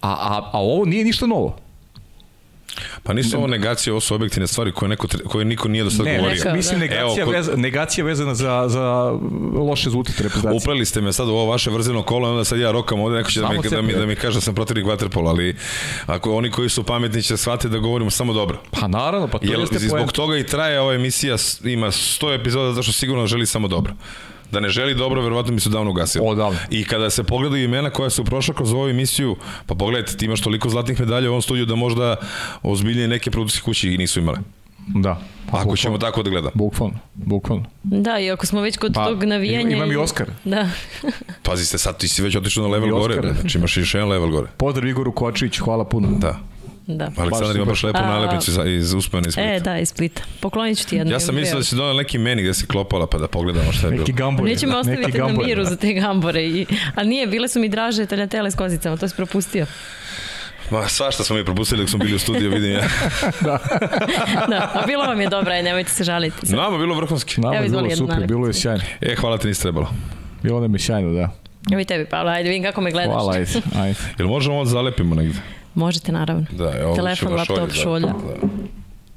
A, 0.00 0.10
a, 0.10 0.50
a 0.52 0.60
ovo 0.60 0.84
nije 0.84 1.04
ništa 1.04 1.26
novo. 1.26 1.58
Pa 3.02 3.12
nisu 3.12 3.36
ovo 3.36 3.46
negacije, 3.46 3.92
ovo 3.92 4.00
su 4.00 4.14
objektivne 4.14 4.46
stvari 4.46 4.72
koje, 4.72 4.88
neko, 4.88 5.06
koje 5.26 5.44
niko 5.44 5.68
nije 5.68 5.84
do 5.84 5.90
sada 5.90 6.04
Ne, 6.04 6.16
govorio. 6.16 6.36
Rekao, 6.36 6.54
mislim 6.56 6.80
da. 6.80 6.86
negacija, 6.86 7.22
Evo, 7.22 7.30
kod- 7.30 7.34
veza, 7.34 7.52
negacija 7.56 8.04
vezana 8.04 8.34
za, 8.34 8.64
za 8.68 9.12
loše 9.54 9.90
zvutate 9.90 10.22
reprezentacije. 10.22 10.56
Upleli 10.62 10.84
ste 10.86 11.00
me 11.00 11.12
sad 11.12 11.28
u 11.28 11.32
ovo 11.32 11.46
vaše 11.46 11.70
vrzino 11.70 12.02
kolo, 12.02 12.30
onda 12.30 12.44
sad 12.44 12.58
ja 12.58 12.70
rokam 12.70 13.00
ovde, 13.00 13.16
neko 13.16 13.30
će 13.30 13.40
da 13.40 13.46
Samo 13.46 13.62
mi, 13.62 13.68
da, 13.68 13.82
mi, 13.82 13.92
da 13.92 14.06
mi 14.06 14.16
kaže 14.16 14.34
da 14.36 14.40
sam 14.40 14.54
protivnik 14.54 14.86
vaterpola, 14.86 15.30
ali 15.30 15.56
ako 16.06 16.34
oni 16.34 16.50
koji 16.50 16.68
su 16.68 16.82
pametni 16.82 17.22
će 17.22 17.36
shvatiti 17.36 17.68
da 17.68 17.78
govorimo 17.78 18.10
samo 18.10 18.32
dobro. 18.32 18.60
Pa 18.70 18.88
naravno, 18.88 19.28
pa 19.28 19.38
to 19.38 19.46
Jel, 19.46 19.60
jeste 19.60 19.78
zbog 19.78 20.12
toga 20.12 20.36
i 20.38 20.46
traje 20.46 20.80
ova 20.80 20.94
emisija, 20.94 21.36
ima 21.64 21.86
100 21.86 22.34
epizoda 22.40 22.72
zato 22.72 22.82
što 22.82 22.92
sigurno 22.92 23.26
želi 23.26 23.46
samo 23.46 23.68
dobro. 23.68 23.94
Da 24.52 24.60
ne 24.60 24.68
želi 24.68 24.94
dobro, 24.94 25.22
verovatno 25.22 25.54
bi 25.54 25.60
se 25.60 25.70
davno 25.70 25.90
ugasilo. 25.90 26.24
Odavno. 26.24 26.58
I 26.70 26.84
kada 26.84 27.10
se 27.10 27.24
pogledaju 27.24 27.64
imena 27.64 27.90
koja 27.90 28.10
su 28.10 28.24
prošla 28.24 28.54
kroz 28.54 28.72
ovu 28.72 28.88
emisiju, 28.88 29.36
pa 29.66 29.74
pogledajte, 29.74 30.16
ti 30.16 30.24
imaš 30.24 30.40
toliko 30.40 30.68
zlatnih 30.68 31.00
medalja 31.00 31.28
u 31.28 31.32
ovom 31.32 31.42
studiju 31.42 31.66
da 31.66 31.74
možda 31.74 32.16
ozbiljnije 32.62 33.08
neke 33.08 33.30
produkcijske 33.30 33.64
kuće 33.64 33.94
i 33.94 33.98
nisu 33.98 34.20
imale. 34.20 34.38
Da. 34.94 35.20
Pa, 35.50 35.58
Ako 35.58 35.76
ćemo 35.76 35.98
tako 35.98 36.22
da 36.22 36.30
gledamo. 36.30 36.52
Bukvalno, 36.54 36.98
bukvalno. 37.14 37.64
Da, 37.82 38.18
i 38.18 38.30
ako 38.30 38.46
smo 38.46 38.60
već 38.60 38.76
kod 38.76 38.92
Pa, 38.94 39.06
tog 39.06 39.24
navijanja... 39.24 39.76
imam 39.76 39.92
i 39.92 39.96
Oskar. 39.96 40.30
Da. 40.44 40.70
Pazite, 41.42 41.78
sad 41.78 41.98
ti 41.98 42.08
si 42.08 42.22
već 42.22 42.36
otišao 42.36 42.62
na 42.62 42.68
level 42.68 42.90
gore, 42.90 43.14
znači 43.40 43.58
imaš 43.58 43.76
još 43.76 43.94
jedan 43.94 44.08
level 44.08 44.30
gore. 44.30 44.48
Pozdrav 44.56 44.88
Igoru 44.88 45.12
Kočiću, 45.12 45.64
hvala 45.64 45.84
puno. 45.84 46.08
Da. 46.10 46.38
Da. 46.88 47.10
Aleksandar 47.16 47.56
ima 47.56 47.64
baš 47.64 47.82
lepu 47.82 47.98
A- 47.98 48.06
nalepnicu 48.06 48.68
iz 48.68 48.94
uspomena 48.94 49.28
iz 49.28 49.32
Splita. 49.32 49.54
E, 49.54 49.60
da, 49.60 49.78
iz 49.78 49.88
Splita. 49.88 50.22
Poklonit 50.40 50.78
ću 50.78 50.88
ti 50.88 50.96
jednu. 50.96 51.12
Ja 51.12 51.20
sam 51.20 51.34
mislio 51.34 51.58
da 51.58 51.64
si 51.64 51.76
donao 51.76 51.94
neki 51.94 52.18
meni 52.18 52.42
gde 52.42 52.54
si 52.54 52.66
klopala 52.66 53.06
pa 53.06 53.18
da 53.18 53.28
pogledamo 53.28 53.72
šta 53.72 53.86
je 53.86 53.90
bilo. 53.90 54.00
Neki 54.00 54.12
gambore. 54.12 54.50
Neće 54.50 54.66
me 54.66 54.72
da, 54.72 54.82
neki 54.82 55.00
ostaviti 55.00 55.18
na 55.18 55.46
miru 55.46 55.62
da. 55.64 55.70
za 55.70 55.76
te 55.76 55.92
gambore. 55.92 56.44
I, 56.44 56.66
ali 56.94 57.08
nije, 57.08 57.26
bile 57.26 57.48
su 57.48 57.60
mi 57.60 57.68
draže 57.68 58.06
taljatele 58.06 58.50
s 58.50 58.54
kozicama, 58.54 58.96
to 58.96 59.08
si 59.08 59.16
propustio. 59.16 59.66
Ma, 60.70 60.88
svašta 60.88 61.24
smo 61.24 61.36
mi 61.36 61.44
propustili 61.44 61.80
dok 61.82 61.90
smo 61.90 61.98
bili 61.98 62.14
u 62.14 62.18
studiju, 62.18 62.50
vidim 62.50 62.72
ja. 62.72 62.80
Da, 64.50 64.70
a 64.74 64.86
bilo 64.86 65.04
vam 65.04 65.20
je 65.20 65.28
dobro, 65.28 65.52
aj 65.52 65.62
nemojte 65.62 65.90
se 65.90 66.04
žaliti. 66.04 66.46
Sad. 66.46 66.56
Nama 66.56 66.76
je 66.76 66.78
bilo 66.78 66.94
vrhunski. 66.94 67.40
Nama 67.40 67.54
Evo, 67.56 67.64
je 67.64 67.70
bilo 67.70 67.90
super, 67.90 68.08
nalepnicu. 68.08 68.26
bilo 68.34 68.46
je 68.46 68.52
sjajno. 68.52 68.82
E, 69.00 69.14
hvala 69.14 69.38
ti 69.38 69.46
nisi 69.48 69.62
trebalo. 69.62 69.90
Bilo 70.42 70.60
nam 70.60 70.74
je 70.74 70.78
sjajno, 70.78 71.12
da. 71.12 71.30
Evo 71.72 71.80
i 71.80 71.84
tebi, 71.84 72.04
Pavla, 72.04 72.32
ajde 72.32 72.48
vidim 72.48 72.64
kako 72.64 72.80
me 72.80 72.90
gledaš. 72.90 73.12
Hvala, 73.12 73.32
ajde, 73.32 73.50
ajde. 73.76 73.98
Jel 74.18 74.28
možemo 74.28 74.54
ovo 74.54 74.64
da 74.64 74.70
zalepimo 74.70 75.14
negde? 75.14 75.38
Možete, 75.78 76.12
naravno. 76.12 76.46
Da, 76.50 76.72
evo, 76.80 76.94
Telefon, 76.94 77.34
laptop, 77.34 77.68
da. 77.68 77.74
šolja. 77.74 78.06
Da. 78.06 78.48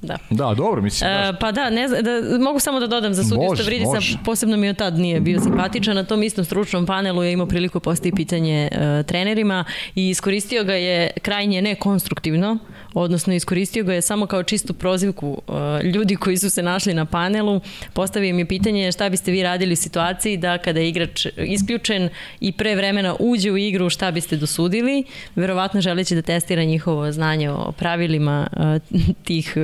Da. 0.02 0.18
Da, 0.30 0.54
dobro, 0.54 0.82
mislim. 0.82 1.10
E, 1.10 1.14
znaš, 1.14 1.40
pa 1.40 1.52
da, 1.52 1.70
ne 1.70 1.88
znam, 1.88 2.02
da, 2.04 2.44
mogu 2.44 2.60
samo 2.60 2.80
da 2.80 2.88
dodam 2.88 3.14
za 3.14 3.24
sudiju 3.24 3.50
može. 3.86 4.18
posebno 4.26 4.58
mi 4.58 4.70
od 4.70 4.78
tad 4.78 5.00
nije 5.00 5.20
bio 5.20 5.40
simpatičan, 5.40 5.96
na 5.96 6.04
tom 6.04 6.24
istom 6.24 6.46
stručnom 6.46 6.86
panelu 6.86 7.24
je 7.24 7.34
imao 7.34 7.48
priliku 7.48 7.80
postaviti 7.80 8.16
pitanje 8.16 8.70
e, 8.72 9.04
trenerima 9.04 9.66
i 9.96 10.10
iskoristio 10.10 10.64
ga 10.64 10.74
je 10.74 11.12
krajnje 11.22 11.62
nekonstruktivno, 11.62 12.58
odnosno 12.94 13.34
iskoristio 13.34 13.84
ga 13.84 13.94
je 13.94 14.02
samo 14.02 14.26
kao 14.26 14.44
čistu 14.44 14.74
prozivku 14.74 15.42
e, 15.48 15.84
ljudi 15.84 16.16
koji 16.16 16.38
su 16.38 16.50
se 16.50 16.64
našli 16.64 16.94
na 16.94 17.06
panelu, 17.06 17.62
postavio 17.94 18.38
je 18.38 18.46
pitanje 18.46 18.92
šta 18.92 19.10
biste 19.10 19.32
vi 19.32 19.44
radili 19.44 19.74
u 19.74 19.76
situaciji 19.76 20.38
da 20.38 20.58
kada 20.58 20.80
je 20.80 20.90
igrač 20.90 21.26
isključen 21.38 22.10
i 22.40 22.52
pre 22.52 22.76
vremena 22.76 23.16
uđe 23.20 23.52
u 23.52 23.58
igru, 23.58 23.90
šta 23.90 24.12
biste 24.12 24.36
dosudili, 24.36 25.04
verovatno 25.36 25.82
želeći 25.82 26.16
da 26.16 26.22
testira 26.22 26.64
njihovo 26.64 27.12
znanje 27.12 27.50
o 27.50 27.72
pravilima 27.72 28.48
e, 28.54 28.80
tih 29.24 29.58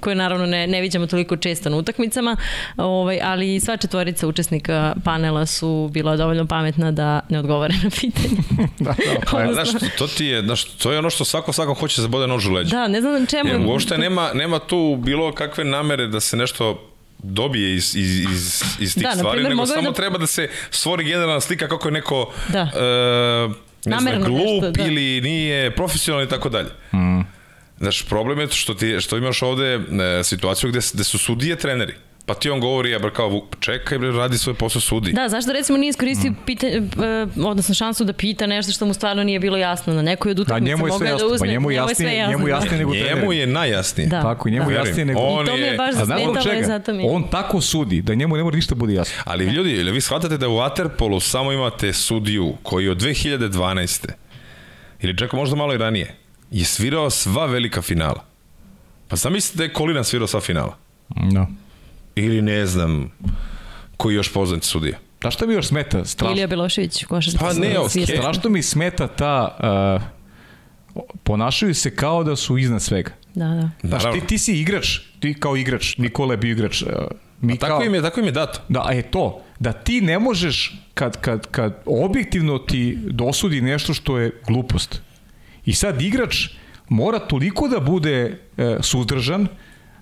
koje 0.00 0.16
naravno 0.16 0.46
ne, 0.46 0.66
ne 0.66 0.80
viđamo 0.80 1.06
toliko 1.06 1.36
često 1.36 1.70
na 1.70 1.76
utakmicama, 1.76 2.36
ovaj, 2.76 3.18
ali 3.22 3.60
sva 3.60 3.76
četvorica 3.76 4.26
učesnika 4.26 4.94
panela 5.04 5.46
su 5.46 5.90
bila 5.92 6.16
dovoljno 6.16 6.46
pametna 6.46 6.92
da 6.92 7.20
ne 7.28 7.38
odgovore 7.38 7.74
na 7.84 7.90
pitanje. 7.90 8.36
da, 8.78 8.84
da, 8.84 8.94
pa, 9.30 9.52
znaš, 9.52 9.68
to 9.98 10.06
ti 10.06 10.26
je, 10.26 10.42
znaš, 10.42 10.64
to 10.64 10.92
je 10.92 10.98
ono 10.98 11.10
što 11.10 11.24
svako 11.24 11.52
svako 11.52 11.74
hoće 11.74 11.96
da 11.96 12.02
zabode 12.02 12.26
nož 12.26 12.46
u 12.46 12.52
leđa. 12.52 12.76
Da, 12.76 12.88
ne 12.88 13.00
znam 13.00 13.26
čemu... 13.26 13.50
Jer 13.50 13.60
uopšte 13.60 13.98
nema, 13.98 14.30
nema 14.34 14.58
tu 14.58 14.96
bilo 14.98 15.32
kakve 15.32 15.64
namere 15.64 16.06
da 16.06 16.20
se 16.20 16.36
nešto 16.36 16.88
dobije 17.18 17.74
iz, 17.74 17.94
iz, 17.94 18.20
iz, 18.20 18.62
iz 18.80 18.94
tih 18.94 19.02
Da, 19.02 19.08
na 19.08 19.14
stvari, 19.14 19.36
primer, 19.36 19.50
nego 19.50 19.66
samo 19.66 19.82
da- 19.82 19.92
treba 19.92 20.18
da 20.18 20.26
se 20.26 20.48
stvori 20.70 21.04
generalna 21.04 21.40
slika 21.40 21.68
kako 21.68 21.88
je 21.88 21.92
neko 21.92 22.32
Da. 22.48 22.58
e, 22.60 23.48
ne 23.84 23.96
znam, 23.96 24.04
Namerno 24.04 24.26
glup 24.26 24.62
nešto, 24.62 24.70
da. 24.70 24.84
ili 24.84 25.20
nije 25.20 25.70
profesionalan 25.70 26.26
i 26.26 26.30
tako 26.30 26.48
dalje. 26.48 26.68
Znaš, 27.82 28.02
problem 28.02 28.38
je 28.40 28.48
što, 28.48 28.74
ti, 28.74 28.96
što 29.00 29.16
imaš 29.16 29.42
ovde 29.42 29.66
e, 29.66 29.80
situaciju 30.24 30.70
gde, 30.70 30.80
gde 30.94 31.04
su 31.04 31.18
sudije 31.18 31.56
treneri. 31.56 31.94
Pa 32.26 32.34
ti 32.34 32.50
on 32.50 32.60
govori, 32.60 32.90
ja 32.90 32.98
bre 32.98 33.10
kao, 33.10 33.28
"Vuk, 33.28 33.44
čekaj 33.60 33.98
bre, 33.98 34.10
radi 34.10 34.38
svoj 34.38 34.54
posao 34.54 34.80
sudi. 34.80 35.12
Da, 35.12 35.28
zašto 35.28 35.52
recimo 35.52 35.78
nije 35.78 35.90
iskoristio 35.90 36.32
pita, 36.46 36.66
e, 36.66 36.80
odnosno 37.38 37.74
šansu 37.74 38.04
da 38.04 38.12
pita 38.12 38.46
nešto 38.46 38.72
što 38.72 38.86
mu 38.86 38.94
stvarno 38.94 39.24
nije 39.24 39.40
bilo 39.40 39.56
jasno 39.56 39.94
na 39.94 40.02
nekoj 40.02 40.30
od 40.30 40.36
da, 40.36 40.42
utakmica 40.42 40.64
njemu 40.66 40.86
je 40.86 40.90
sve 40.90 40.92
mogao 40.92 41.06
je 41.06 41.10
jasno, 41.10 41.28
da 41.28 41.34
uzme. 41.34 41.46
pa 41.46 41.52
njemu, 41.52 41.70
je 41.70 41.74
sve 41.76 41.86
jasnije, 41.86 42.28
njemu 42.28 42.48
jasnije 42.48 42.78
nego 42.78 42.92
Njemu 42.92 43.04
treneru. 43.06 43.32
je 43.32 43.46
najjasnije. 43.48 44.06
Da. 44.06 44.22
Tako, 44.22 44.48
njemu 44.50 44.70
Da. 44.70 44.76
jasnije 44.76 45.04
nego... 45.04 45.20
On 45.20 45.44
I 45.44 45.48
to 45.48 45.54
mi 45.54 45.60
je 45.60 45.66
je- 45.66 45.76
baš 45.76 45.88
A 45.90 46.04
znamo 46.04 46.20
zasmetalo 46.20 46.40
i 46.40 46.54
čega? 46.54 46.66
zato 46.66 46.92
mi 46.92 47.02
je... 47.02 47.10
On 47.10 47.30
tako 47.30 47.60
sudi 47.60 48.02
da 48.02 48.14
njemu 48.14 48.36
ne 48.36 48.42
mora 48.42 48.56
ništa 48.56 48.74
bude 48.74 48.94
jasno. 48.94 49.14
Ali 49.24 49.44
ljudi, 49.46 49.70
ili 49.72 49.92
vi 49.92 50.00
shvatate 50.00 50.36
da 50.38 50.48
u 50.48 50.52
Waterpolu 50.52 51.20
samo 51.20 51.52
imate 51.52 51.92
sudiju 51.92 52.54
koji 52.62 52.88
od 52.88 52.98
2012. 52.98 54.08
ili 55.00 55.18
čak 55.18 55.32
možda 55.32 55.56
malo 55.56 55.74
i 55.74 55.78
ranije 55.78 56.14
je 56.52 56.64
svirao 56.64 57.10
sva 57.10 57.46
velika 57.46 57.82
finala. 57.82 58.24
Pa 59.08 59.16
sam 59.16 59.32
mislite 59.32 59.58
da 59.58 59.64
je 59.64 59.72
Kolina 59.72 60.04
svirao 60.04 60.26
sva 60.26 60.40
finala? 60.40 60.76
Da. 61.08 61.46
Ili 62.14 62.42
ne 62.42 62.66
znam 62.66 63.12
koji 63.96 64.14
još 64.14 64.32
poznati 64.32 64.66
sudija. 64.66 64.98
Da 65.22 65.30
što 65.30 65.46
mi 65.46 65.54
još 65.54 65.66
smeta? 65.66 66.04
Strašno, 66.04 66.32
Ilija 66.32 66.46
Belošević, 66.46 67.04
košarka. 67.04 67.38
Pa 67.38 67.52
ne, 67.52 67.78
okej. 67.78 68.06
strašno 68.06 68.50
mi 68.50 68.62
smeta 68.62 69.06
ta... 69.06 69.56
Uh, 69.98 71.02
ponašaju 71.22 71.74
se 71.74 71.96
kao 71.96 72.24
da 72.24 72.36
su 72.36 72.58
iznad 72.58 72.82
svega. 72.82 73.10
Da, 73.34 73.44
da. 73.82 73.88
Znaš, 73.88 74.02
ti, 74.02 74.26
ti 74.26 74.38
si 74.38 74.60
igrač, 74.60 74.98
ti 75.20 75.34
kao 75.34 75.56
igrač, 75.56 75.96
Nikola 75.96 76.32
je 76.32 76.36
bio 76.36 76.52
igrač. 76.52 76.82
Uh, 76.82 76.88
mi 77.40 77.58
Tako 77.58 77.78
kao, 77.78 77.86
im 77.86 77.94
je, 77.94 78.02
tako 78.02 78.20
im 78.20 78.26
je 78.26 78.32
dato. 78.32 78.60
Da, 78.68 78.82
a 78.86 78.92
je 78.92 79.02
to, 79.02 79.42
da 79.58 79.72
ti 79.72 80.00
ne 80.00 80.18
možeš, 80.18 80.78
kad, 80.94 81.20
kad, 81.20 81.46
kad 81.50 81.82
objektivno 81.86 82.58
ti 82.58 82.98
dosudi 83.00 83.60
nešto 83.60 83.94
što 83.94 84.18
je 84.18 84.40
glupost. 84.46 85.02
I 85.66 85.72
sad 85.74 86.02
igrač 86.02 86.48
mora 86.88 87.18
toliko 87.18 87.68
da 87.68 87.80
bude 87.80 88.14
e, 88.56 88.76
suzdržan, 88.80 89.46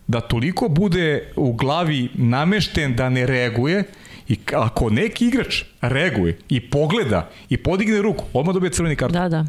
da 0.06 0.20
toliko 0.20 0.68
bude 0.68 1.32
u 1.36 1.52
glavi 1.52 2.08
namešten 2.14 2.96
da 2.96 3.08
ne 3.08 3.26
reaguje 3.26 3.84
i 4.28 4.36
ako 4.54 4.90
neki 4.90 5.26
igrač 5.26 5.62
reaguje 5.80 6.38
i 6.48 6.60
pogleda 6.60 7.30
i 7.48 7.56
podigne 7.56 8.02
ruku, 8.02 8.24
odmah 8.32 8.54
dobije 8.54 8.70
crveni 8.70 8.96
karton. 8.96 9.22
Da, 9.22 9.28
da. 9.28 9.44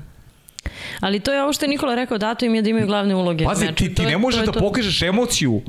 Ali 1.00 1.20
to 1.20 1.34
je 1.34 1.44
ovo 1.44 1.54
što 1.54 1.66
je 1.66 1.70
Nikola 1.70 1.96
rekao, 1.96 2.18
dato 2.18 2.46
im 2.46 2.56
je 2.56 2.62
da 2.62 2.70
imaju 2.70 2.88
glavne 2.88 3.16
uloge. 3.16 3.46
Pazi, 3.46 3.66
Znači, 3.66 3.76
ti, 3.76 3.96
ti 3.96 4.02
ne 4.02 4.18
možeš 4.18 4.46
da 4.46 4.52
to. 4.52 4.60
pokažeš 4.60 5.02
emociju 5.02 5.62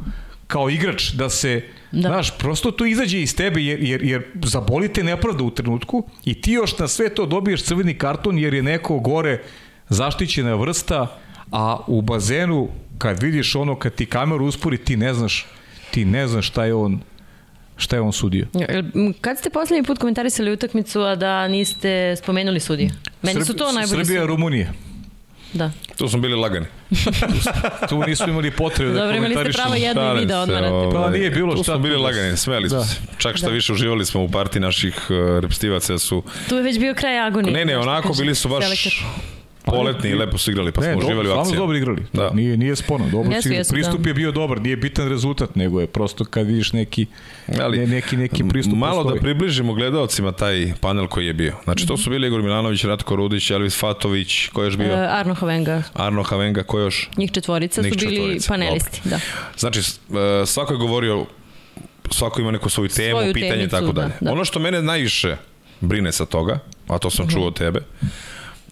kao 0.47 0.70
igrač 0.70 1.11
da 1.12 1.30
se 1.30 1.62
Da. 1.93 2.09
znaš, 2.09 2.38
prosto 2.38 2.70
to 2.70 2.86
izađe 2.86 3.20
iz 3.20 3.36
tebe 3.36 3.61
jer, 3.62 3.82
jer, 3.82 4.03
jer 4.05 4.22
zabolite 4.45 5.03
nepravda 5.05 5.45
u 5.45 5.51
trenutku 5.51 6.09
i 6.24 6.40
ti 6.40 6.53
još 6.53 6.78
na 6.78 6.88
sve 6.88 7.09
to 7.09 7.26
dobiješ 7.26 7.62
crveni 7.62 7.95
karton 7.95 8.38
jer 8.38 8.55
je 8.55 8.62
neko 8.62 8.99
gore 8.99 9.43
zaštićena 9.93 10.55
vrsta 10.55 11.07
a 11.53 11.78
u 11.86 12.03
bazenu 12.03 12.68
kad 12.99 13.22
vidiš 13.22 13.55
ono 13.55 13.78
kad 13.78 13.95
ti 13.95 14.07
kameru 14.07 14.45
uspori 14.47 14.78
ti 14.78 14.97
ne 14.97 15.14
znaš 15.14 15.47
ti 15.90 16.05
ne 16.05 16.26
znaš 16.26 16.49
šta 16.49 16.64
je 16.64 16.74
on 16.74 17.01
šta 17.76 17.97
je 17.97 18.03
on 18.03 18.12
sudio. 18.12 18.47
Kad 19.20 19.38
ste 19.38 19.51
poslednji 19.51 19.82
put 19.82 19.99
komentarisali 19.99 20.53
utakmicu, 20.53 21.01
a 21.01 21.14
da 21.14 21.49
niste 21.49 22.16
spomenuli 22.16 22.61
sudije? 22.61 22.90
Meni 23.22 23.45
su 23.45 23.55
to 23.55 23.64
najbolji 23.64 23.86
Srbija, 23.88 24.05
sudije. 24.05 24.26
Rumunija. 24.26 24.72
da. 25.53 25.70
Tu 25.97 26.09
smo 26.09 26.20
bili 26.20 26.34
lagani. 26.34 26.66
tu 27.88 28.03
nismo 28.07 28.26
imali 28.28 28.51
potrebe 28.51 28.93
da 28.93 29.01
Dobro, 29.01 29.16
imali 29.16 29.26
ste 29.26 29.34
komentarišemo. 29.34 29.62
pravo 29.64 29.74
jedno 29.76 30.16
i 30.16 30.20
video 30.20 30.40
odmarate. 30.40 30.72
ovaj, 30.74 30.93
Pa 30.93 31.11
nije 31.11 31.30
bilo 31.30 31.55
tu 31.55 31.62
šta 31.62 31.72
smo 31.72 31.78
bili 31.78 31.95
tu 31.95 31.99
da 31.99 32.05
lagani, 32.05 32.36
smeli 32.36 32.68
smo 32.68 32.78
Da. 32.78 32.84
se. 32.84 32.97
Čak 33.18 33.36
što 33.36 33.47
Da. 33.47 33.53
više 33.53 33.72
uživali 33.72 34.05
smo 34.07 34.22
u 34.24 34.28
partiji 34.30 34.62
naših 34.62 34.95
uh, 35.11 35.16
repstivaca 35.40 35.99
su... 35.99 36.22
Tu 36.49 36.57
je 36.57 36.62
već 36.62 36.78
bio 36.78 36.95
kraj 36.95 37.18
agonije. 37.20 37.53
Ne, 37.53 37.64
ne, 37.64 37.78
onako 37.78 38.12
bili 38.12 38.34
su 38.34 38.49
baš 38.49 38.64
selektor. 38.64 38.93
Poletni 39.64 40.10
i 40.10 40.14
lepo 40.14 40.38
su 40.38 40.50
igrali, 40.50 40.72
pa 40.72 40.80
Ne, 40.80 40.86
smo 40.86 40.94
dobro, 40.94 41.06
uživali 41.06 41.28
u 41.28 41.32
akciji. 41.32 41.56
dobro 41.56 41.76
igrali. 41.76 42.02
Da. 42.12 42.30
Nije, 42.30 42.56
nije 42.56 42.76
sporno. 42.76 43.08
Dobro 43.08 43.32
Jesu, 43.32 43.48
jesu, 43.48 43.72
pristup 43.72 44.00
da. 44.00 44.10
je 44.10 44.14
bio 44.14 44.32
dobar, 44.32 44.60
nije 44.60 44.76
bitan 44.76 45.08
rezultat, 45.08 45.56
nego 45.56 45.80
je 45.80 45.86
prosto 45.86 46.24
kad 46.24 46.46
vidiš 46.46 46.72
neki, 46.72 47.06
Ali, 47.60 47.78
ne, 47.78 47.86
neki, 47.86 48.16
neki 48.16 48.44
pristup. 48.48 48.74
Malo 48.74 48.94
postoji. 48.94 49.14
da 49.14 49.22
približimo 49.22 49.74
gledalcima 49.74 50.32
taj 50.32 50.72
panel 50.80 51.06
koji 51.06 51.26
je 51.26 51.32
bio. 51.32 51.52
Znači, 51.64 51.86
to 51.86 51.96
su 51.96 52.10
bili 52.10 52.26
Igor 52.26 52.42
Milanović, 52.42 52.84
Ratko 52.84 53.16
Rudić, 53.16 53.50
Elvis 53.50 53.78
Fatović, 53.78 54.48
ko 54.48 54.62
je 54.62 54.66
još 54.66 54.74
E, 54.74 54.76
bio? 54.76 54.92
Arno 54.94 55.34
Hovenga, 55.34 55.82
Arno 55.94 56.22
Havenga, 56.22 56.62
ko 56.62 56.78
još? 56.78 57.08
njih 57.16 57.30
četvorica 57.30 57.82
Njih 57.82 57.92
su 57.92 57.98
bili 57.98 58.16
četvorica, 58.16 58.48
panelisti. 58.48 59.00
Da. 59.04 59.18
Znači, 59.58 59.80
e, 59.80 59.82
svako 60.46 60.72
je 60.72 60.78
govorio, 60.78 61.26
svako 62.10 62.40
ima 62.40 62.50
neku 62.50 62.68
svoju 62.70 62.88
temu, 62.88 63.18
Svoju 63.18 63.34
pitanje 63.34 63.54
i 63.54 63.58
temicu, 63.58 63.70
tako 63.70 63.86
da, 63.86 64.00
dalje. 64.02 64.12
da. 64.20 64.32
Ono 64.32 64.44
što 64.44 64.58
mene 64.58 64.82
najviše 64.82 65.36
brine 65.80 66.12
sa 66.12 66.26
toga, 66.26 66.58
a 66.88 66.98
to 66.98 67.10
sam 67.10 67.28
čuo 67.28 67.46
od 67.46 67.58
tebe, 67.58 67.80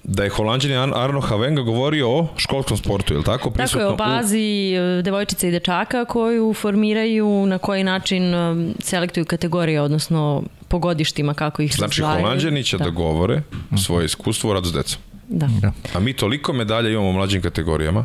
da 0.05 0.24
je 0.24 0.30
holandjanin 0.30 0.78
Ar- 0.78 0.92
Arno 0.96 1.20
Havenga 1.20 1.62
govorio 1.62 2.11
o 2.11 2.28
školskom 2.36 2.76
sportu, 2.76 3.14
je 3.14 3.18
li 3.18 3.24
tako? 3.24 3.51
Tako 3.51 3.78
je, 3.78 3.86
o 3.86 3.92
u- 3.92 3.96
bazi 3.96 4.38
e, 4.70 5.03
devojčica 5.03 5.46
i 5.46 5.51
dečaka 5.51 6.05
koju 6.05 6.55
formiraju, 6.55 7.46
na 7.46 7.59
koji 7.59 7.84
način 7.84 8.34
e, 8.34 8.55
selektuju 8.78 9.24
kategorije, 9.24 9.80
odnosno 9.80 10.42
po 10.68 10.78
godištima 10.78 11.34
kako 11.34 11.62
ih 11.62 11.74
Znači, 11.74 12.01
razdvajaju. 12.01 12.22
holandjani 12.22 12.64
će 12.64 12.78
da, 12.78 12.90
govore 12.90 13.42
svoje 13.78 14.05
iskustvo 14.05 14.51
u 14.51 14.55
radu 14.55 14.68
s 14.68 14.72
decom. 14.72 15.01
Da. 15.28 15.48
Da. 15.61 15.72
A 15.94 16.01
mi 16.01 16.12
toliko 16.12 16.53
medalja 16.53 16.90
imamo 16.90 17.09
u 17.09 17.12
mlađim 17.12 17.42
kategorijama, 17.42 18.05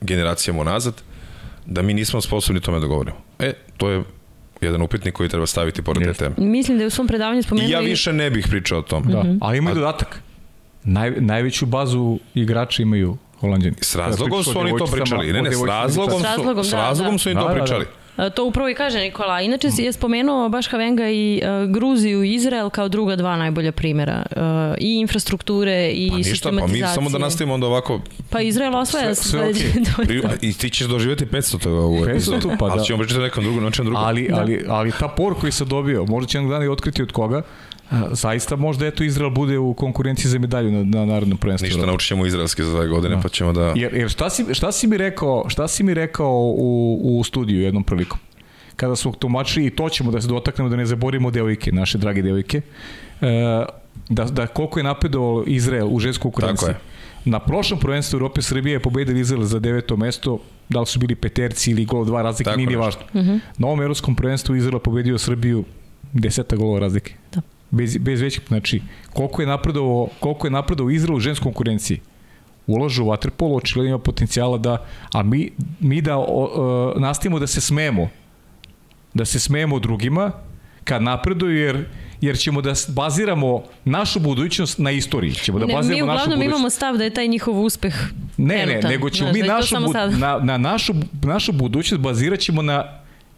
generacijama 0.00 0.60
unazad, 0.60 0.94
da 1.66 1.82
mi 1.82 1.94
nismo 1.94 2.20
sposobni 2.20 2.60
tome 2.60 2.80
da 2.80 2.86
govorimo. 2.86 3.16
E, 3.38 3.52
to 3.76 3.90
je 3.90 4.02
jedan 4.60 4.82
upitnik 4.82 5.14
koji 5.14 5.28
treba 5.28 5.46
staviti 5.46 5.82
pored 5.82 6.04
te 6.04 6.12
teme. 6.14 6.34
Mislim 6.38 6.76
da 6.78 6.84
je 6.84 6.88
u 6.88 6.90
svom 6.90 7.06
predavanju 7.06 7.40
I 7.40 7.42
spomenuli... 7.42 7.72
ja 7.72 7.80
više 7.80 8.12
ne 8.12 8.30
bih 8.30 8.46
pričao 8.50 8.78
o 8.78 8.82
tome. 8.82 9.12
Da. 9.12 9.24
A 9.40 9.54
ima 9.54 9.70
i 9.70 9.74
dodatak. 9.74 10.20
Naj, 10.84 11.10
najveću 11.12 11.66
bazu 11.66 12.18
igrača 12.34 12.82
imaju 12.82 13.16
Holandjani. 13.40 13.76
S 13.80 13.94
razlogom 13.96 14.44
su 14.44 14.58
oni 14.58 14.72
to 14.78 14.86
pričali. 14.86 15.32
Ne, 15.32 15.42
ne, 15.42 15.52
s 15.52 15.62
razlogom, 15.62 16.20
S 16.20 16.24
razlogom, 16.24 16.64
su, 16.64 16.68
s 16.68 16.72
da, 16.72 16.76
razlogom 16.78 17.14
da. 17.14 17.18
su 17.18 17.28
im 17.28 17.34
Da, 17.34 17.40
to 17.40 17.48
da, 17.48 17.54
da. 17.54 17.60
pričali. 17.60 17.84
E, 18.18 18.30
To 18.30 18.44
upravo 18.44 18.68
i 18.68 18.74
kaže 18.74 18.98
Nikola. 19.00 19.40
Inače 19.40 19.70
si 19.70 19.82
je 19.82 19.92
spomenuo 19.92 20.48
baš 20.48 20.68
Havenga 20.68 21.04
i 21.04 21.38
e, 21.38 21.46
Gruziju 21.68 22.22
i 22.22 22.34
Izrael 22.34 22.70
kao 22.70 22.88
druga 22.88 23.16
dva 23.16 23.36
najbolja 23.36 23.72
primjera. 23.72 24.22
E, 24.30 24.40
I 24.80 24.94
infrastrukture 24.94 25.90
i 25.90 26.10
Pa 26.10 26.16
ništa, 26.16 26.28
pa 26.42 26.50
mi 26.50 26.58
sistematizacije. 26.58 26.94
samo 26.94 27.10
da 27.10 27.18
nastavimo 27.18 27.54
onda 27.54 27.66
ovako 27.66 28.00
Pa 28.30 28.40
Izrael 28.40 28.74
osvaja 28.76 29.14
Sve- 29.14 29.24
sve 29.24 29.40
okej. 29.40 29.84
pri, 30.28 30.38
i 30.40 30.52
ti 30.52 30.70
ćeš 30.70 30.86
doživjeti 30.86 31.26
500 31.26 31.58
toga 31.58 31.80
u 31.80 31.96
500 31.96 32.10
epizodu. 32.10 32.50
pa 32.58 32.64
ali 32.64 32.78
da. 32.78 32.84
ćemo 32.84 32.98
pričati 32.98 33.20
nekom 33.20 33.44
drugom, 33.44 33.64
nečem 33.64 33.84
drugom. 33.84 34.04
Ali, 34.04 34.30
ali, 34.32 34.64
ali 34.68 34.92
ta 34.92 35.08
por 35.08 35.34
koji 35.34 35.52
sam 35.52 35.68
dobio, 35.68 36.04
možda 36.04 36.28
će 36.28 36.38
jednog 36.38 36.50
dana 36.50 36.64
i 36.64 36.68
otkriti 36.68 37.02
od 37.02 37.12
koga, 37.12 37.42
zaista 38.12 38.56
možda 38.56 38.86
eto 38.86 39.04
Izrael 39.04 39.30
bude 39.30 39.58
u 39.58 39.74
konkurenciji 39.74 40.30
za 40.30 40.38
medalju 40.38 40.72
na, 40.72 40.84
na 40.84 41.04
narodnom 41.06 41.38
prvenstvu. 41.38 41.66
Ništa, 41.66 41.86
naučit 41.86 42.08
ćemo 42.08 42.26
izraelski 42.26 42.64
za 42.64 42.70
dve 42.70 42.88
godine, 42.88 43.20
pa 43.22 43.28
ćemo 43.28 43.52
da... 43.52 43.72
Jer, 43.76 43.94
jer 43.94 44.10
šta, 44.10 44.30
si, 44.30 44.54
šta, 44.54 44.72
si 44.72 44.86
mi 44.86 44.96
rekao, 44.96 45.44
šta 45.48 45.68
si 45.68 45.82
mi 45.82 45.94
rekao 45.94 46.32
u, 46.56 47.00
u 47.02 47.24
studiju 47.24 47.60
jednom 47.60 47.84
prilikom? 47.84 48.18
Kada 48.76 48.96
smo 48.96 49.12
tumačili, 49.12 49.66
i 49.66 49.70
to 49.70 49.88
ćemo 49.88 50.10
da 50.10 50.20
se 50.20 50.28
dotaknemo, 50.28 50.70
da 50.70 50.76
ne 50.76 50.86
zaborimo 50.86 51.30
devojke, 51.30 51.72
naše 51.72 51.98
drage 51.98 52.22
devojke, 52.22 52.60
e, 53.20 53.64
da, 54.08 54.24
da 54.24 54.46
koliko 54.46 54.78
je 54.78 54.84
napredovao 54.84 55.44
Izrael 55.46 55.88
u 55.90 55.98
žensku 55.98 56.22
konkurenciji. 56.22 56.66
Tako 56.66 56.80
Na 57.24 57.38
prošlom 57.40 57.80
prvenstvu 57.80 58.16
Europe 58.16 58.42
Srbije 58.42 58.72
je 58.72 58.80
pobedili 58.80 59.20
Izrael 59.20 59.44
za 59.44 59.58
deveto 59.58 59.96
mesto, 59.96 60.38
da 60.68 60.80
li 60.80 60.86
su 60.86 60.98
bili 60.98 61.14
peterci 61.14 61.70
ili 61.70 61.84
gol 61.84 62.04
dva 62.04 62.22
razlike, 62.22 62.44
Tako 62.44 62.56
nije 62.56 62.66
ni 62.66 62.76
nešto. 62.76 63.00
važno. 63.14 63.40
Na 63.58 63.66
ovom 63.66 63.80
evropskom 63.80 64.14
prvenstvu 64.16 64.56
Izrael 64.56 64.78
pobedio 64.78 65.18
Srbiju 65.18 65.64
deseta 66.12 66.56
golova 66.56 66.78
razlike. 66.78 67.14
Da. 67.32 67.40
Bez, 67.72 67.96
bez 67.98 68.20
većih, 68.20 68.42
znači, 68.48 68.82
koliko 69.12 69.42
je 69.42 69.46
napredovao, 69.48 70.08
koliko 70.20 70.46
je 70.46 70.50
napredovao 70.50 70.90
Izrael 70.90 71.16
u 71.16 71.20
ženskoj 71.20 71.44
konkurenciji 71.44 72.00
ulažu 72.66 73.04
u 73.04 73.06
waterpolo, 73.06 73.56
očigledno 73.56 73.88
ima 73.88 73.98
potencijala 73.98 74.58
da, 74.58 74.84
a 75.12 75.22
mi, 75.22 75.50
mi 75.80 76.00
da 76.02 76.16
o, 76.16 76.24
o, 76.24 76.94
nastavimo 76.98 77.38
da 77.38 77.46
se 77.46 77.60
smemo, 77.60 78.08
da 79.14 79.24
se 79.24 79.40
smemo 79.40 79.78
drugima 79.78 80.32
kad 80.84 81.02
napreduju, 81.02 81.56
jer 81.56 81.84
jer 82.20 82.38
ćemo 82.38 82.60
da 82.62 82.72
baziramo 82.88 83.62
našu 83.84 84.20
budućnost 84.20 84.78
na 84.78 84.90
istoriji. 84.90 85.34
Ćemo 85.34 85.58
da 85.58 85.66
Ne, 85.66 85.72
mi 85.72 85.76
baziramo 85.76 86.06
našu 86.06 86.14
uglavnom 86.14 86.38
budućnost. 86.38 86.56
imamo 86.58 86.70
stav 86.70 86.96
da 86.96 87.04
je 87.04 87.10
taj 87.10 87.28
njihov 87.28 87.60
uspeh 87.60 87.94
Ne, 88.36 88.54
ne, 88.56 88.64
trenutan. 88.64 88.90
nego 88.90 89.10
ćemo 89.10 89.30
Znaš, 89.30 89.40
mi 89.42 89.48
da 89.48 89.54
našu, 89.56 89.76
sad. 89.92 90.18
na, 90.18 90.38
na 90.38 90.58
našu, 90.58 90.92
našu 91.22 91.52
budućnost 91.52 92.02
bazirat 92.02 92.40
ćemo 92.40 92.62
na 92.62 92.84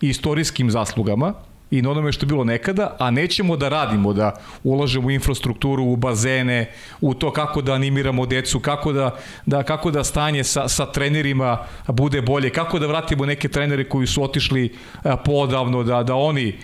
istorijskim 0.00 0.70
zaslugama 0.70 1.34
i 1.78 1.82
na 1.82 1.90
onome 1.90 2.12
što 2.12 2.24
je 2.24 2.28
bilo 2.28 2.44
nekada, 2.44 2.96
a 2.98 3.10
nećemo 3.10 3.56
da 3.56 3.68
radimo, 3.68 4.12
da 4.12 4.32
ulažemo 4.64 5.06
u 5.06 5.10
infrastrukturu, 5.10 5.84
u 5.84 5.96
bazene, 5.96 6.70
u 7.00 7.14
to 7.14 7.32
kako 7.32 7.62
da 7.62 7.72
animiramo 7.72 8.26
decu, 8.26 8.60
kako 8.60 8.92
da, 8.92 9.16
da, 9.46 9.62
kako 9.62 9.90
da 9.90 10.04
stanje 10.04 10.44
sa, 10.44 10.68
sa 10.68 10.86
trenerima 10.86 11.58
bude 11.88 12.22
bolje, 12.22 12.50
kako 12.50 12.78
da 12.78 12.86
vratimo 12.86 13.26
neke 13.26 13.48
trenere 13.48 13.88
koji 13.88 14.06
su 14.06 14.22
otišli 14.22 14.72
a, 15.02 15.16
podavno, 15.16 15.82
da, 15.82 16.02
da 16.02 16.14
oni 16.14 16.48
e, 16.48 16.54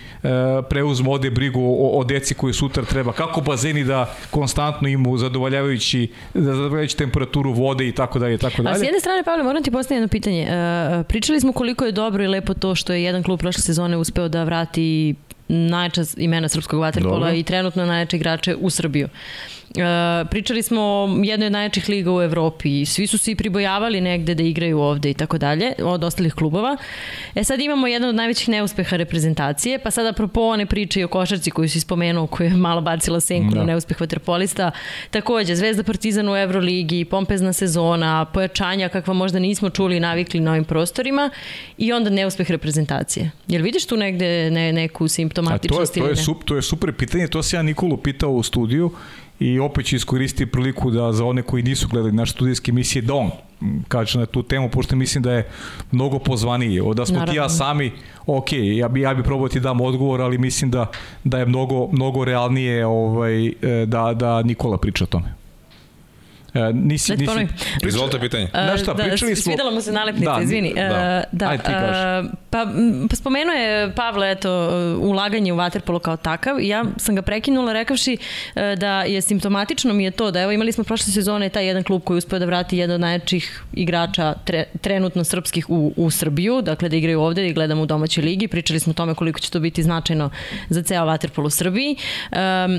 preuzmu 0.69 1.11
ode 1.11 1.29
brigu 1.29 1.61
o, 1.61 1.99
o 1.99 2.03
deci 2.03 2.33
koji 2.33 2.53
sutra 2.53 2.83
treba, 2.83 3.11
kako 3.11 3.41
bazeni 3.41 3.83
da 3.83 4.15
konstantno 4.31 4.87
imaju 4.87 5.17
zadovoljavajući, 5.17 6.07
zadovoljavajući 6.33 6.97
temperaturu 6.97 7.51
vode 7.53 7.87
i 7.87 7.91
tako 7.91 8.19
dalje, 8.19 8.37
tako 8.37 8.61
A 8.61 8.61
s 8.61 8.63
dalje. 8.63 8.85
jedne 8.85 8.99
strane, 8.99 9.23
Pavle, 9.23 9.43
moram 9.43 9.63
ti 9.63 9.71
postaviti 9.71 9.93
jedno 9.93 10.07
pitanje. 10.07 10.41
E, 10.43 11.03
pričali 11.03 11.39
smo 11.39 11.53
koliko 11.53 11.85
je 11.85 11.91
dobro 11.91 12.23
i 12.23 12.27
lepo 12.27 12.53
to 12.53 12.75
što 12.75 12.93
je 12.93 13.03
jedan 13.03 13.23
klub 13.23 13.39
prošle 13.39 13.61
sezone 13.61 13.97
uspeo 13.97 14.27
da 14.27 14.43
vrati 14.43 15.00
najjača 15.47 16.03
imena 16.17 16.49
srpskog 16.49 16.79
vaterpola 16.79 17.33
i 17.33 17.43
trenutno 17.43 17.85
najjače 17.85 18.17
igrače 18.17 18.55
u 18.55 18.69
Srbiju. 18.69 19.09
E, 19.75 20.25
pričali 20.25 20.63
smo 20.63 20.81
o 20.81 21.21
jednoj 21.23 21.45
od 21.45 21.51
najjačih 21.51 21.89
liga 21.89 22.13
u 22.13 22.21
Evropi 22.21 22.81
i 22.81 22.85
svi 22.85 23.07
su 23.07 23.17
se 23.17 23.31
i 23.31 23.35
pribojavali 23.35 24.01
negde 24.01 24.35
da 24.35 24.43
igraju 24.43 24.79
ovde 24.79 25.09
i 25.09 25.13
tako 25.13 25.37
dalje 25.37 25.73
od 25.83 26.03
ostalih 26.03 26.33
klubova. 26.33 26.77
E 27.35 27.43
sad 27.43 27.59
imamo 27.59 27.87
jedan 27.87 28.09
od 28.09 28.15
najvećih 28.15 28.49
neuspeha 28.49 28.95
reprezentacije, 28.95 29.79
pa 29.79 29.91
sad 29.91 30.05
apropo 30.05 30.41
one 30.41 30.65
priče 30.65 30.99
i 30.99 31.03
o 31.03 31.07
košarci 31.07 31.51
koju 31.51 31.69
si 31.69 31.79
spomenuo, 31.79 32.27
koja 32.27 32.47
je 32.47 32.55
malo 32.55 32.81
bacila 32.81 33.19
senku 33.19 33.53
Da. 33.53 33.59
na 33.59 33.65
neuspeh 33.65 33.99
vaterpolista, 34.01 34.71
takođe 35.11 35.55
Zvezda 35.55 35.83
Partizan 35.83 36.29
u 36.29 36.37
Euroligi, 36.37 37.05
pompezna 37.05 37.53
sezona, 37.53 38.25
pojačanja 38.25 38.89
kakva 38.89 39.13
možda 39.13 39.39
nismo 39.39 39.69
čuli 39.69 39.97
i 39.97 39.99
navikli 39.99 40.39
na 40.39 40.51
ovim 40.51 40.65
prostorima 40.65 41.29
i 41.77 41.93
onda 41.93 42.09
neuspeh 42.09 42.51
reprezentacije. 42.51 43.31
Jel 43.47 43.63
vidiš 43.63 43.85
tu 43.85 43.97
negde 43.97 44.51
ne, 44.51 44.73
neku 44.73 44.95
A 44.95 44.97
to 44.97 45.05
je, 45.05 45.09
simptomatičnost 45.09 45.93
to, 45.93 45.99
je 45.99 46.01
ili 46.01 46.15
ne? 46.15 46.23
sup, 46.23 46.43
to 46.43 46.55
je 46.55 46.61
super 46.61 46.93
pitanje, 46.93 47.27
to 47.27 47.43
se 47.43 47.55
ja 47.55 47.61
Nikolu 47.61 47.97
pitao 47.97 48.31
u 48.31 48.43
studiju 48.43 48.91
i 49.41 49.59
opet 49.59 49.85
ću 49.85 49.95
iskoristiti 49.95 50.51
priliku 50.51 50.91
da 50.91 51.11
za 51.11 51.25
one 51.25 51.41
koji 51.41 51.63
nisu 51.63 51.87
gledali 51.87 52.13
naše 52.13 52.31
studijske 52.31 52.69
emisije 52.69 53.01
da 53.01 53.13
on 53.13 53.29
kaže 53.87 54.19
na 54.19 54.25
tu 54.25 54.43
temu, 54.43 54.69
pošto 54.69 54.95
mislim 54.95 55.23
da 55.23 55.33
je 55.33 55.47
mnogo 55.91 56.19
pozvaniji. 56.19 56.81
Da 56.95 57.05
smo 57.05 57.15
ti 57.15 57.19
ja 57.19 57.25
Naravno. 57.25 57.49
sami, 57.49 57.91
ok, 58.25 58.47
ja 58.53 58.87
bi, 58.87 59.01
ja 59.01 59.13
bi 59.13 59.23
probao 59.23 59.47
ti 59.47 59.59
dam 59.59 59.81
odgovor, 59.81 60.21
ali 60.21 60.37
mislim 60.37 60.71
da, 60.71 60.87
da 61.23 61.39
je 61.39 61.45
mnogo, 61.45 61.87
mnogo 61.91 62.25
realnije 62.25 62.85
ovaj, 62.85 63.47
e, 63.47 63.53
da, 63.85 64.13
da 64.13 64.41
Nikola 64.43 64.77
priča 64.77 65.03
o 65.03 65.07
tome. 65.07 65.40
E, 66.53 66.73
nisi, 66.73 67.11
nisi, 67.11 67.25
ponovi. 67.25 67.47
Izvolite 67.83 68.19
pitanje. 68.19 68.47
Znaš 68.47 68.81
šta, 68.81 68.93
da, 68.93 69.03
pričali 69.03 69.35
smo- 69.35 69.43
Svidela 69.43 69.71
mu 69.71 69.81
se 69.81 69.91
nalepnica, 69.91 70.31
Da, 70.31 70.41
izvini. 70.43 70.73
da. 70.73 70.81
E, 70.81 71.23
da, 71.31 71.49
Ajde, 71.49 71.63
ti 71.63 71.69
kaži. 71.69 72.27
e, 72.27 72.31
pa, 72.49 72.65
pa 73.09 73.15
spomenuo 73.15 73.53
je 73.53 73.91
Pavle 73.93 74.31
eto, 74.31 74.49
ulaganje 74.99 75.53
u 75.53 75.57
vaterpolo 75.57 75.99
kao 75.99 76.17
takav 76.17 76.59
i 76.59 76.67
ja 76.67 76.85
sam 76.97 77.15
ga 77.15 77.21
prekinula 77.21 77.73
rekavši 77.73 78.17
e, 78.55 78.75
da 78.75 79.03
je 79.03 79.21
simptomatično 79.21 79.93
mi 79.93 80.03
je 80.03 80.11
to 80.11 80.31
da 80.31 80.41
evo 80.41 80.51
imali 80.51 80.71
smo 80.71 80.83
prošle 80.83 81.05
sezone 81.05 81.49
taj 81.49 81.65
jedan 81.67 81.83
klub 81.83 82.01
koji 82.03 82.17
uspeo 82.17 82.39
da 82.39 82.45
vrati 82.45 82.77
jedan 82.77 82.93
od 82.93 83.01
najjačih 83.01 83.63
igrača 83.73 84.33
tre, 84.35 84.65
trenutno 84.81 85.23
srpskih 85.23 85.69
u, 85.69 85.93
u 85.97 86.11
Srbiju, 86.11 86.61
dakle 86.61 86.89
da 86.89 86.95
igraju 86.95 87.21
ovde, 87.21 87.41
da 87.41 87.47
ih 87.47 87.55
gledamo 87.55 87.81
u 87.81 87.85
domaćoj 87.85 88.23
ligi. 88.23 88.47
Pričali 88.47 88.79
smo 88.79 88.91
o 88.91 88.95
tome 88.95 89.15
koliko 89.15 89.39
će 89.39 89.51
to 89.51 89.59
biti 89.59 89.83
značajno 89.83 90.29
za 90.69 90.83
ceo 90.83 91.05
vaterpolo 91.05 91.47
u 91.47 91.51
Srbiji. 91.51 91.95
Um, 92.31 92.37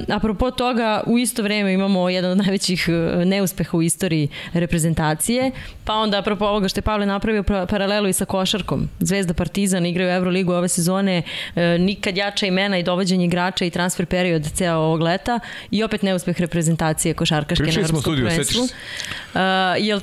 apropo 0.08 0.50
toga, 0.50 1.02
u 1.06 1.18
isto 1.18 1.42
vreme 1.42 1.72
imamo 1.72 2.08
jedan 2.08 2.30
od 2.30 2.38
najvećih 2.38 2.88
e, 2.88 3.24
neuspeha 3.62 3.76
u 3.76 3.82
istoriji 3.82 4.28
reprezentacije, 4.52 5.50
pa 5.84 5.94
onda 5.94 6.18
apropo 6.18 6.44
ovoga 6.44 6.68
što 6.68 6.78
je 6.78 6.82
Pavle 6.82 7.06
napravio 7.06 7.42
pra- 7.42 7.66
paralelu 7.66 8.08
i 8.08 8.12
sa 8.12 8.24
košarkom. 8.24 8.88
Zvezda 9.00 9.34
Partizan 9.34 9.86
igraju 9.86 10.08
u 10.08 10.12
Euroligu 10.12 10.52
ove 10.52 10.68
sezone, 10.68 11.22
e, 11.56 11.78
nikad 11.78 12.16
jača 12.16 12.46
imena 12.46 12.78
i 12.78 12.82
dovođenje 12.82 13.24
igrača 13.24 13.64
i 13.64 13.70
transfer 13.70 14.06
period 14.06 14.46
ceo 14.54 14.78
ovog 14.78 15.00
leta 15.00 15.40
i 15.70 15.82
opet 15.82 16.02
neuspeh 16.02 16.40
reprezentacije 16.40 17.14
košarkaške 17.14 17.62
na 17.62 17.66
Pričali 17.66 17.84
u 17.84 17.86
evropskom 17.86 18.00
studiju, 18.00 18.26
prvenstvu. 18.26 18.62
Uh, 18.62 19.40
jel 19.78 20.00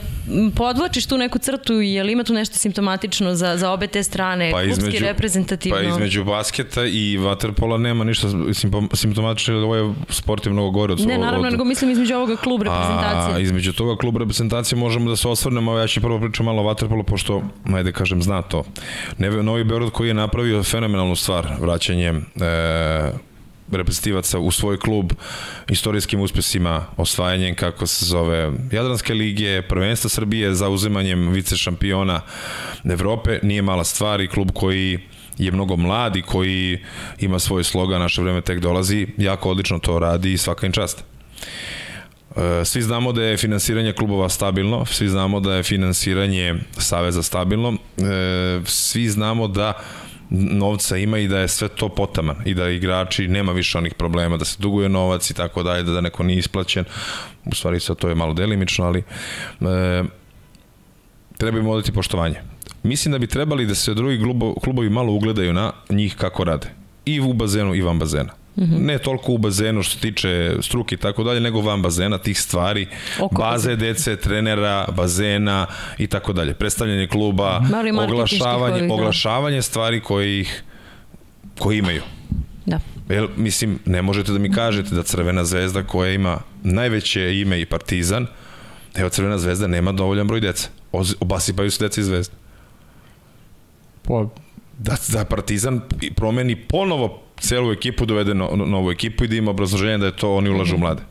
podvlačiš 0.56 1.06
tu 1.06 1.18
neku 1.18 1.38
crtu 1.40 1.82
i 1.82 1.94
jel 1.94 2.10
ima 2.10 2.24
tu 2.24 2.34
nešto 2.34 2.58
simptomatično 2.58 3.36
za, 3.36 3.58
za 3.58 3.72
obe 3.72 3.88
te 3.88 4.04
strane, 4.04 4.52
Pa 4.52 4.64
klubski 4.64 4.88
između, 4.88 5.06
reprezentativno? 5.06 5.78
pa 5.78 5.84
između 5.84 6.24
basketa 6.24 6.86
i 6.86 7.18
vaterpola 7.18 7.78
nema 7.78 8.04
ništa 8.04 8.28
simptomatično, 8.94 9.56
ovo 9.56 9.76
je 9.76 9.94
sport 10.10 10.46
je 10.46 10.52
mnogo 10.52 10.72
gore 10.72 10.94
od 10.94 11.08
Ne, 11.08 11.18
naravno, 11.18 11.48
od, 11.48 11.52
nego 11.52 11.66
mislim 11.66 11.92
između 11.92 12.16
ovoga 12.16 12.36
klub 12.36 12.62
reprezentacije. 12.62 13.36
A 13.36 13.40
između 13.50 13.74
toga 13.74 13.96
klub 13.98 14.18
reprezentacije 14.18 14.80
možemo 14.80 15.10
da 15.10 15.16
se 15.16 15.28
osvrnemo, 15.28 15.78
ja 15.78 15.88
ću 15.88 16.02
prvo 16.02 16.20
pričam 16.20 16.46
malo 16.46 16.62
o 16.62 16.66
Waterpolu, 16.66 17.04
pošto, 17.04 17.42
najde 17.66 17.92
kažem, 17.92 18.22
zna 18.22 18.42
to. 18.42 18.64
Novi 19.18 19.64
Beograd 19.64 19.92
koji 19.92 20.08
je 20.08 20.14
napravio 20.14 20.64
fenomenalnu 20.64 21.16
stvar 21.16 21.48
vraćanjem 21.60 22.18
e, 22.18 22.22
reprezentativaca 23.72 24.40
u 24.40 24.52
svoj 24.52 24.78
klub 24.78 25.12
istorijskim 25.70 26.22
uspesima, 26.22 26.86
osvajanjem 26.98 27.56
kako 27.56 27.88
se 27.88 28.06
zove 28.06 28.52
Jadranske 28.72 29.14
lige, 29.14 29.62
prvenstva 29.62 30.10
Srbije, 30.10 30.54
zauzimanjem 30.54 31.30
vice 31.30 31.58
šampiona 31.58 32.22
Evrope, 32.84 33.40
nije 33.44 33.62
mala 33.62 33.84
stvar 33.84 34.22
i 34.22 34.28
klub 34.28 34.52
koji 34.54 35.00
je 35.38 35.52
mnogo 35.52 35.76
mlad 35.76 36.16
i 36.16 36.22
koji 36.22 36.80
ima 37.20 37.40
svoj 37.40 37.64
slogan 37.64 38.02
naše 38.02 38.22
vreme 38.22 38.42
tek 38.42 38.60
dolazi, 38.60 39.08
jako 39.18 39.50
odlično 39.50 39.80
to 39.80 40.00
radi 40.00 40.34
i 40.34 40.38
svaka 40.38 40.66
im 40.66 40.72
čast. 40.72 41.04
E, 42.36 42.66
svi 42.66 42.82
znamo 42.82 43.12
da 43.12 43.24
je 43.24 43.38
finansiranje 43.38 43.94
klubova 43.94 44.30
stabilno, 44.30 44.86
svi 44.86 45.10
znamo 45.10 45.40
da 45.40 45.54
je 45.54 45.64
finansiranje 45.64 46.56
Saveza 46.78 47.24
stabilno, 47.24 47.74
e, 47.98 48.62
svi 48.66 49.10
znamo 49.10 49.48
da 49.48 49.74
novca 50.30 50.98
ima 50.98 51.18
i 51.18 51.28
da 51.28 51.40
je 51.40 51.48
sve 51.48 51.68
to 51.68 51.90
potaman 51.90 52.36
i 52.46 52.54
da 52.54 52.70
igrači 52.70 53.28
nema 53.28 53.52
više 53.52 53.78
onih 53.78 53.94
problema 53.94 54.38
da 54.38 54.46
se 54.46 54.58
duguje 54.60 54.90
novac 54.90 55.30
i 55.30 55.34
tako 55.34 55.64
dalje, 55.64 55.84
da, 55.84 56.02
neko 56.02 56.24
nije 56.24 56.40
isplaćen. 56.40 56.86
U 57.46 57.56
stvari 57.56 57.80
sad 57.80 57.98
to 57.98 58.10
je 58.10 58.16
malo 58.16 58.34
delimično, 58.34 58.86
ali 58.86 59.00
e, 59.00 60.04
treba 61.38 61.60
im 61.60 61.68
odati 61.68 61.92
poštovanje. 61.92 62.42
Mislim 62.84 63.12
da 63.12 63.18
bi 63.18 63.28
trebali 63.28 63.66
da 63.66 63.76
se 63.76 63.94
drugi 63.94 64.20
klubovi 64.64 64.90
malo 64.90 65.14
ugledaju 65.14 65.54
na 65.54 65.72
njih 65.90 66.16
kako 66.16 66.44
rade. 66.44 66.68
I 67.06 67.20
u 67.20 67.34
bazenu 67.34 67.76
i 67.76 67.82
van 67.82 68.00
bazena. 68.00 68.34
Mm 68.60 68.64
-hmm. 68.64 68.86
Ne 68.86 68.98
toliko 68.98 69.32
u 69.32 69.38
bazenu 69.38 69.84
što 69.84 69.94
se 69.94 70.00
tiče 70.00 70.56
struke 70.62 70.96
i 70.96 70.98
tako 70.98 71.24
dalje, 71.24 71.40
nego 71.40 71.62
van 71.62 71.82
bazena, 71.82 72.18
tih 72.18 72.40
stvari, 72.40 72.88
Oko 73.20 73.42
baze 73.42 73.76
dece, 73.76 74.16
trenera, 74.16 74.88
bazena 74.96 75.66
i 75.98 76.08
tako 76.08 76.34
dalje. 76.34 76.54
Predstavljanje 76.54 77.08
kluba, 77.08 77.62
oglašavanje, 78.04 78.76
ovih, 78.76 78.88
da. 78.88 78.94
oglašavanje 78.94 79.62
stvari 79.62 80.00
koje 80.02 80.40
ih 80.40 80.64
koje 81.60 81.78
imaju. 81.78 82.02
Da. 82.66 82.80
Jel, 83.10 83.28
mislim, 83.38 83.80
ne 83.86 84.02
možete 84.02 84.32
da 84.32 84.40
mi 84.40 84.52
kažete 84.52 84.96
da 84.96 85.04
Crvena 85.04 85.46
zvezda 85.46 85.84
koja 85.84 86.14
ima 86.14 86.40
najveće 86.64 87.40
ime 87.40 87.62
i 87.62 87.66
partizan, 87.66 88.28
evo 88.96 89.10
Crvena 89.10 89.38
zvezda 89.38 89.68
nema 89.68 89.92
dovoljan 89.92 90.28
broj 90.28 90.40
dece. 90.40 90.70
Obasipaju 91.20 91.72
se 91.72 91.84
deca 91.84 92.02
iz 92.02 92.08
zvezda. 92.08 92.36
Pa, 94.02 94.26
da, 94.78 94.96
da 95.08 95.26
Partizan 95.26 95.82
promeni 96.16 96.56
ponovo 96.56 97.22
celu 97.40 97.72
ekipu, 97.72 98.06
dovede 98.06 98.34
no, 98.34 98.50
novu 98.56 98.92
ekipu 98.92 99.24
i 99.24 99.28
da 99.28 99.36
ima 99.36 99.52
obrazloženje 99.52 99.98
da 99.98 100.06
je 100.06 100.16
to 100.16 100.36
oni 100.36 100.50
ulažu 100.50 100.76
u 100.76 100.78
mhm. 100.78 100.86
mlade. 100.86 101.02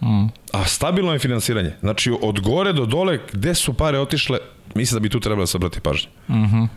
Mm. 0.00 0.26
A 0.52 0.64
stabilno 0.64 1.12
je 1.12 1.18
finansiranje. 1.18 1.72
Znači, 1.80 2.12
od 2.22 2.40
gore 2.40 2.72
do 2.72 2.86
dole, 2.86 3.18
gde 3.32 3.54
su 3.54 3.74
pare 3.74 3.98
otišle, 3.98 4.38
mislim 4.74 4.96
da 4.96 5.02
bi 5.02 5.08
tu 5.08 5.20
trebalo 5.20 5.42
da 5.42 5.46
se 5.46 5.56
obrati 5.56 5.80
pažnje. 5.80 6.08
Mm 6.28 6.34
-hmm. 6.34 6.68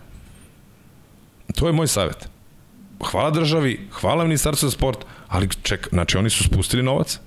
To 1.56 1.68
je 1.68 1.74
moj 1.74 1.88
savjet. 1.88 2.30
Hvala 3.12 3.30
državi, 3.32 3.88
hvala 3.92 4.24
ministarstvu 4.24 4.70
za 4.70 4.72
sport, 4.72 5.06
ali 5.28 5.50
ček, 5.64 5.88
znači 5.92 6.18
oni 6.18 6.30
su 6.30 6.44
spustili 6.44 6.84
novac 6.84 7.20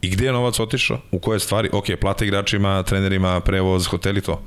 i 0.00 0.10
gde 0.10 0.26
je 0.26 0.32
novac 0.32 0.60
otišao, 0.60 0.98
u 1.10 1.18
koje 1.18 1.40
stvari, 1.40 1.68
ok, 1.72 1.84
plate 2.00 2.24
igračima, 2.26 2.82
trenerima, 2.82 3.40
prevoz, 3.40 3.86
hoteli, 3.86 4.20
to. 4.20 4.42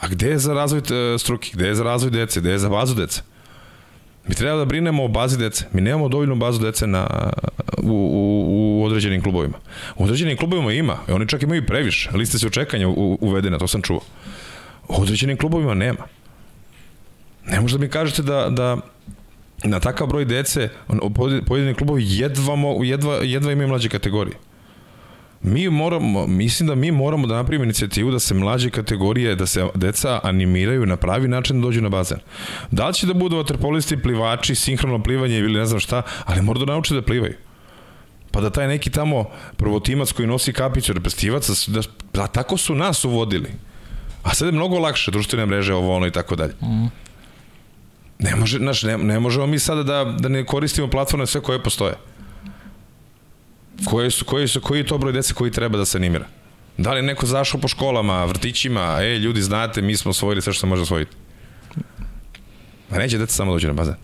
A 0.00 0.08
gde 0.08 0.28
je 0.28 0.38
za 0.38 0.54
razvoj 0.54 0.80
e, 1.14 1.18
struke, 1.18 1.50
gde 1.52 1.66
je 1.66 1.74
za 1.74 1.84
razvoj 1.84 2.10
dece, 2.10 2.40
gde 2.40 2.50
je 2.50 2.58
za 2.58 2.68
bazu 2.68 2.94
dece? 2.94 3.22
Mi 4.26 4.34
treba 4.34 4.56
da 4.56 4.64
brinemo 4.64 5.04
o 5.04 5.08
bazi 5.08 5.38
dece. 5.38 5.64
Mi 5.72 5.80
nemamo 5.80 6.08
dovoljnu 6.08 6.34
bazu 6.34 6.62
dece 6.62 6.86
na, 6.86 7.30
u, 7.82 7.90
u, 7.90 8.80
u 8.80 8.84
određenim 8.84 9.22
klubovima. 9.22 9.58
U 9.96 10.04
određenim 10.04 10.36
klubovima 10.36 10.72
ima. 10.72 10.98
I 11.08 11.12
oni 11.12 11.28
čak 11.28 11.42
imaju 11.42 11.66
previše. 11.66 12.10
Liste 12.14 12.38
se 12.38 12.46
očekanja 12.46 12.88
uvedena, 13.20 13.58
to 13.58 13.68
sam 13.68 13.82
čuo. 13.82 14.00
U 14.88 15.02
određenim 15.02 15.36
klubovima 15.36 15.74
nema. 15.74 16.06
Ne 17.46 17.60
možda 17.60 17.78
mi 17.78 17.88
kažete 17.88 18.22
da, 18.22 18.48
da 18.50 18.76
na 19.64 19.80
takav 19.80 20.06
broj 20.06 20.24
dece 20.24 20.68
pojedini 21.46 21.74
klubovi 21.74 22.04
jedva, 22.06 22.54
jedva, 22.82 23.14
jedva 23.14 23.52
imaju 23.52 23.68
mlađe 23.68 23.88
kategorije 23.88 24.36
mi 25.44 25.70
moramo, 25.70 26.26
mislim 26.26 26.66
da 26.66 26.74
mi 26.74 26.90
moramo 26.90 27.26
da 27.26 27.34
napravimo 27.34 27.64
inicijativu 27.64 28.10
da 28.10 28.18
se 28.18 28.34
mlađe 28.34 28.70
kategorije, 28.70 29.34
da 29.34 29.46
se 29.46 29.68
deca 29.74 30.20
animiraju 30.22 30.86
na 30.86 30.96
pravi 30.96 31.28
način 31.28 31.60
da 31.60 31.64
dođu 31.64 31.82
na 31.82 31.88
bazen. 31.88 32.18
Da 32.70 32.88
li 32.88 32.94
će 32.94 33.06
da 33.06 33.14
budu 33.14 33.36
vaterpolisti, 33.36 33.96
plivači, 33.96 34.54
sinhrono 34.54 35.02
plivanje 35.02 35.38
ili 35.38 35.58
ne 35.58 35.66
znam 35.66 35.80
šta, 35.80 36.02
ali 36.24 36.42
mora 36.42 36.58
da 36.58 36.64
nauče 36.64 36.94
da 36.94 37.02
plivaju. 37.02 37.34
Pa 38.30 38.40
da 38.40 38.50
taj 38.50 38.68
neki 38.68 38.90
tamo 38.90 39.24
prvotimac 39.56 40.12
koji 40.12 40.28
nosi 40.28 40.52
kapicu 40.52 40.92
reprezentativac, 40.92 41.68
da, 41.68 41.80
da 42.12 42.26
tako 42.26 42.56
su 42.56 42.74
nas 42.74 43.04
uvodili. 43.04 43.50
A 44.22 44.34
sad 44.34 44.48
je 44.48 44.52
mnogo 44.52 44.78
lakše, 44.78 45.10
društvene 45.10 45.46
mreže, 45.46 45.74
ovo 45.74 45.96
ono 45.96 46.06
i 46.06 46.10
tako 46.10 46.36
dalje. 46.36 46.52
Mm. 46.62 46.86
Ne, 48.18 48.36
može, 48.36 48.58
znaš, 48.58 48.82
ne, 48.82 48.98
ne 48.98 49.20
možemo 49.20 49.46
mi 49.46 49.58
sada 49.58 49.82
da, 49.82 50.04
da 50.04 50.28
ne 50.28 50.44
koristimo 50.46 50.88
platforme 50.90 51.26
sve 51.26 51.40
koje 51.40 51.62
postoje. 51.62 51.94
Koji, 53.84 54.10
su, 54.10 54.24
koji, 54.24 54.48
su, 54.48 54.60
koji 54.60 54.78
je 54.78 54.86
to 54.86 54.98
broj 54.98 55.12
dece 55.12 55.34
koji 55.34 55.50
treba 55.50 55.78
da 55.78 55.84
se 55.84 55.98
animira? 55.98 56.26
Da 56.78 56.92
li 56.92 57.02
neko 57.02 57.26
zašao 57.26 57.60
po 57.60 57.68
školama, 57.68 58.24
vrtićima, 58.24 58.98
e, 59.00 59.18
ljudi, 59.18 59.42
znate, 59.42 59.82
mi 59.82 59.96
smo 59.96 60.10
osvojili 60.10 60.42
sve 60.42 60.52
što 60.52 60.60
se 60.60 60.66
može 60.66 60.82
osvojiti. 60.82 61.16
Ma 62.90 62.98
neće 62.98 63.18
deca 63.18 63.32
samo 63.34 63.52
dođe 63.52 63.66
na 63.66 63.72
bazen. 63.72 63.94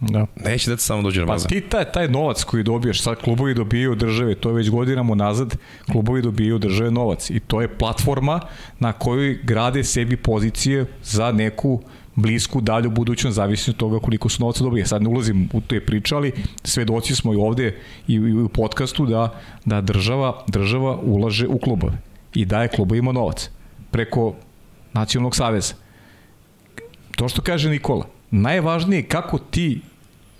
Da. 0.00 0.26
Neće 0.44 0.70
deca 0.70 0.82
samo 0.82 1.02
dođe 1.02 1.20
na 1.20 1.26
pa 1.26 1.32
bazen. 1.32 1.48
Pa 1.48 1.54
ti 1.54 1.60
taj, 1.60 1.92
taj 1.92 2.08
novac 2.08 2.44
koji 2.44 2.62
dobiješ, 2.62 3.02
sad 3.02 3.16
klubovi 3.16 3.54
dobijaju 3.54 3.94
države, 3.94 4.34
to 4.34 4.48
je 4.48 4.54
već 4.54 4.70
godinama 4.70 5.14
nazad, 5.14 5.56
klubovi 5.92 6.22
dobijaju 6.22 6.58
države 6.58 6.90
novac 6.90 7.30
i 7.30 7.40
to 7.40 7.60
je 7.60 7.78
platforma 7.78 8.40
na 8.78 8.92
kojoj 8.92 9.38
grade 9.42 9.84
sebi 9.84 10.16
pozicije 10.16 10.86
za 11.02 11.32
neku 11.32 11.82
blisku, 12.14 12.60
dalju 12.60 12.90
budućnost, 12.90 13.36
zavisno 13.36 13.70
od 13.70 13.76
toga 13.76 13.98
koliko 13.98 14.28
su 14.28 14.44
novca 14.44 14.64
dobili. 14.64 14.86
Sad 14.86 15.02
ne 15.02 15.08
ulazim 15.08 15.48
u 15.52 15.60
te 15.60 15.80
priče, 15.80 16.14
ali 16.14 16.32
svedoci 16.64 17.14
smo 17.14 17.32
i 17.32 17.36
ovde 17.36 17.76
i, 18.08 18.20
u 18.20 18.48
podcastu 18.48 19.06
da, 19.06 19.40
da 19.64 19.80
država, 19.80 20.44
država 20.48 20.96
ulaže 20.96 21.46
u 21.48 21.58
klubove 21.58 21.92
i 22.34 22.44
daje 22.44 22.68
klubovima 22.68 23.12
novac 23.12 23.50
preko 23.90 24.34
nacionalnog 24.92 25.36
saveza. 25.36 25.74
To 27.16 27.28
što 27.28 27.42
kaže 27.42 27.70
Nikola, 27.70 28.06
najvažnije 28.30 28.98
je 28.98 29.08
kako 29.08 29.38
ti 29.38 29.72
e, 29.72 29.80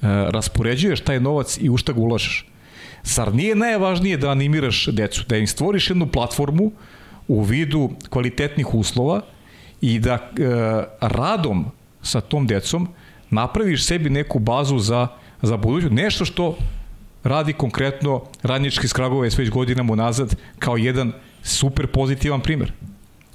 raspoređuješ 0.07 1.01
taj 1.01 1.21
novac 1.21 1.59
i 1.61 1.71
u 1.71 1.77
šta 1.77 1.93
ga 1.93 2.01
ulažeš. 2.01 2.47
Zar 3.05 3.35
nije 3.35 3.55
najvažnije 3.55 4.17
da 4.17 4.31
animiraš 4.31 4.87
decu, 4.87 5.25
da 5.29 5.37
im 5.37 5.47
stvoriš 5.47 5.91
jednu 5.91 6.07
platformu 6.07 6.73
u 7.29 7.43
vidu 7.43 7.91
kvalitetnih 8.11 8.75
uslova 8.75 9.21
i 9.83 9.99
da 9.99 10.13
e, 10.13 10.21
radom 11.01 11.65
sa 12.03 12.21
tom 12.21 12.47
decom 12.47 12.89
napraviš 13.31 13.87
sebi 13.87 14.11
neku 14.11 14.39
bazu 14.39 14.79
za, 14.79 15.09
za 15.43 15.57
budućnost, 15.57 15.95
nešto 15.95 16.25
što 16.25 16.57
radi 17.25 17.53
konkretno 17.53 18.23
radnički 18.43 18.89
skragove 18.89 19.31
već 19.39 19.51
godinama 19.51 19.93
unazad 19.93 20.37
kao 20.59 20.77
jedan 20.77 21.13
super 21.43 21.87
pozitivan 21.87 22.41
primer. 22.41 22.73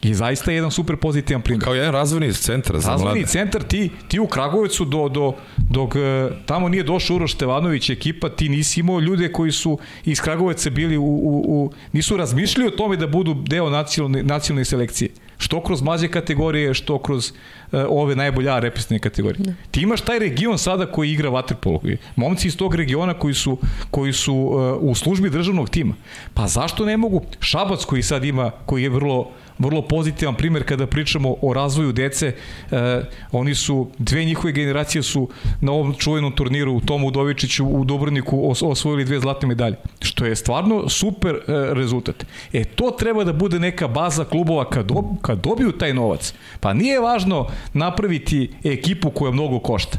I 0.01 0.13
zaista 0.13 0.51
je 0.51 0.55
jedan 0.55 0.71
super 0.71 0.95
pozitivan 0.97 1.41
primjer. 1.41 1.63
Kao 1.63 1.73
jedan 1.73 1.91
razvojni 1.91 2.33
centar 2.33 2.79
za 2.79 2.89
razvojni 2.89 3.19
mlade. 3.19 3.27
centar, 3.31 3.63
ti, 3.63 3.91
ti 4.07 4.19
u 4.19 4.27
Kragovicu 4.27 4.85
do, 4.85 5.09
do, 5.09 5.33
dok 5.69 5.95
e, 5.95 6.29
tamo 6.45 6.69
nije 6.69 6.83
došao 6.83 7.15
Uroš 7.15 7.33
Stevanović 7.33 7.89
ekipa, 7.89 8.29
ti 8.29 8.49
nisi 8.49 8.79
imao 8.79 8.99
ljude 8.99 9.31
koji 9.31 9.51
su 9.51 9.79
iz 10.05 10.21
Kragovica 10.21 10.69
bili 10.69 10.97
u, 10.97 11.03
u, 11.03 11.43
u 11.47 11.71
nisu 11.91 12.17
razmišljali 12.17 12.67
o 12.67 12.77
tome 12.77 12.97
da 12.97 13.07
budu 13.07 13.33
deo 13.33 13.69
nacionalne, 13.69 14.23
nacionalne 14.23 14.65
selekcije. 14.65 15.09
Što 15.37 15.63
kroz 15.63 15.81
mlađe 15.81 16.07
kategorije, 16.07 16.73
što 16.73 16.99
kroz 16.99 17.31
uh, 17.31 17.79
ove 17.89 18.15
najbolje 18.15 18.49
A 18.49 18.59
kategorije. 18.99 19.43
Da. 19.43 19.53
Ti 19.71 19.81
imaš 19.81 20.01
taj 20.01 20.19
region 20.19 20.57
sada 20.57 20.85
koji 20.85 21.11
igra 21.11 21.29
vaterpolo. 21.29 21.81
Momci 22.15 22.47
iz 22.47 22.57
tog 22.57 22.75
regiona 22.75 23.13
koji 23.13 23.33
su, 23.33 23.57
koji 23.91 24.13
su 24.13 24.35
uh, 24.35 24.77
u 24.81 24.95
službi 24.95 25.29
državnog 25.29 25.69
tima. 25.69 25.93
Pa 26.33 26.47
zašto 26.47 26.85
ne 26.85 26.97
mogu? 26.97 27.21
Šabac 27.39 27.85
koji 27.85 28.03
sad 28.03 28.23
ima, 28.23 28.51
koji 28.65 28.83
je 28.83 28.89
vrlo 28.89 29.31
vrlo 29.59 29.81
pozitivan 29.81 30.35
primer 30.35 30.63
kada 30.63 30.87
pričamo 30.87 31.35
o 31.41 31.53
razvoju 31.53 31.91
dece. 31.91 32.27
E, 32.71 33.01
oni 33.31 33.55
su, 33.55 33.91
dve 33.97 34.25
njihove 34.25 34.53
generacije 34.53 35.03
su 35.03 35.29
na 35.61 35.71
ovom 35.71 35.93
čuvenom 35.97 36.31
turniru 36.31 36.73
u 36.73 36.81
Tomu 36.81 37.07
Udovičiću 37.07 37.65
u 37.65 37.85
Dobrniku 37.85 38.49
os, 38.49 38.61
osvojili 38.61 39.05
dve 39.05 39.19
zlatne 39.19 39.47
medalje. 39.47 39.75
Što 40.01 40.25
je 40.25 40.35
stvarno 40.35 40.89
super 40.89 41.35
e, 41.35 41.39
rezultat. 41.73 42.25
E, 42.53 42.63
to 42.63 42.91
treba 42.91 43.23
da 43.23 43.33
bude 43.33 43.59
neka 43.59 43.87
baza 43.87 44.25
klubova 44.25 44.69
kad, 44.69 44.85
dob, 44.85 45.05
kad 45.21 45.43
dobiju 45.43 45.71
taj 45.71 45.93
novac. 45.93 46.33
Pa 46.59 46.73
nije 46.73 46.99
važno 46.99 47.47
napraviti 47.73 48.51
ekipu 48.63 49.09
koja 49.09 49.31
mnogo 49.31 49.59
košta. 49.59 49.97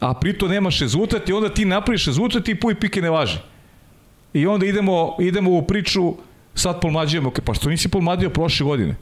A 0.00 0.14
pritom 0.14 0.50
nemaš 0.50 0.80
rezultat 0.80 1.28
i 1.28 1.32
onda 1.32 1.48
ti 1.48 1.64
napraviš 1.64 2.06
rezultat 2.06 2.48
i 2.48 2.54
puj 2.54 2.74
pike 2.74 3.02
ne 3.02 3.10
važi. 3.10 3.38
I 4.32 4.46
onda 4.46 4.66
idemo, 4.66 5.16
idemo 5.20 5.50
u 5.50 5.62
priču 5.62 6.14
sad 6.54 6.80
pomlađujemo, 6.80 7.30
pa 7.44 7.54
što 7.54 7.70
nisi 7.70 7.88
pomladio 7.88 8.30
prošle 8.30 8.64
godine? 8.64 8.94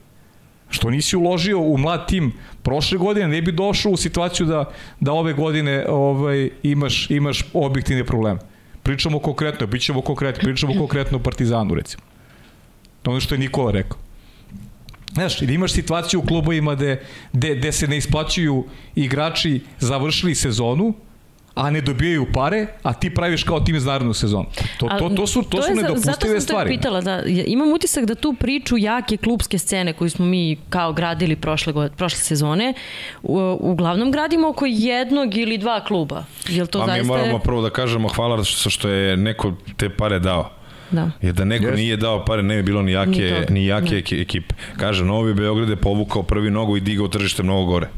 Što 0.70 0.90
nisi 0.90 1.16
uložio 1.16 1.60
u 1.60 1.78
mlad 1.78 2.08
tim 2.08 2.32
prošle 2.62 2.98
godine, 2.98 3.28
ne 3.28 3.42
bi 3.42 3.52
došao 3.52 3.92
u 3.92 3.96
situaciju 3.96 4.46
da, 4.46 4.64
da 5.00 5.12
ove 5.12 5.32
godine 5.32 5.86
ovaj, 5.88 6.50
imaš, 6.62 7.10
imaš 7.10 7.44
objektivne 7.52 8.04
probleme. 8.04 8.40
Pričamo 8.82 9.18
konkretno, 9.18 9.66
bit 9.66 9.82
ćemo 9.82 10.00
konkretno, 10.00 10.42
pričamo 10.42 10.74
konkretno 10.78 11.18
o 11.18 11.22
Partizanu, 11.22 11.74
recimo. 11.74 12.02
Ono 13.04 13.20
što 13.20 13.34
je 13.34 13.38
Nikola 13.38 13.70
rekao. 13.70 13.98
Znaš, 15.12 15.42
ili 15.42 15.54
imaš 15.54 15.72
situaciju 15.72 16.20
u 16.20 16.26
klubovima 16.26 16.74
gde, 16.74 17.02
gde, 17.32 17.54
gde 17.54 17.72
se 17.72 17.88
ne 17.88 17.96
isplaćuju 17.96 18.64
igrači 18.94 19.60
završili 19.78 20.34
sezonu, 20.34 20.94
a 21.54 21.70
ne 21.70 21.80
dobijaju 21.80 22.26
pare, 22.32 22.66
a 22.82 22.92
ti 22.92 23.14
praviš 23.14 23.42
kao 23.42 23.60
tim 23.60 23.76
iz 23.76 23.84
narednu 23.84 24.14
sezonu. 24.14 24.46
To, 24.78 24.88
to, 24.98 25.08
to 25.08 25.26
su, 25.26 25.42
to, 25.42 25.48
to 25.48 25.62
su 25.62 25.74
nedopustive 25.74 26.40
stvari. 26.40 26.40
Zato 26.40 26.58
sam 26.58 26.68
pitala, 26.68 27.00
da, 27.00 27.22
imam 27.46 27.72
utisak 27.72 28.04
da 28.04 28.14
tu 28.14 28.34
priču 28.34 28.78
jake 28.78 29.16
klubske 29.16 29.58
scene 29.58 29.92
koju 29.92 30.10
smo 30.10 30.26
mi 30.26 30.56
kao 30.68 30.92
gradili 30.92 31.36
prošle, 31.36 31.72
god, 31.72 31.92
prošle 31.92 32.18
sezone, 32.18 32.74
u, 33.22 33.56
uglavnom 33.60 34.10
gradimo 34.10 34.48
oko 34.48 34.66
jednog 34.66 35.36
ili 35.36 35.58
dva 35.58 35.84
kluba. 35.84 36.24
Jel 36.48 36.66
to 36.66 36.80
pa 36.80 36.86
zaista... 36.86 37.02
mi 37.02 37.08
moramo 37.08 37.38
prvo 37.38 37.62
da 37.62 37.70
kažemo 37.70 38.08
hvala 38.08 38.44
što, 38.44 38.70
što 38.70 38.88
je 38.88 39.16
neko 39.16 39.52
te 39.76 39.88
pare 39.88 40.18
dao. 40.18 40.50
Da. 40.90 41.10
Jer 41.22 41.34
da 41.34 41.44
neko 41.44 41.64
yes. 41.64 41.76
nije 41.76 41.96
dao 41.96 42.24
pare, 42.24 42.42
ne 42.42 42.56
bi 42.56 42.62
bilo 42.62 42.82
ni 42.82 42.92
jake, 42.92 43.44
ni, 43.48 43.60
ni 43.60 43.66
jake 43.66 44.02
ne. 44.10 44.20
ekipe. 44.20 44.54
Kaže, 44.76 45.04
Novi 45.04 45.34
Beograd 45.34 45.68
je 45.68 45.76
povukao 45.76 46.22
prvi 46.22 46.50
nogu 46.50 46.76
i 46.76 46.80
digao 46.80 47.08
tržište 47.08 47.42
mnogo 47.42 47.64
gore. 47.64 47.88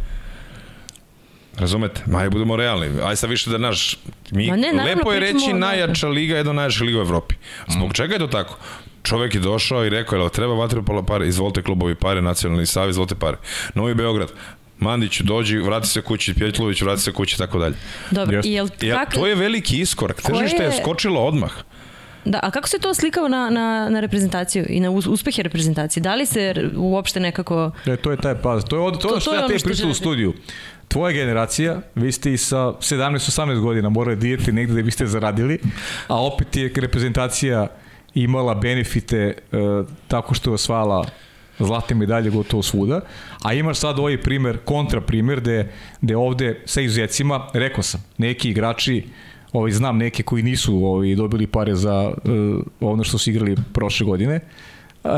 Razumete? 1.59 2.03
Maj 2.07 2.31
budemo 2.31 2.57
realni. 2.57 2.89
Aj 3.05 3.17
sad 3.17 3.31
više 3.31 3.51
da 3.51 3.59
naš 3.59 3.99
mi 4.31 4.47
ne, 4.47 4.73
lepo 4.73 5.13
je 5.13 5.21
reći 5.21 5.53
najjača 5.53 6.09
liga, 6.09 6.37
jedna 6.37 6.53
najjača 6.53 6.85
liga 6.85 6.99
u 6.99 7.03
Evropi. 7.03 7.35
Zbog 7.69 7.89
mm. 7.89 7.93
čega 7.93 8.15
je 8.15 8.19
to 8.19 8.27
tako? 8.27 8.59
Čovek 9.03 9.35
je 9.35 9.41
došao 9.41 9.87
i 9.87 9.91
rekao, 9.91 10.19
jel 10.19 10.29
treba 10.29 10.55
vaterpolo 10.55 11.03
pare, 11.03 11.29
izvolite 11.29 11.63
klubovi 11.63 11.95
pare, 11.95 12.23
nacionalni 12.23 12.67
sav, 12.67 12.91
izvolite 12.91 13.15
pare. 13.15 13.37
Novi 13.75 13.95
Beograd, 13.95 14.33
Mandić 14.79 15.21
dođi, 15.21 15.59
vrati 15.59 15.89
se 15.89 16.03
kući, 16.03 16.35
Pjetlović 16.35 16.83
vrati 16.83 17.03
se 17.03 17.13
kući, 17.13 17.39
tako 17.39 17.59
dalje. 17.59 17.75
Dobro, 18.11 18.41
i 18.45 18.53
jel, 18.53 18.69
ja, 18.81 19.07
to 19.07 19.27
je 19.27 19.35
veliki 19.35 19.81
iskorak. 19.81 20.23
Tržište 20.23 20.63
je 20.63 20.73
skočilo 20.83 21.27
odmah. 21.27 21.53
Da, 22.25 22.41
a 22.43 22.51
kako 22.51 22.69
se 22.69 22.79
to 22.79 22.95
slikao 22.95 23.29
na, 23.29 23.51
na, 23.51 23.89
na 23.91 24.01
reprezentaciju 24.01 24.67
i 24.69 24.81
na 24.81 24.91
uspehe 24.91 25.43
reprezentacije? 25.43 26.01
Da 26.01 26.15
li 26.15 26.27
se 26.27 26.55
uopšte 26.77 27.21
nekako... 27.21 27.71
E, 27.87 27.97
to 27.97 28.11
je 28.11 28.17
taj 28.17 28.35
paz. 28.43 28.65
To 28.65 28.77
je, 28.77 28.83
od, 28.83 28.93
to, 28.93 29.09
to, 29.09 29.15
to 29.15 29.21
što 29.21 29.35
ja 29.35 29.47
te 29.47 29.55
pričao 29.65 29.91
u 29.91 29.95
studiju. 29.95 30.35
Tvoja 30.89 31.13
generacija, 31.13 31.81
vi 31.95 32.13
ste 32.13 32.33
i 32.33 32.37
sa 32.37 32.57
17-18 32.57 33.61
godina 33.61 33.89
morali 33.89 34.17
dijeti 34.17 34.53
negde 34.53 34.75
da 34.75 34.83
biste 34.83 35.07
zaradili, 35.07 35.59
a 36.09 36.23
opet 36.23 36.57
je 36.57 36.73
reprezentacija 36.77 37.67
imala 38.15 38.55
benefite 38.55 39.19
e, 39.19 39.35
tako 40.09 40.35
što 40.35 40.51
je 40.51 40.55
osvala 40.55 41.07
zlatne 41.59 41.97
medalje 41.97 42.31
gotovo 42.31 42.63
svuda, 42.63 43.01
a 43.43 43.55
imaš 43.55 43.79
sad 43.79 43.99
ovaj 43.99 44.21
primer, 44.21 44.59
kontra 44.65 45.01
primer, 45.01 45.41
gde, 45.41 45.73
gde 46.01 46.17
ovde 46.17 46.63
sa 46.65 46.81
izuzetcima, 46.81 47.49
rekao 47.53 47.83
sam, 47.83 48.05
neki 48.19 48.51
igrači 48.51 49.07
ovaj, 49.53 49.71
znam 49.71 49.99
neke 49.99 50.23
koji 50.23 50.43
nisu 50.43 50.85
ovaj, 50.85 51.15
dobili 51.15 51.47
pare 51.47 51.75
za 51.75 52.09
uh, 52.09 52.63
ono 52.81 53.05
što 53.05 53.19
su 53.19 53.31
igrali 53.31 53.57
prošle 53.73 54.07
godine, 54.07 54.41
uh, 55.05 55.11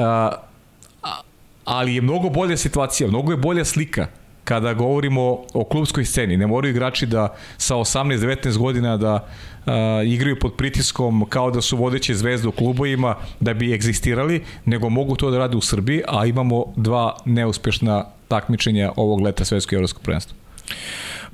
ali 1.64 1.94
je 1.94 2.00
mnogo 2.00 2.30
bolja 2.30 2.56
situacija, 2.56 3.08
mnogo 3.08 3.32
je 3.32 3.36
bolja 3.36 3.64
slika 3.64 4.06
kada 4.46 4.74
govorimo 4.74 5.38
o 5.54 5.64
klubskoj 5.64 6.04
sceni. 6.04 6.36
Ne 6.36 6.46
moraju 6.46 6.70
igrači 6.70 7.06
da 7.06 7.34
sa 7.58 7.74
18-19 7.74 8.58
godina 8.58 8.96
da 8.96 9.14
uh, 9.14 9.72
igraju 10.06 10.38
pod 10.38 10.54
pritiskom 10.54 11.26
kao 11.28 11.50
da 11.50 11.60
su 11.60 11.76
vodeće 11.76 12.14
zvezde 12.14 12.48
u 12.48 12.52
klubovima 12.52 13.16
da 13.40 13.54
bi 13.54 13.74
egzistirali, 13.74 14.44
nego 14.64 14.88
mogu 14.88 15.16
to 15.16 15.30
da 15.30 15.38
rade 15.38 15.56
u 15.56 15.60
Srbiji, 15.60 16.02
a 16.08 16.26
imamo 16.26 16.64
dva 16.76 17.16
neuspešna 17.24 18.04
takmičenja 18.28 18.92
ovog 18.96 19.20
leta 19.20 19.44
svetskog 19.44 19.72
i 19.72 19.76
evropskog 19.76 20.02
prvenstva. 20.02 20.36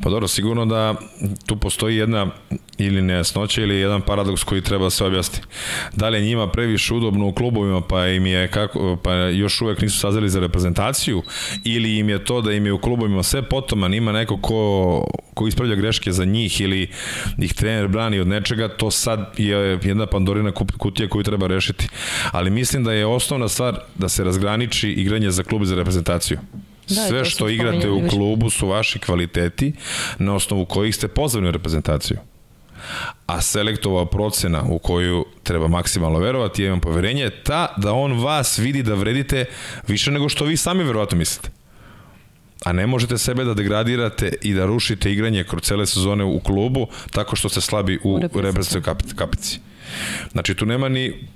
Pa 0.02 0.10
dobro, 0.10 0.28
sigurno 0.28 0.66
da 0.66 0.94
tu 1.46 1.56
postoji 1.56 1.96
jedna 1.96 2.26
ili 2.78 3.02
nejasnoća 3.02 3.62
ili 3.62 3.76
jedan 3.76 4.00
paradoks 4.00 4.44
koji 4.44 4.60
treba 4.60 4.90
se 4.90 5.04
objasni. 5.04 5.38
Da 5.96 6.08
li 6.08 6.18
je 6.18 6.24
njima 6.24 6.48
previše 6.48 6.94
udobno 6.94 7.28
u 7.28 7.32
klubovima 7.32 7.80
pa 7.80 8.08
im 8.08 8.26
je 8.26 8.48
kako, 8.48 8.96
pa 9.02 9.14
još 9.14 9.60
uvek 9.60 9.80
nisu 9.80 9.98
sazeli 9.98 10.28
za 10.28 10.40
reprezentaciju 10.40 11.22
ili 11.64 11.98
im 11.98 12.08
je 12.08 12.24
to 12.24 12.40
da 12.40 12.52
im 12.52 12.66
je 12.66 12.72
u 12.72 12.80
klubovima 12.80 13.22
sve 13.22 13.42
potoman, 13.42 13.94
ima 13.94 14.12
neko 14.12 14.36
ko, 14.36 15.06
ko 15.34 15.46
ispravlja 15.46 15.74
greške 15.74 16.12
za 16.12 16.24
njih 16.24 16.60
ili 16.60 16.90
ih 17.38 17.54
trener 17.54 17.88
brani 17.88 18.20
od 18.20 18.26
nečega, 18.28 18.68
to 18.68 18.90
sad 18.90 19.34
je 19.38 19.78
jedna 19.82 20.06
pandorina 20.06 20.52
kutija 20.78 21.08
koju 21.08 21.22
treba 21.22 21.46
rešiti. 21.46 21.88
Ali 22.32 22.50
mislim 22.50 22.84
da 22.84 22.92
je 22.92 23.06
osnovna 23.06 23.48
stvar 23.48 23.78
da 23.94 24.08
se 24.08 24.24
razgraniči 24.24 24.90
igranje 24.90 25.30
za 25.30 25.42
klub 25.42 25.62
i 25.62 25.66
za 25.66 25.74
reprezentaciju. 25.74 26.38
Da, 26.88 26.94
Sve 27.09 27.24
što 27.24 27.48
igrate 27.48 27.90
u 27.90 28.09
klubu 28.09 28.50
su 28.50 28.68
vaši 28.68 28.98
kvaliteti 28.98 29.72
na 30.18 30.34
osnovu 30.34 30.64
kojih 30.64 30.94
ste 30.94 31.09
pozvani 31.09 31.48
u 31.48 31.50
reprezentaciju. 31.50 32.16
A 33.26 33.40
selektova 33.40 34.06
procena 34.06 34.62
u 34.68 34.78
koju 34.78 35.24
treba 35.42 35.68
maksimalno 35.68 36.18
verovati, 36.18 36.62
ja 36.62 36.66
imam 36.66 36.80
poverenje, 36.80 37.22
je 37.22 37.42
ta 37.44 37.74
da 37.76 37.92
on 37.92 38.20
vas 38.20 38.59
vidi 38.59 38.82
da 38.82 38.94
vredite 38.94 39.44
više 39.88 40.10
nego 40.10 40.28
što 40.28 40.44
vi 40.44 40.56
sami 40.56 40.84
verovatno 40.84 41.18
mislite. 41.18 41.50
A 42.64 42.72
ne 42.72 42.86
možete 42.86 43.18
sebe 43.18 43.44
da 43.44 43.54
degradirate 43.54 44.32
i 44.42 44.54
da 44.54 44.66
rušite 44.66 45.12
igranje 45.12 45.44
kroz 45.44 45.62
cele 45.62 45.86
sezone 45.86 46.24
u 46.24 46.40
klubu 46.40 46.86
tako 47.10 47.36
što 47.36 47.48
ste 47.48 47.60
slabi 47.60 47.98
u, 48.04 48.14
u 48.32 48.40
reprezentacijoj 48.40 48.82
kapici. 49.16 49.60
Znači 50.32 50.54
tu 50.54 50.66
nema 50.66 50.88
ni 50.88 51.28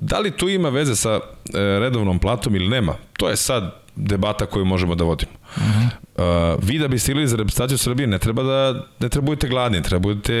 Da 0.00 0.18
li 0.18 0.30
tu 0.30 0.48
ima 0.48 0.68
veze 0.68 0.96
sa 0.96 1.10
e, 1.10 1.20
redovnom 1.54 2.18
platom 2.18 2.54
ili 2.54 2.68
nema? 2.68 2.94
To 3.16 3.28
je 3.28 3.36
sad 3.36 3.82
debata 3.98 4.46
koju 4.46 4.64
možemo 4.64 4.94
da 4.94 5.04
vodimo. 5.04 5.32
Uh 5.56 5.62
-huh. 5.62 6.54
uh, 6.54 6.64
vi 6.64 6.78
da 6.78 6.88
biste 6.88 7.12
ili 7.12 7.28
za 7.28 7.36
reprezentaciju 7.36 7.78
Srbije 7.78 8.06
ne 8.06 8.18
treba 8.18 8.42
da 8.42 8.86
ne 9.00 9.08
treba 9.08 9.24
budete 9.24 9.48
gladni, 9.48 9.82
treba 9.82 10.00
budete 10.00 10.32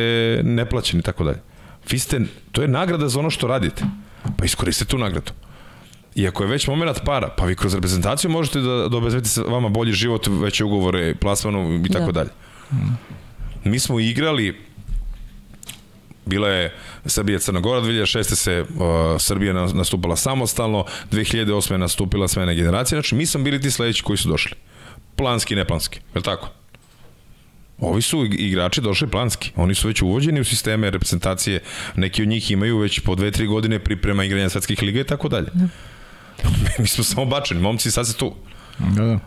neplaćeni 0.44 1.00
i 1.00 1.02
tako 1.02 1.24
dalje. 1.24 1.38
Vi 1.90 1.98
ste, 1.98 2.20
to 2.52 2.62
je 2.62 2.68
nagrada 2.68 3.08
za 3.08 3.18
ono 3.18 3.30
što 3.30 3.46
radite. 3.46 3.84
Pa 4.36 4.44
iskoristite 4.44 4.90
tu 4.90 4.98
nagradu. 4.98 5.32
I 6.14 6.28
ako 6.28 6.42
je 6.42 6.48
već 6.48 6.66
moment 6.66 6.98
para, 7.04 7.28
pa 7.36 7.44
vi 7.44 7.56
kroz 7.56 7.74
reprezentaciju 7.74 8.30
možete 8.30 8.60
da, 8.60 8.88
da 8.88 8.96
obezvedite 8.96 9.40
vama 9.40 9.68
bolji 9.68 9.92
život, 9.92 10.26
veće 10.26 10.64
ugovore, 10.64 11.14
plasmanu 11.14 11.82
i 11.86 11.88
tako 11.88 12.12
da. 12.12 12.12
dalje. 12.12 12.30
Mi 13.64 13.78
smo 13.78 14.00
igrali 14.00 14.67
bila 16.28 16.48
je 16.48 16.74
Srbija 17.06 17.38
Crna 17.38 17.60
Gora, 17.60 17.80
2006. 17.80 18.34
se 18.34 18.60
uh, 18.60 18.66
Srbija 19.18 19.52
nastupala 19.52 20.16
samostalno, 20.16 20.84
2008. 21.10 21.72
je 21.72 21.78
nastupila 21.78 22.28
smena 22.28 22.54
generacija, 22.54 22.96
znači 22.96 23.14
mi 23.14 23.26
smo 23.26 23.44
bili 23.44 23.60
ti 23.60 23.70
sledeći 23.70 24.02
koji 24.02 24.16
su 24.16 24.28
došli. 24.28 24.52
Planski, 25.16 25.54
neplanski, 25.54 25.96
je 25.96 26.18
li 26.18 26.22
tako? 26.22 26.48
Ovi 27.80 28.02
su 28.02 28.24
igrači 28.24 28.80
došli 28.80 29.08
planski. 29.08 29.50
Oni 29.56 29.74
su 29.74 29.88
već 29.88 30.02
uvođeni 30.02 30.40
u 30.40 30.44
sisteme 30.44 30.90
reprezentacije. 30.90 31.60
Neki 31.96 32.22
od 32.22 32.28
njih 32.28 32.50
imaju 32.50 32.78
već 32.78 33.00
po 33.00 33.14
dve, 33.14 33.30
tri 33.30 33.46
godine 33.46 33.78
priprema 33.78 34.24
igranja 34.24 34.48
svetskih 34.48 34.82
liga 34.82 35.00
i 35.00 35.04
tako 35.04 35.28
dalje. 35.28 35.48
Da. 35.54 35.68
Mi 36.78 36.86
smo 36.86 37.04
samo 37.04 37.24
bačeni, 37.24 37.60
momci 37.60 37.90
sad 37.90 38.06
se 38.06 38.16
tu. 38.16 38.34
Da, 38.78 39.04
da. 39.04 39.18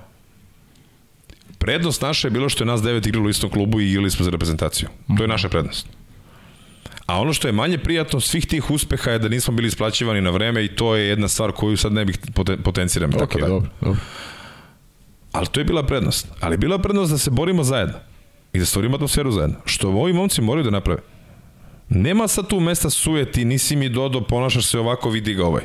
Prednost 1.57 2.02
naša 2.02 2.28
je 2.28 2.32
bilo 2.32 2.49
što 2.49 2.64
je 2.64 2.68
nas 2.68 2.82
devet 2.82 3.07
igralo 3.07 3.28
u 3.28 3.30
istom 3.30 3.49
klubu 3.49 3.82
i 3.82 3.90
igrali 3.90 4.11
smo 4.11 4.26
za 4.26 4.32
reprezentaciju. 4.32 4.90
To 5.18 5.23
je 5.23 5.28
naša 5.28 5.49
prednost. 5.49 5.88
A 7.12 7.20
ono 7.20 7.34
što 7.34 7.48
je 7.48 7.52
manje 7.52 7.78
prijatno 7.78 8.20
svih 8.20 8.48
tih 8.48 8.72
uspeha 8.72 9.12
je 9.12 9.20
da 9.20 9.30
nismo 9.30 9.54
bili 9.54 9.68
isplaćivani 9.68 10.22
na 10.22 10.30
vreme 10.30 10.66
i 10.66 10.76
to 10.76 10.96
je 10.96 11.08
jedna 11.08 11.28
stvar 11.28 11.52
koju 11.52 11.78
sad 11.78 11.94
ne 11.94 12.06
bih 12.06 12.20
potenciram. 12.64 13.12
Okay, 13.12 13.20
tako 13.20 13.40
da. 13.40 13.48
dobro, 13.48 13.70
dobro. 13.82 14.00
Ali 15.32 15.48
to 15.48 15.60
je 15.60 15.64
bila 15.64 15.84
prednost. 15.84 16.28
Ali 16.40 16.54
je 16.54 16.58
bila 16.58 16.78
prednost 16.78 17.12
da 17.12 17.18
se 17.18 17.32
borimo 17.32 17.64
zajedno 17.64 17.94
i 18.54 18.60
da 18.60 18.66
stvorimo 18.66 18.96
atmosferu 18.96 19.32
zajedno. 19.32 19.56
Što 19.66 19.90
ovi 19.90 20.14
momci 20.14 20.42
moraju 20.42 20.64
da 20.64 20.70
naprave. 20.70 21.02
Nema 21.90 22.28
sad 22.28 22.48
tu 22.48 22.60
mesta 22.60 22.90
sujeti, 22.90 23.46
nisi 23.46 23.76
mi 23.76 23.90
dodo, 23.90 24.22
ponašaš 24.22 24.66
se 24.66 24.80
ovako, 24.80 25.10
vidi 25.10 25.34
ga 25.34 25.46
ovaj 25.46 25.64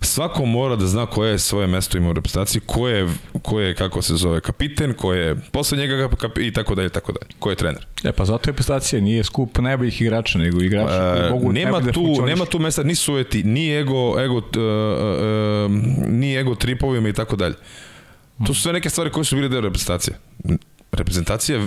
svako 0.00 0.44
mora 0.44 0.76
da 0.76 0.86
zna 0.86 1.06
koje 1.06 1.30
je 1.30 1.38
svoje 1.38 1.66
mesto 1.66 1.98
ima 1.98 2.10
u 2.10 2.12
reprezentaciji, 2.12 2.62
ko 2.66 2.88
je, 2.88 3.08
ko 3.42 3.60
je 3.60 3.74
kako 3.74 4.02
se 4.02 4.14
zove, 4.14 4.40
kapiten, 4.40 4.94
ko 4.94 5.12
je 5.12 5.36
posle 5.52 5.78
njega 5.78 6.08
kap, 6.08 6.38
i 6.38 6.52
tako 6.52 6.74
dalje, 6.74 6.88
tako 6.88 7.12
dalje. 7.12 7.32
Ko 7.38 7.50
je 7.50 7.56
trener. 7.56 7.86
E, 8.04 8.12
pa 8.12 8.24
zato 8.24 8.48
je 8.50 8.52
reprezentacija 8.52 9.00
nije 9.00 9.24
skup 9.24 9.58
najboljih 9.58 10.02
igrača, 10.02 10.38
nego 10.38 10.62
igrača 10.62 11.16
e, 11.26 11.30
mogu 11.30 11.52
nema 11.52 11.80
da 11.80 11.92
tu, 11.92 12.26
nema 12.26 12.44
tu 12.44 12.58
mesta 12.58 12.82
ni 12.82 12.94
sujeti, 12.94 13.42
ni 13.42 13.76
ego, 13.76 14.20
ego 14.20 14.36
uh, 14.36 14.42
uh, 14.44 15.70
ni 16.08 16.36
ego 16.36 16.54
tripovima 16.54 17.08
i 17.08 17.12
tako 17.12 17.36
dalje. 17.36 17.54
To 18.46 18.54
su 18.54 18.62
sve 18.62 18.72
neke 18.72 18.90
stvari 18.90 19.10
koje 19.10 19.24
su 19.24 19.36
bile 19.36 19.48
deo 19.48 19.60
reprezentacije. 19.60 20.16
Reprezentacija 20.92 21.66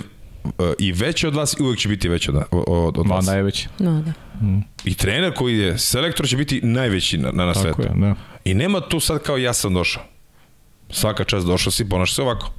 i 0.78 0.92
veće 0.92 1.28
od 1.28 1.34
vas 1.34 1.56
i 1.60 1.62
uvek 1.62 1.78
će 1.78 1.88
biti 1.88 2.08
veće 2.08 2.30
od, 2.30 2.42
od, 2.50 2.98
od 2.98 3.06
vas. 3.08 3.26
Ma, 3.26 3.32
najveće. 3.32 3.68
No, 3.78 4.02
da. 4.02 4.12
Mm. 4.46 4.64
I 4.84 4.94
trener 4.94 5.34
koji 5.34 5.58
je 5.58 5.78
selektor 5.78 6.28
će 6.28 6.36
biti 6.36 6.60
najveći 6.62 7.18
na, 7.18 7.30
na, 7.32 7.46
na 7.46 7.54
svetu. 7.54 7.82
Je, 7.82 7.90
da. 7.94 8.14
I 8.44 8.54
nema 8.54 8.80
tu 8.80 9.00
sad 9.00 9.22
kao 9.22 9.36
ja 9.36 9.52
sam 9.52 9.74
došao. 9.74 10.02
Svaka 10.90 11.24
čast 11.24 11.46
došao 11.46 11.72
si, 11.72 11.88
ponaš 11.88 12.14
se 12.14 12.22
ovako. 12.22 12.50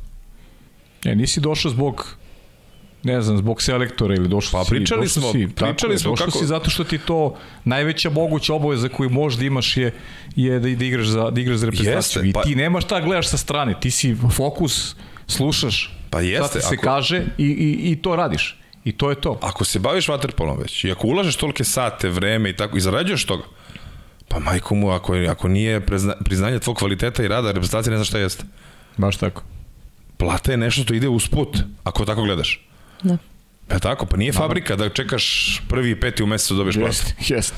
E, 1.05 1.15
nisi 1.15 1.39
došao 1.39 1.71
zbog 1.71 2.17
ne 3.05 3.21
znam, 3.21 3.37
zbog 3.37 3.61
selektora 3.61 4.15
ili 4.15 4.27
došao 4.27 4.59
pa, 4.59 4.65
si. 4.65 4.69
pričali 4.69 5.09
smo, 5.09 5.31
si, 5.31 5.47
pričali 5.55 5.75
tako, 5.75 5.97
smo 5.97 6.11
došao 6.11 6.25
kako... 6.25 6.37
si 6.37 6.45
zato 6.45 6.69
što 6.69 6.83
ti 6.83 6.97
to 6.97 7.35
najveća 7.63 8.09
moguća 8.09 8.53
obaveza 8.53 8.89
koju 8.89 9.09
možda 9.09 9.45
imaš 9.45 9.77
je, 9.77 9.93
je 10.35 10.59
da, 10.59 10.69
da 10.69 10.85
igraš 10.85 11.07
za, 11.07 11.29
da 11.29 11.41
igraš 11.41 11.57
za 11.57 11.65
reprezentaciju. 11.65 12.23
Jeste, 12.23 12.33
pa... 12.33 12.41
I 12.41 12.43
ti 12.43 12.55
nemaš 12.55 12.83
šta 12.83 13.01
gledaš 13.01 13.27
sa 13.27 13.37
strane, 13.37 13.79
ti 13.79 13.91
si 13.91 14.15
fokus, 14.31 14.95
slušaš 15.27 15.93
pa 16.09 16.21
jeste, 16.21 16.59
šta 16.59 16.69
se 16.69 16.75
ako... 16.75 16.83
kaže 16.83 17.23
i, 17.37 17.45
i, 17.45 17.91
i 17.91 17.95
to 17.95 18.15
radiš. 18.15 18.57
I 18.85 18.91
to 18.91 19.09
je 19.09 19.21
to. 19.21 19.39
Ako 19.41 19.65
se 19.65 19.79
baviš 19.79 20.07
vaterpolom 20.07 20.57
već 20.59 20.83
i 20.83 20.91
ako 20.91 21.07
ulažeš 21.07 21.35
tolike 21.35 21.63
sate, 21.63 22.09
vreme 22.09 22.49
i 22.49 22.55
tako 22.55 22.77
i 22.77 22.81
zarađuješ 22.81 23.25
toga, 23.25 23.43
Pa 24.27 24.39
majko 24.39 24.75
mu, 24.75 24.91
ako, 24.91 25.15
ako 25.29 25.47
nije 25.47 25.79
prezna, 25.81 26.13
priznanje 26.25 26.59
tvog 26.59 26.77
kvaliteta 26.77 27.23
i 27.23 27.27
rada, 27.27 27.51
reprezentacija 27.51 27.91
ne 27.91 27.97
zna 27.97 28.05
šta 28.05 28.19
jeste. 28.19 28.43
Baš 28.97 29.17
tako. 29.17 29.43
Plata 30.17 30.51
je 30.51 30.57
nešto 30.57 30.83
što 30.83 30.93
ide 30.93 31.07
uz 31.09 31.27
put, 31.27 31.57
ako 31.83 32.05
tako 32.05 32.23
gledaš. 32.23 32.67
Da. 33.03 33.17
Pa 33.67 33.79
tako, 33.79 34.05
pa 34.05 34.17
nije 34.17 34.33
fabrika 34.33 34.75
da 34.75 34.89
čekaš 34.89 35.61
prvi 35.69 35.91
i 35.91 35.99
peti 35.99 36.23
u 36.23 36.27
mesecu 36.27 36.53
da 36.53 36.57
dobiješ 36.57 36.75
platu. 36.75 36.89
Jeste, 36.89 37.33
jeste. 37.33 37.57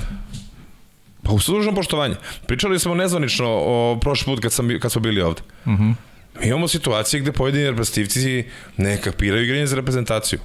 Pa 1.24 1.32
u 1.32 1.40
služnom 1.40 1.76
poštovanje. 1.76 2.16
Pričali 2.48 2.80
smo 2.80 2.96
nezvanično 2.96 3.48
o 3.50 3.98
prošli 4.02 4.26
put 4.26 4.40
kad, 4.40 4.54
sam, 4.54 4.80
kad 4.80 4.92
smo 4.92 5.02
bili 5.02 5.22
ovde. 5.22 5.42
Uh 5.66 5.74
-huh. 5.74 5.94
Mi 6.40 6.48
imamo 6.48 6.68
situacije 6.68 7.20
gde 7.20 7.32
pojedini 7.32 7.70
reprezentativci 7.70 8.44
ne 8.78 9.02
kapiraju 9.02 9.44
igranje 9.44 9.68
za 9.68 9.76
reprezentaciju. 9.76 10.40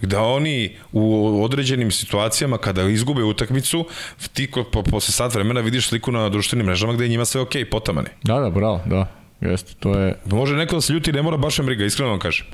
Gde 0.00 0.16
oni 0.16 0.76
u 0.92 1.44
određenim 1.44 1.90
situacijama 1.90 2.58
kada 2.58 2.82
izgube 2.82 3.22
utakmicu, 3.22 3.86
ti 4.32 4.50
ko, 4.50 4.64
po, 4.64 4.82
posle 4.82 5.12
sat 5.12 5.34
vremena 5.34 5.60
vidiš 5.60 5.88
sliku 5.88 6.12
na 6.12 6.28
društvenim 6.28 6.66
mrežama 6.66 6.92
gde 6.92 7.04
je 7.04 7.08
njima 7.08 7.24
sve 7.24 7.40
okej, 7.40 7.64
okay, 7.64 7.70
potamane. 7.70 8.10
Da, 8.22 8.40
da, 8.40 8.50
bravo, 8.50 8.82
da. 8.86 9.06
Jeste, 9.40 9.74
to 9.80 9.98
je... 9.98 10.14
Može 10.24 10.56
neko 10.56 10.74
da 10.74 10.80
se 10.80 10.92
ljuti, 10.92 11.12
ne 11.12 11.22
mora 11.22 11.36
baš 11.36 11.60
briga, 11.60 11.84
iskreno 11.84 12.10
vam 12.10 12.18
kažem. 12.18 12.46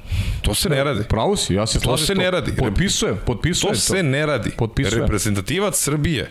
To 0.42 0.54
se 0.54 0.68
ne 0.68 0.84
radi. 0.84 1.04
Pravo 1.08 1.36
si, 1.36 1.54
ja 1.54 1.66
se 1.66 1.80
To 1.80 1.96
se 1.96 2.14
ne 2.14 2.30
radi. 2.30 2.52
Potpisujem, 2.56 3.18
potpisujem 3.26 3.74
to. 3.74 3.80
To 3.80 3.80
se 3.80 4.02
ne 4.02 4.26
radi. 4.26 4.50
Potpisujem. 4.58 5.02
Reprezentativac 5.02 5.78
Srbije 5.78 6.30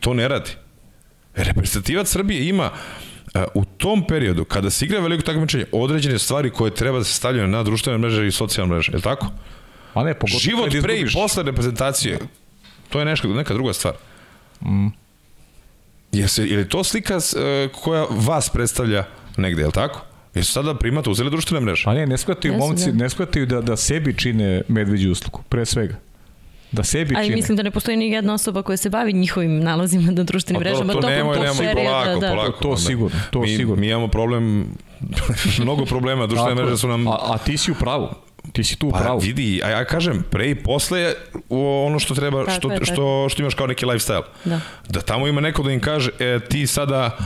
to 0.00 0.14
ne 0.14 0.28
radi. 0.28 0.50
Reprezentativac 1.34 2.08
Srbije 2.08 2.48
ima 2.48 2.70
u 3.54 3.64
tom 3.64 4.06
periodu, 4.06 4.44
kada 4.44 4.70
se 4.70 4.84
igra 4.84 5.00
veliko 5.00 5.22
takmičenje, 5.22 5.64
određene 5.72 6.18
stvari 6.18 6.50
koje 6.50 6.74
treba 6.74 6.98
da 6.98 7.04
se 7.04 7.14
stavljaju 7.14 7.48
na 7.48 7.62
društvene 7.62 7.98
mreže 7.98 8.26
i 8.26 8.30
socijalne 8.30 8.74
mreže, 8.74 8.92
je 8.92 8.96
li 8.96 9.02
tako? 9.02 9.26
A 9.94 10.04
ne, 10.04 10.14
pogotovo 10.14 10.40
Život 10.40 10.70
pre 10.82 11.00
i 11.00 11.06
posle 11.12 11.42
reprezentacije, 11.42 12.18
to 12.88 12.98
je 12.98 13.04
nešto, 13.04 13.28
neka 13.28 13.54
druga 13.54 13.72
stvar. 13.72 13.94
Mm. 14.60 14.86
Je, 16.12 16.28
se, 16.28 16.46
je 16.46 16.56
li 16.56 16.68
to 16.68 16.84
slika 16.84 17.16
uh, 17.16 17.22
koja 17.82 18.06
vas 18.10 18.48
predstavlja 18.50 19.04
negde, 19.36 19.62
je 19.62 19.66
li 19.66 19.72
tako? 19.72 20.00
Jesu 20.34 20.52
sada 20.52 20.74
primate 20.74 21.10
uzeli 21.10 21.30
društvene 21.30 21.64
mreže? 21.64 21.84
A 21.86 21.94
ne, 21.94 22.06
ne 22.06 22.18
shvataju 22.18 22.54
momci, 22.54 22.92
da. 22.92 22.98
ne 22.98 23.10
shvataju 23.10 23.46
da, 23.46 23.60
da 23.60 23.76
sebi 23.76 24.14
čine 24.18 24.62
medveđu 24.68 25.10
uslugu, 25.10 25.42
pre 25.48 25.66
svega. 25.66 25.94
Da 26.72 26.84
sebi 26.84 27.14
Ali 27.16 27.24
čine. 27.24 27.36
mislim 27.36 27.56
da 27.56 27.62
ne 27.62 27.70
postoji 27.70 27.96
ni 27.96 28.10
jedna 28.10 28.34
osoba 28.34 28.62
koja 28.62 28.76
se 28.76 28.90
bavi 28.90 29.12
njihovim 29.12 29.60
nalozima 29.60 30.10
na 30.10 30.22
društvenim 30.22 30.60
Pa 30.60 30.64
to- 30.64 30.70
mrežama. 30.70 30.92
to 30.92 31.00
tokom 31.00 31.10
nemoj, 31.10 31.36
nemoj, 31.36 31.74
polako, 31.74 32.20
da. 32.20 32.28
polako. 32.28 32.62
To 32.62 32.68
onda. 32.68 32.80
sigurno, 32.80 33.18
to 33.30 33.40
mi, 33.40 33.48
sigurno. 33.48 33.80
Mi 33.80 33.88
imamo 33.88 34.08
problem, 34.08 34.66
mnogo 35.58 35.84
problema, 35.84 36.26
društvene 36.26 36.62
mreže 36.62 36.76
su 36.76 36.88
nam... 36.88 37.08
A, 37.08 37.18
a 37.24 37.38
ti 37.38 37.56
si 37.56 37.70
u 37.70 37.74
pravu. 37.74 38.08
Ti 38.52 38.64
si 38.64 38.76
tu 38.76 38.88
u 38.88 38.90
Pa 38.90 38.98
pravu. 38.98 39.18
vidi, 39.18 39.60
a 39.64 39.70
ja 39.70 39.84
kažem, 39.84 40.24
pre 40.30 40.50
i 40.50 40.54
posle 40.54 41.14
ono 41.86 41.98
što 41.98 42.14
treba, 42.14 42.44
Tako 42.44 42.50
što, 42.52 42.72
je, 42.72 42.78
što, 42.82 43.26
što 43.28 43.42
imaš 43.42 43.54
kao 43.54 43.66
neki 43.66 43.86
lifestyle. 43.86 44.22
Da. 44.44 44.60
Da 44.88 45.00
tamo 45.00 45.26
ima 45.26 45.40
neko 45.40 45.62
da 45.62 45.72
im 45.72 45.80
kaže, 45.80 46.10
e, 46.20 46.40
ti 46.40 46.66
sada 46.66 47.18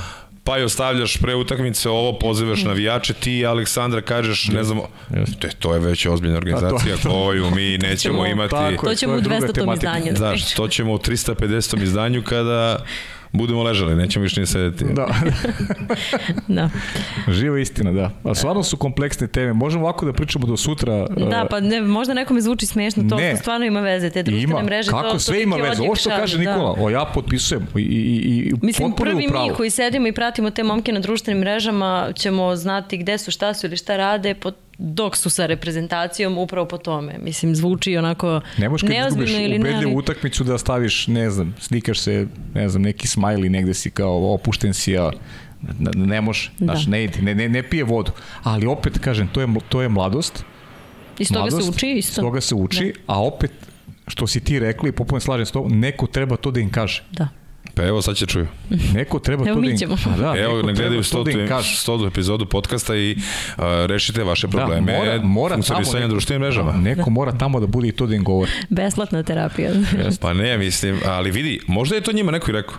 pa 0.44 0.58
i 0.58 0.62
ostavljaš 0.62 1.16
pre 1.16 1.34
utakmice 1.34 1.88
ovo, 1.90 2.12
pozivaš 2.14 2.62
navijače, 2.62 3.12
ti 3.14 3.46
Aleksandra 3.46 4.00
kažeš, 4.02 4.48
ne 4.48 4.64
znamo, 4.64 4.88
Jeste. 5.10 5.38
te, 5.40 5.56
to 5.56 5.74
je 5.74 5.80
već 5.80 6.06
ozbiljna 6.06 6.36
organizacija 6.36 6.96
to- 6.96 7.08
koju 7.10 7.50
mi 7.50 7.78
nećemo 7.80 8.14
Ćemo- 8.14 8.26
imati. 8.26 8.50
Tako 8.50 8.70
je, 8.70 8.76
To 8.84 8.94
ćemo 8.94 9.12
to 9.12 9.16
je 9.16 9.18
u 9.18 9.22
druga 9.22 9.36
200. 9.38 9.54
tematika. 9.54 9.98
izdanju. 9.98 10.16
Znaš, 10.16 10.54
to 10.54 10.68
ćemo 10.68 10.92
u 10.92 10.98
350. 10.98 11.82
izdanju 11.82 12.22
kada 12.22 12.84
budemo 13.32 13.62
ležali, 13.62 13.96
nećemo 13.96 14.22
više 14.22 14.40
ni 14.40 14.46
sedeti. 14.46 14.84
Da, 14.86 15.06
Da. 16.48 16.70
živa 17.28 17.58
istina, 17.58 17.92
da. 17.92 18.10
A 18.24 18.34
stvarno 18.34 18.62
su 18.62 18.76
kompleksne 18.76 19.26
teme. 19.26 19.52
Možemo 19.52 19.84
ovako 19.84 20.06
da 20.06 20.12
pričamo 20.12 20.46
do 20.46 20.56
sutra. 20.56 21.06
Da, 21.08 21.42
uh, 21.42 21.48
pa 21.50 21.60
ne, 21.60 21.80
možda 21.80 22.14
nekome 22.14 22.40
zvuči 22.40 22.66
smešno, 22.66 23.02
to 23.08 23.16
Ne. 23.16 23.36
stvarno 23.36 23.66
ima 23.66 23.80
veze, 23.80 24.10
te 24.10 24.22
društvene 24.22 24.44
ima. 24.44 24.62
mreže. 24.62 24.90
Kako 24.90 25.02
to, 25.02 25.10
to 25.10 25.18
sve 25.18 25.42
ima 25.42 25.56
neki 25.56 25.68
veze. 25.68 25.82
Ovo 25.82 25.94
što 25.94 26.10
kaže 26.10 26.38
da. 26.38 26.40
Nikola, 26.44 26.74
o 26.78 26.90
ja 26.90 27.04
potpisujem 27.04 27.66
i, 27.76 27.80
i, 27.80 27.84
i 28.42 28.52
Mislim, 28.62 28.92
prvi 28.92 29.26
u 29.26 29.30
pravu. 29.30 29.48
mi 29.48 29.54
koji 29.54 29.70
sedimo 29.70 30.08
i 30.08 30.12
pratimo 30.12 30.50
te 30.50 30.62
momke 30.62 30.92
na 30.92 31.00
društvenim 31.00 31.40
mrežama 31.40 32.08
ćemo 32.14 32.56
znati 32.56 32.96
gde 32.96 33.18
su, 33.18 33.30
šta 33.30 33.54
su 33.54 33.66
ili 33.66 33.76
šta 33.76 33.96
rade 33.96 34.34
po, 34.34 34.52
dok 34.78 35.16
su 35.16 35.30
sa 35.30 35.46
reprezentacijom 35.46 36.38
upravo 36.38 36.68
po 36.68 36.78
tome. 36.78 37.18
Mislim, 37.18 37.56
zvuči 37.56 37.96
onako 37.96 38.40
Ne 38.58 38.68
možeš 38.68 38.88
kad 38.88 39.06
izgubiš 39.08 39.30
ubedljivu 39.60 39.96
utakmicu 39.96 40.44
da 40.44 40.58
staviš, 40.58 41.06
ne 41.06 41.30
znam, 41.30 41.54
slikaš 41.60 41.98
se, 42.00 42.26
ne 42.54 42.68
znam, 42.68 42.82
neki 42.82 43.08
smajli 43.08 43.48
negde 43.48 43.74
si 43.74 43.90
kao 43.90 44.34
opušten 44.34 44.74
si, 44.74 44.98
a 44.98 45.10
ne, 45.78 45.90
ne 46.06 46.20
može, 46.20 46.50
Da. 46.58 46.64
znaš, 46.64 46.86
ne 46.86 47.08
ne, 47.20 47.34
ne, 47.34 47.48
ne 47.48 47.62
pije 47.62 47.84
vodu. 47.84 48.12
Ali 48.42 48.66
opet, 48.66 48.98
kažem, 48.98 49.28
to 49.28 49.40
je, 49.40 49.48
to 49.68 49.82
je 49.82 49.88
mladost. 49.88 50.44
Iz 51.18 51.28
toga 51.28 51.50
se 51.50 51.56
mladost, 51.56 51.76
uči 51.76 51.90
Iz 51.90 52.08
isto. 52.08 52.22
toga 52.22 52.40
se 52.40 52.54
uči, 52.54 52.92
a 53.06 53.22
opet, 53.22 53.50
što 54.06 54.26
si 54.26 54.40
ti 54.40 54.58
rekli, 54.58 54.88
i 54.88 54.92
popuno 54.92 55.20
slažem 55.20 55.46
s 55.46 55.50
tobom, 55.52 55.80
neko 55.80 56.06
treba 56.06 56.36
to 56.36 56.50
da 56.50 56.60
im 56.60 56.70
kaže. 56.70 57.02
Da. 57.12 57.28
Pa 57.74 57.82
evo, 57.82 58.02
sad 58.02 58.16
će 58.16 58.26
čuju. 58.26 58.46
Neko 58.94 59.18
treba 59.18 59.42
Evo 59.42 59.54
to 59.54 59.54
da 59.54 59.60
mi 59.60 59.70
im 59.70 59.78
ćemo. 59.78 59.96
Pa 60.04 60.10
da, 60.10 60.34
Evo, 60.38 60.62
ne 60.62 60.72
gledaju 60.72 61.02
to 61.02 61.24
da 61.24 61.30
im 61.30 61.36
stotu, 61.36 61.48
kaže. 61.48 61.76
stotu 61.76 62.06
epizodu 62.06 62.46
podcasta 62.46 62.96
i 62.96 63.12
uh, 63.12 63.62
rešite 63.86 64.24
vaše 64.24 64.48
probleme 64.48 64.92
Da, 64.92 64.98
mora, 64.98 65.20
mora 65.22 65.54
funkcionisanja 65.54 66.08
društvenim 66.08 66.40
mrežama. 66.42 66.72
Neko 66.72 67.10
mora 67.10 67.32
tamo 67.32 67.60
da 67.60 67.66
bude 67.66 67.88
i 67.88 67.92
to 67.92 68.06
da 68.06 68.14
im 68.14 68.24
govori. 68.24 68.50
Besplatna 68.68 69.22
terapija. 69.22 69.70
Pa 70.20 70.32
ne, 70.32 70.58
mislim, 70.58 71.00
ali 71.06 71.30
vidi, 71.30 71.60
možda 71.66 71.94
je 71.94 72.00
to 72.00 72.12
njima 72.12 72.32
neko 72.32 72.50
i 72.50 72.54
rekao. 72.54 72.74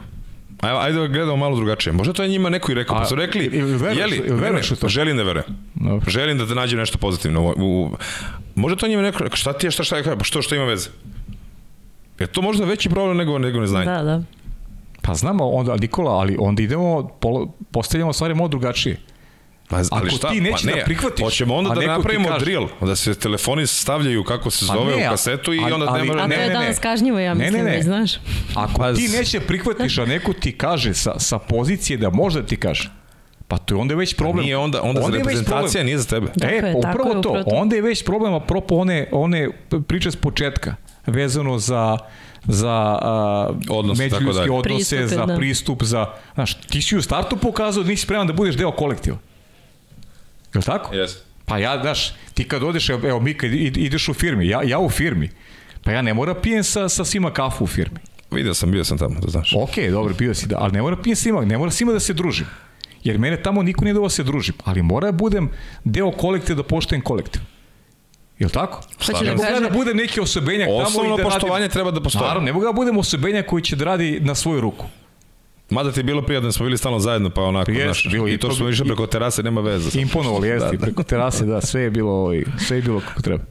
Ajde, 0.61 0.79
ajde 0.79 0.99
da 0.99 1.07
gledamo 1.07 1.37
malo 1.37 1.55
drugačije. 1.55 1.93
Možda 1.93 2.13
to 2.13 2.23
je 2.23 2.29
njima 2.29 2.49
neko 2.49 2.71
i 2.71 2.75
rekao. 2.75 2.97
Pa 2.97 3.05
su 3.05 3.15
rekli, 3.15 3.49
veruješ- 3.49 3.97
jeli, 3.97 4.21
veruješ 4.31 4.71
u 4.71 4.75
to? 4.75 4.87
želim 4.89 5.17
da 5.17 5.23
verujem. 5.23 5.45
Dobro. 5.75 6.11
Želim 6.11 6.37
da 6.37 6.47
te 6.47 6.55
nađem 6.55 6.79
nešto 6.79 6.97
pozitivno. 6.97 7.41
U, 7.41 7.53
u, 7.57 7.97
možda 8.55 8.75
to 8.77 8.87
njima 8.87 9.01
neko 9.01 9.23
rekao, 9.23 9.37
šta 9.37 9.53
ti 9.53 9.67
je, 9.67 9.71
šta, 9.71 9.83
šta, 9.83 10.01
šta, 10.01 10.15
pa 10.15 10.23
što, 10.23 10.41
što 10.41 10.55
ima 10.55 10.65
veze? 10.65 10.89
Je 12.19 12.27
to 12.27 12.41
možda 12.41 12.65
veći 12.65 12.89
problem 12.89 13.17
nego, 13.17 13.37
nego 13.37 13.59
neznanje? 13.59 13.85
da, 13.85 14.03
da. 14.03 14.21
Pa 15.03 15.13
znamo 15.13 15.49
onda, 15.49 15.75
Nikola, 15.75 16.11
ali 16.11 16.37
onda 16.39 16.63
idemo, 16.63 16.83
polo- 17.21 17.47
postavljamo 17.71 18.13
stvari 18.13 18.35
malo 18.35 18.47
drugačije. 18.47 18.97
Pa, 19.69 19.75
ali 19.75 19.85
Ako 19.91 20.09
šta? 20.09 20.29
ti 20.29 20.41
nećeš 20.41 20.61
pa 20.61 20.67
ne, 20.67 20.75
da 20.75 20.85
prihvatiš, 20.85 21.23
Hoćemo 21.23 21.55
onda 21.55 21.71
a 21.71 21.75
da 21.75 21.85
napravimo 21.87 22.29
kaže- 22.29 22.45
drill, 22.45 22.67
da 22.81 22.95
se 22.95 23.15
telefoni 23.15 23.67
stavljaju 23.67 24.23
kako 24.23 24.49
se 24.51 24.65
Pa 24.67 24.73
zove 24.73 24.95
ne, 24.95 25.07
u 25.07 25.11
kasetu 25.11 25.53
i 25.53 25.59
ali- 25.59 25.71
onda 25.73 25.85
ali- 25.89 25.99
ne 25.99 26.05
može... 26.05 26.19
A 26.19 26.27
Ne, 26.27 26.35
to 26.35 26.41
je 26.41 26.47
ne, 26.47 26.53
ne. 26.53 26.59
danas 26.59 26.79
kažnjivo, 26.79 27.19
ja 27.19 27.33
Ne, 27.33 27.39
mislim, 27.41 27.53
ne, 27.55 27.69
ne. 27.69 27.75
već, 27.75 27.85
znaš. 27.85 28.13
Ako 28.55 28.73
Pa 28.73 28.93
ti 28.93 29.07
neće 29.09 29.39
prihvatiš, 29.39 29.97
a 29.97 30.05
neko 30.05 30.33
ti 30.33 30.51
kaže 30.53 30.93
sa, 30.93 31.19
sa 31.19 31.39
pozicije 31.39 31.97
da 31.97 32.09
možda 32.11 32.43
ti 32.43 32.55
kaže, 32.57 32.91
pa 33.47 33.57
to 33.57 33.75
je 33.75 33.81
onda 33.81 33.95
već 33.95 34.15
problem. 34.15 34.43
Nije 34.43 34.57
onda, 34.57 34.81
onda, 34.81 35.01
onda 35.01 35.17
već 35.17 35.25
reprezentacija 35.25 35.83
nije 35.83 35.97
za 35.97 36.05
tebe. 36.05 36.27
Tako 36.29 36.53
e, 36.55 36.61
pa 36.63 36.67
tako 36.67 36.79
upravo 36.79 37.13
to. 37.13 37.29
upravo 37.29 37.43
to. 37.43 37.55
Onda 37.55 37.75
je 37.75 37.81
već 37.81 38.05
problem, 38.05 38.33
apropo 38.33 38.75
one, 38.75 39.07
one 39.11 39.49
priče 39.87 40.11
s 40.11 40.15
početka, 40.15 40.75
vezano 41.05 41.59
za 41.59 41.97
za 42.47 42.99
uh, 43.49 43.77
Odnos, 43.77 43.97
tako 43.97 44.03
međuljudske 44.03 44.51
odnose, 44.51 44.95
Pristupe, 44.95 45.07
za 45.07 45.25
da. 45.25 45.35
pristup, 45.35 45.83
za... 45.83 46.05
Znaš, 46.33 46.53
ti 46.53 46.81
si 46.81 46.97
u 46.97 47.01
startu 47.01 47.37
pokazao 47.37 47.83
da 47.83 47.89
nisi 47.89 48.03
spreman 48.03 48.27
da 48.27 48.33
budeš 48.33 48.55
deo 48.55 48.71
kolektiva. 48.71 49.17
Je 50.53 50.57
li 50.57 50.63
tako? 50.63 50.95
Jeste. 50.95 51.21
Pa 51.45 51.57
ja, 51.57 51.81
znaš, 51.81 52.13
ti 52.33 52.47
kad 52.47 52.63
odeš, 52.63 52.89
evo 52.89 53.19
mi 53.19 53.33
kad 53.33 53.49
id- 53.51 53.77
ideš 53.77 54.09
u 54.09 54.13
firmi, 54.13 54.47
ja, 54.47 54.61
ja 54.63 54.79
u 54.79 54.89
firmi, 54.89 55.29
pa 55.83 55.91
ja 55.91 56.01
ne 56.01 56.13
moram 56.13 56.35
pijem 56.41 56.63
sa, 56.63 56.89
sa 56.89 57.05
svima 57.05 57.33
kafu 57.33 57.63
u 57.63 57.67
firmi. 57.67 57.99
Vidio 58.31 58.53
sam, 58.53 58.71
bio 58.71 58.83
sam 58.83 58.97
tamo, 58.97 59.19
da 59.19 59.31
znaš. 59.31 59.53
Ok, 59.57 59.77
dobro, 59.91 60.13
bio 60.13 60.33
si 60.33 60.47
da, 60.47 60.55
ali 60.59 60.71
ne 60.71 60.81
moram 60.81 61.01
pijem 61.03 61.15
sa 61.15 61.21
svima, 61.21 61.45
ne 61.45 61.57
moram 61.57 61.71
svima 61.71 61.91
da 61.93 61.99
se 61.99 62.13
družim. 62.13 62.47
Jer 63.03 63.17
mene 63.19 63.41
tamo 63.43 63.63
niko 63.63 63.83
nije 63.85 63.93
da 63.93 64.09
se 64.09 64.23
družim, 64.23 64.55
ali 64.63 64.81
mora 64.81 65.11
da 65.11 65.17
budem 65.17 65.49
deo 65.83 66.11
kolektiva 66.11 66.55
da 66.57 66.63
poštujem 66.63 67.01
kolektiv. 67.01 67.41
Jel 68.39 68.49
tako? 68.49 68.81
Hoće 68.97 69.11
da 69.13 69.19
Ne 69.21 69.31
mogu 69.31 69.43
ja 69.43 69.49
kaže- 69.49 69.61
da 69.61 69.69
budem 69.69 69.97
neki 69.97 70.19
osobenjak 70.19 70.67
tamo 70.67 70.77
Osnovno 70.79 71.13
i 71.13 71.17
da 71.17 71.23
poštovanje 71.23 71.61
radim... 71.61 71.73
treba 71.73 71.91
da 71.91 72.01
postoji. 72.01 72.23
Naravno, 72.23 72.45
ne 72.45 72.53
mogu 72.53 72.65
da 72.65 72.71
budem 72.71 72.97
osobenjak 72.97 73.45
koji 73.45 73.63
će 73.63 73.75
da 73.75 73.85
radi 73.85 74.19
na 74.21 74.35
svoju 74.35 74.61
ruku. 74.61 74.85
Mada 75.69 75.91
ti 75.91 75.99
je 75.99 76.03
bilo 76.03 76.21
prijatno, 76.21 76.47
da 76.47 76.51
smo 76.51 76.65
bili 76.65 76.77
stalno 76.77 76.99
zajedno, 76.99 77.29
pa 77.29 77.41
onako, 77.41 77.71
Jeste, 77.71 77.83
znaš, 77.83 78.07
bilo 78.11 78.27
i 78.27 78.37
to 78.37 78.51
smo 78.51 78.69
išli 78.69 78.85
preko 78.85 79.07
terase, 79.07 79.43
nema 79.43 79.61
veze. 79.61 79.99
Imponovali, 79.99 80.47
jeste, 80.47 80.65
Da, 80.65 80.71
da. 80.71 80.77
preko 80.77 81.03
terase, 81.03 81.45
da, 81.45 81.61
sve 81.61 81.81
je 81.81 81.89
bilo, 81.89 82.11
ovaj, 82.11 82.43
sve 82.59 82.77
je 82.77 82.81
bilo 82.81 82.99
kako 82.99 83.21
treba. 83.21 83.43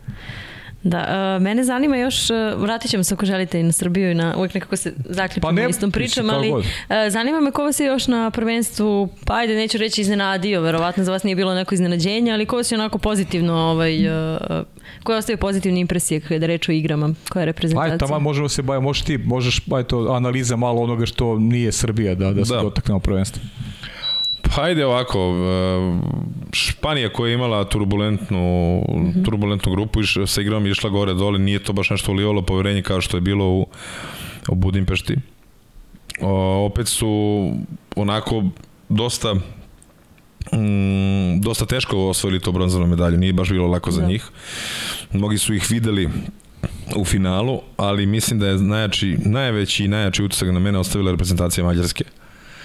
Da, 0.85 1.35
uh, 1.37 1.43
mene 1.43 1.65
zanima 1.65 1.97
još, 1.97 2.31
uh, 2.31 2.37
vratit 2.63 2.91
ćemo 2.91 3.05
se 3.05 3.15
ako 3.15 3.27
želite 3.27 3.61
i 3.61 3.63
na 3.63 3.73
Srbiju 3.73 4.11
i 4.11 4.15
na, 4.15 4.35
uvijek 4.37 4.55
nekako 4.55 4.77
se 4.77 4.93
zaključimo 5.09 5.43
Pa 5.49 5.53
ne, 5.53 5.67
istom 5.71 5.91
pričom, 5.91 6.31
ali 6.31 6.51
uh, 6.51 6.65
zanima 7.11 7.41
me 7.41 7.51
ko 7.51 7.63
vas 7.65 7.81
je 7.81 7.87
još 7.87 8.07
na 8.07 8.31
prvenstvu, 8.31 9.09
pa 9.27 9.35
ajde 9.37 9.55
neću 9.55 9.79
reći 9.79 10.01
iznenadio, 10.01 10.61
verovatno 10.61 11.05
za 11.05 11.13
vas 11.13 11.23
nije 11.23 11.37
bilo 11.37 11.55
neko 11.55 11.75
iznenađenje, 11.75 12.33
ali 12.33 12.47
ko 12.47 12.57
vas 12.57 12.73
je 12.73 12.79
onako 12.79 12.99
pozitivno, 12.99 13.55
ovaj, 13.55 14.09
uh, 14.09 14.37
ko 15.03 15.13
je 15.13 15.19
ostavio 15.19 15.37
pozitivne 15.37 15.81
impresije 15.81 16.21
kada 16.21 16.47
reč 16.47 16.69
o 16.69 16.73
igrama, 16.73 17.15
koja 17.29 17.41
je 17.41 17.47
reprezentacija? 17.47 17.93
Ajde, 17.93 17.99
tamo 17.99 18.19
možemo 18.21 18.49
se 18.49 18.63
baviti, 18.63 18.83
možeš 18.83 19.03
ti, 19.03 19.19
možeš, 19.19 19.61
ajde 19.75 19.89
to, 19.89 20.13
analiza 20.13 20.57
malo 20.57 20.83
onoga 20.83 21.07
što 21.07 21.39
nije 21.39 21.73
Srbija, 21.73 22.15
da, 22.15 22.33
da 22.33 22.45
se 22.45 22.55
Da. 22.55 22.63
dotaknemo 22.63 23.01
prvenstva. 23.01 23.43
Pa 24.55 24.63
ajde 24.63 24.87
ovako, 24.87 25.19
e, 25.19 25.33
Španija 26.53 27.13
koja 27.13 27.29
je 27.29 27.35
imala 27.35 27.65
turbulentnu, 27.65 28.83
turbulentnu 29.25 29.73
grupu 29.73 30.01
iš, 30.01 30.19
sa 30.27 30.41
igrom 30.41 30.67
išla 30.67 30.91
gore 30.91 31.15
dole, 31.15 31.39
nije 31.39 31.59
to 31.59 31.73
baš 31.73 31.91
nešto 31.91 32.13
ulivalo 32.13 32.43
poverenje 32.43 32.83
kao 32.83 33.01
što 33.01 33.17
je 33.17 33.21
bilo 33.21 33.49
u, 33.49 33.67
u 34.49 34.55
Budimpešti. 34.55 35.17
O, 36.21 36.65
opet 36.67 36.89
su 36.89 37.09
onako 37.97 38.45
dosta 38.89 39.35
mm, 39.35 39.41
dosta 41.41 41.67
teško 41.67 42.09
osvojili 42.09 42.41
to 42.41 42.53
bronzanu 42.53 42.87
medalju, 42.87 43.19
nije 43.19 43.33
baš 43.33 43.51
bilo 43.51 43.67
lako 43.67 43.91
za 43.91 44.01
Da. 44.01 44.07
njih. 44.07 44.29
Mnogi 45.13 45.39
su 45.39 45.55
ih 45.55 45.67
videli 45.71 46.09
u 46.97 47.05
finalu, 47.05 47.61
ali 47.77 48.07
mislim 48.07 48.41
da 48.41 48.47
je 48.47 48.59
najjači, 48.59 49.17
najveći 49.25 49.85
i 49.85 49.89
najjači 49.89 50.23
utisak 50.23 50.49
na 50.53 50.59
mene 50.59 50.79
ostavila 50.79 51.11
reprezentacija 51.11 51.65
Mađarske 51.65 52.05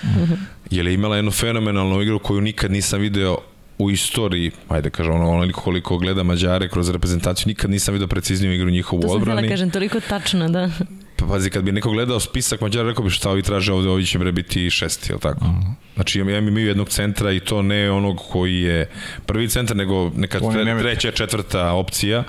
Uh. 0.04 0.30
Jer 0.72 0.88
je 0.88 0.94
imala 0.94 1.16
jednu 1.16 1.32
fenomenalnu 1.32 2.02
igru 2.02 2.20
koju 2.20 2.42
nikad 2.42 2.72
nisam 2.72 3.02
video 3.02 3.38
u 3.78 3.92
istoriji, 3.92 4.52
ajde 4.70 4.90
kažem, 4.90 5.14
ono, 5.14 5.30
onoliko 5.30 5.62
koliko 5.62 5.98
gleda 5.98 6.24
Mađare 6.24 6.70
kroz 6.70 6.90
reprezentaciju, 6.90 7.48
nikad 7.48 7.72
nisam 7.72 7.94
video 7.94 8.08
precizniju 8.08 8.54
igru 8.54 8.70
njihovu 8.70 9.00
odbrani. 9.00 9.20
To 9.20 9.26
sam 9.26 9.38
htjela 9.38 9.50
kažem, 9.50 9.72
toliko 9.72 10.00
tačno, 10.00 10.50
da. 10.50 10.70
Pa 11.16 11.26
pazi, 11.26 11.50
kad 11.50 11.64
bi 11.64 11.72
neko 11.72 11.92
gledao 11.92 12.20
spisak 12.20 12.62
Mađara, 12.62 12.90
rekao 12.90 13.04
bi 13.04 13.10
šta 13.10 13.30
ovi 13.30 13.42
traže 13.42 13.74
ovde, 13.74 13.90
ovi 13.90 14.06
će 14.06 14.20
bre 14.20 14.32
biti 14.32 14.70
šesti, 14.70 15.14
je 15.14 15.20
tako? 15.20 15.46
Uh 15.46 15.52
-huh. 15.52 15.74
Znači, 15.96 16.20
ja 16.20 16.38
imaju 16.38 16.68
jednog 16.68 16.90
centra 16.90 17.32
i 17.32 17.40
to 17.40 17.62
ne 17.62 17.92
onog 17.92 18.22
koji 18.32 18.62
je 18.62 18.90
prvi 19.26 19.50
centar, 19.50 19.78
nego 19.78 20.12
neka 20.16 20.40
tre, 20.40 20.80
treća, 20.80 21.12
četvrta 21.12 21.72
opcija. 21.72 22.24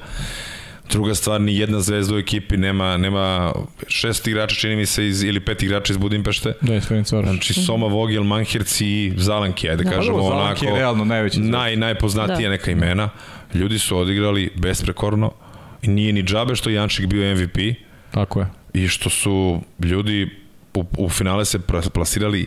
Druga 0.91 1.15
stvar, 1.15 1.41
ni 1.41 1.57
jedna 1.57 1.81
zvezda 1.81 2.15
u 2.15 2.19
ekipi 2.19 2.57
nema, 2.57 2.97
nema 2.97 3.53
šest 3.89 4.27
igrača, 4.27 4.55
čini 4.55 4.77
mi 4.77 4.87
se, 4.87 5.07
iz, 5.07 5.23
ili 5.23 5.41
pet 5.41 5.63
igrača 5.63 5.93
iz 5.93 5.97
Budimpešte. 5.97 6.53
Da, 6.61 6.75
je 6.75 6.81
Znači, 7.05 7.55
Soma, 7.55 7.87
Vogel, 7.87 8.23
Manhirci 8.23 8.87
i 8.87 9.13
Zalanki, 9.17 9.71
ajde 9.71 9.85
da, 9.85 9.91
kažemo 9.91 10.19
onako. 10.19 10.39
Zalanki 10.39 10.67
je 10.67 10.73
realno 10.73 11.05
najveći. 11.05 11.41
Naj, 11.41 11.77
najpoznatije 11.77 12.49
da. 12.49 12.51
neka 12.51 12.71
imena. 12.71 13.09
Ljudi 13.55 13.79
su 13.79 13.99
odigrali 13.99 14.51
besprekorno. 14.57 15.33
Nije 15.83 16.13
ni 16.13 16.23
džabe 16.23 16.57
što 16.57 16.71
Jančik 16.71 17.07
bio 17.07 17.35
MVP. 17.35 17.59
Tako 18.11 18.41
je. 18.41 18.47
I 18.73 18.89
što 18.89 19.11
su 19.11 19.61
ljudi 19.83 20.31
u, 20.81 20.87
u 20.99 21.09
finale 21.09 21.45
se 21.45 21.59
plasirali 21.93 22.47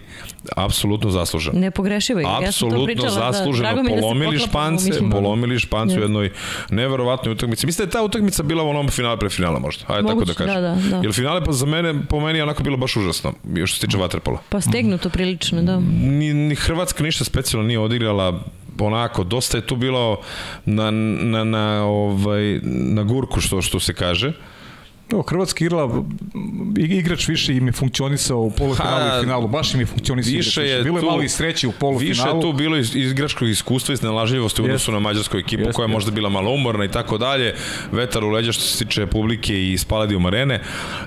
apsolutno 0.55 1.11
zasluženo. 1.11 1.59
Nepogrešivo 1.59 2.19
je. 2.19 2.25
Apsolutno 2.47 3.03
ja 3.03 3.09
zasluženo. 3.09 3.69
Da, 3.69 3.83
polomili 3.89 4.37
da 4.37 4.45
špance, 4.45 4.91
polomili 5.11 5.59
špance 5.59 5.99
u 5.99 6.01
jednoj 6.01 6.31
neverovatnoj 6.69 7.31
utakmici. 7.31 7.65
Mislim 7.65 7.85
da 7.85 7.89
je 7.89 7.91
ta 7.91 8.03
utakmica 8.03 8.43
bila 8.43 8.63
u 8.63 8.69
onom 8.69 8.89
finale 8.89 9.17
pre 9.17 9.29
finala 9.29 9.59
možda. 9.59 9.85
Hajde 9.85 10.07
tako 10.07 10.25
da 10.25 10.33
kažem. 10.33 10.53
Da, 10.53 10.61
da, 10.61 10.75
da. 10.89 10.99
Jer 11.03 11.13
finale 11.13 11.43
pa 11.43 11.51
za 11.51 11.65
mene, 11.65 11.93
po 12.09 12.19
meni 12.19 12.39
je 12.39 12.43
onako 12.43 12.63
bilo 12.63 12.77
baš 12.77 12.95
užasno, 12.95 13.33
još 13.55 13.73
se 13.73 13.85
tiče 13.87 13.97
vaterpola. 13.97 14.39
Pa 14.49 14.61
stegnuto 14.61 15.09
prilično, 15.09 15.61
da. 15.61 15.79
Ni, 16.01 16.33
ni 16.33 16.55
Hrvatska 16.55 17.03
ništa 17.03 17.23
specijalno 17.23 17.67
nije 17.67 17.79
odigrala 17.79 18.39
onako, 18.79 19.23
dosta 19.23 19.57
je 19.57 19.67
tu 19.67 19.75
bilo 19.75 20.19
na, 20.65 20.91
na, 20.91 21.43
na, 21.43 21.83
ovaj, 21.83 22.59
na 22.63 23.03
gurku, 23.03 23.41
što, 23.41 23.61
što 23.61 23.79
se 23.79 23.93
kaže. 23.93 24.33
No, 25.11 25.21
Hrvatski 25.21 25.65
igrala, 25.65 26.03
igrač 26.77 27.27
više 27.27 27.55
im 27.55 27.67
je 27.67 27.71
funkcionisao 27.71 28.39
u 28.39 28.51
polufinalu 28.51 29.17
i 29.17 29.23
finalu, 29.23 29.47
baš 29.47 29.73
im 29.73 29.79
je 29.79 29.85
funkcionisao 29.85 30.31
više 30.31 30.63
je 30.63 30.83
Bilo 30.83 30.97
je 30.97 31.05
malo 31.05 31.21
i 31.21 31.29
sreće 31.29 31.67
u 31.67 31.71
polufinalu. 31.71 32.09
Više 32.09 32.27
je 32.27 32.41
tu 32.41 32.53
bilo 32.53 32.77
iz, 32.77 32.95
igračkog 32.95 33.47
iskustva 33.49 33.93
i 33.93 33.97
snalažljivosti 33.97 34.61
u 34.61 34.65
odnosu 34.65 34.91
na 34.91 34.99
mađarsku 34.99 35.37
ekipu 35.37 35.63
jest, 35.63 35.75
koja 35.75 35.83
je 35.83 35.91
možda 35.91 36.11
bila 36.11 36.29
malo 36.29 36.51
umorna 36.51 36.85
i 36.85 36.91
tako 36.91 37.17
dalje. 37.17 37.55
Vetar 37.91 38.23
u 38.23 38.29
leđa 38.29 38.51
što 38.51 38.63
se 38.63 38.85
tiče 38.85 39.05
publike 39.05 39.71
i 39.71 39.77
Spaladijum 39.77 40.25
arene. 40.25 40.61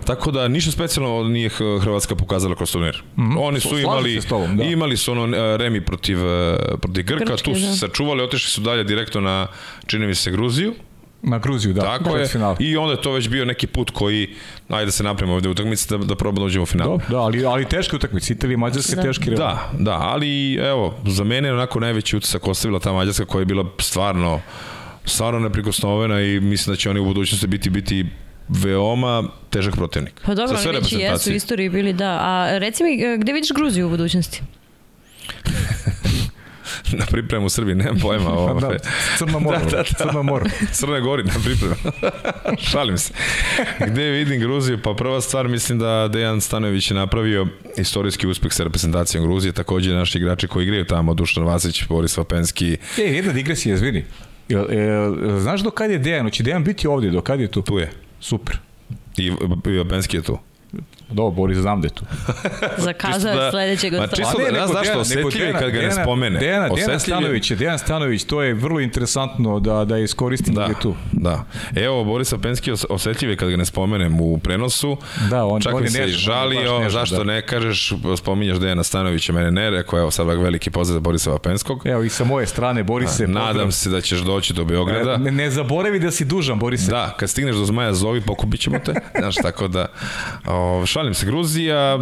Tako 0.04 0.30
da 0.30 0.48
ništa 0.48 0.70
specijalno 0.70 1.24
nije 1.24 1.48
Hrvatska 1.80 2.14
pokazala 2.14 2.54
kroz 2.54 2.72
turnir. 2.72 3.02
Mm 3.16 3.22
-hmm. 3.22 3.36
Oni 3.40 3.60
su 3.60 3.78
imali, 3.78 4.20
tobom, 4.28 4.56
da. 4.56 4.64
imali 4.64 4.96
su 4.96 5.12
ono 5.12 5.36
e, 5.36 5.56
remi 5.56 5.80
protiv, 5.80 6.18
e, 6.18 6.56
protiv 6.82 7.04
Grka, 7.04 7.24
Grčke, 7.24 7.44
tu 7.44 7.54
su 7.54 7.66
da. 7.66 7.72
sačuvali, 7.72 8.22
otišli 8.22 8.50
su 8.50 8.60
dalje 8.60 8.84
direktno 8.84 9.20
na, 9.20 9.46
čini 9.86 10.06
mi 10.06 10.14
se, 10.14 10.30
Gruziju 10.30 10.74
Na 11.26 11.38
Gruziju, 11.38 11.74
da. 11.74 11.80
Tako 11.80 12.10
da, 12.10 12.16
je. 12.16 12.26
Final. 12.26 12.56
I 12.58 12.76
onda 12.76 12.92
je 12.92 13.02
to 13.02 13.12
već 13.12 13.28
bio 13.28 13.44
neki 13.44 13.66
put 13.66 13.90
koji, 13.90 14.28
ajde 14.68 14.84
da 14.84 14.90
se 14.90 15.02
napravimo 15.02 15.34
ovde 15.34 15.48
u 15.48 15.52
utakmici 15.52 15.88
da, 15.90 15.96
da 15.96 16.14
probamo 16.14 16.40
da 16.40 16.46
uđemo 16.46 16.62
u 16.62 16.66
final. 16.66 16.98
Da, 16.98 17.04
da 17.08 17.20
ali, 17.20 17.46
ali 17.46 17.68
teške 17.68 17.96
utakmice, 17.96 18.32
Italija 18.32 18.54
i 18.54 18.56
Mađarska 18.56 18.96
da. 18.96 19.02
teški 19.02 19.30
real. 19.30 19.38
Da, 19.38 19.70
da, 19.78 19.92
ali 19.92 20.54
evo, 20.54 20.94
za 21.06 21.24
mene 21.24 21.48
je 21.48 21.54
onako 21.54 21.80
najveći 21.80 22.16
utisak 22.16 22.48
ostavila 22.48 22.80
ta 22.80 22.92
Mađarska 22.92 23.24
koja 23.24 23.40
je 23.40 23.46
bila 23.46 23.64
stvarno 23.78 24.40
stvarno 25.04 25.40
neprikosnovena 25.40 26.20
i 26.20 26.40
mislim 26.40 26.74
da 26.74 26.76
će 26.76 26.90
oni 26.90 27.00
u 27.00 27.04
budućnosti 27.04 27.46
biti 27.46 27.70
biti 27.70 28.06
veoma 28.48 29.24
težak 29.50 29.74
protivnik. 29.74 30.20
Pa 30.26 30.34
dobro, 30.34 30.58
oni 30.68 30.78
već 30.78 30.92
jesu 30.92 31.30
u 31.30 31.34
istoriji 31.34 31.68
bili, 31.68 31.92
da. 31.92 32.18
A 32.20 32.58
reci 32.58 32.84
mi, 32.84 33.18
gde 33.18 33.32
vidiš 33.32 33.50
Gruziju 33.52 33.86
u 33.86 33.90
budućnosti? 33.90 34.42
na 37.00 37.06
pripremu 37.06 37.46
u 37.46 37.48
Srbiji, 37.48 37.74
nemam 37.74 37.98
pojma. 38.02 38.30
Ovo, 38.38 38.60
da, 38.60 38.78
Crna 39.18 39.38
mora, 39.38 39.58
da, 39.58 39.64
da, 39.64 39.76
da. 39.76 39.84
Crna 39.84 40.22
mora. 40.22 40.50
Crna 40.78 41.00
Gori 41.00 41.24
na 41.24 41.32
pripremu. 41.44 41.74
Šalim 42.58 42.98
se. 42.98 43.12
Gde 43.86 44.10
vidim 44.10 44.40
Gruziju? 44.40 44.82
Pa 44.82 44.94
prva 44.94 45.20
stvar, 45.20 45.48
mislim 45.48 45.78
da 45.78 46.08
Dejan 46.08 46.40
Stanović 46.40 46.90
je 46.90 46.94
napravio 46.94 47.46
istorijski 47.76 48.26
uspeh 48.26 48.52
sa 48.52 48.64
reprezentacijom 48.64 49.24
Gruzije, 49.24 49.52
takođe 49.52 49.94
naši 49.94 50.18
igrači 50.18 50.48
koji 50.48 50.64
igraju 50.64 50.84
tamo, 50.84 51.14
Dušan 51.14 51.44
Vasić, 51.44 51.86
Boris 51.88 52.16
Vapenski. 52.16 52.76
E, 52.98 53.02
jedna 53.02 53.32
digresija, 53.32 53.74
izvini. 53.74 54.04
E, 54.48 54.54
e, 54.54 55.40
znaš 55.40 55.60
do 55.60 55.70
kad 55.70 55.90
je 55.90 55.98
Dejan? 55.98 56.26
Hoće 56.26 56.42
Dejan 56.42 56.64
biti 56.64 56.88
ovde, 56.88 57.10
do 57.10 57.20
kad 57.20 57.40
je 57.40 57.48
tu? 57.48 57.62
Tu 57.62 57.78
je. 57.78 57.90
Super. 58.20 58.58
I, 59.16 59.32
i 59.66 59.78
Vapenski 59.78 60.16
je 60.16 60.22
tu. 60.22 60.38
Do, 61.10 61.30
Boris, 61.30 61.58
znam 61.58 61.80
da 61.80 61.86
je 61.86 61.90
tu. 61.90 62.04
Zakazao 62.78 63.32
je 63.32 63.36
da, 63.36 63.50
sledećeg 63.50 63.92
Ma 63.92 64.06
čisto 64.06 64.38
da, 64.38 64.60
ne 64.60 64.66
znaš 64.66 64.88
što 64.88 64.98
osjetljivi 64.98 65.52
kad 65.52 65.70
ga 65.70 65.80
ne 65.80 65.90
spomene. 65.90 66.40
Dejana, 66.40 66.68
Dejana 66.74 66.98
Stanović, 66.98 67.50
Dejan 67.50 67.78
Stanović, 67.78 68.24
to 68.24 68.42
je 68.42 68.54
vrlo 68.54 68.80
interesantno 68.80 69.60
da, 69.60 69.84
da 69.84 69.98
iskoristim 69.98 70.54
da, 70.54 70.60
da 70.60 70.66
je 70.66 70.74
tu. 70.82 70.94
Da, 71.12 71.44
evo 71.76 72.04
Borisa 72.04 72.38
Penski 72.38 72.72
osjetljivi 72.88 73.36
kad 73.36 73.50
ga 73.50 73.56
ne 73.56 73.64
spomenem 73.64 74.20
u 74.20 74.38
prenosu. 74.38 74.96
Da, 75.30 75.44
on, 75.44 75.60
Čak 75.60 75.74
on 75.74 75.82
mi 75.82 75.90
se 75.90 76.00
nežno, 76.00 76.18
žalio, 76.18 76.78
nežno, 76.78 76.90
zašto 76.90 77.16
da. 77.16 77.24
ne 77.24 77.46
kažeš, 77.46 77.92
spominješ 78.16 78.58
Dejana 78.58 78.82
Stanovića, 78.82 79.32
mene 79.32 79.50
ne 79.50 79.70
rekao, 79.70 79.98
evo 79.98 80.10
sad 80.10 80.26
veliki 80.26 80.70
pozdrav 80.70 80.94
za 80.94 81.00
Borisa 81.00 81.30
Vapenskog. 81.30 81.82
Evo 81.86 82.02
i 82.02 82.08
sa 82.08 82.24
moje 82.24 82.46
strane, 82.46 82.82
Borise. 82.82 83.26
Nadam 83.26 83.72
se 83.72 83.90
da 83.90 84.00
ćeš 84.00 84.20
doći 84.20 84.52
do 84.52 84.64
Beograda. 84.64 85.16
Ne, 85.16 85.30
ne 85.30 85.50
zaboravi 85.50 86.00
da 86.00 86.10
si 86.10 86.24
dužan, 86.24 86.58
Borise. 86.58 86.90
Da, 86.90 87.14
kad 87.16 87.30
stigneš 87.30 87.56
do 87.56 87.64
Zmaja 87.64 87.92
zovi, 87.92 88.20
pokupit 88.20 88.60
ćemo 88.60 88.78
te. 88.78 88.94
Znaš, 89.20 89.34
tako 89.34 89.68
da, 89.68 89.86
o, 90.46 90.86
šalim 90.94 91.14
se, 91.14 91.26
Gruzija, 91.26 91.98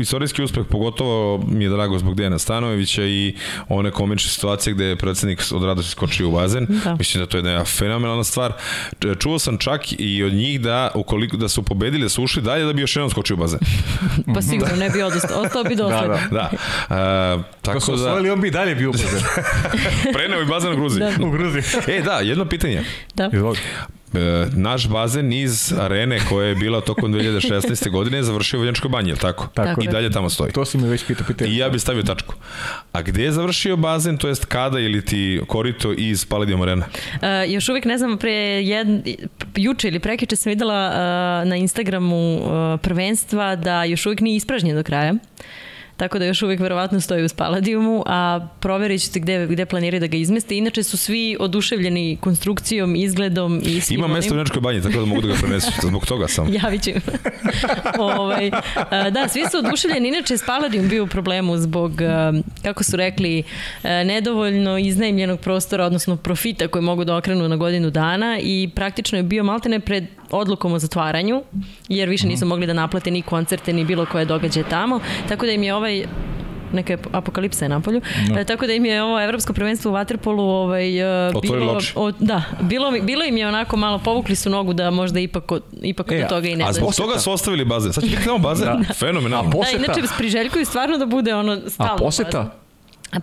istorijski 0.00 0.42
uspeh, 0.42 0.64
pogotovo 0.70 1.44
mi 1.48 1.64
je 1.64 1.70
drago 1.70 1.98
zbog 1.98 2.14
Dejana 2.14 2.38
Stanojevića 2.38 3.04
i 3.04 3.34
one 3.68 3.90
komične 3.90 4.30
situacije 4.30 4.74
gde 4.74 4.84
je 4.84 4.96
predsednik 4.96 5.42
od 5.52 5.64
radosti 5.64 5.90
skočio 5.90 6.28
u 6.28 6.32
bazen. 6.32 6.66
Da. 6.84 6.94
Mislim 6.94 7.22
da 7.24 7.30
to 7.30 7.36
je 7.36 7.44
jedna 7.44 7.64
fenomenalna 7.64 8.24
stvar. 8.24 8.52
Čuo 9.18 9.38
sam 9.38 9.58
čak 9.58 9.80
i 9.98 10.24
od 10.24 10.32
njih 10.32 10.60
da 10.60 10.90
ukoliko 10.94 11.36
da 11.36 11.48
su 11.48 11.62
pobedili, 11.62 12.02
da 12.02 12.08
su 12.08 12.22
ušli 12.22 12.42
dalje 12.42 12.64
da 12.64 12.72
bi 12.72 12.80
još 12.80 12.96
jednom 12.96 13.10
skočio 13.10 13.34
u 13.34 13.38
bazen. 13.38 13.58
pa 14.34 14.42
sigurno 14.42 14.76
ne 14.76 14.90
bi 14.90 15.02
odostao, 15.02 15.42
ostao 15.42 15.64
bi 15.64 15.76
dosledan. 15.76 16.20
Da, 16.30 16.50
da. 16.50 16.50
da. 16.88 17.36
Uh, 17.36 17.44
tako 17.62 17.78
Ko 17.78 17.84
su 17.84 17.96
da... 17.96 17.96
osvojili, 17.96 18.30
on 18.30 18.40
bi 18.40 18.50
dalje 18.50 18.74
bio 18.74 18.88
u 18.90 18.92
bazen. 18.92 19.20
Preneo 20.14 20.42
i 20.42 20.46
bazen 20.46 20.72
u 20.72 20.76
Gruziji. 20.76 21.00
Da. 21.00 21.26
U 21.26 21.30
Gruziji. 21.30 21.62
e, 21.86 22.02
da, 22.02 22.20
jedno 22.20 22.44
pitanje. 22.44 22.84
Da. 23.14 23.30
E, 24.14 24.46
naš 24.56 24.88
bazen 24.88 25.32
iz 25.32 25.72
arene 25.80 26.18
koja 26.28 26.48
je 26.48 26.54
bila 26.54 26.80
tokom 26.80 27.12
2016. 27.12 27.90
godine 27.90 28.16
je 28.16 28.22
završio 28.22 28.58
u 28.58 28.62
Vljančkoj 28.62 28.88
banji, 28.88 29.08
je 29.08 29.12
li 29.12 29.20
tako? 29.20 29.46
Tako. 29.54 29.82
I 29.82 29.88
dalje 29.88 30.10
tamo 30.10 30.30
stoji. 30.30 30.52
To 30.52 30.64
si 30.64 30.78
mi 30.78 30.88
već 30.88 31.04
pitao 31.06 31.26
pitao. 31.26 31.48
I 31.48 31.56
ja 31.56 31.68
bih 31.68 31.82
stavio 31.82 32.02
tačku. 32.02 32.34
A 32.92 33.02
gde 33.02 33.22
je 33.22 33.32
završio 33.32 33.76
bazen, 33.76 34.16
to 34.16 34.28
jest 34.28 34.44
kada 34.44 34.78
ili 34.78 35.04
ti 35.04 35.40
korito 35.46 35.92
iz 35.92 36.24
Palladium 36.24 36.62
arena? 36.62 36.86
Uh, 37.14 37.20
još 37.52 37.68
uvijek 37.68 37.84
ne 37.84 37.98
znam, 37.98 38.18
pre 38.18 38.32
jed, 38.32 38.88
juče 39.56 39.88
ili 39.88 39.98
prekiče 39.98 40.36
sam 40.36 40.50
videla 40.50 40.88
uh, 40.88 41.48
na 41.48 41.56
Instagramu 41.56 42.34
uh, 42.34 42.80
prvenstva 42.80 43.56
da 43.56 43.84
još 43.84 44.06
uvijek 44.06 44.20
nije 44.20 44.36
ispražnjen 44.36 44.76
do 44.76 44.82
kraja 44.82 45.14
tako 46.00 46.18
da 46.18 46.24
još 46.24 46.42
uvijek 46.42 46.60
verovatno 46.60 47.00
stoji 47.00 47.24
u 47.24 47.28
Spaladiumu, 47.28 48.02
a 48.06 48.48
proverit 48.60 49.02
ćete 49.02 49.20
gde, 49.20 49.46
gde 49.46 49.66
planiraju 49.66 50.00
da 50.00 50.06
ga 50.06 50.16
izmeste. 50.16 50.56
Inače 50.56 50.82
su 50.82 50.96
svi 50.96 51.36
oduševljeni 51.40 52.18
konstrukcijom, 52.20 52.96
izgledom 52.96 53.60
i 53.64 53.80
svim 53.80 53.98
Ima 53.98 54.08
mesto 54.08 54.34
u 54.34 54.36
Nečkoj 54.36 54.60
banji, 54.60 54.82
tako 54.82 54.98
da 54.98 55.04
mogu 55.04 55.20
da 55.20 55.28
ga 55.28 55.34
prenesu, 55.34 55.72
zbog 55.82 56.06
toga 56.06 56.28
sam. 56.28 56.52
Javit 56.62 56.82
ću. 56.82 56.90
ovaj, 57.98 58.50
da, 59.10 59.28
svi 59.28 59.42
su 59.50 59.58
oduševljeni, 59.58 60.08
inače 60.08 60.38
Spaladium 60.38 60.88
bio 60.88 61.04
u 61.04 61.06
problemu 61.06 61.58
zbog, 61.58 61.92
kako 62.62 62.84
su 62.84 62.96
rekli, 62.96 63.42
nedovoljno 63.82 64.78
iznajemljenog 64.78 65.40
prostora, 65.40 65.84
odnosno 65.84 66.16
profita 66.16 66.68
koji 66.68 66.82
mogu 66.82 67.04
da 67.04 67.16
okrenu 67.16 67.48
na 67.48 67.56
godinu 67.56 67.90
dana 67.90 68.38
i 68.42 68.70
praktično 68.74 69.18
je 69.18 69.22
bio 69.22 69.44
maltene 69.44 69.80
pred 69.80 70.04
odlukom 70.30 70.72
o 70.72 70.78
zatvaranju, 70.78 71.42
jer 71.88 72.08
više 72.08 72.26
nisu 72.26 72.46
mogli 72.46 72.66
da 72.66 72.72
naplate 72.72 73.10
ni 73.10 73.22
koncerte, 73.22 73.72
ni 73.72 73.84
bilo 73.84 74.06
koje 74.06 74.24
događaje 74.24 74.64
tamo, 74.68 75.00
tako 75.28 75.46
da 75.46 75.52
im 75.52 75.62
je 75.62 75.74
ovaj 75.74 76.06
neka 76.72 76.96
apokalipsa 77.12 77.64
je 77.64 77.68
na 77.68 77.80
polju. 77.80 78.00
No. 78.28 78.34
Da. 78.34 78.40
E, 78.40 78.44
tako 78.44 78.66
da 78.66 78.72
im 78.72 78.84
je 78.84 79.02
ovo 79.02 79.20
evropsko 79.20 79.52
prvenstvo 79.52 79.90
u 79.90 79.94
Waterpolu 79.94 80.40
ovaj, 80.40 81.02
uh, 81.28 81.42
bilo, 81.42 81.80
o, 81.94 82.10
da, 82.10 82.42
bilo, 82.60 82.90
bilo 83.02 83.24
im 83.24 83.36
je 83.36 83.48
onako 83.48 83.76
malo 83.76 83.98
povukli 83.98 84.36
su 84.36 84.50
nogu 84.50 84.72
da 84.72 84.90
možda 84.90 85.20
ipak, 85.20 85.44
ipak 85.82 86.12
e, 86.12 86.22
do 86.22 86.28
toga 86.28 86.48
i 86.48 86.56
ne 86.56 86.64
A 86.64 86.72
zbog 86.72 86.94
toga 86.94 87.18
su 87.18 87.32
ostavili 87.32 87.64
bazen. 87.64 87.92
Sad 87.92 88.04
će 88.04 88.10
biti 88.10 88.24
tamo 88.24 88.38
bazen. 88.38 88.66
da. 88.88 88.94
Fenomenalno. 88.94 89.50
Da, 89.50 89.78
inače 89.78 90.00
priželjkuju 90.18 90.64
stvarno 90.64 90.98
da 90.98 91.06
bude 91.06 91.34
ono 91.34 91.60
stalno. 91.68 91.92
A 91.92 91.96
poseta? 91.96 92.38
Bazen. 92.38 92.60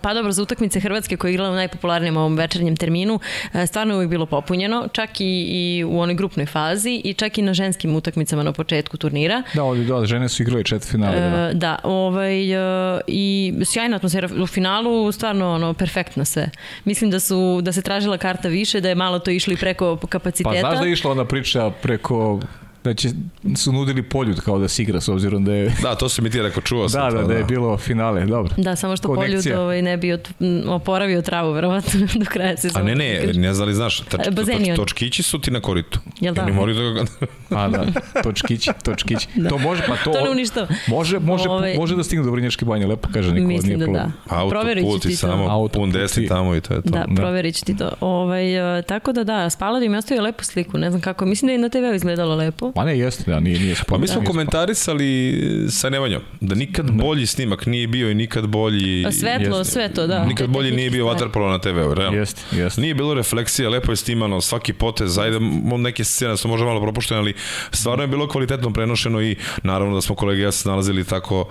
Pa 0.02 0.14
dobro, 0.14 0.32
za 0.32 0.42
utakmice 0.42 0.80
Hrvatske 0.80 1.16
koje 1.16 1.30
je 1.30 1.32
igrala 1.32 1.50
u 1.50 1.54
najpopularnijem 1.54 2.16
ovom 2.16 2.36
večernjem 2.36 2.76
terminu, 2.76 3.20
e, 3.54 3.66
stvarno 3.66 3.94
je 3.94 3.96
uvijek 3.96 4.10
bilo 4.10 4.26
popunjeno, 4.26 4.88
čak 4.92 5.20
i, 5.20 5.24
i 5.48 5.84
u 5.84 6.00
onoj 6.00 6.14
grupnoj 6.14 6.46
fazi 6.46 7.02
i 7.04 7.14
čak 7.14 7.38
i 7.38 7.42
na 7.42 7.54
ženskim 7.54 7.96
utakmicama 7.96 8.42
na 8.42 8.52
početku 8.52 8.96
turnira. 8.96 9.42
Da, 9.54 9.62
ovdje 9.62 9.84
da, 9.84 10.06
žene 10.06 10.28
su 10.28 10.42
igrali 10.42 10.64
četiri 10.64 10.90
finale. 10.90 11.16
E, 11.16 11.30
da. 11.30 11.52
da, 11.54 11.78
ovaj, 11.82 12.52
e, 12.52 13.00
i 13.06 13.54
sjajna 13.64 13.96
atmosfera 13.96 14.28
u 14.42 14.46
finalu, 14.46 15.12
stvarno 15.12 15.54
ono, 15.54 15.74
perfektno 15.74 16.24
sve. 16.24 16.50
Mislim 16.84 17.10
da 17.10 17.20
su, 17.20 17.60
da 17.62 17.72
se 17.72 17.82
tražila 17.82 18.18
karta 18.18 18.48
više, 18.48 18.80
da 18.80 18.88
je 18.88 18.94
malo 18.94 19.18
to 19.18 19.30
išlo 19.30 19.52
i 19.52 19.56
preko 19.56 19.96
kapaciteta. 20.08 20.50
Pa 20.50 20.60
znaš 20.60 20.78
da 20.78 20.84
je 20.84 20.92
išla 20.92 21.10
ona 21.10 21.24
priča 21.24 21.70
preko 21.82 22.40
da 22.88 22.94
će, 22.94 23.08
su 23.56 23.72
nudili 23.72 24.02
poljud 24.02 24.40
kao 24.40 24.58
da 24.58 24.68
se 24.68 24.82
igra 24.82 25.00
s 25.00 25.08
obzirom 25.08 25.44
da 25.44 25.54
je... 25.54 25.72
Da, 25.82 25.94
to 25.94 26.08
se 26.08 26.22
mi 26.22 26.30
ti 26.30 26.42
rekao, 26.42 26.62
čuo 26.62 26.88
sam 26.88 27.00
da, 27.00 27.10
to. 27.10 27.16
Da, 27.16 27.22
da, 27.22 27.28
da 27.28 27.34
je 27.34 27.44
bilo 27.44 27.76
finale, 27.78 28.26
dobro. 28.26 28.54
Da, 28.56 28.76
samo 28.76 28.96
što 28.96 29.08
Konekcija. 29.08 29.42
poljud 29.54 29.58
ovaj, 29.58 29.82
ne 29.82 29.96
bi 29.96 30.12
od, 30.12 30.28
oporavio 30.66 31.22
travu, 31.22 31.52
verovatno, 31.52 32.00
do 32.20 32.24
kraja 32.28 32.56
sezona. 32.56 32.84
A 32.84 32.88
ne, 32.88 32.94
ne, 32.94 33.32
ne 33.34 33.54
znam 33.54 33.68
li 33.68 33.74
znaš, 33.74 34.00
tač, 34.00 34.26
E, 34.26 34.74
točkići 34.76 35.22
su 35.22 35.40
ti 35.40 35.50
na 35.50 35.60
koritu. 35.60 36.00
Jel 36.20 36.34
da? 36.34 36.42
Oni 36.42 36.52
moraju 36.52 36.76
da 36.76 36.90
ga... 36.90 37.04
A 37.50 37.68
da, 37.68 37.86
točkići, 38.24 38.70
točkići. 38.84 39.28
Da. 39.34 39.48
To 39.48 39.58
može, 39.58 39.82
pa 39.86 39.96
to... 39.96 40.12
To 40.12 40.20
ne 40.24 40.30
uništava. 40.30 40.66
Može, 40.86 41.18
može, 41.18 41.48
Ovaj- 41.48 41.76
može 41.76 41.96
da 41.96 42.04
stigne 42.04 42.24
do 42.24 42.30
Vrnjačke 42.30 42.64
banje, 42.64 42.86
lepo 42.86 43.08
kaže 43.14 43.32
Nikola, 43.32 43.48
Mislim 43.48 43.66
nije 43.68 43.78
da 43.78 43.84
problem. 43.84 44.12
da. 44.30 44.48
Proverit 44.50 44.84
ću 44.84 44.88
Autoput 44.88 45.02
ti 45.02 45.12
i 45.12 45.16
samo 45.16 45.44
Autoput 45.48 45.72
pun 45.72 45.90
desni 45.92 46.28
tamo 46.28 46.54
i 46.56 46.60
to 46.60 46.74
je 46.74 46.82
to. 46.82 46.88
Da, 46.90 47.04
Da. 47.08 47.14
proverit 47.14 47.54
ću 47.56 47.64
ti 47.64 47.76
to. 47.76 47.90
Ovaj, 48.00 48.78
e, 48.78 48.82
tako 48.82 49.12
da 49.12 49.24
da, 49.24 49.50
Spaladi 49.50 49.88
mi 49.88 49.96
ostavio 49.96 50.22
lepu 50.22 50.44
sliku, 50.44 50.78
ne 50.78 50.90
znam 50.90 51.00
kako, 51.02 51.26
mislim 51.26 51.46
da 51.46 51.52
je 51.52 51.58
i 51.58 51.62
na 51.62 51.68
TV-u 51.68 51.94
izgledalo 51.94 52.34
lepo. 52.34 52.72
Pa 52.78 52.84
ne, 52.84 52.98
jeste, 52.98 53.30
da, 53.30 53.40
nije, 53.40 53.58
nije 53.58 53.74
Pa 53.74 53.82
sporo. 53.82 54.00
mi 54.00 54.08
smo 54.08 54.22
komentarisali 54.24 55.38
sa 55.70 55.90
Nemanjom, 55.90 56.22
da 56.40 56.54
nikad 56.54 56.90
bolji 56.92 57.26
snimak 57.26 57.66
nije 57.66 57.86
bio 57.86 58.10
i 58.10 58.14
nikad 58.14 58.46
bolji... 58.46 59.06
A 59.06 59.12
Svetlo, 59.12 59.58
jeste. 59.58 59.72
sve 59.72 59.88
to, 59.88 60.06
da. 60.06 60.24
Nikad 60.24 60.46
Te 60.46 60.52
bolji 60.52 60.70
nije 60.70 60.90
bio. 60.90 61.06
Waterpolo 61.06 61.50
na 61.50 61.58
TV-u, 61.58 61.94
realno. 61.94 62.18
Jeste, 62.18 62.42
jeste. 62.52 62.80
Nije 62.80 62.94
bilo 62.94 63.14
refleksija, 63.14 63.68
lepo 63.68 63.92
je 63.92 63.96
snimano, 63.96 64.40
svaki 64.40 64.72
potez, 64.72 65.18
ajde, 65.18 65.38
neke 65.78 66.04
scene 66.04 66.36
su 66.36 66.48
možda 66.48 66.66
malo 66.66 66.80
propuštene, 66.80 67.20
ali 67.20 67.34
stvarno 67.72 68.04
je 68.04 68.08
bilo 68.08 68.28
kvalitetno 68.28 68.72
prenošeno 68.72 69.22
i 69.22 69.36
naravno 69.62 69.94
da 69.94 70.00
smo 70.00 70.14
kolege 70.14 70.42
ja 70.42 70.52
se 70.52 70.68
nalazili 70.68 71.04
tako 71.04 71.48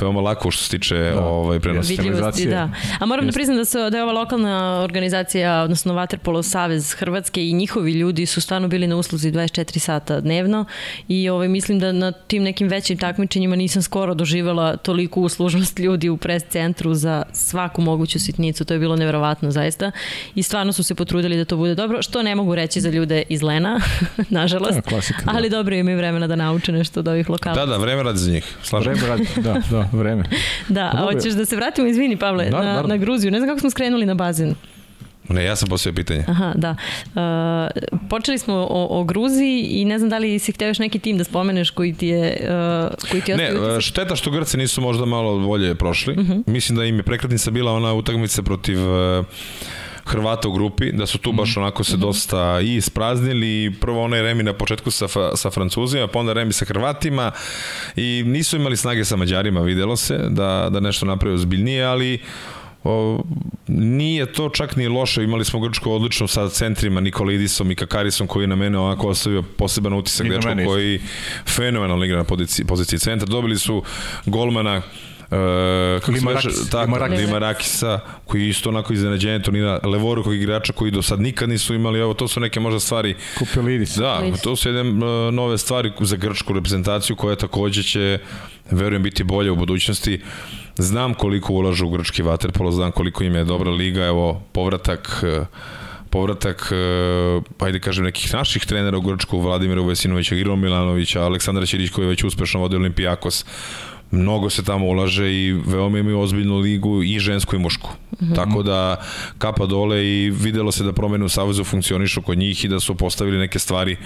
veoma 0.00 0.20
lako 0.20 0.50
što 0.50 0.64
se 0.64 0.70
tiče 0.70 0.94
Da. 0.96 1.20
ovaj, 1.20 1.60
prenosa. 1.60 1.88
Vidljivosti, 1.88 2.46
da. 2.46 2.70
A 2.98 3.06
moram 3.06 3.24
da 3.24 3.28
Jeste. 3.28 3.36
priznam 3.38 3.56
da, 3.56 3.64
se, 3.64 3.90
da 3.90 3.96
je 3.96 4.02
ova 4.02 4.12
lokalna 4.12 4.80
organizacija, 4.80 5.62
odnosno 5.62 5.94
Waterpolo 5.94 6.42
Savez 6.42 6.92
Hrvatske 6.94 7.48
i 7.48 7.52
njihovi 7.52 7.92
ljudi 7.92 8.26
su 8.26 8.40
stvarno 8.40 8.68
bili 8.68 8.86
na 8.86 8.96
usluzi 8.96 9.32
24 9.32 9.78
sata 9.78 10.20
dnevno 10.20 10.55
i 11.08 11.28
ovaj, 11.28 11.48
mislim 11.48 11.78
da 11.78 11.92
na 11.92 12.12
tim 12.12 12.42
nekim 12.42 12.68
većim 12.68 12.98
takmičenjima 12.98 13.56
nisam 13.56 13.82
skoro 13.82 14.14
doživela 14.14 14.76
toliku 14.76 15.22
uslužnost 15.22 15.78
ljudi 15.78 16.08
u 16.08 16.16
pres 16.16 16.42
centru 16.44 16.94
za 16.94 17.22
svaku 17.32 17.82
moguću 17.82 18.18
sitnicu. 18.18 18.64
To 18.64 18.74
je 18.74 18.80
bilo 18.80 18.96
neverovatno 18.96 19.50
zaista 19.50 19.90
i 20.34 20.42
stvarno 20.42 20.72
su 20.72 20.82
se 20.82 20.94
potrudili 20.94 21.36
da 21.36 21.44
to 21.44 21.56
bude 21.56 21.74
dobro, 21.74 22.02
što 22.02 22.22
ne 22.22 22.34
mogu 22.34 22.54
reći 22.54 22.80
za 22.80 22.90
ljude 22.90 23.22
iz 23.28 23.42
Lena, 23.42 23.80
nažalost. 24.28 24.74
Da, 24.74 24.80
klasika, 24.82 25.22
da. 25.24 25.32
Ali 25.34 25.50
dobro 25.50 25.74
imaju 25.74 25.96
vremena 25.96 26.26
da 26.26 26.36
nauče 26.36 26.72
nešto 26.72 27.00
od 27.00 27.08
ovih 27.08 27.30
lokala. 27.30 27.54
Da, 27.56 27.66
da, 27.66 27.76
vreme 27.76 28.02
radi 28.02 28.18
za 28.18 28.30
njih. 28.30 28.56
Slažem. 28.62 28.92
Vreme 28.92 29.08
radi, 29.08 29.28
da, 29.36 29.62
da, 29.70 29.88
vreme. 29.92 30.24
Da, 30.68 30.90
a 30.94 31.12
hoćeš 31.12 31.32
da 31.32 31.44
se 31.44 31.56
vratimo, 31.56 31.88
izvini 31.88 32.16
Pavle, 32.16 32.50
Da, 32.50 32.62
na, 32.62 32.82
na 32.82 32.96
Gruziju. 32.96 33.30
Ne 33.30 33.38
znam 33.38 33.50
kako 33.50 33.60
smo 33.60 33.70
skrenuli 33.70 34.06
na 34.06 34.14
bazen. 34.14 34.54
Ne, 35.28 35.44
ja 35.44 35.56
sam 35.56 35.68
postavio 35.68 35.94
pitanje. 35.96 36.24
Aha, 36.28 36.52
da. 36.54 36.76
Uh, 37.14 38.08
počeli 38.10 38.38
smo 38.38 38.54
o, 38.54 39.00
o 39.00 39.04
Gruziji 39.04 39.62
i 39.62 39.84
ne 39.84 39.98
znam 39.98 40.10
da 40.10 40.18
li 40.18 40.38
si 40.38 40.52
hteo 40.52 40.68
još 40.68 40.78
neki 40.78 40.98
tim 40.98 41.18
da 41.18 41.24
spomeneš 41.24 41.70
koji 41.70 41.94
ti 41.94 42.06
je, 42.06 42.48
uh, 42.90 43.08
koji 43.10 43.22
ti 43.22 43.34
Ne, 43.34 43.50
utisak. 43.54 43.80
šteta 43.80 44.16
što 44.16 44.30
Grci 44.30 44.56
nisu 44.56 44.80
možda 44.80 45.04
malo 45.04 45.38
bolje 45.38 45.74
prošli. 45.74 46.16
Mislim 46.46 46.78
da 46.78 46.84
im 46.84 46.96
je 46.96 47.02
prekretnica 47.02 47.50
bila 47.50 47.72
ona 47.72 47.92
utakmica 47.94 48.42
protiv 48.42 48.78
e, 48.78 49.22
Hrvata 50.04 50.48
u 50.48 50.52
grupi, 50.52 50.92
da 50.92 51.06
su 51.06 51.18
tu 51.18 51.32
baš 51.32 51.56
onako 51.56 51.84
se 51.84 51.96
dosta 51.96 52.60
i 52.60 52.74
ispraznili, 52.76 53.74
prvo 53.80 54.02
onaj 54.04 54.22
remi 54.22 54.42
na 54.42 54.52
početku 54.52 54.90
sa, 54.90 55.06
sa 55.36 55.50
Francuzima, 55.50 56.06
pa 56.06 56.18
onda 56.18 56.32
remi 56.32 56.52
sa 56.52 56.64
Hrvatima 56.64 57.32
i 57.96 58.22
nisu 58.26 58.56
imali 58.56 58.76
snage 58.76 59.04
sa 59.04 59.16
Mađarima, 59.16 59.60
videlo 59.60 59.96
se, 59.96 60.18
da, 60.28 60.68
da 60.70 60.80
nešto 60.80 61.06
napravio 61.06 61.38
zbiljnije, 61.38 61.84
ali 61.84 62.18
o, 62.86 63.24
nije 63.68 64.32
to 64.32 64.48
čak 64.48 64.76
ni 64.76 64.88
loše, 64.88 65.24
imali 65.24 65.44
smo 65.44 65.60
Grčko 65.60 65.90
odlično 65.90 66.28
sa 66.28 66.48
centrima 66.48 67.00
Nikolidisom 67.00 67.70
i 67.70 67.74
Kakarisom 67.74 68.26
koji 68.26 68.42
je 68.42 68.48
na 68.48 68.56
mene 68.56 68.78
onako 68.78 69.08
ostavio 69.08 69.42
poseban 69.42 69.92
utisak 69.92 70.28
dečko 70.28 70.50
koji 70.66 71.00
fenomenalno 71.46 72.04
igra 72.04 72.16
na 72.16 72.24
poziciji, 72.24 72.66
poziciji 72.66 72.98
centra. 72.98 73.26
Dobili 73.26 73.58
su 73.58 73.82
golmana 74.26 74.82
Uh, 75.30 76.00
kako 76.00 76.12
Limarakis, 76.12 76.58
beše, 76.58 76.70
tako, 76.70 76.84
Limarakis. 76.84 77.18
Limarakisa, 77.18 78.00
koji 78.26 78.42
je 78.42 78.48
isto 78.48 78.68
onako 78.68 78.92
iznenađenje 78.92 79.42
turnira, 79.42 79.80
levorukog 79.82 80.34
igrača 80.34 80.72
koji 80.72 80.90
do 80.90 81.02
sad 81.02 81.20
nikad 81.20 81.48
nisu 81.48 81.74
imali, 81.74 82.00
evo 82.00 82.14
to 82.14 82.28
su 82.28 82.40
neke 82.40 82.60
možda 82.60 82.80
stvari 82.80 83.14
Kupelidis. 83.38 83.96
Da, 83.96 84.18
Vidiš. 84.18 84.40
to 84.40 84.56
su 84.56 84.68
jedne 84.68 84.90
uh, 84.90 85.34
nove 85.34 85.58
stvari 85.58 85.92
za 86.00 86.16
grčku 86.16 86.52
reprezentaciju 86.52 87.16
koja 87.16 87.36
takođe 87.36 87.82
će, 87.82 88.18
verujem, 88.70 89.02
biti 89.02 89.24
bolje 89.24 89.50
u 89.50 89.56
budućnosti. 89.56 90.20
Znam 90.78 91.14
koliko 91.14 91.52
ulažu 91.52 91.86
u 91.86 91.90
grčki 91.90 92.22
vaterpolo, 92.22 92.72
znam 92.72 92.92
koliko 92.92 93.24
im 93.24 93.34
je 93.34 93.44
dobra 93.44 93.70
liga, 93.70 94.04
evo, 94.04 94.42
povratak 94.52 95.24
uh, 95.40 95.46
povratak, 96.10 96.72
uh, 96.72 97.42
ajde 97.58 97.80
kažem, 97.80 98.04
nekih 98.04 98.34
naših 98.34 98.66
trenera 98.66 98.98
u 98.98 99.00
Grčku, 99.00 99.40
Vladimira 99.40 99.82
Vesinovića, 99.82 100.34
Grilo 100.34 100.56
Milanovića, 100.56 101.22
Aleksandra 101.22 101.66
Ćirić 101.66 101.90
koji 101.90 102.04
je 102.04 102.08
već 102.08 102.24
uspešno 102.24 102.60
vodio 102.60 102.78
Olimpijakos, 102.78 103.44
mnogo 104.10 104.50
se 104.50 104.64
tamo 104.64 104.86
ulaže 104.86 105.32
i 105.32 105.52
veoma 105.66 105.98
imaju 105.98 106.20
ozbiljnu 106.20 106.58
ligu 106.58 107.02
i 107.02 107.18
žensku 107.18 107.56
i 107.56 107.58
mušku. 107.58 107.90
Mm 107.90 108.24
-hmm. 108.24 108.34
Tako 108.34 108.62
da 108.62 109.02
kapa 109.38 109.66
dole 109.66 110.06
i 110.06 110.30
videlo 110.30 110.72
se 110.72 110.84
da 110.84 110.92
promene 110.92 111.24
u 111.24 111.28
Savezu 111.28 111.64
funkcionišu 111.64 112.22
kod 112.22 112.38
njih 112.38 112.64
i 112.64 112.68
da 112.68 112.80
su 112.80 112.94
postavili 112.94 113.38
neke 113.38 113.58
stvari 113.58 113.96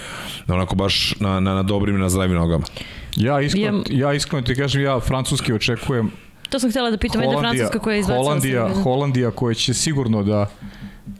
onako 0.49 0.75
baš 0.75 1.15
na, 1.21 1.41
na, 1.41 1.55
na 1.55 1.63
dobrim 1.63 1.97
i 1.97 2.01
na 2.01 2.09
zdravim 2.09 2.37
nogama. 2.37 2.65
Ja 3.17 3.41
iskreno, 3.41 3.83
Ja- 3.89 4.09
ja 4.09 4.15
iskreno 4.15 4.43
ti 4.43 4.55
kažem, 4.55 4.83
ja 4.83 5.01
francuski 5.01 5.53
očekujem 5.53 6.11
To 6.51 6.59
sam 6.59 6.71
htjela 6.71 6.91
da 6.91 6.97
pitam, 6.97 7.23
jedna 7.23 7.39
Francuska 7.39 7.79
koja 7.79 7.95
je 7.95 8.01
izbacila 8.01 8.25
Holandija, 8.25 8.67
Srbiju. 8.69 8.83
Holandija 8.83 9.31
koja 9.31 9.55
će 9.55 9.75
sigurno 9.75 10.23
da 10.23 10.47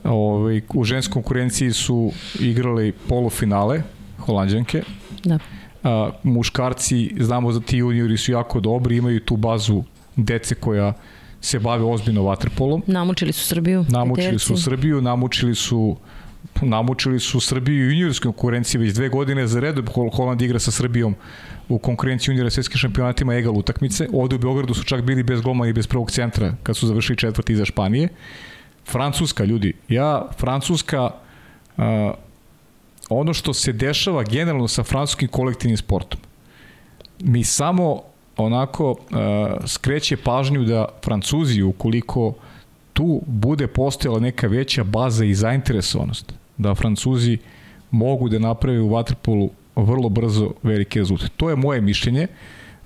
ovaj, 0.03 0.61
u 0.73 0.83
ženskoj 0.83 1.13
konkurenciji 1.13 1.71
su 1.71 2.11
igrali 2.39 2.91
polufinale 2.91 3.81
Holandjanke. 4.19 4.83
Da. 5.23 5.39
A, 5.83 6.11
muškarci, 6.23 7.15
znamo 7.19 7.51
da 7.51 7.59
ti 7.59 7.77
juniori 7.77 8.17
su 8.17 8.31
jako 8.31 8.59
dobri, 8.59 8.97
imaju 8.97 9.19
tu 9.19 9.37
bazu 9.37 9.83
dece 10.15 10.55
koja 10.55 10.93
se 11.41 11.59
bave 11.59 11.83
ozbiljno 11.83 12.23
vaterpolom. 12.23 12.83
Namučili 12.87 13.33
su 13.33 13.45
Srbiju. 13.45 13.85
Namučili 13.89 14.39
su. 14.39 14.57
Srbiju, 14.57 15.01
namučili 15.01 15.55
su 15.55 15.97
namučili 16.61 17.19
su 17.19 17.39
Srbiju 17.39 17.87
u 17.87 17.91
juniorskoj 17.91 18.31
konkurenciji 18.31 18.81
već 18.81 18.93
dve 18.93 19.09
godine 19.09 19.47
za 19.47 19.61
Hol- 19.61 20.15
Holand 20.15 20.41
igra 20.41 20.59
sa 20.59 20.71
Srbijom 20.71 21.15
u 21.69 21.77
konkurenciji 21.79 22.33
juniora 22.33 22.49
svetskim 22.49 22.77
šampionatima 22.77 23.35
egal 23.35 23.57
utakmice. 23.57 24.07
Ovde 24.13 24.35
u 24.35 24.39
Beogradu 24.39 24.73
su 24.73 24.83
čak 24.83 25.03
bili 25.03 25.23
bez 25.23 25.41
golmana 25.41 25.69
i 25.69 25.73
bez 25.73 25.87
prvog 25.87 26.11
centra 26.11 26.55
kad 26.63 26.77
su 26.77 26.87
završili 26.87 27.17
četvrti 27.17 27.53
iza 27.53 27.65
Španije. 27.65 28.09
Francuska, 28.85 29.43
ljudi, 29.43 29.73
ja, 29.87 30.27
Francuska, 30.39 31.11
uh, 31.77 31.83
ono 33.09 33.33
što 33.33 33.53
se 33.53 33.73
dešava 33.73 34.23
generalno 34.23 34.67
sa 34.67 34.83
francuskim 34.83 35.27
kolektivnim 35.27 35.77
sportom, 35.77 36.19
mi 37.19 37.43
samo 37.43 38.01
onako 38.37 38.91
uh, 38.91 38.97
skreće 39.67 40.17
pažnju 40.17 40.63
da 40.63 40.85
Francuzi, 41.03 41.61
ukoliko 41.61 42.33
tu 42.93 43.21
bude 43.25 43.67
postojala 43.67 44.19
neka 44.19 44.47
veća 44.47 44.83
baza 44.83 45.25
i 45.25 45.33
zainteresovanost, 45.33 46.33
da 46.61 46.75
Francuzi 46.75 47.37
mogu 47.91 48.29
da 48.29 48.39
naprave 48.39 48.79
u 48.81 48.89
Waterpolu 48.89 49.49
vrlo 49.75 50.09
brzo 50.09 50.51
velike 50.63 50.99
rezultate. 50.99 51.31
To 51.37 51.49
je 51.49 51.55
moje 51.55 51.81
mišljenje. 51.81 52.27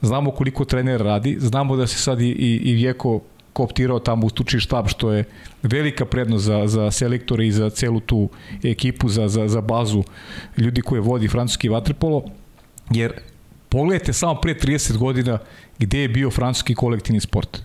Znamo 0.02 0.32
koliko 0.32 0.66
trener 0.66 1.02
radi, 1.02 1.38
znamo 1.40 1.76
da 1.76 1.88
se 1.88 1.98
sad 1.98 2.22
i, 2.22 2.30
i, 2.30 2.62
i 2.64 2.74
Vjeko 2.74 3.20
kooptirao 3.54 4.00
tamo 4.00 4.26
u 4.26 4.30
stručni 4.30 4.60
štab, 4.60 4.88
što 4.88 5.12
je 5.12 5.24
velika 5.64 6.06
prednost 6.06 6.46
za, 6.46 6.68
za 6.68 6.92
selektore 6.92 7.48
i 7.48 7.52
za 7.52 7.70
celu 7.70 8.00
tu 8.00 8.30
ekipu, 8.64 9.10
za, 9.10 9.28
za, 9.28 9.48
za 9.48 9.62
bazu 9.62 10.04
ljudi 10.58 10.82
koje 10.82 11.02
vodi 11.02 11.28
francuski 11.28 11.70
vaterpolo, 11.70 12.24
jer 12.92 13.14
pogledajte 13.70 14.14
samo 14.14 14.36
pre 14.42 14.54
30 14.54 14.98
godina 14.98 15.40
gde 15.80 16.00
je 16.00 16.10
bio 16.10 16.32
francuski 16.32 16.76
kolektivni 16.76 17.22
sport. 17.22 17.62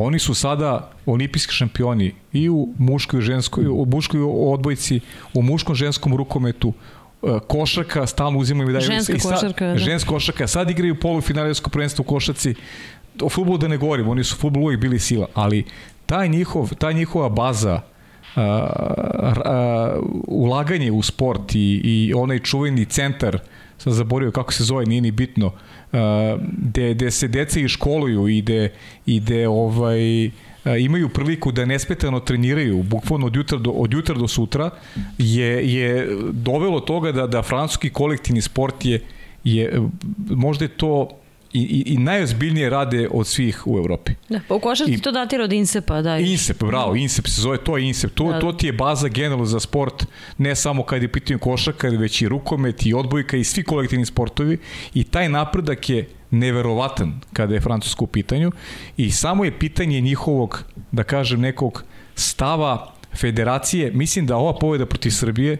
Oni 0.00 0.18
su 0.18 0.34
sada 0.34 0.90
olimpijski 1.06 1.52
šampioni 1.52 2.14
i 2.32 2.48
u 2.48 2.68
muškoj 2.78 3.18
i 3.18 3.22
ženskoj, 3.22 3.66
u 3.66 3.86
muškoj 3.86 4.20
odbojci, 4.24 5.00
u 5.34 5.42
muškom 5.42 5.74
ženskom 5.74 6.16
rukometu, 6.16 6.72
e, 7.22 7.38
košarka, 7.48 8.06
stalno 8.06 8.38
uzimaju 8.38 8.66
medalje. 8.66 8.84
Ženska 8.86 9.12
I 9.12 9.20
sad- 9.20 9.32
košarka, 9.34 9.66
da. 9.66 9.78
Ženska 9.78 10.08
košarka, 10.08 10.46
sad 10.46 10.70
igraju 10.70 11.00
polufinalsko 11.00 11.70
prvenstvo 11.70 12.02
u 12.02 12.08
košarci. 12.08 12.54
O 13.22 13.28
futbolu 13.28 13.58
da 13.58 13.68
ne 13.68 13.76
govorim, 13.76 14.08
oni 14.08 14.24
su 14.24 14.36
u 14.36 14.40
futbolu 14.40 14.64
uvijek 14.64 14.80
bili 14.80 14.98
sila, 14.98 15.26
ali 15.34 15.64
taj 16.06 16.28
njihov, 16.28 16.70
ta 16.78 16.92
njihova 16.92 17.28
baza 17.28 17.80
a, 18.36 18.42
a, 19.44 19.96
ulaganje 20.26 20.92
u 20.92 21.02
sport 21.02 21.54
i, 21.54 21.80
i 21.84 22.12
onaj 22.16 22.38
čuveni 22.38 22.84
centar 22.84 23.38
sam 23.78 23.92
zaboravio 23.92 24.32
kako 24.32 24.52
se 24.52 24.64
zove, 24.64 24.86
nije 24.86 25.00
ni 25.00 25.10
bitno, 25.10 25.52
a, 25.92 26.38
gde, 26.58 26.94
gde 26.94 27.10
se 27.10 27.28
deca 27.28 27.60
i 27.60 27.68
školuju 27.68 28.28
i 28.28 28.42
gde, 28.42 28.72
i 29.06 29.20
gde 29.20 29.48
ovaj, 29.48 30.30
a, 30.64 30.76
imaju 30.76 31.08
priliku 31.08 31.52
da 31.52 31.64
nesmetano 31.64 32.20
treniraju, 32.20 32.82
bukvalno 32.82 33.26
od 33.26 33.36
jutra 33.36 33.58
do, 33.58 33.70
od 33.70 33.92
jutra 33.92 34.14
do 34.14 34.28
sutra, 34.28 34.70
je, 35.18 35.74
je 35.74 36.08
dovelo 36.32 36.80
toga 36.80 37.12
da, 37.12 37.26
da 37.26 37.42
francuski 37.42 37.90
kolektivni 37.90 38.40
sport 38.40 38.84
je, 38.84 39.00
je 39.44 39.82
možda 40.30 40.64
je 40.64 40.68
to 40.68 41.08
i, 41.52 41.60
i, 41.60 41.92
i 41.92 41.98
najozbiljnije 41.98 42.70
rade 42.70 43.08
od 43.10 43.26
svih 43.26 43.62
u 43.66 43.78
Evropi. 43.78 44.12
Da, 44.28 44.40
pa 44.48 44.54
u 44.54 44.60
košarci 44.60 44.98
to 44.98 45.12
datira 45.12 45.44
od 45.44 45.52
Insepa, 45.52 46.02
da. 46.02 46.18
Insep, 46.18 46.64
bravo, 46.64 46.96
Insep 46.96 47.26
se 47.26 47.40
zove, 47.40 47.58
to 47.58 47.76
je 47.76 47.86
Insep. 47.88 48.14
To, 48.14 48.32
da. 48.32 48.40
to 48.40 48.52
ti 48.52 48.66
je 48.66 48.72
baza 48.72 49.08
generalno 49.08 49.44
za 49.44 49.60
sport, 49.60 50.06
ne 50.38 50.56
samo 50.56 50.82
kad 50.82 51.02
je 51.02 51.12
pitanje 51.12 51.38
košarka, 51.38 51.88
već 51.88 52.22
i 52.22 52.28
rukomet 52.28 52.86
i 52.86 52.94
odbojka 52.94 53.36
i 53.36 53.44
svi 53.44 53.62
kolektivni 53.62 54.06
sportovi 54.06 54.58
i 54.94 55.04
taj 55.04 55.28
napredak 55.28 55.88
je 55.88 56.08
neverovatan 56.30 57.20
kada 57.32 57.54
je 57.54 57.60
Francusko 57.60 58.04
u 58.04 58.08
pitanju 58.08 58.52
i 58.96 59.10
samo 59.10 59.44
je 59.44 59.58
pitanje 59.58 60.00
njihovog, 60.00 60.64
da 60.92 61.02
kažem, 61.02 61.40
nekog 61.40 61.84
stava 62.14 62.92
federacije. 63.14 63.90
Mislim 63.92 64.26
da 64.26 64.36
ova 64.36 64.58
poveda 64.58 64.86
protiv 64.86 65.10
Srbije 65.10 65.56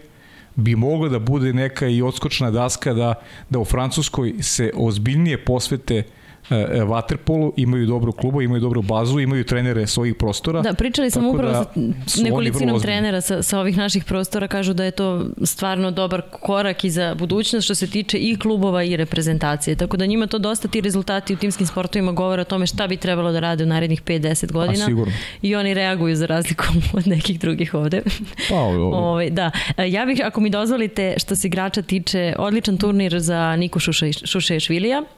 bi 0.59 0.77
mogla 0.77 1.09
da 1.09 1.19
bude 1.19 1.53
neka 1.53 1.87
i 1.87 2.03
odskočna 2.03 2.51
daska 2.51 2.93
da, 2.93 3.15
da 3.51 3.59
u 3.59 3.65
Francuskoj 3.65 4.35
se 4.41 4.71
ozbiljnije 4.75 5.45
posvete 5.45 6.03
Waterpolu, 6.51 7.49
e, 7.49 7.53
imaju 7.57 7.87
dobru 7.87 8.13
klubu, 8.13 8.43
imaju 8.43 8.61
dobru 8.61 8.83
bazu, 8.83 9.21
imaju 9.21 9.45
trenere 9.45 9.87
svojih 9.87 10.15
prostora. 10.15 10.63
Da, 10.63 10.75
pričali 10.75 11.11
smo 11.11 11.31
upravo 11.31 11.53
da 11.53 11.65
sa 12.07 12.23
nekolicinom 12.23 12.81
trenera 12.81 13.21
sa, 13.21 13.43
sa 13.43 13.61
ovih 13.61 13.77
naših 13.77 14.05
prostora, 14.05 14.49
kažu 14.49 14.73
da 14.73 14.85
je 14.85 14.91
to 14.91 15.27
stvarno 15.43 15.91
dobar 15.91 16.23
korak 16.31 16.85
i 16.85 16.91
za 16.91 17.15
budućnost 17.15 17.65
što 17.65 17.75
se 17.75 17.91
tiče 17.91 18.19
i 18.19 18.37
klubova 18.37 18.83
i 18.83 18.97
reprezentacije. 18.97 19.77
Tako 19.77 19.97
da 19.97 20.07
njima 20.07 20.27
to 20.27 20.39
dosta 20.39 20.69
ti 20.69 20.81
rezultati 20.81 21.35
u 21.35 21.37
timskim 21.37 21.67
sportovima 21.67 22.13
govore 22.13 22.43
o 22.43 22.45
tome 22.45 22.67
šta 22.67 22.87
bi 22.87 22.97
trebalo 22.97 23.33
da 23.33 23.41
rade 23.41 23.65
u 23.65 23.67
narednih 23.67 24.03
5-10 24.03 24.53
godina. 24.53 24.85
A, 24.85 24.87
sigurno. 24.87 25.13
I 25.43 25.57
oni 25.57 25.75
reaguju 25.75 26.17
za 26.17 26.27
razliku 26.27 26.65
od 26.99 27.07
nekih 27.07 27.41
drugih 27.41 27.75
ovde. 27.75 28.03
Pa, 28.49 28.55
ovo. 28.55 28.87
Ove, 28.87 28.97
ovaj, 28.97 29.31
da. 29.31 29.51
E, 29.77 29.91
ja 29.91 30.07
bih, 30.07 30.21
ako 30.25 30.41
mi 30.41 30.51
dozvolite, 30.51 31.15
što 31.19 31.37
se 31.37 31.47
igrača 31.47 31.83
tiče, 31.83 32.35
odličan 32.39 32.77
turnir 32.77 33.21
za 33.21 33.57
Niku 33.57 33.79
Šušešvilija. 34.25 34.99
E, 34.99 35.18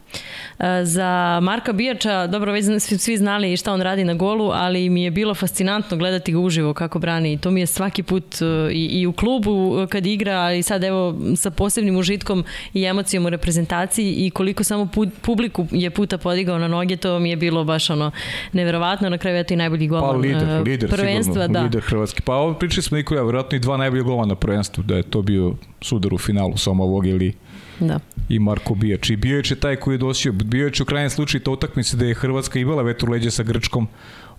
za 0.85 1.41
Marka 1.43 1.73
Bijača, 1.73 2.27
dobro, 2.27 2.53
već 2.53 2.65
svi, 2.65 2.99
svi 2.99 3.17
znali 3.17 3.57
šta 3.57 3.73
on 3.73 3.81
radi 3.81 4.05
na 4.05 4.15
golu, 4.15 4.51
ali 4.51 4.91
mi 4.91 5.03
je 5.03 5.11
bilo 5.11 5.35
fascinantno 5.35 5.97
gledati 5.97 6.33
ga 6.33 6.39
uživo 6.39 6.75
kako 6.75 6.99
brani. 6.99 7.39
To 7.39 7.51
mi 7.51 7.61
je 7.61 7.67
svaki 7.67 8.03
put 8.03 8.43
e, 8.43 8.73
i, 8.73 8.85
i 8.85 9.07
u 9.07 9.13
klubu 9.13 9.87
kad 9.91 10.07
igra, 10.07 10.53
i 10.53 10.63
sad 10.63 10.85
evo 10.85 11.15
sa 11.37 11.51
posebnim 11.51 11.97
užitkom 11.97 12.45
i 12.75 12.85
emocijom 12.85 13.27
u 13.27 13.31
reprezentaciji 13.31 14.15
i 14.15 14.31
koliko 14.31 14.65
samo 14.65 14.87
pu, 14.87 15.07
publiku 15.23 15.67
je 15.71 15.91
puta 15.91 16.19
podigao 16.19 16.59
na 16.59 16.69
noge, 16.69 16.97
to 16.97 17.19
mi 17.19 17.31
je 17.31 17.37
bilo 17.37 17.65
baš 17.65 17.91
ono 17.91 18.11
neverovatno. 18.53 19.09
Na 19.09 19.19
kraju 19.19 19.37
je 19.37 19.45
to 19.45 19.55
i 19.55 19.57
najbolji 19.57 19.89
golman 19.89 20.11
pa, 20.11 20.17
lider, 20.17 20.49
e, 20.49 20.59
lider, 20.61 20.91
prvenstva. 20.91 21.33
Sigurno, 21.33 21.53
da. 21.53 21.63
Lider 21.63 21.83
Hrvatski. 21.83 22.23
Pa 22.23 22.35
ovo 22.35 22.55
pričali 22.55 22.83
smo 22.83 22.97
Nikola, 22.97 23.23
vjerojatno 23.23 23.57
i 23.57 23.61
dva 23.61 23.77
najbolji 23.77 24.03
golmana 24.03 24.29
na 24.29 24.35
prvenstvu, 24.35 24.83
da 24.83 24.97
je 24.97 25.03
to 25.03 25.23
bio 25.23 25.55
sudar 25.81 26.15
u 26.15 26.19
finalu 26.19 26.57
samo 26.57 26.85
ovog 26.85 27.07
ili 27.07 27.35
da. 27.81 28.01
i 28.29 28.39
Marko 28.39 28.75
Bijač. 28.75 29.11
I 29.11 29.17
Bijač 29.17 29.51
je 29.51 29.61
taj 29.61 29.77
koji 29.77 29.95
je 29.95 29.99
dosio. 29.99 30.33
Bijač 30.33 30.81
u 30.81 30.85
krajnjem 30.85 31.11
slučaju 31.11 31.41
to 31.41 31.53
utakmice 31.53 31.97
da 31.97 32.05
je 32.05 32.15
Hrvatska 32.15 32.59
imala 32.59 32.83
vetru 32.83 33.13
leđa 33.13 33.31
sa 33.31 33.43
Grčkom. 33.43 33.89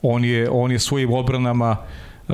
On 0.02 0.26
je, 0.26 0.50
on 0.50 0.72
je 0.72 0.80
svojim 0.80 1.14
odbranama 1.14 1.78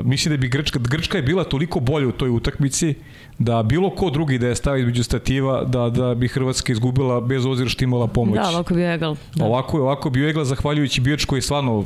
mislim 0.04 0.32
da 0.32 0.40
bi 0.40 0.48
Grčka, 0.48 0.78
Grčka 0.78 1.18
je 1.18 1.22
bila 1.22 1.44
toliko 1.44 1.80
bolja 1.80 2.08
u 2.08 2.12
toj 2.12 2.30
utakmici 2.30 2.94
da 3.38 3.62
bilo 3.62 3.90
ko 3.90 4.10
drugi 4.10 4.38
da 4.38 4.48
je 4.48 4.54
stavio 4.54 4.80
između 4.80 5.04
stativa 5.04 5.64
da, 5.64 5.90
da 5.90 6.14
bi 6.14 6.28
Hrvatska 6.28 6.72
izgubila 6.72 7.20
bez 7.20 7.46
ozira 7.46 7.68
što 7.68 7.84
imala 7.84 8.06
pomoć. 8.06 8.38
Da, 8.38 8.48
ovako 8.48 8.74
bio 8.74 8.94
Egal. 8.94 9.16
Da. 9.34 9.44
Ovako 9.44 9.76
je, 9.76 9.82
ovako 9.82 10.10
bio 10.10 10.28
Egal 10.28 10.44
zahvaljujući 10.44 11.00
Bijač 11.00 11.24
koji 11.24 11.38
je 11.38 11.42
stvarno 11.42 11.84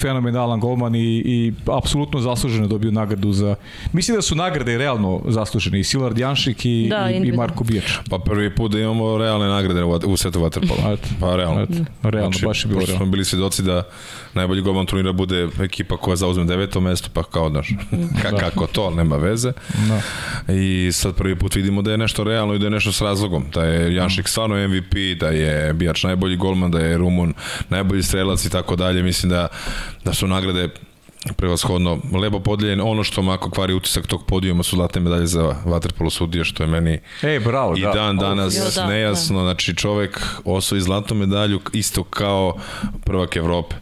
fenomenalan 0.00 0.60
golman 0.60 0.94
i, 0.94 1.22
i 1.24 1.52
apsolutno 1.66 2.20
zasluženo 2.20 2.66
dobio 2.66 2.90
nagradu 2.90 3.32
za... 3.32 3.54
Mislim 3.92 4.16
da 4.16 4.22
su 4.22 4.34
nagrade 4.34 4.78
realno 4.78 5.20
zaslužene 5.28 5.80
i 5.80 5.84
Silard 5.84 6.18
Janšik 6.18 6.64
i, 6.64 6.86
da, 6.90 7.10
i, 7.10 7.28
i 7.28 7.32
Marko 7.32 7.64
Bijač. 7.64 7.92
Pa 8.10 8.18
prvi 8.18 8.54
put 8.54 8.72
da 8.72 8.78
imamo 8.78 9.18
realne 9.18 9.46
nagrade 9.46 9.84
u 9.84 10.16
svetu 10.16 10.40
Waterpola. 10.40 10.96
Pa 11.20 11.36
realno. 11.36 11.66
realno, 12.02 12.30
znači, 12.30 12.46
baš 12.46 12.64
je 12.64 12.68
bilo 12.68 12.80
realno. 12.80 12.96
smo 12.96 13.06
bili 13.06 13.24
svedoci 13.24 13.62
da 13.62 13.82
najbolji 14.34 14.62
golman 14.62 14.86
turnira 14.86 15.12
bude 15.12 15.48
ekipa 15.60 15.96
koja 15.96 16.16
zauzme 16.16 16.44
deveto 16.44 16.80
mesto, 16.80 17.08
pa 17.12 17.22
kao 17.22 17.48
daš, 17.48 17.68
ka, 18.22 18.30
da. 18.30 18.36
kako 18.36 18.66
to, 18.66 18.90
nema 18.90 19.16
veze. 19.16 19.52
Da. 19.88 20.00
I 20.54 20.91
sad 20.92 21.14
prvi 21.14 21.36
put 21.36 21.54
vidimo 21.54 21.82
da 21.82 21.90
je 21.90 21.98
nešto 21.98 22.24
realno 22.24 22.54
i 22.54 22.58
da 22.58 22.66
je 22.66 22.70
nešto 22.70 22.92
s 22.92 23.00
razlogom. 23.00 23.44
Da 23.54 23.64
je 23.64 23.94
Janšik 23.94 24.28
stvarno 24.28 24.68
MVP, 24.68 24.94
da 25.20 25.28
je 25.28 25.72
Bijač 25.72 26.04
najbolji 26.04 26.36
golman, 26.36 26.70
da 26.70 26.78
je 26.78 26.98
Rumun 26.98 27.34
najbolji 27.68 28.02
strelac 28.02 28.44
i 28.44 28.50
tako 28.50 28.76
dalje. 28.76 29.02
Mislim 29.02 29.30
da, 29.30 29.48
da 30.04 30.14
su 30.14 30.26
nagrade 30.26 30.68
prevashodno 31.36 31.98
lepo 32.12 32.40
podeljen. 32.40 32.80
Ono 32.80 33.04
što 33.04 33.22
mako 33.22 33.50
kvari 33.50 33.74
utisak 33.74 34.06
tog 34.06 34.26
podijuma 34.26 34.62
su 34.62 34.76
zlatne 34.76 35.00
medalje 35.00 35.26
za 35.26 35.56
vaterpolo 35.64 36.10
sudije, 36.10 36.44
što 36.44 36.62
je 36.62 36.66
meni 36.66 37.00
Ej, 37.22 37.40
bravo, 37.40 37.76
i 37.76 37.80
da. 37.80 37.90
dan 37.90 38.16
danas 38.16 38.56
jo, 38.56 38.64
da, 38.74 38.86
nejasno. 38.86 39.38
Da. 39.38 39.44
Znači 39.44 39.74
čovek 39.76 40.20
osvoji 40.44 40.80
zlatnu 40.80 41.16
medalju 41.16 41.60
isto 41.72 42.04
kao 42.04 42.56
prvak 43.04 43.36
Evrope. 43.36 43.76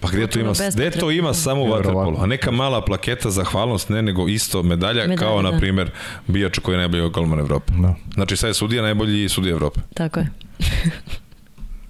Pa 0.00 0.08
gde 0.08 0.26
to 0.26 0.40
ima, 0.40 0.52
gde 0.72 0.90
to 0.90 1.10
ima 1.10 1.34
samo 1.34 1.62
u 1.62 1.68
vaterpolu? 1.68 2.16
A 2.20 2.26
neka 2.26 2.50
mala 2.50 2.84
plaketa 2.84 3.30
za 3.30 3.44
hvalnost, 3.44 3.88
ne 3.88 4.02
nego 4.02 4.28
isto 4.28 4.62
medalja, 4.62 5.02
medalja 5.02 5.16
kao 5.16 5.42
da. 5.42 5.50
na 5.50 5.58
primer 5.58 5.90
Bijač 6.26 6.58
koji 6.58 6.74
je 6.74 6.78
najbolji 6.78 7.10
golman 7.10 7.38
Evrope. 7.38 7.72
Da. 7.78 7.94
Znači 8.14 8.36
sad 8.36 8.48
je 8.48 8.54
sudija 8.54 8.82
najbolji 8.82 9.28
sudija 9.28 9.52
Evrope. 9.52 9.80
Tako 9.94 10.20
je. 10.20 10.30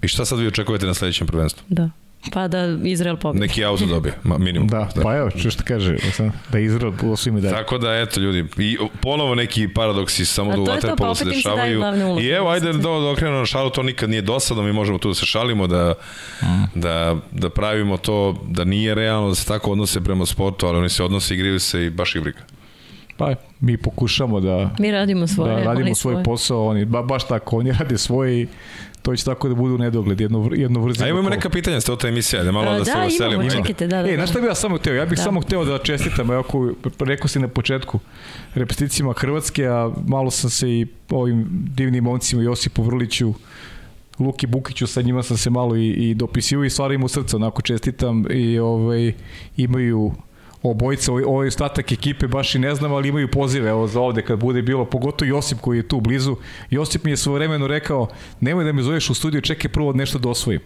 I 0.01 0.07
šta 0.07 0.25
sad 0.25 0.39
vi 0.39 0.47
očekujete 0.47 0.85
na 0.85 0.93
sledećem 0.93 1.27
prvenstvu? 1.27 1.63
Da. 1.67 1.89
Pa 2.31 2.47
da 2.47 2.77
Izrael 2.83 3.17
pobedi. 3.17 3.39
Neki 3.39 3.65
auto 3.65 3.85
dobije, 3.85 4.13
minimum. 4.23 4.67
Da, 4.67 4.89
da. 4.95 5.01
pa 5.01 5.17
evo, 5.17 5.29
što 5.29 5.51
što 5.51 5.63
kaže, 5.67 5.97
da 6.51 6.59
Izrael 6.59 6.93
osvi 7.03 7.31
medalje. 7.31 7.55
Tako 7.55 7.77
da, 7.77 7.95
eto, 7.95 8.19
ljudi, 8.19 8.45
i 8.57 8.77
ponovo 9.01 9.35
neki 9.35 9.67
paradoksi 9.73 10.25
samo 10.25 10.51
da 10.51 10.61
u 10.61 10.65
Waterpolu 10.65 11.15
se 11.15 11.25
dešavaju. 11.25 11.83
I 12.21 12.27
evo, 12.27 12.49
ajde 12.49 12.73
da, 12.73 12.77
da 12.77 13.09
okrenemo 13.11 13.39
na 13.39 13.45
šalu, 13.45 13.69
to 13.69 13.83
nikad 13.83 14.09
nije 14.09 14.21
dosadno, 14.21 14.63
mi 14.63 14.73
možemo 14.73 14.97
tu 14.97 15.07
da 15.07 15.15
se 15.15 15.25
šalimo, 15.25 15.67
da, 15.67 15.93
mm. 16.41 16.79
da, 16.79 17.15
da 17.31 17.49
pravimo 17.49 17.97
to, 17.97 18.43
da 18.47 18.63
nije 18.63 18.95
realno 18.95 19.29
da 19.29 19.35
se 19.35 19.45
tako 19.45 19.71
odnose 19.71 20.01
prema 20.01 20.25
sportu, 20.25 20.67
ali 20.67 20.77
oni 20.77 20.89
se 20.89 21.03
odnose, 21.03 21.33
igriju 21.33 21.59
se 21.59 21.85
i 21.85 21.89
baš 21.89 22.15
ih 22.15 22.21
briga. 22.21 22.39
Pa 23.19 23.35
mi 23.59 23.77
pokušamo 23.77 24.39
da 24.39 24.69
mi 24.79 24.91
radimo 24.91 25.27
svoje, 25.27 25.55
da 25.55 25.63
radimo 25.63 25.95
svoj 25.95 26.13
svoje. 26.13 26.23
posao, 26.23 26.67
oni 26.67 26.85
ba, 26.85 27.01
baš 27.01 27.27
tako, 27.27 27.57
oni 27.57 27.71
rade 27.71 27.97
svoje 27.97 28.41
i 28.41 28.47
to 29.01 29.15
će 29.15 29.25
tako 29.25 29.49
da 29.49 29.55
budu 29.55 29.77
nedogled, 29.77 30.21
jedno, 30.21 30.49
jedno 30.53 30.79
vrzino. 30.79 31.05
A 31.05 31.09
imamo 31.09 31.29
neka 31.29 31.49
pitanja, 31.49 31.81
ste 31.81 31.91
o 31.91 31.95
toj 31.95 32.09
emisija, 32.09 32.43
da 32.43 32.51
malo 32.51 32.67
A, 32.67 32.71
da, 32.71 32.79
da 32.79 32.85
se 32.85 32.99
veselimo. 32.99 33.43
Da, 33.43 33.49
čekajte, 33.49 33.87
da, 33.87 34.01
da. 34.01 34.09
E, 34.09 34.15
znaš 34.15 34.29
šta 34.29 34.39
bih 34.39 34.47
ja 34.47 34.55
samo 34.55 34.77
hteo? 34.77 34.93
Ja 34.93 35.05
bih 35.05 35.17
da. 35.17 35.23
samo 35.23 35.41
hteo 35.41 35.65
da 35.65 35.77
čestitam, 35.77 36.29
ako 36.29 36.71
rekao 36.99 37.27
si 37.27 37.39
na 37.39 37.47
početku, 37.47 37.99
repeticijama 38.55 39.13
Hrvatske, 39.13 39.67
a 39.67 39.91
malo 40.07 40.31
sam 40.31 40.49
se 40.49 40.69
i 40.69 40.87
ovim 41.09 41.47
divnim 41.49 42.03
momcima 42.03 42.41
Josipu 42.41 42.83
Vrliću, 42.83 43.33
Luki 44.19 44.47
Bukiću, 44.47 44.87
sa 44.87 45.01
njima 45.01 45.23
sam 45.23 45.37
se 45.37 45.49
malo 45.49 45.75
i, 45.75 45.87
i 45.87 46.13
dopisio 46.13 46.63
i 46.63 46.69
stvarno 46.69 46.93
im 46.93 47.03
u 47.03 47.07
srca, 47.07 47.37
onako 47.37 47.61
čestitam 47.61 48.25
i 48.31 48.59
ovaj, 48.59 49.13
imaju 49.57 50.11
obojica, 50.63 51.13
ovaj 51.13 51.47
ostatak 51.47 51.91
ekipe 51.91 52.27
baš 52.27 52.55
i 52.55 52.59
ne 52.59 52.75
znam, 52.75 52.93
ali 52.93 53.09
imaju 53.09 53.31
pozive 53.31 53.69
evo 53.69 53.87
za 53.87 53.99
ovde 53.99 54.21
kad 54.21 54.39
bude 54.39 54.61
bilo, 54.61 54.85
pogotovo 54.85 55.29
Josip 55.29 55.59
koji 55.61 55.77
je 55.77 55.87
tu 55.87 56.01
blizu. 56.01 56.35
Josip 56.69 57.03
mi 57.03 57.11
je 57.11 57.17
svojevremeno 57.17 57.67
rekao, 57.67 58.07
nemoj 58.39 58.63
da 58.63 58.71
me 58.71 58.81
zoveš 58.81 59.09
u 59.09 59.13
studiju, 59.13 59.41
čekaj 59.41 59.71
prvo 59.71 59.93
nešto 59.93 60.19
da 60.19 60.29
osvojim. 60.29 60.61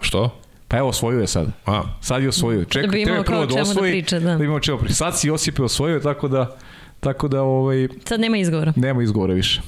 Što? 0.00 0.40
Pa 0.68 0.78
evo, 0.78 0.88
osvojio 0.88 1.20
je 1.20 1.26
sad. 1.26 1.48
A. 1.66 1.82
Sad 2.00 2.22
je 2.22 2.28
osvojio. 2.28 2.58
Da 2.58 2.64
čekaj, 2.64 2.86
da 2.86 2.92
bi 2.92 3.02
imao 3.02 3.22
prvo 3.22 3.46
da, 3.46 3.54
da 3.54 3.62
osvoji, 3.62 3.90
da 3.90 3.94
priča, 3.94 4.20
da. 4.20 4.36
da 4.36 4.44
imamo 4.44 4.60
čemu 4.60 4.78
priča. 4.78 4.94
Sad 4.94 5.18
si 5.18 5.28
Josip 5.28 5.58
je 5.58 5.64
osvojio, 5.64 6.00
tako 6.00 6.28
da, 6.28 6.56
tako 7.00 7.28
da 7.28 7.42
ovaj, 7.42 7.88
Sad 8.04 8.20
nema 8.20 8.36
izgovora. 8.36 8.72
Nema 8.76 9.02
izgovora 9.02 9.34
više. 9.34 9.60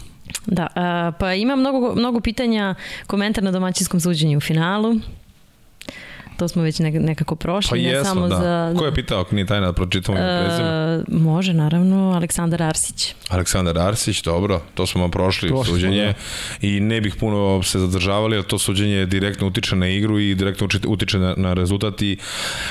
Da, 0.47 0.67
a, 0.75 1.13
pa 1.21 1.35
ima 1.35 1.57
mnogo, 1.57 1.95
mnogo 1.95 2.21
pitanja, 2.21 2.75
komentar 3.07 3.45
na 3.45 3.51
domaćinskom 3.51 4.01
suđenju 4.01 4.39
u 4.39 4.41
finalu 4.41 4.95
to 6.37 6.49
smo 6.49 6.63
već 6.63 6.79
nekako 6.79 7.37
prošli. 7.37 7.71
Pa 7.71 7.77
ne 7.77 7.83
jesmo, 7.83 8.05
samo 8.05 8.29
da. 8.29 8.37
Za, 8.37 8.75
Ko 8.79 8.85
je 8.85 8.95
pitao 8.95 9.21
ako 9.21 9.35
nije 9.35 9.47
tajna 9.47 9.67
da 9.67 9.73
pročitamo 9.73 10.19
e, 10.19 10.45
prezime? 10.45 11.05
Može, 11.25 11.53
naravno, 11.53 12.13
Aleksandar 12.13 12.63
Arsić. 12.63 13.15
Aleksandar 13.29 13.79
Arsić, 13.79 14.23
dobro, 14.23 14.61
to 14.75 14.87
smo 14.87 15.09
prošli 15.09 15.49
to 15.49 15.65
suđenje 15.65 16.05
da. 16.61 16.67
i 16.67 16.81
ne 16.81 17.01
bih 17.01 17.15
puno 17.21 17.63
se 17.63 17.79
zadržavali, 17.79 18.37
jer 18.37 18.45
to 18.45 18.59
suđenje 18.59 19.07
direktno 19.07 19.47
utiče 19.47 19.77
na 19.77 19.89
igru 19.89 20.19
i 20.19 20.35
direktno 20.35 20.69
utiče 20.87 21.19
na, 21.19 21.35
na 21.37 21.55
rezultat 21.55 22.03
i 22.03 22.19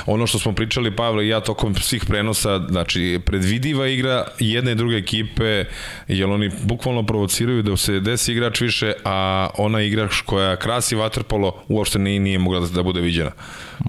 ono 0.06 0.28
što 0.28 0.40
smo 0.40 0.54
pričali 0.54 0.96
Pavle 0.96 1.26
i 1.26 1.30
ja 1.30 1.40
tokom 1.40 1.76
svih 1.76 2.06
prenosa, 2.06 2.62
znači 2.70 3.20
predvidiva 3.26 3.88
igra 3.88 4.26
jedne 4.40 4.72
i 4.72 4.76
druge 4.76 4.96
ekipe, 4.96 5.66
jer 6.08 6.30
oni 6.30 6.52
bukvalno 6.64 7.06
provociraju 7.06 7.64
da 7.64 7.78
se 7.78 8.00
desi 8.00 8.32
igrač 8.32 8.62
više, 8.62 8.94
a 9.06 9.50
ona 9.58 9.82
igrač 9.82 10.22
koja 10.22 10.56
krasi 10.56 10.96
vaterpolo 10.96 11.64
uopšte 11.68 12.00
nije, 12.00 12.20
nije 12.20 12.40
mogla 12.40 12.60
da, 12.60 12.68
da 12.68 12.84
bude 12.84 13.02
viđena. 13.02 13.32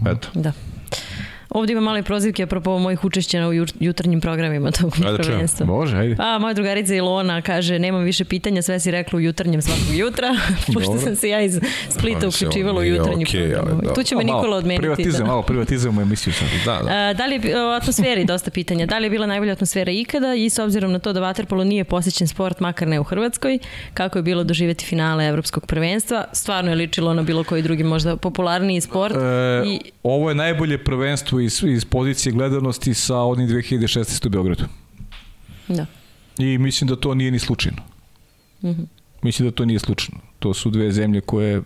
Eto. 0.04 0.28
Da. 0.34 0.54
Ovde 1.56 1.72
ima 1.72 1.80
male 1.80 2.02
prozivke 2.02 2.42
apropo 2.42 2.78
mojih 2.78 3.04
učešća 3.04 3.48
u 3.48 3.52
jutarnjim 3.80 4.20
programima 4.20 4.70
tog 4.70 4.96
Ajde, 5.06 5.18
prvenstva. 5.22 5.66
Može, 5.66 5.96
ajde. 5.96 6.16
A, 6.18 6.38
moja 6.38 6.54
drugarica 6.54 6.94
Ilona 6.94 7.42
kaže, 7.42 7.78
nemam 7.78 8.02
više 8.04 8.24
pitanja, 8.24 8.62
sve 8.62 8.80
si 8.80 8.90
rekla 8.90 9.16
u 9.16 9.20
jutarnjem 9.20 9.62
svakog 9.62 9.94
jutra, 9.96 10.28
pošto 10.74 10.98
sam 10.98 11.16
se 11.16 11.28
ja 11.28 11.40
iz 11.40 11.60
Splita 11.88 12.28
uključivala 12.28 12.80
u 12.80 12.84
jutarnji 12.84 13.24
okej, 13.28 13.52
program. 13.52 13.80
da. 13.84 13.94
Tu 13.94 14.02
će 14.02 14.16
me 14.16 14.24
Nikola 14.24 14.56
odmeniti. 14.56 14.80
Privatizam, 14.82 15.20
Da. 15.20 15.26
malo 15.26 15.42
privatizujemo 15.42 16.02
emisiju 16.02 16.32
sad. 16.32 16.48
Da, 16.64 16.80
da. 16.82 16.90
A, 16.90 17.12
da 17.12 17.26
li 17.26 17.40
je 17.44 17.66
o 17.66 17.70
atmosferi 17.70 18.24
dosta 18.24 18.50
pitanja? 18.50 18.86
Da 18.86 18.98
li 18.98 19.06
je 19.06 19.10
bila 19.10 19.26
najbolja 19.26 19.52
atmosfera 19.52 19.92
ikada 19.92 20.34
i 20.34 20.50
s 20.50 20.58
obzirom 20.58 20.92
na 20.92 20.98
to 20.98 21.12
da 21.12 21.20
vaterpolo 21.20 21.64
nije 21.64 21.84
posjećen 21.84 22.28
sport, 22.28 22.60
makar 22.60 22.88
ne 22.88 23.00
u 23.00 23.02
Hrvatskoj, 23.04 23.58
kako 23.94 24.18
je 24.18 24.22
bilo 24.22 24.44
doživeti 24.44 24.84
finale 24.84 25.26
evropskog 25.26 25.66
prvenstva? 25.66 26.24
Stvarno 26.32 26.70
je 26.70 26.74
ličilo 26.74 27.14
na 27.14 27.22
bilo 27.22 27.44
koji 27.44 27.62
drugi 27.62 27.84
možda 27.84 28.16
popularniji 28.16 28.80
sport. 28.80 29.14
E, 29.16 29.18
I 29.66 29.80
Ovo 30.02 30.28
je 30.28 30.34
najbolje 30.34 30.84
prvenstvo 30.84 31.40
iz, 31.46 31.62
iz 31.62 31.84
pozicije 31.84 32.32
gledanosti 32.32 32.94
sa 32.94 33.20
onim 33.22 33.48
2016. 33.48 34.26
u 34.26 34.30
Beogradu. 34.30 34.64
da. 35.68 35.86
I 36.38 36.58
mislim 36.58 36.88
da 36.88 36.96
to 36.96 37.14
nije 37.14 37.30
ni 37.30 37.38
slučajno. 37.38 37.82
Mhm. 38.64 38.82
Mislim 39.22 39.48
da 39.48 39.54
to 39.54 39.64
nije 39.64 39.78
slučajno. 39.78 40.20
To 40.38 40.54
su 40.54 40.70
dve 40.70 40.92
zemlje 40.92 41.20
koje 41.20 41.62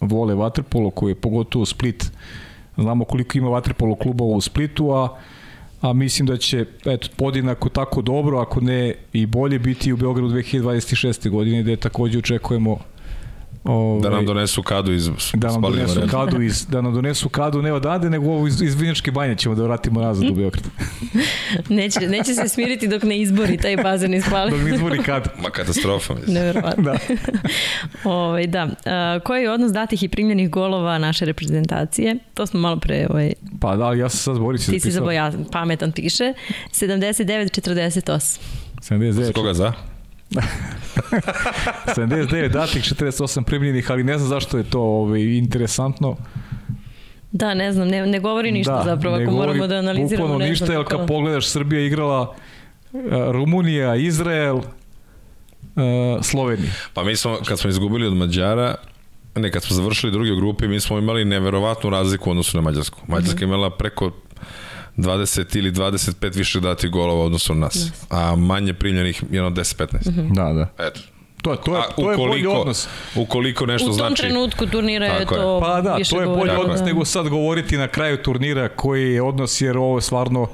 vole 0.00 0.34
vaterpolo, 0.34 0.90
koje 0.90 1.14
pogotovo 1.14 1.66
Split. 1.66 2.10
Znamo 2.76 3.04
koliko 3.04 3.38
ima 3.38 3.48
vaterpolo 3.48 3.94
klubova 3.94 4.36
u 4.36 4.40
Splitu, 4.40 4.90
a 4.90 5.18
a 5.82 5.92
mislim 5.92 6.26
da 6.26 6.36
će 6.36 6.66
eto, 6.84 7.08
podinako 7.16 7.68
tako 7.68 8.02
dobro, 8.02 8.38
ako 8.38 8.60
ne 8.60 8.94
i 9.12 9.26
bolje 9.26 9.58
biti 9.58 9.92
u 9.92 9.96
Beogradu 9.96 10.28
2026. 10.28 11.30
godine, 11.30 11.62
gde 11.62 11.76
takođe 11.76 12.18
očekujemo 12.18 12.78
ovaj, 13.64 14.02
Da 14.02 14.10
nam 14.10 14.26
donesu 14.26 14.62
kadu 14.62 14.92
iz 14.92 15.10
da 15.34 15.50
nam 15.50 15.62
donesu 15.62 15.92
arene. 15.92 16.08
kadu 16.08 16.42
iz 16.42 16.66
da 16.66 16.80
nam 16.80 16.94
donesu 16.94 17.28
kadu 17.28 17.62
ne 17.62 17.72
odande 17.72 18.10
nego 18.10 18.26
ovo 18.26 18.46
iz, 18.46 18.62
iz 18.62 18.74
Vinjačke 18.74 19.10
banje 19.10 19.36
ćemo 19.36 19.54
da 19.54 19.62
vratimo 19.62 20.00
nazad 20.00 20.30
u 20.30 20.34
Beograd. 20.34 20.64
Neće, 21.68 22.00
neće 22.00 22.34
se 22.34 22.48
smiriti 22.48 22.88
dok 22.88 23.02
ne 23.02 23.20
izbori 23.20 23.56
taj 23.56 23.76
bazen 23.76 24.14
iz 24.14 24.24
Hvale. 24.24 24.50
Dok 24.50 24.60
ne 24.60 24.74
izvori 24.74 24.98
kad. 24.98 25.28
Ma 25.42 25.50
katastrofa, 25.50 26.14
mislim. 26.14 26.34
Neverovatno. 26.34 26.82
Da. 26.82 26.98
Ovaj 28.10 28.46
da. 28.46 28.68
A, 28.86 29.18
koji 29.24 29.42
je 29.42 29.50
odnos 29.50 29.72
datih 29.72 30.02
i 30.02 30.08
primljenih 30.08 30.50
golova 30.50 30.98
naše 30.98 31.24
reprezentacije? 31.24 32.16
To 32.34 32.46
smo 32.46 32.60
malo 32.60 32.76
pre 32.76 33.06
ovaj, 33.10 33.32
Pa 33.60 33.76
da, 33.76 33.84
ali 33.84 33.98
ja 33.98 34.08
sam 34.08 34.18
sad 34.18 34.42
Boris 34.42 34.66
ti 34.66 34.80
si 34.80 34.90
zaboja, 34.90 35.32
pametan 35.52 35.92
piše. 35.92 36.34
79-48. 36.72 38.38
79, 38.80 39.32
Koga 39.32 39.54
za? 39.54 39.72
79 41.96 42.48
datih, 42.48 42.82
48 42.82 43.44
primljenih, 43.44 43.90
ali 43.90 44.04
ne 44.04 44.18
znam 44.18 44.28
zašto 44.28 44.58
je 44.58 44.64
to 44.64 44.80
ovaj, 44.80 45.20
interesantno. 45.20 46.16
Da, 47.32 47.54
ne 47.54 47.72
znam, 47.72 47.88
ne, 47.88 48.06
ne 48.06 48.20
govori 48.20 48.52
ništa 48.52 48.76
da, 48.76 48.84
zapravo, 48.84 49.16
ako 49.16 49.24
govori 49.24 49.46
moramo 49.46 49.66
da 49.66 49.76
analiziramo. 49.76 50.26
Bukvalno 50.26 50.44
ne 50.44 50.50
ništa, 50.50 50.72
jer 50.72 50.84
kad 50.84 50.88
kako- 50.88 51.06
pogledaš, 51.06 51.46
Srbija 51.46 51.86
igrala 51.86 52.34
e, 52.94 52.98
Rumunija, 53.32 53.96
Izrael, 53.96 54.58
e, 54.58 54.62
Slovenija. 56.22 56.72
Pa 56.94 57.04
mi 57.04 57.16
smo, 57.16 57.38
kad 57.48 57.58
smo 57.58 57.70
izgubili 57.70 58.06
od 58.06 58.16
Mađara, 58.16 58.74
ne, 59.34 59.50
kad 59.50 59.62
smo 59.62 59.76
završili 59.76 60.12
druge 60.12 60.34
grupe, 60.34 60.68
mi 60.68 60.80
smo 60.80 60.98
imali 60.98 61.24
neverovatnu 61.24 61.90
razliku 61.90 62.30
u 62.30 62.32
odnosu 62.32 62.56
na 62.56 62.62
Mađarsku. 62.62 63.00
Mađarska 63.06 63.40
je 63.40 63.46
imala 63.46 63.70
preko 63.70 64.10
20 64.96 65.56
ili 65.56 65.72
25 65.72 66.36
više 66.36 66.60
dati 66.60 66.88
golova 66.88 67.30
na 67.48 67.54
nas, 67.54 67.92
a 68.10 68.36
manje 68.36 68.74
primljenih 68.74 69.22
jedno 69.30 69.50
10-15. 69.50 69.86
Da, 70.34 70.52
da. 70.52 70.86
Eto. 70.86 71.00
To, 71.42 71.56
to 71.56 71.74
je, 71.74 71.80
A 71.80 71.84
to 71.92 72.10
je 72.10 72.16
bolji 72.16 72.46
odnos. 72.46 72.88
ukoliko 73.16 73.66
nešto 73.66 73.86
U 73.86 73.88
tom 73.88 73.96
znači... 73.96 74.22
trenutku 74.22 74.66
turnira 74.66 75.06
je 75.06 75.18
Tako 75.18 75.34
je. 75.34 75.40
to 75.40 75.60
Pa 75.60 75.80
da, 75.80 75.94
više 75.94 76.10
to 76.10 76.20
je 76.20 76.26
bolji 76.26 76.50
odnos 76.50 76.78
da. 76.78 76.84
nego 76.86 77.04
sad 77.04 77.28
govoriti 77.28 77.76
na 77.76 77.88
kraju 77.88 78.16
turnira 78.16 78.68
koji 78.68 79.12
je 79.12 79.22
odnos, 79.22 79.60
jer 79.60 79.78
ovo 79.78 79.98
je 79.98 80.02
stvarno 80.02 80.46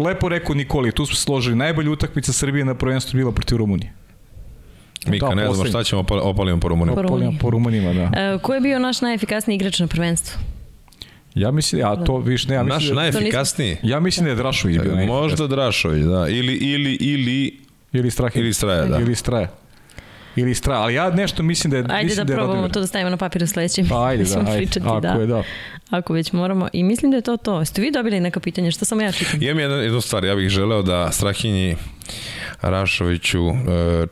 lepo 0.00 0.28
rekao 0.28 0.54
Nikoli, 0.54 0.92
tu 0.92 1.06
smo 1.06 1.16
složili. 1.16 1.56
Najbolja 1.56 1.90
utakmica 1.90 2.32
Srbije 2.32 2.64
na 2.64 2.74
prvenstvu 2.74 3.16
bila 3.16 3.32
protiv 3.32 3.58
Rumunije. 3.58 3.92
Mika, 5.06 5.26
Da, 5.26 5.34
ne 5.34 5.44
znamo 5.44 5.64
šta 5.64 5.84
ćemo, 5.84 6.02
opal- 6.02 6.20
opalimo 6.20 6.60
po 6.60 6.68
Rumuniju. 6.68 6.94
Po 6.94 7.02
Rumuniji. 7.02 7.38
Po 7.40 7.50
Rumunima, 7.50 7.92
da. 7.92 8.02
E, 8.14 8.38
ko 8.38 8.54
je 8.54 8.60
bio 8.60 8.78
naš 8.78 9.00
najefikasniji 9.00 9.54
igrač 9.56 9.78
na 9.78 9.86
prvenstvu? 9.86 10.38
Ja 11.36 11.50
mislim, 11.50 11.80
ja 11.80 11.96
to 11.96 12.18
viš, 12.18 12.46
ne, 12.48 12.54
ja 12.54 12.62
Naš 12.62 12.76
mislim, 12.82 12.94
da, 12.94 13.00
najefikasniji? 13.00 13.76
ja 13.82 14.00
mislim 14.00 14.24
da 14.24 14.30
je 14.30 14.36
Drašović 14.36 14.78
bio 14.78 14.94
najbolji. 14.94 15.06
Možda 15.06 15.46
Drašović, 15.46 16.04
da. 16.04 16.28
Ili, 16.28 16.54
ili, 16.54 16.92
ili, 16.94 17.58
Ili 17.92 18.10
Strahinja. 18.10 18.44
ili 18.44 18.54
Straja, 18.54 18.84
da. 18.84 18.98
Ili 18.98 19.14
Straja. 19.14 19.48
Ili 20.36 20.54
Straja, 20.54 20.80
ali 20.80 20.94
ja 20.94 21.10
nešto 21.10 21.42
mislim 21.42 21.70
da 21.70 21.76
je... 21.76 21.84
Ajde 21.88 22.04
mislim 22.04 22.26
da 22.26 22.32
je 22.32 22.36
probamo 22.36 22.54
Radomir. 22.54 22.72
to 22.72 22.80
da 22.80 22.86
stavimo 22.86 23.10
na 23.10 23.16
papir 23.16 23.42
u 23.42 23.46
sledećem. 23.46 23.88
Pa 23.88 24.06
ajde, 24.06 24.24
da, 24.34 24.38
ajde. 24.38 24.56
pričati, 24.56 24.86
Ako 24.86 25.00
da. 25.00 25.08
je 25.08 25.26
da. 25.26 25.42
Ako 25.90 26.12
već 26.12 26.32
moramo. 26.32 26.68
I 26.72 26.82
mislim 26.82 27.10
da 27.10 27.16
je 27.16 27.22
to 27.22 27.36
to. 27.36 27.58
Jeste 27.58 27.82
vi 27.82 27.90
dobili 27.90 28.20
neka 28.20 28.40
pitanja? 28.40 28.70
Što 28.70 28.84
samo 28.84 29.02
ja 29.02 29.12
čitam? 29.12 29.42
Imam 29.42 29.58
jednu, 29.58 29.76
jednu 29.76 30.00
stvar, 30.00 30.24
ja 30.24 30.34
bih 30.34 30.48
želeo 30.48 30.82
da 30.82 31.12
Strahinji 31.12 31.76
Rašoviću 32.60 33.48
e, 33.48 33.52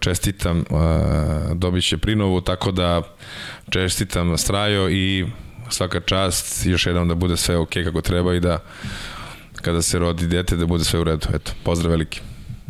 čestitam, 0.01 0.59
e, 0.61 0.65
dobit 1.55 1.85
će 1.89 1.99
prinovu, 1.99 2.41
tako 2.41 2.73
da 2.73 3.03
čestitam 3.71 4.39
Strajo 4.39 4.91
i 4.91 5.27
svaka 5.70 6.01
čast, 6.01 6.66
još 6.66 6.86
jednom 6.86 7.09
da 7.09 7.15
bude 7.15 7.36
sve 7.36 7.57
ok 7.57 7.70
kako 7.85 8.01
treba 8.01 8.35
i 8.35 8.41
da 8.41 8.59
kada 9.62 9.82
se 9.82 9.99
rodi 9.99 10.27
dete 10.27 10.57
da 10.57 10.66
bude 10.66 10.85
sve 10.85 11.01
u 11.01 11.05
redu. 11.05 11.27
Eto, 11.35 11.53
pozdrav 11.62 11.91
veliki. 11.91 12.20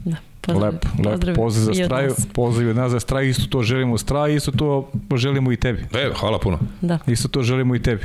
Da. 0.05 0.17
Pozdrav, 0.41 0.73
Lepo, 0.73 0.89
lepo. 1.09 1.43
Pozdrav 1.43 1.65
za 1.65 1.81
i 1.81 1.83
od 1.83 1.87
straju, 1.87 2.15
pozdrav 2.33 2.67
i 2.67 2.71
od 2.71 2.77
nas 2.77 2.93
za 2.93 3.01
straju, 3.01 3.29
isto 3.31 3.47
to 3.47 3.63
želimo 3.63 3.99
straju, 3.99 4.37
isto 4.37 4.51
to 4.51 4.91
želimo 5.17 5.53
i 5.53 5.57
tebi. 5.57 5.85
E, 5.95 6.11
hvala 6.21 6.39
puno. 6.39 6.59
Da. 6.81 6.99
Isto 7.07 7.29
to 7.29 7.43
želimo 7.43 7.75
i 7.75 7.83
tebi. 7.83 8.03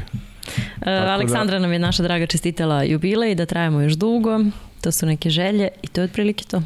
E, 0.86 0.92
Aleksandra 0.92 1.60
nam 1.60 1.74
je 1.74 1.80
naša 1.80 2.04
draga 2.04 2.26
čestitala 2.26 2.84
jubilej, 2.84 3.36
da 3.36 3.46
trajamo 3.46 3.82
još 3.82 3.94
dugo. 3.94 4.40
To 4.82 4.92
su 4.92 5.06
neke 5.06 5.30
želje 5.30 5.68
i 5.82 5.88
to 5.88 6.02
je 6.02 6.06
otprilike 6.06 6.44
to. 6.44 6.62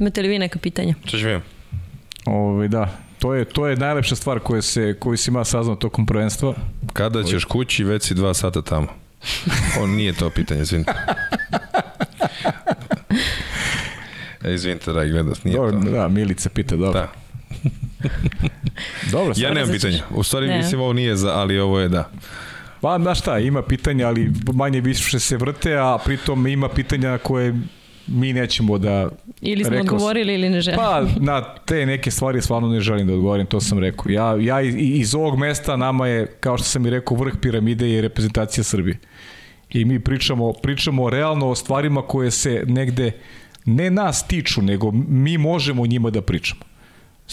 Imate 0.00 0.22
li 0.22 0.28
vi 0.28 0.38
neka 0.38 0.58
pitanja? 0.58 0.94
Ću 1.06 1.16
vidim? 1.16 1.40
Ove, 2.26 2.68
da, 2.68 2.98
to 3.18 3.34
je, 3.34 3.44
to 3.44 3.66
je 3.66 3.76
najlepša 3.76 4.16
stvar 4.16 4.38
koja 4.40 4.62
se, 4.62 4.96
koju 4.98 5.16
si 5.16 5.30
ima 5.30 5.44
saznao 5.44 5.76
tokom 5.76 6.06
prvenstva. 6.06 6.54
Kada 6.92 7.22
ćeš 7.22 7.44
kući, 7.44 7.84
već 7.84 8.02
si 8.02 8.14
dva 8.14 8.34
sata 8.34 8.62
tamo. 8.62 8.86
On 9.80 9.90
nije 9.90 10.12
to 10.12 10.30
pitanje, 10.30 10.60
izvinite. 10.62 10.92
E, 14.44 14.54
izvinite, 14.54 14.92
dragi 14.92 15.10
gledac, 15.10 15.44
nije 15.44 15.56
Dobro, 15.56 15.72
to. 15.72 15.90
da, 15.90 16.08
Milica 16.08 16.50
pita, 16.50 16.76
dobro. 16.76 16.92
Da. 16.92 17.08
Dobro, 19.12 19.34
Ja 19.36 19.52
nemam 19.54 19.70
pitanja. 19.70 20.02
U 20.10 20.22
stvari, 20.22 20.46
Ne. 20.48 20.58
mislim, 20.58 20.80
ovo 20.80 20.92
nije 20.92 21.16
za, 21.16 21.32
ali 21.34 21.58
ovo 21.58 21.80
je 21.80 21.88
da. 21.88 22.10
Pa, 22.80 22.98
znaš 22.98 23.18
šta, 23.20 23.38
ima 23.38 23.62
pitanja, 23.62 24.08
ali 24.08 24.32
manje 24.54 24.80
više 24.80 25.18
se 25.18 25.36
vrte, 25.36 25.76
a 25.76 25.98
pritom 26.04 26.46
ima 26.46 26.68
pitanja 26.68 27.18
koje 27.18 27.54
mi 28.08 28.32
nećemo 28.32 28.78
da... 28.78 29.08
Ili 29.40 29.64
smo 29.64 29.70
Rekao 29.70 29.94
odgovorili 29.94 30.34
ili 30.34 30.48
ne 30.48 30.60
želimo? 30.60 30.82
Pa, 30.82 31.04
na 31.20 31.54
te 31.54 31.86
neke 31.86 32.10
stvari 32.10 32.42
stvarno 32.42 32.68
ne 32.68 32.80
želim 32.80 33.06
da 33.06 33.14
odgovorim, 33.14 33.46
to 33.46 33.60
sam 33.60 33.78
rekao. 33.78 34.10
Ja, 34.10 34.36
ja 34.40 34.60
iz, 34.60 34.74
iz 34.78 35.14
ovog 35.14 35.38
mesta 35.38 35.76
nama 35.76 36.06
je, 36.06 36.26
kao 36.26 36.58
što 36.58 36.66
sam 36.66 36.86
i 36.86 36.90
rekao, 36.90 37.16
vrh 37.16 37.34
piramide 37.42 37.90
je 37.90 38.00
reprezentacija 38.00 38.64
Srbije. 38.64 38.98
I 39.70 39.84
mi 39.84 40.00
pričamo, 40.00 40.52
pričamo 40.52 41.10
realno 41.10 41.48
o 41.48 41.54
stvarima 41.54 42.02
koje 42.02 42.30
se 42.30 42.64
negde 42.66 43.12
ne 43.64 43.90
nas 43.90 44.26
tiču, 44.26 44.62
nego 44.62 44.90
mi 45.08 45.38
možemo 45.38 45.82
o 45.82 45.86
njima 45.86 46.10
da 46.10 46.22
pričamo. 46.22 46.60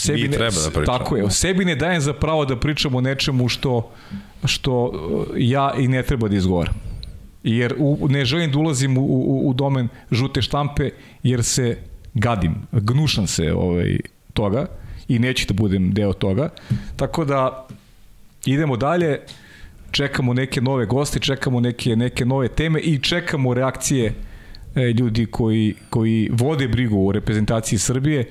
Mi 0.08 0.28
ne- 0.28 0.38
treba 0.38 0.62
da 0.66 0.72
pričamo. 0.72 0.98
Tako 0.98 1.18
je, 1.18 1.32
sebi 1.32 1.66
ne 1.66 1.76
dajem 1.76 2.02
za 2.02 2.14
pravo 2.14 2.46
da 2.46 2.60
pričamo 2.60 2.98
o 2.98 3.02
nečemu 3.02 3.48
što, 3.48 3.92
što 4.46 4.84
uh, 4.84 5.26
ja 5.38 5.74
i 5.78 5.88
ne 5.88 6.04
treba 6.04 6.28
da 6.28 6.36
izgovaram. 6.36 6.95
Jer 7.46 7.76
u, 7.78 8.08
ne 8.10 8.26
želim 8.26 8.52
da 8.52 8.60
ulazim 8.60 8.98
u, 8.98 9.02
u, 9.02 9.50
u 9.50 9.54
domen 9.54 9.88
žute 10.12 10.42
štampe, 10.42 10.90
jer 11.24 11.44
se 11.44 11.78
gadim, 12.14 12.56
gnušam 12.72 13.28
se 13.28 13.54
ovaj, 13.54 13.98
toga 14.34 14.66
i 15.08 15.20
neću 15.20 15.46
da 15.48 15.54
budem 15.54 15.92
deo 15.94 16.14
toga. 16.14 16.50
Tako 16.96 17.26
da 17.26 17.68
idemo 18.46 18.78
dalje, 18.78 19.20
čekamo 19.92 20.34
neke 20.34 20.62
nove 20.62 20.86
goste, 20.86 21.20
čekamo 21.20 21.60
neke, 21.60 21.96
neke 21.96 22.26
nove 22.26 22.48
teme 22.48 22.80
i 22.80 23.00
čekamo 23.00 23.54
reakcije 23.54 24.14
e, 24.76 24.82
ljudi 24.82 25.26
koji, 25.26 25.76
koji 25.90 26.30
vode 26.32 26.68
brigu 26.68 26.98
u 26.98 27.12
reprezentaciji 27.12 27.80
Srbije 27.80 28.26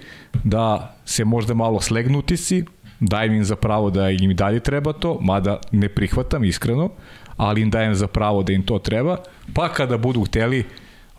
da 0.45 0.97
se 1.05 1.25
možda 1.25 1.55
malo 1.55 1.81
slegnu 1.81 2.19
utisci, 2.19 2.65
dajem 3.01 3.35
im 3.35 3.45
za 3.45 3.57
pravo 3.57 3.91
da 3.91 4.11
im 4.11 4.37
dalje 4.37 4.61
treba 4.61 4.93
to, 4.93 5.19
mada 5.21 5.61
ne 5.73 5.89
prihvatam 5.89 6.45
iskreno, 6.45 6.91
ali 7.37 7.63
im 7.63 7.71
dajem 7.71 7.95
za 7.95 8.07
pravo 8.07 8.43
da 8.43 8.53
im 8.53 8.63
to 8.63 8.79
treba, 8.79 9.17
pa 9.55 9.69
kada 9.69 9.99
budu 9.99 10.25
hteli, 10.25 10.65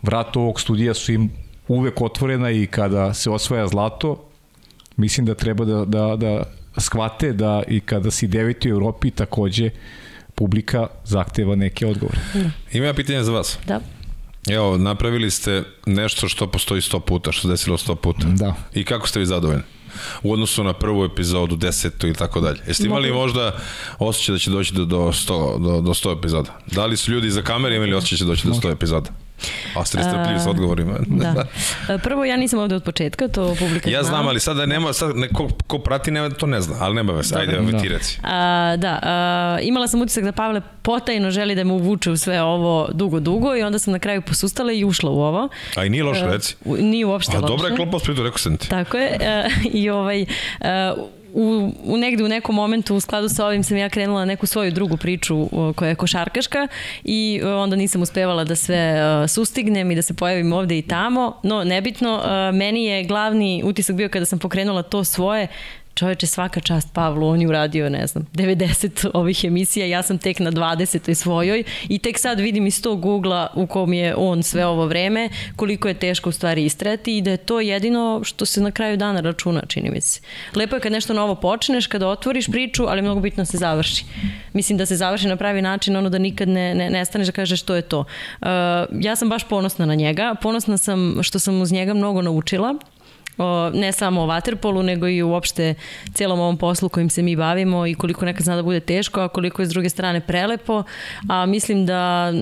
vrat 0.02 0.36
ovog 0.36 0.60
studija 0.60 0.94
su 0.94 1.12
im 1.12 1.30
uvek 1.68 2.00
otvorena 2.00 2.50
i 2.50 2.66
kada 2.66 3.14
se 3.14 3.30
osvaja 3.30 3.66
zlato, 3.68 4.24
mislim 4.96 5.26
da 5.26 5.34
treba 5.34 5.64
da, 5.64 5.84
da, 5.84 6.16
da 6.16 6.42
shvate 6.80 7.32
da 7.32 7.62
i 7.68 7.80
kada 7.80 8.10
si 8.10 8.26
deveti 8.26 8.72
u 8.72 8.74
Evropi 8.74 9.10
takođe 9.10 9.70
publika 10.34 10.86
zahteva 11.04 11.56
neke 11.56 11.86
odgovore. 11.86 12.18
Ima 12.72 12.86
ja 12.86 12.94
pitanje 12.94 13.22
za 13.22 13.32
vas. 13.32 13.58
Da. 13.66 13.80
Evo, 14.48 14.78
napravili 14.78 15.30
ste 15.30 15.62
nešto 15.86 16.28
što 16.28 16.46
postoji 16.46 16.80
100 16.80 17.00
puta, 17.00 17.32
što 17.32 17.42
se 17.42 17.48
desilo 17.48 17.76
100 17.76 17.94
puta. 17.94 18.26
Da. 18.26 18.54
I 18.74 18.84
kako 18.84 19.08
ste 19.08 19.18
vi 19.20 19.26
zadovoljni? 19.26 19.62
U 20.22 20.32
odnosu 20.32 20.64
na 20.64 20.72
prvu 20.72 21.04
epizodu, 21.04 21.56
desetu 21.56 22.08
i 22.08 22.14
tako 22.14 22.40
dalje. 22.40 22.58
Jeste 22.66 22.86
imali 22.86 23.12
možda 23.12 23.56
osjećaj 23.98 24.32
da 24.32 24.38
će 24.38 24.50
doći 24.50 24.74
do, 24.74 24.84
do, 24.84 24.98
100, 24.98 25.58
do, 25.58 25.80
do 25.80 25.94
100 25.94 26.18
epizoda? 26.18 26.58
Da 26.66 26.86
li 26.86 26.96
su 26.96 27.12
ljudi 27.12 27.30
za 27.30 27.42
kamere 27.42 27.76
imali 27.76 27.94
osjećaj 27.94 28.26
da 28.28 28.36
će 28.36 28.48
doći 28.48 28.62
do 28.62 28.68
100 28.68 28.72
epizoda? 28.72 29.10
A 29.76 29.84
ste 29.84 29.98
strpljivi 30.02 30.40
s 30.40 30.46
odgovorima. 30.46 30.96
Da. 31.08 31.46
Prvo, 31.98 32.24
ja 32.24 32.36
nisam 32.36 32.58
ovde 32.58 32.74
od 32.74 32.82
početka, 32.82 33.28
to 33.28 33.54
publika 33.58 33.90
Ja 33.90 34.02
znam, 34.02 34.28
ali 34.28 34.40
sada 34.40 34.66
nema, 34.66 34.92
sad 34.92 35.16
neko 35.16 35.48
ko 35.66 35.78
prati 35.78 36.10
nema, 36.10 36.30
to 36.30 36.46
ne 36.46 36.60
zna, 36.60 36.76
ali 36.80 36.94
nema 36.94 37.12
veze. 37.12 37.38
Ajde, 37.38 37.60
da. 37.72 37.78
ti 37.78 37.88
reci. 37.88 38.18
A, 38.22 38.76
da, 38.78 38.98
a, 39.02 39.58
imala 39.62 39.88
sam 39.88 40.02
utisak 40.02 40.24
da 40.24 40.32
Pavle 40.32 40.60
potajno 40.82 41.30
želi 41.30 41.54
da 41.54 41.64
me 41.64 41.72
uvuče 41.72 42.10
u 42.10 42.16
sve 42.16 42.42
ovo 42.42 42.88
dugo, 42.92 43.20
dugo 43.20 43.56
i 43.56 43.62
onda 43.62 43.78
sam 43.78 43.92
na 43.92 43.98
kraju 43.98 44.22
posustala 44.22 44.72
i 44.72 44.84
ušla 44.84 45.10
u 45.10 45.20
ovo. 45.20 45.48
A 45.76 45.84
i 45.84 45.90
nije 45.90 46.04
loše, 46.04 46.26
reci. 46.26 46.56
Nije 46.64 47.06
uopšte 47.06 47.38
loše. 47.38 47.44
A 47.44 47.48
dobra 47.48 47.68
je 47.68 47.76
klopa 47.76 47.98
spritu, 47.98 48.22
rekao 48.22 48.38
sam 48.38 48.56
ti. 48.56 48.68
Tako 48.68 48.96
je. 48.96 49.18
A, 49.20 49.48
I 49.80 49.90
ovaj, 49.90 50.26
a, 50.60 50.94
u, 51.36 51.72
u 51.84 51.96
negde 51.96 52.24
u 52.24 52.28
nekom 52.28 52.54
momentu 52.54 52.96
u 52.96 53.00
skladu 53.00 53.28
sa 53.28 53.46
ovim 53.46 53.64
sam 53.64 53.76
ja 53.76 53.88
krenula 53.88 54.24
neku 54.24 54.46
svoju 54.46 54.70
drugu 54.70 54.96
priču 54.96 55.48
koja 55.76 55.88
je 55.88 55.94
košarkaška 55.94 56.68
i 57.04 57.40
onda 57.44 57.76
nisam 57.76 58.02
uspevala 58.02 58.44
da 58.44 58.56
sve 58.56 59.02
sustignem 59.28 59.90
i 59.90 59.94
da 59.94 60.02
se 60.02 60.14
pojavim 60.14 60.52
ovde 60.52 60.78
i 60.78 60.82
tamo, 60.82 61.40
no 61.42 61.64
nebitno, 61.64 62.22
meni 62.52 62.84
je 62.84 63.04
glavni 63.04 63.62
utisak 63.64 63.96
bio 63.96 64.08
kada 64.08 64.24
sam 64.26 64.38
pokrenula 64.38 64.82
to 64.82 65.04
svoje, 65.04 65.48
čoveče 65.96 66.26
svaka 66.26 66.60
čast 66.60 66.88
Pavlu, 66.92 67.28
on 67.28 67.40
je 67.40 67.48
uradio, 67.48 67.88
ne 67.90 68.06
znam, 68.06 68.26
90 68.34 69.10
ovih 69.14 69.44
emisija, 69.44 69.86
ja 69.86 70.02
sam 70.02 70.18
tek 70.18 70.38
na 70.38 70.52
20. 70.52 71.14
svojoj 71.14 71.64
i 71.88 71.98
tek 71.98 72.18
sad 72.18 72.40
vidim 72.40 72.66
iz 72.66 72.82
tog 72.82 73.06
ugla 73.06 73.50
u 73.54 73.66
kom 73.66 73.92
je 73.92 74.14
on 74.16 74.42
sve 74.42 74.66
ovo 74.66 74.86
vreme, 74.86 75.28
koliko 75.56 75.88
je 75.88 75.94
teško 75.94 76.28
u 76.28 76.32
stvari 76.32 76.64
istrati 76.64 77.16
i 77.18 77.22
da 77.22 77.30
je 77.30 77.36
to 77.36 77.60
jedino 77.60 78.20
što 78.24 78.46
se 78.46 78.60
na 78.60 78.70
kraju 78.70 78.96
dana 78.96 79.20
računa, 79.20 79.62
čini 79.68 79.90
mi 79.90 80.00
se. 80.00 80.20
Lepo 80.54 80.76
je 80.76 80.80
kad 80.80 80.92
nešto 80.92 81.14
novo 81.14 81.34
počneš, 81.34 81.86
kada 81.86 82.08
otvoriš 82.08 82.46
priču, 82.46 82.84
ali 82.88 83.02
mnogo 83.02 83.20
bitno 83.20 83.40
da 83.40 83.44
se 83.46 83.56
završi. 83.56 84.04
Mislim 84.52 84.78
da 84.78 84.86
se 84.86 84.96
završi 84.96 85.28
na 85.28 85.36
pravi 85.36 85.62
način, 85.62 85.96
ono 85.96 86.08
da 86.08 86.18
nikad 86.18 86.48
ne, 86.48 86.74
ne, 86.74 86.90
ne 86.90 87.04
staneš 87.04 87.26
da 87.26 87.32
kažeš 87.32 87.60
što 87.60 87.74
je 87.74 87.82
to. 87.82 87.98
Uh, 87.98 88.46
ja 89.00 89.16
sam 89.16 89.28
baš 89.28 89.48
ponosna 89.48 89.86
na 89.86 89.94
njega, 89.94 90.34
ponosna 90.42 90.78
sam 90.78 91.18
što 91.22 91.38
sam 91.38 91.60
uz 91.60 91.72
njega 91.72 91.94
mnogo 91.94 92.22
naučila, 92.22 92.74
o, 93.38 93.70
ne 93.70 93.92
samo 93.92 94.22
o 94.22 94.26
Waterpolu, 94.26 94.82
nego 94.82 95.08
i 95.08 95.22
uopšte 95.22 95.74
celom 96.14 96.40
ovom 96.40 96.56
poslu 96.56 96.88
kojim 96.88 97.10
se 97.10 97.22
mi 97.22 97.36
bavimo 97.36 97.86
i 97.86 97.94
koliko 97.94 98.24
nekad 98.24 98.42
zna 98.42 98.56
da 98.56 98.62
bude 98.62 98.80
teško, 98.80 99.20
a 99.20 99.28
koliko 99.28 99.62
je 99.62 99.66
s 99.66 99.70
druge 99.70 99.88
strane 99.88 100.20
prelepo, 100.20 100.82
a 101.28 101.46
mislim 101.46 101.86
da 101.86 102.32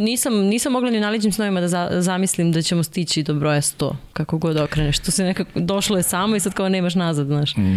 nisam, 0.00 0.34
nisam 0.34 0.72
mogla 0.72 0.90
ni 0.90 1.00
naliđim 1.00 1.32
snovima 1.32 1.60
da 1.60 1.68
za, 1.68 1.88
zamislim 1.92 2.52
da 2.52 2.62
ćemo 2.62 2.82
stići 2.82 3.22
do 3.22 3.34
broja 3.34 3.60
100, 3.60 3.92
kako 4.12 4.38
god 4.38 4.56
okreneš. 4.56 4.98
To 4.98 5.10
se 5.10 5.24
nekako 5.24 5.60
došlo 5.60 5.96
je 5.96 6.02
samo 6.02 6.36
i 6.36 6.40
sad 6.40 6.54
kao 6.54 6.68
nemaš 6.68 6.94
nazad, 6.94 7.26
znaš. 7.26 7.56
Mm. 7.56 7.76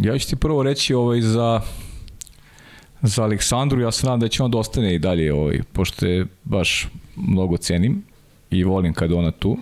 Ja 0.00 0.18
ću 0.18 0.28
ti 0.28 0.36
prvo 0.36 0.62
reći 0.62 0.94
ovaj 0.94 1.20
za 1.20 1.60
za 3.02 3.22
Aleksandru, 3.22 3.80
ja 3.80 3.92
se 3.92 4.06
nadam 4.06 4.20
da 4.20 4.28
će 4.28 4.42
on 4.42 4.50
da 4.50 4.58
ostane 4.58 4.94
i 4.94 4.98
dalje, 4.98 5.34
ovaj, 5.34 5.60
pošto 5.72 6.06
je 6.06 6.26
baš 6.44 6.88
mnogo 7.16 7.56
cenim 7.56 8.02
i 8.50 8.64
volim 8.64 8.94
kada 8.94 9.16
ona 9.16 9.30
tu 9.30 9.58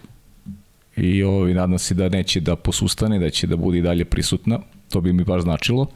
i 0.96 1.22
ovaj, 1.22 1.54
nadam 1.54 1.78
se 1.78 1.94
da 1.94 2.08
neće 2.08 2.40
da 2.40 2.56
posustane, 2.56 3.18
da 3.18 3.30
će 3.30 3.46
da 3.46 3.56
bude 3.56 3.78
i 3.78 3.82
dalje 3.82 4.04
prisutna, 4.04 4.58
to 4.90 5.00
bi 5.00 5.12
mi 5.12 5.24
baš 5.24 5.42
značilo. 5.42 5.86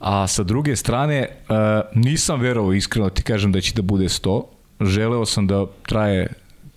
A 0.00 0.26
sa 0.26 0.42
druge 0.42 0.76
strane, 0.76 1.28
uh, 1.48 1.56
nisam 1.94 2.40
verovao 2.40 2.72
iskreno, 2.72 3.10
ti 3.10 3.22
kažem 3.22 3.52
da 3.52 3.60
će 3.60 3.74
da 3.74 3.82
bude 3.82 4.04
100, 4.04 4.42
želeo 4.80 5.26
sam 5.26 5.46
da 5.46 5.66
traje, 5.86 6.26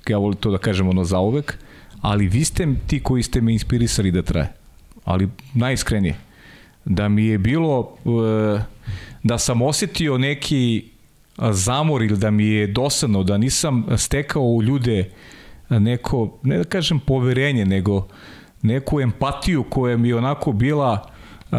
ja 0.07 0.17
volim 0.17 0.37
to 0.37 0.51
da 0.51 0.57
kažem 0.57 0.89
ono 0.89 1.03
zauvek, 1.03 1.57
ali 2.01 2.27
vi 2.27 2.43
ste 2.43 2.67
ti 2.87 2.99
koji 3.03 3.23
ste 3.23 3.41
me 3.41 3.53
inspirisali 3.53 4.11
da 4.11 4.21
traje. 4.21 4.53
Ali 5.05 5.29
najiskrenije. 5.53 6.15
Da 6.85 7.09
mi 7.09 7.25
je 7.25 7.37
bilo, 7.37 7.79
uh, 7.79 8.61
da 9.23 9.37
sam 9.37 9.61
osetio 9.61 10.17
neki 10.17 10.89
zamor 11.51 12.01
ili 12.01 12.17
da 12.17 12.31
mi 12.31 12.45
je 12.45 12.67
dosadno, 12.67 13.23
da 13.23 13.37
nisam 13.37 13.85
stekao 13.97 14.43
u 14.43 14.63
ljude 14.63 14.99
uh, 14.99 15.38
neko, 15.69 16.39
ne 16.43 16.57
da 16.57 16.63
kažem 16.63 16.99
poverenje, 16.99 17.65
nego 17.65 18.07
neku 18.61 19.01
empatiju 19.01 19.63
koja 19.63 19.97
mi 19.97 20.13
onako 20.13 20.51
bila 20.51 21.09
uh, 21.51 21.57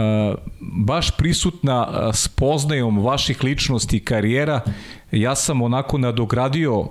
baš 0.61 1.11
prisutna 1.11 1.89
uh, 1.89 2.15
s 2.15 2.29
poznajom 2.29 3.05
vaših 3.05 3.45
ličnosti 3.45 3.97
i 3.97 4.05
karijera. 4.05 4.61
Ja 5.13 5.35
sam 5.35 5.63
onako 5.63 5.99
nadogradio 5.99 6.79
uh, 6.79 6.89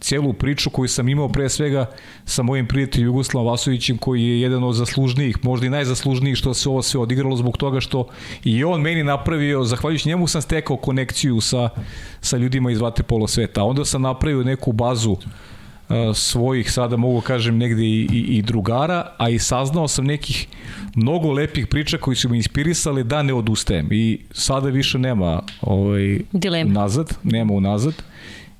celu 0.00 0.32
priču 0.32 0.70
koju 0.70 0.88
sam 0.88 1.08
imao 1.08 1.28
pre 1.28 1.48
svega 1.48 1.86
sa 2.24 2.42
mojim 2.42 2.66
prijateljem 2.66 3.06
Jugoslavom 3.06 3.50
Vasovićem 3.50 3.98
koji 3.98 4.22
je 4.22 4.40
jedan 4.40 4.64
od 4.64 4.74
zaslužnijih, 4.74 5.38
možda 5.42 5.66
i 5.66 5.70
najzaslužnijih 5.70 6.36
što 6.36 6.54
se 6.54 6.68
ovo 6.68 6.82
sve 6.82 7.00
odigralo 7.00 7.36
zbog 7.36 7.56
toga 7.56 7.80
što 7.80 8.08
i 8.44 8.64
on 8.64 8.80
meni 8.80 9.04
napravio, 9.04 9.64
zahvaljujući 9.64 10.08
njemu 10.08 10.26
sam 10.26 10.42
stekao 10.42 10.76
konekciju 10.76 11.40
sa, 11.40 11.68
sa 12.20 12.36
ljudima 12.36 12.70
iz 12.70 12.80
Vatepolo 12.80 13.26
sveta. 13.26 13.62
Onda 13.62 13.84
sam 13.84 14.02
napravio 14.02 14.44
neku 14.44 14.72
bazu 14.72 15.12
uh, 15.12 15.18
svojih, 16.14 16.72
sada 16.72 16.96
mogu 16.96 17.20
kažem, 17.20 17.58
negde 17.58 17.82
i, 17.82 18.08
i, 18.12 18.18
i 18.36 18.42
drugara, 18.42 19.10
a 19.18 19.28
i 19.28 19.38
saznao 19.38 19.88
sam 19.88 20.04
nekih 20.04 20.46
mnogo 20.94 21.32
lepih 21.32 21.66
priča 21.66 21.98
koji 21.98 22.16
su 22.16 22.28
me 22.28 22.36
inspirisali 22.36 23.04
da 23.04 23.22
ne 23.22 23.34
odustajem. 23.34 23.88
I 23.92 24.18
sada 24.30 24.68
više 24.68 24.98
nema 24.98 25.42
ovaj, 25.60 26.20
Dilema. 26.32 26.72
nazad, 26.72 27.18
nema 27.22 27.52
unazad. 27.52 27.94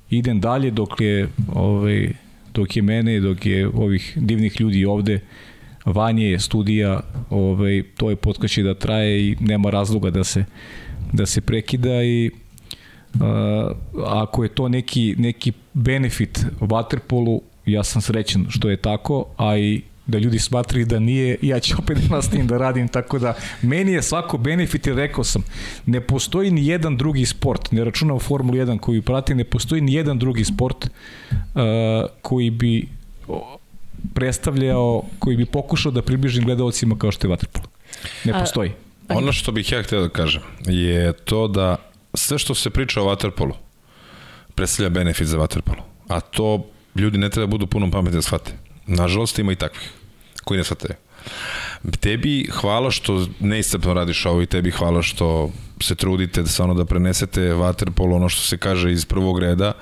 Idem 0.09 0.39
dalje 0.39 0.71
dok 0.71 1.01
je, 1.01 1.29
ovaj, 1.53 2.09
dok 2.53 2.75
je 2.75 2.81
mene, 2.81 3.19
dok 3.19 3.45
je 3.45 3.67
ovih 3.67 4.13
divnih 4.15 4.61
ljudi 4.61 4.85
ovde, 4.85 5.19
vanje 5.85 6.39
studija, 6.39 6.99
ovaj, 7.29 7.83
to 7.97 8.09
je 8.09 8.15
potkaće 8.15 8.63
da 8.63 8.73
traje 8.73 9.27
i 9.27 9.35
nema 9.39 9.69
razloga 9.69 10.09
da 10.09 10.23
se, 10.23 10.45
da 11.13 11.25
se 11.25 11.41
prekida 11.41 12.03
i 12.03 12.31
Uh, 13.15 13.21
ako 14.05 14.43
je 14.43 14.49
to 14.49 14.69
neki, 14.69 15.15
neki 15.17 15.51
benefit 15.75 16.45
Waterpolu, 16.59 17.41
ja 17.65 17.83
sam 17.83 18.01
srećen 18.01 18.45
što 18.49 18.69
je 18.69 18.77
tako, 18.77 19.25
a 19.37 19.57
i 19.57 19.81
da 20.07 20.17
ljudi 20.17 20.39
smatraju 20.39 20.85
da 20.85 20.99
nije, 20.99 21.37
ja 21.41 21.59
ću 21.59 21.75
opet 21.79 21.97
nastavim 22.09 22.47
da 22.47 22.57
radim, 22.57 22.87
tako 22.87 23.19
da 23.19 23.33
meni 23.61 23.91
je 23.91 24.01
svako 24.01 24.37
benefit, 24.37 24.87
jer 24.87 24.95
rekao 24.95 25.23
sam, 25.23 25.43
ne 25.85 26.01
postoji 26.01 26.51
ni 26.51 26.67
jedan 26.67 26.97
drugi 26.97 27.25
sport, 27.25 27.71
ne 27.71 27.83
računam 27.83 28.19
Formulu 28.19 28.57
1 28.57 28.79
koju 28.79 29.01
prati, 29.01 29.35
ne 29.35 29.43
postoji 29.43 29.81
ni 29.81 29.93
jedan 29.93 30.19
drugi 30.19 30.45
sport 30.45 30.85
uh, 30.85 31.61
koji 32.21 32.49
bi 32.49 32.87
predstavljao, 34.13 35.03
koji 35.19 35.37
bi 35.37 35.45
pokušao 35.45 35.91
da 35.91 36.01
približim 36.01 36.43
gledalcima 36.43 36.97
kao 36.97 37.11
što 37.11 37.27
je 37.27 37.31
Waterpolo. 37.31 37.67
Ne 38.23 38.33
postoji. 38.33 38.71
A, 39.07 39.17
ono 39.17 39.31
što 39.31 39.51
bih 39.51 39.71
ja 39.71 39.83
htio 39.83 40.01
da 40.01 40.09
kažem 40.09 40.41
je 40.65 41.13
to 41.13 41.47
da 41.47 41.77
sve 42.13 42.37
što 42.37 42.55
se 42.55 42.69
priča 42.69 43.01
o 43.01 43.05
Waterpolu 43.05 43.64
predstavlja 44.55 44.89
benefit 44.89 45.27
za 45.27 45.37
Waterpolu. 45.37 45.81
A 46.07 46.19
to 46.19 46.65
ljudi 46.95 47.17
ne 47.17 47.29
treba 47.29 47.45
da 47.45 47.51
budu 47.51 47.67
puno 47.67 47.91
pametni 47.91 48.17
da 48.17 48.21
shvate. 48.21 48.51
Nažalost 48.87 49.39
ima 49.39 49.51
i 49.51 49.55
takvih 49.55 49.89
koji 50.43 50.57
ne 50.57 50.63
shvataju. 50.63 50.95
Tebi 51.99 52.49
hvala 52.53 52.91
što 52.91 53.27
neiscrpno 53.39 53.93
radiš 53.93 54.25
ovo 54.25 54.41
i 54.41 54.45
tebi 54.45 54.71
hvala 54.71 55.01
što 55.01 55.51
se 55.81 55.95
trudite 55.95 56.41
da 56.41 56.47
stvarno 56.47 56.73
da 56.73 56.85
prenesete 56.85 57.41
Waterpolo, 57.41 58.15
ono 58.15 58.29
što 58.29 58.41
se 58.41 58.57
kaže 58.57 58.91
iz 58.91 59.05
prvog 59.05 59.39
reda, 59.39 59.73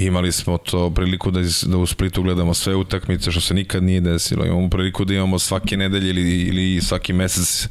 Imali 0.00 0.32
smo 0.32 0.58
to 0.58 0.90
priliku 0.90 1.30
da, 1.30 1.40
da 1.66 1.76
u 1.76 1.86
Splitu 1.86 2.22
gledamo 2.22 2.54
sve 2.54 2.74
utakmice, 2.74 3.30
što 3.30 3.40
se 3.40 3.54
nikad 3.54 3.82
nije 3.82 4.00
desilo. 4.00 4.46
Imamo 4.46 4.70
priliku 4.70 5.04
da 5.04 5.14
imamo 5.14 5.38
svake 5.38 5.76
nedelje 5.76 6.10
ili, 6.10 6.42
ili 6.42 6.80
svaki 6.80 7.12
mesec 7.12 7.68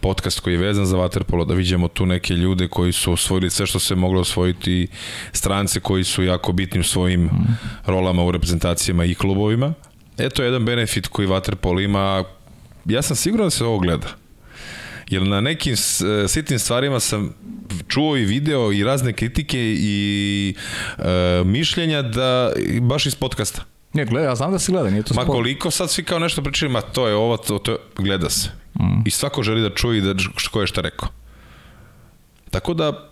podcast 0.00 0.40
koji 0.40 0.54
je 0.54 0.58
vezan 0.58 0.86
za 0.86 0.96
Waterpolo, 0.96 1.46
da 1.46 1.54
vidimo 1.54 1.88
tu 1.88 2.06
neke 2.06 2.34
ljude 2.34 2.68
koji 2.68 2.92
su 2.92 3.12
osvojili 3.12 3.50
sve 3.50 3.66
što 3.66 3.78
se 3.78 3.94
moglo 3.94 4.20
osvojiti, 4.20 4.88
strance 5.32 5.80
koji 5.80 6.04
su 6.04 6.22
jako 6.22 6.52
bitni 6.52 6.80
u 6.80 6.84
svojim 6.84 7.30
rolama 7.86 8.24
u 8.24 8.30
reprezentacijama 8.30 9.04
i 9.04 9.14
klubovima. 9.14 9.74
Eto 10.18 10.42
jedan 10.42 10.64
benefit 10.64 11.06
koji 11.06 11.28
Waterpolo 11.28 11.84
ima. 11.84 12.24
Ja 12.84 13.02
sam 13.02 13.16
siguran 13.16 13.46
da 13.46 13.50
se 13.50 13.64
ovo 13.64 13.78
gleda. 13.78 14.23
Jer 15.10 15.22
na 15.22 15.40
nekim 15.40 15.72
e, 15.72 16.28
sitnim 16.28 16.58
stvarima 16.58 17.00
sam 17.00 17.34
čuo 17.88 18.16
i 18.16 18.24
video 18.24 18.72
i 18.72 18.84
razne 18.84 19.12
kritike 19.12 19.58
i 19.60 20.54
e, 20.98 21.02
mišljenja 21.44 22.02
da 22.02 22.52
baš 22.80 23.06
iz 23.06 23.14
podcasta. 23.14 23.62
Ne, 23.92 24.04
gleda, 24.04 24.28
ja 24.28 24.34
znam 24.34 24.52
da 24.52 24.58
se 24.58 24.72
gleda, 24.72 24.90
nije 24.90 25.02
to 25.02 25.14
Ma 25.14 25.24
koliko 25.24 25.70
sad 25.70 25.90
svi 25.90 26.04
kao 26.04 26.18
nešto 26.18 26.42
pričaju, 26.42 26.70
ma 26.70 26.80
to 26.80 27.08
je 27.08 27.14
ovo, 27.14 27.36
to, 27.36 27.58
to 27.58 27.78
gleda 27.98 28.30
se. 28.30 28.50
Mm. 28.74 29.02
I 29.06 29.10
svako 29.10 29.42
želi 29.42 29.62
da 29.62 29.70
čuje 29.70 30.00
da 30.00 30.14
ko 30.50 30.60
je 30.60 30.66
šta 30.66 30.80
rekao. 30.80 31.08
Tako 32.50 32.74
da 32.74 33.10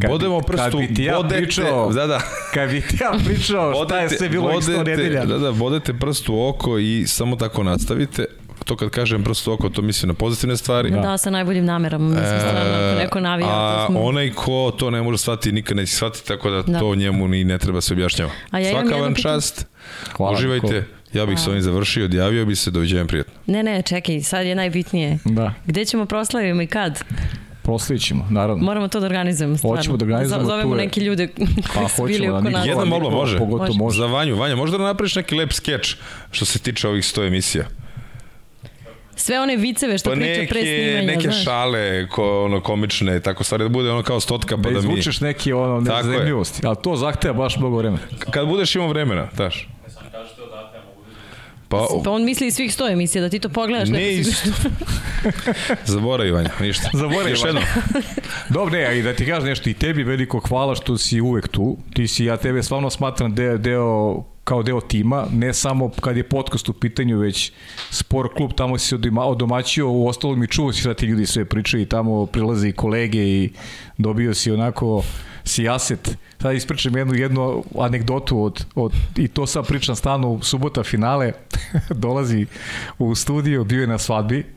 Kad 0.00 0.10
bodemo 0.10 0.40
prstu, 0.40 0.78
kad 0.78 0.88
bi 0.88 0.94
ti 0.94 1.02
ja 1.02 1.16
bodete, 1.16 1.36
pričao, 1.36 1.92
da, 1.92 2.06
da. 2.06 2.20
kad 2.54 2.70
bi 2.70 2.80
ti 2.80 2.98
ja 3.00 3.18
pričao 3.24 3.72
bodete, 3.72 3.94
šta 3.94 4.00
je 4.00 4.08
sve 4.18 4.28
bilo 4.28 4.52
bodete, 4.52 4.84
nedelja. 4.84 5.24
Da, 5.24 5.38
da, 5.38 5.52
bodete 5.52 5.94
prst 5.94 6.28
u 6.28 6.48
oko 6.48 6.78
i 6.78 7.04
samo 7.06 7.36
tako 7.36 7.62
nastavite, 7.62 8.24
to 8.66 8.76
kad 8.76 8.90
kažem 8.90 9.24
prosto 9.24 9.52
oko, 9.52 9.68
to 9.68 9.82
mislim 9.82 10.08
na 10.08 10.14
pozitivne 10.14 10.56
stvari. 10.56 10.90
Da, 10.90 11.00
da 11.00 11.18
sa 11.18 11.30
najboljim 11.30 11.64
namerama, 11.64 12.08
mislim, 12.08 12.24
e, 12.24 12.40
stvarno, 12.40 12.60
ako 12.60 12.98
neko 12.98 13.20
navija. 13.20 13.48
A 13.48 13.86
smo... 13.86 14.00
onaj 14.00 14.30
ko 14.30 14.72
to 14.78 14.90
ne 14.90 15.02
može 15.02 15.18
shvatiti, 15.18 15.52
nikad 15.52 15.76
neće 15.76 15.92
shvatiti, 15.92 16.28
tako 16.28 16.50
da, 16.50 16.62
da. 16.62 16.78
to 16.78 16.94
njemu 16.94 17.28
ni 17.28 17.44
ne 17.44 17.58
treba 17.58 17.80
se 17.80 17.94
objašnjava. 17.94 18.30
A 18.50 18.58
ja 18.58 18.70
Svaka 18.70 18.96
vam 18.96 19.14
čast, 19.14 19.66
Hvala, 20.16 20.32
uživajte. 20.32 20.82
Ko. 20.82 20.96
Ja 21.18 21.26
bih 21.26 21.38
se 21.38 21.50
ovim 21.50 21.62
završio, 21.62 22.04
odjavio 22.04 22.46
bi 22.46 22.56
se, 22.56 22.70
doviđenja 22.70 23.04
prijatno. 23.04 23.32
Ne, 23.46 23.62
ne, 23.62 23.82
čekaj, 23.82 24.20
sad 24.20 24.46
je 24.46 24.54
najbitnije. 24.54 25.18
Da. 25.24 25.54
Gde 25.66 25.84
ćemo 25.84 26.06
proslavimo 26.06 26.62
i 26.62 26.66
kad? 26.66 27.04
Proslavit 27.62 28.02
ćemo, 28.02 28.26
naravno. 28.30 28.64
Moramo 28.64 28.88
to 28.88 29.00
da 29.00 29.06
organizujemo 29.06 29.56
stvarno. 29.56 29.76
Hoćemo 29.76 29.96
da 29.96 30.04
organizujemo 30.04 30.44
Zovemo 30.44 30.70
ture. 30.70 30.84
neke 30.84 31.00
ljude 31.00 31.26
koji 31.36 31.46
Pa, 31.74 31.88
su 31.88 32.04
bili 32.04 32.28
oko 32.28 32.40
da 32.40 32.50
nas. 32.50 32.66
Jedan 32.66 32.88
moglo, 32.88 33.10
može. 33.10 33.38
Pogotovo 33.38 33.66
Može. 33.68 33.78
može. 33.78 33.98
Za 33.98 34.06
Vanju, 34.06 34.36
Vanja, 34.36 34.56
možda 34.56 34.78
da 34.78 34.84
napraviš 34.84 35.14
neki 35.14 35.34
lep 35.34 35.52
skeč 35.52 35.96
što 36.30 36.44
se 36.44 36.58
tiče 36.58 36.88
ovih 36.88 37.04
100 37.04 37.26
emisija. 37.26 37.64
Sve 39.16 39.40
one 39.40 39.56
viceve 39.56 39.98
što 39.98 40.10
Pa 40.10 40.16
priča 40.16 40.28
neke, 40.30 40.46
pre 40.46 40.60
snimanja, 40.60 41.02
neke 41.06 41.20
znaš. 41.22 41.44
šale, 41.44 42.08
ko, 42.08 42.44
ono, 42.44 42.60
komične, 42.60 43.20
tako 43.20 43.44
stvari, 43.44 43.64
da 43.64 43.68
bude 43.68 43.90
ono 43.90 44.02
kao 44.02 44.20
stotka, 44.20 44.56
pa 44.56 44.62
Da 44.62 44.70
da, 44.70 44.72
mi... 44.72 44.78
izvučeš 44.78 45.20
neki 45.20 45.52
ono 45.52 45.86
Tako 45.86 45.98
je. 45.98 46.04
nezemljivosti, 46.04 46.66
ali 46.66 46.76
to 46.82 46.96
zahteva 46.96 47.34
baš 47.34 47.56
mnogo 47.56 47.76
vremena. 47.76 48.02
Kad 48.30 48.48
budeš 48.48 48.74
imao 48.74 48.88
vremena, 48.88 49.28
daš. 49.36 49.68
Pa, 51.68 51.86
Pa 52.04 52.10
on 52.10 52.24
misli 52.24 52.46
i 52.46 52.50
svih 52.50 52.74
sto 52.74 52.88
emisija, 52.88 53.22
da 53.22 53.28
ti 53.28 53.38
to 53.38 53.48
pogledaš. 53.48 53.88
ne 53.88 54.12
isto. 54.12 54.50
Zaboravi, 55.84 56.30
Vanja, 56.30 56.50
ništa. 56.60 56.90
Zaboravi, 56.92 57.30
Još 57.30 57.44
jednom. 57.44 57.64
Dobro, 58.48 58.72
ne, 58.72 58.98
i 58.98 59.02
da 59.02 59.12
ti 59.14 59.26
kažem 59.26 59.48
nešto, 59.48 59.70
i 59.70 59.74
tebi 59.74 60.02
veliko 60.04 60.38
hvala 60.38 60.74
što 60.74 60.98
si 60.98 61.20
uvek 61.20 61.48
tu. 61.48 61.78
Ti 61.94 62.08
si, 62.08 62.24
ja 62.24 62.36
tebe 62.36 62.62
stvarno 62.62 62.90
smatram 62.90 63.34
deo, 63.34 63.58
deo 63.58 64.24
kao 64.46 64.62
deo 64.62 64.80
tima, 64.80 65.26
ne 65.32 65.54
samo 65.54 65.90
kad 66.00 66.16
je 66.16 66.28
podcast 66.28 66.68
u 66.68 66.72
pitanju, 66.72 67.18
već 67.18 67.52
sport 67.90 68.30
klub, 68.36 68.52
tamo 68.56 68.78
si 68.78 68.88
se 68.88 68.96
odomaćio, 69.16 69.90
u 69.90 70.06
ostalom 70.08 70.42
i 70.42 70.46
čuo 70.46 70.72
si 70.72 70.80
šta 70.80 70.94
ti 70.94 71.06
ljudi 71.06 71.26
sve 71.26 71.44
pričaju 71.44 71.82
i 71.82 71.86
tamo 71.86 72.26
prilaze 72.26 72.68
i 72.68 72.72
kolege 72.72 73.18
i 73.18 73.50
dobio 73.98 74.34
si 74.34 74.52
onako 74.52 75.02
sijaset. 75.44 76.16
Sad 76.42 76.54
ispričam 76.54 76.96
jednu, 76.96 77.14
jednu 77.14 77.64
anegdotu 77.78 78.42
od, 78.42 78.66
od, 78.74 78.92
i 79.16 79.28
to 79.28 79.46
sad 79.46 79.66
pričam 79.66 79.96
stalno 79.96 80.42
subota 80.42 80.82
finale, 80.82 81.32
dolazi 82.04 82.46
u 82.98 83.14
studio, 83.14 83.64
bio 83.64 83.80
je 83.80 83.86
na 83.86 83.98
svadbi, 83.98 84.56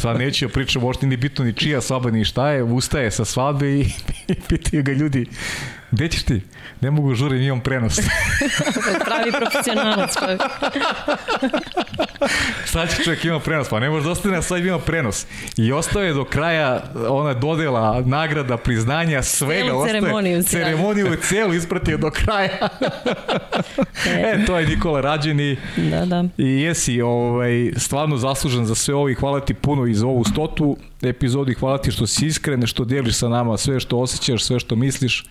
Sad 0.00 0.18
neću 0.18 0.46
da 0.46 0.52
pričam, 0.52 0.82
možda 0.82 1.06
ni 1.06 1.16
bitno 1.16 1.44
ni 1.44 1.52
čija 1.52 1.80
svadba 1.80 2.10
ni 2.10 2.24
šta 2.24 2.50
je, 2.50 2.62
ustaje 2.62 3.10
sa 3.10 3.24
svadbe 3.24 3.66
i, 3.68 3.80
i 4.28 4.34
pitaju 4.48 4.82
ga 4.82 4.92
ljudi, 4.92 5.26
gde 5.96 6.08
ćeš 6.08 6.22
ti? 6.22 6.40
Ne 6.80 6.90
mogu 6.90 7.14
žurim, 7.14 7.42
imam 7.42 7.60
prenos. 7.60 8.00
Pravi 9.06 9.32
profesionalac 9.32 10.14
čovjek. 10.18 10.40
Sad 12.66 12.96
će 12.96 13.02
čovjek 13.04 13.24
ima 13.24 13.40
prenos, 13.40 13.68
pa 13.68 13.80
ne 13.80 13.90
može 13.90 14.04
da 14.04 14.10
ostane 14.10 14.34
na 14.34 14.42
sad 14.42 14.64
ima 14.64 14.78
prenos. 14.78 15.26
I 15.56 15.72
ostao 15.72 16.02
je 16.02 16.12
do 16.12 16.24
kraja 16.24 16.82
ona 17.08 17.34
dodela, 17.34 18.02
nagrada, 18.06 18.56
priznanja, 18.56 19.22
svega. 19.22 19.64
Celu 19.64 19.78
ostaje- 19.78 20.00
ceremoniju 20.00 20.42
Ceremoniju 20.42 21.06
je 21.06 21.20
celu 21.20 21.54
ispratio 21.54 21.96
do 21.98 22.10
kraja. 22.10 22.68
e, 24.08 24.44
to 24.46 24.58
je 24.58 24.66
Nikola 24.66 25.00
Rađen 25.00 25.40
i 25.40 25.56
Da, 25.76 26.04
da. 26.04 26.24
I 26.38 26.60
jesi 26.60 27.00
ovaj, 27.00 27.72
stvarno 27.76 28.16
zaslužen 28.16 28.66
za 28.66 28.74
sve 28.74 28.94
ovo 28.94 29.08
i 29.08 29.14
hvala 29.14 29.40
ti 29.40 29.54
puno 29.54 29.86
i 29.86 29.94
za 29.94 30.06
ovu 30.06 30.24
stotu 30.24 30.76
epizodu 31.02 31.50
i 31.50 31.54
hvala 31.54 31.78
ti 31.78 31.90
što 31.90 32.06
si 32.06 32.26
iskren, 32.26 32.66
što 32.66 32.84
deliš 32.84 33.14
sa 33.14 33.28
nama 33.28 33.56
sve 33.56 33.80
što 33.80 33.98
osjećaš, 33.98 34.42
sve 34.42 34.60
što 34.60 34.76
misliš 34.76 35.24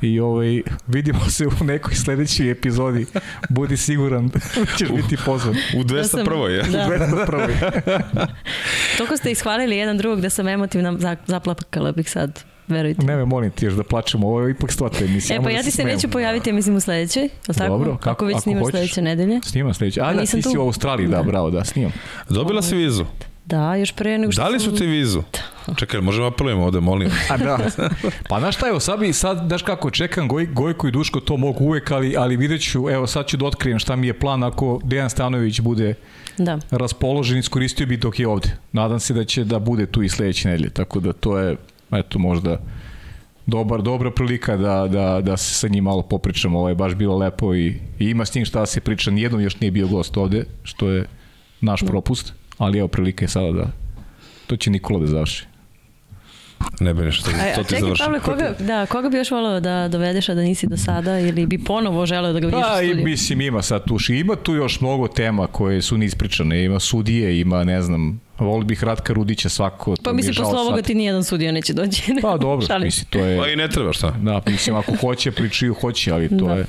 i 0.00 0.20
ovaj, 0.20 0.62
vidimo 0.86 1.20
se 1.26 1.46
u 1.46 1.64
nekoj 1.64 1.94
sledećoj 1.94 2.50
epizodi. 2.50 3.06
Budi 3.48 3.76
siguran 3.76 4.28
da 4.28 4.38
ćeš 4.78 4.88
biti 4.90 5.16
pozvan. 5.16 5.54
U 5.54 5.78
Ja 5.78 5.84
201. 5.84 6.02
sam- 6.04 6.50
je. 6.50 6.62
Da. 6.62 6.86
201. 6.88 8.26
Toliko 8.98 9.16
ste 9.16 9.30
ishvalili 9.30 9.76
jedan 9.76 9.98
drugog 9.98 10.20
da 10.20 10.30
sam 10.30 10.48
emotivna, 10.48 10.98
za- 10.98 11.16
zaplakala 11.26 11.92
bih 11.92 12.10
sad, 12.10 12.40
verujte. 12.68 13.02
Ne 13.02 13.16
me 13.16 13.24
molim 13.24 13.50
ti 13.50 13.64
još 13.64 13.74
da 13.74 13.82
plačemo, 13.82 14.26
ovo 14.28 14.40
je 14.40 14.50
ipak 14.50 14.72
stota 14.72 15.04
emisija. 15.04 15.36
E 15.36 15.38
pa 15.38 15.44
da 15.44 15.50
ja 15.50 15.62
ti 15.62 15.70
se 15.70 15.84
neću 15.84 16.08
pojaviti, 16.08 16.52
mislim, 16.52 16.76
u 16.76 16.80
sledećoj, 16.80 17.22
je 17.22 17.30
tako? 17.48 17.68
Dobro, 17.68 17.92
Kako, 17.92 18.02
kako- 18.02 18.24
već 18.24 18.34
ako 18.34 18.42
snimaš 18.42 18.70
sledeće 18.70 19.02
nedelje? 19.02 19.40
Snimam 19.42 19.74
sledeće. 19.74 20.00
A 20.00 20.12
da, 20.12 20.20
Nisam 20.20 20.38
ti 20.38 20.42
si 20.42 20.54
tu. 20.54 20.58
u 20.58 20.62
Australiji, 20.62 21.08
da, 21.08 21.16
Da. 21.16 21.22
bravo, 21.22 21.50
da, 21.50 21.64
snimam. 21.64 21.92
Dobila 22.28 22.62
si 22.62 22.76
vizu. 22.76 23.04
Da, 23.52 23.74
još 23.76 23.92
pre 23.92 24.18
nego 24.18 24.32
što 24.32 24.42
Dali 24.42 24.60
su 24.60 24.74
ti 24.74 24.86
vizu? 24.86 25.22
Čekaj, 25.76 26.00
možemo 26.00 26.26
apelujemo 26.26 26.64
ovde, 26.64 26.80
molim. 26.80 27.10
A 27.30 27.36
da. 27.36 27.58
Pa 28.28 28.40
znaš 28.40 28.56
šta, 28.56 28.68
evo 28.68 28.80
sad, 28.80 29.00
bi, 29.00 29.12
sad 29.12 29.46
daš 29.46 29.62
kako 29.62 29.90
čekam, 29.90 30.28
Goj, 30.28 30.46
Gojko 30.46 30.88
i 30.88 30.90
Duško 30.90 31.20
to 31.20 31.36
mogu 31.36 31.64
uvek, 31.64 31.90
ali, 31.90 32.16
ali 32.16 32.36
vidjet 32.36 32.62
ću, 32.62 32.90
evo 32.90 33.06
sad 33.06 33.26
ću 33.26 33.36
da 33.36 33.46
otkrijem 33.46 33.78
šta 33.78 33.96
mi 33.96 34.06
je 34.06 34.18
plan 34.18 34.42
ako 34.42 34.80
Dejan 34.84 35.10
Stanović 35.10 35.60
bude 35.60 35.94
Da. 36.38 36.58
raspoložen, 36.70 37.38
iskoristio 37.38 37.86
bi 37.86 37.96
dok 37.96 38.20
je 38.20 38.28
ovde. 38.28 38.48
Nadam 38.72 39.00
se 39.00 39.14
da 39.14 39.24
će 39.24 39.44
da 39.44 39.58
bude 39.58 39.86
tu 39.86 40.02
i 40.02 40.08
sledeće 40.08 40.48
nedelje, 40.48 40.70
tako 40.70 41.00
da 41.00 41.12
to 41.12 41.38
je, 41.38 41.56
eto, 41.92 42.18
možda 42.18 42.60
dobar, 43.46 43.82
dobra 43.82 44.10
prilika 44.10 44.56
da, 44.56 44.88
da, 44.88 45.20
da 45.20 45.36
se 45.36 45.54
sa 45.54 45.68
njim 45.68 45.84
malo 45.84 46.02
popričamo, 46.02 46.58
ovo 46.58 46.68
je 46.68 46.74
baš 46.74 46.94
bilo 46.94 47.18
lepo 47.18 47.54
i, 47.54 47.66
i 47.98 48.04
ima 48.10 48.24
s 48.24 48.34
njim 48.34 48.44
šta 48.44 48.60
da 48.60 48.66
se 48.66 48.80
priča, 48.80 49.10
nijednom 49.10 49.40
još 49.40 49.60
nije 49.60 49.70
bio 49.70 49.86
gost 49.86 50.16
ovde, 50.16 50.44
što 50.62 50.88
je 50.90 51.04
naš 51.60 51.80
propust, 51.86 52.32
ali 52.62 52.78
evo 52.78 52.88
prilika 52.88 53.24
je 53.24 53.28
sada 53.28 53.52
da 53.52 53.66
to 54.46 54.56
će 54.56 54.70
Nikola 54.70 55.00
da 55.00 55.06
završi. 55.06 55.44
Ne 56.80 56.94
bi 56.94 57.02
nešto, 57.02 57.30
A, 57.30 57.54
to 57.54 57.60
a 57.60 57.64
ti 57.64 57.76
završi. 57.80 58.02
Pavle, 58.02 58.20
koga, 58.20 58.54
da, 58.58 58.86
koga 58.86 59.08
bi 59.08 59.16
još 59.16 59.30
volao 59.30 59.60
da 59.60 59.88
dovedeš, 59.88 60.28
a 60.28 60.34
da 60.34 60.40
nisi 60.42 60.66
do 60.66 60.76
sada, 60.76 61.18
ili 61.20 61.46
bi 61.46 61.58
ponovo 61.58 62.06
želeo 62.06 62.32
da 62.32 62.40
ga 62.40 62.46
vidiš 62.46 62.62
u 62.62 62.68
Pa 62.68 62.82
i 62.82 62.86
studiju? 62.86 63.04
mislim 63.04 63.40
ima 63.40 63.62
sad 63.62 63.84
tu, 63.84 63.96
ima 64.12 64.36
tu 64.36 64.54
još 64.54 64.80
mnogo 64.80 65.08
tema 65.08 65.46
koje 65.46 65.82
su 65.82 65.98
nispričane, 65.98 66.64
ima 66.64 66.80
sudije, 66.80 67.40
ima 67.40 67.64
ne 67.64 67.82
znam, 67.82 68.20
voli 68.38 68.64
bih 68.64 68.84
Ratka 68.84 69.12
Rudića 69.12 69.48
svako. 69.48 69.96
to 69.96 70.02
Pa 70.02 70.12
mislim, 70.12 70.34
posle 70.34 70.60
ovoga 70.60 70.76
sad. 70.76 70.86
ti 70.86 70.94
nijedan 70.94 71.24
sudija 71.24 71.52
neće 71.52 71.72
doći. 71.72 72.02
Pa 72.22 72.36
dobro, 72.36 72.66
mislim, 72.84 73.06
to 73.10 73.18
je... 73.18 73.38
Pa 73.38 73.48
i 73.48 73.56
ne 73.56 73.68
treba 73.68 73.92
šta. 73.92 74.10
Da, 74.10 74.42
mislim, 74.46 74.76
ako 74.76 74.96
hoće, 74.96 75.30
pričaju, 75.32 75.74
hoće, 75.74 76.12
ali 76.12 76.28
to 76.28 76.46
Da. 76.46 76.54
je... 76.54 76.64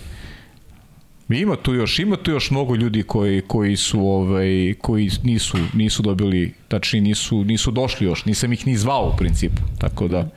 Ima 1.33 1.55
tu 1.55 1.73
još, 1.73 1.99
ima 1.99 2.15
tu 2.15 2.31
još 2.31 2.51
mnogo 2.51 2.75
ljudi 2.75 3.03
koji, 3.03 3.41
koji 3.41 3.75
su 3.75 4.07
ovaj 4.07 4.73
koji 4.81 5.09
nisu 5.23 5.57
nisu 5.73 6.03
dobili, 6.03 6.53
tačnije 6.67 7.01
nisu 7.01 7.43
nisu 7.43 7.71
došli 7.71 8.07
još, 8.07 8.25
nisam 8.25 8.53
ih 8.53 8.67
ni 8.67 8.77
zvao 8.77 9.11
u 9.13 9.17
principu. 9.17 9.61
Tako 9.79 10.07
da 10.07 10.29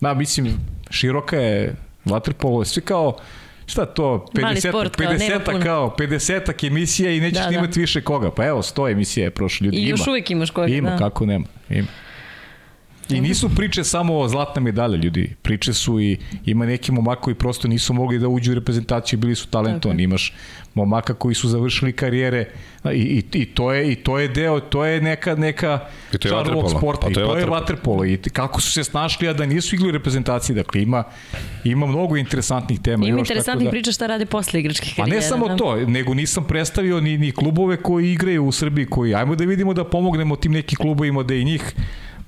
da 0.00 0.14
mislim 0.14 0.54
široka 0.90 1.36
je 1.36 1.76
waterpolo, 2.04 2.64
sve 2.64 2.82
kao 2.82 3.16
šta 3.66 3.86
to, 3.86 4.26
Mali 4.40 4.56
50 4.56 4.68
sport, 4.68 4.96
kao, 4.96 5.12
nema 5.12 5.24
50 5.24 5.44
puno. 5.44 5.60
kao 5.62 5.94
50 5.98 6.66
emisija 6.66 7.10
i 7.10 7.20
nećeš 7.20 7.38
Da, 7.38 7.44
da, 7.44 7.50
da. 7.50 7.58
imati 7.58 7.80
više 7.80 8.00
koga. 8.00 8.30
Pa 8.30 8.46
evo 8.46 8.62
100 8.62 8.92
emisija 8.92 9.24
je 9.24 9.30
prošlo 9.30 9.64
ljudi. 9.64 9.76
I 9.76 9.80
ima. 9.80 9.90
još 9.90 10.06
uvijek 10.06 10.30
imaš 10.30 10.50
koga, 10.50 10.66
Ima, 10.68 10.90
da. 10.90 10.96
kako 10.96 11.26
nema. 11.26 11.44
Ima. 11.70 11.86
I 13.10 13.20
nisu 13.20 13.48
priče 13.56 13.84
samo 13.84 14.18
o 14.18 14.28
zlatna 14.28 14.60
medalja, 14.62 14.96
ljudi. 14.96 15.34
Priče 15.42 15.72
su 15.72 16.00
i 16.00 16.16
ima 16.46 16.66
neki 16.66 16.92
momaka 16.92 17.20
koji 17.20 17.34
prosto 17.34 17.68
nisu 17.68 17.92
mogli 17.92 18.18
da 18.18 18.28
uđu 18.28 18.52
u 18.52 18.54
reprezentaciju, 18.54 19.18
bili 19.18 19.34
su 19.34 19.46
talentovani. 19.48 20.02
Imaš 20.02 20.32
momaka 20.74 21.14
koji 21.14 21.34
su 21.34 21.48
završili 21.48 21.92
karijere 21.92 22.50
a, 22.82 22.92
i, 22.92 22.98
i, 22.98 23.22
i 23.32 23.44
to 23.44 23.72
je 23.72 23.92
i 23.92 23.94
to 23.94 24.18
je 24.18 24.28
deo, 24.28 24.60
to 24.60 24.84
je 24.84 25.00
neka 25.00 25.34
neka 25.34 25.80
I 26.12 26.18
to 26.18 26.28
je 26.28 26.44
sporta 26.78 27.00
Pa 27.00 27.10
i 27.10 27.14
to 27.14 27.20
je 27.20 27.26
to 27.26 27.38
je 27.38 27.44
vaterpolo. 27.46 28.04
i 28.04 28.16
kako 28.16 28.60
su 28.60 28.72
se 28.72 28.84
snašli 28.84 29.28
a 29.28 29.32
da 29.32 29.46
nisu 29.46 29.74
igli 29.74 29.88
u 29.88 29.92
reprezentaciji. 29.92 30.56
Dakle 30.56 30.82
ima 30.82 31.04
ima 31.64 31.86
mnogo 31.86 32.16
interesantnih 32.16 32.80
tema. 32.80 33.06
Ima 33.06 33.18
još, 33.18 33.28
interesantnih 33.28 33.66
da- 33.66 33.70
priča 33.70 33.92
šta 33.92 34.06
rade 34.06 34.26
posle 34.26 34.60
igračkih 34.60 34.94
Pa 34.96 35.02
karijera. 35.02 35.20
ne 35.20 35.28
samo 35.28 35.48
da. 35.48 35.56
to, 35.56 35.76
nego 35.76 36.14
nisam 36.14 36.44
predstavio 36.44 37.00
ni, 37.00 37.18
ni 37.18 37.32
klubove 37.32 37.76
koji 37.76 38.12
igraju 38.12 38.44
u 38.44 38.52
Srbiji, 38.52 38.86
koji, 38.86 39.14
ajmo 39.14 39.34
da 39.34 39.44
vidimo 39.44 39.74
da 39.74 39.84
pomognemo 39.84 40.36
tim 40.36 40.52
nekim 40.52 40.76
klubovima, 40.76 41.22
da 41.22 41.34
i 41.34 41.44
njih 41.44 41.62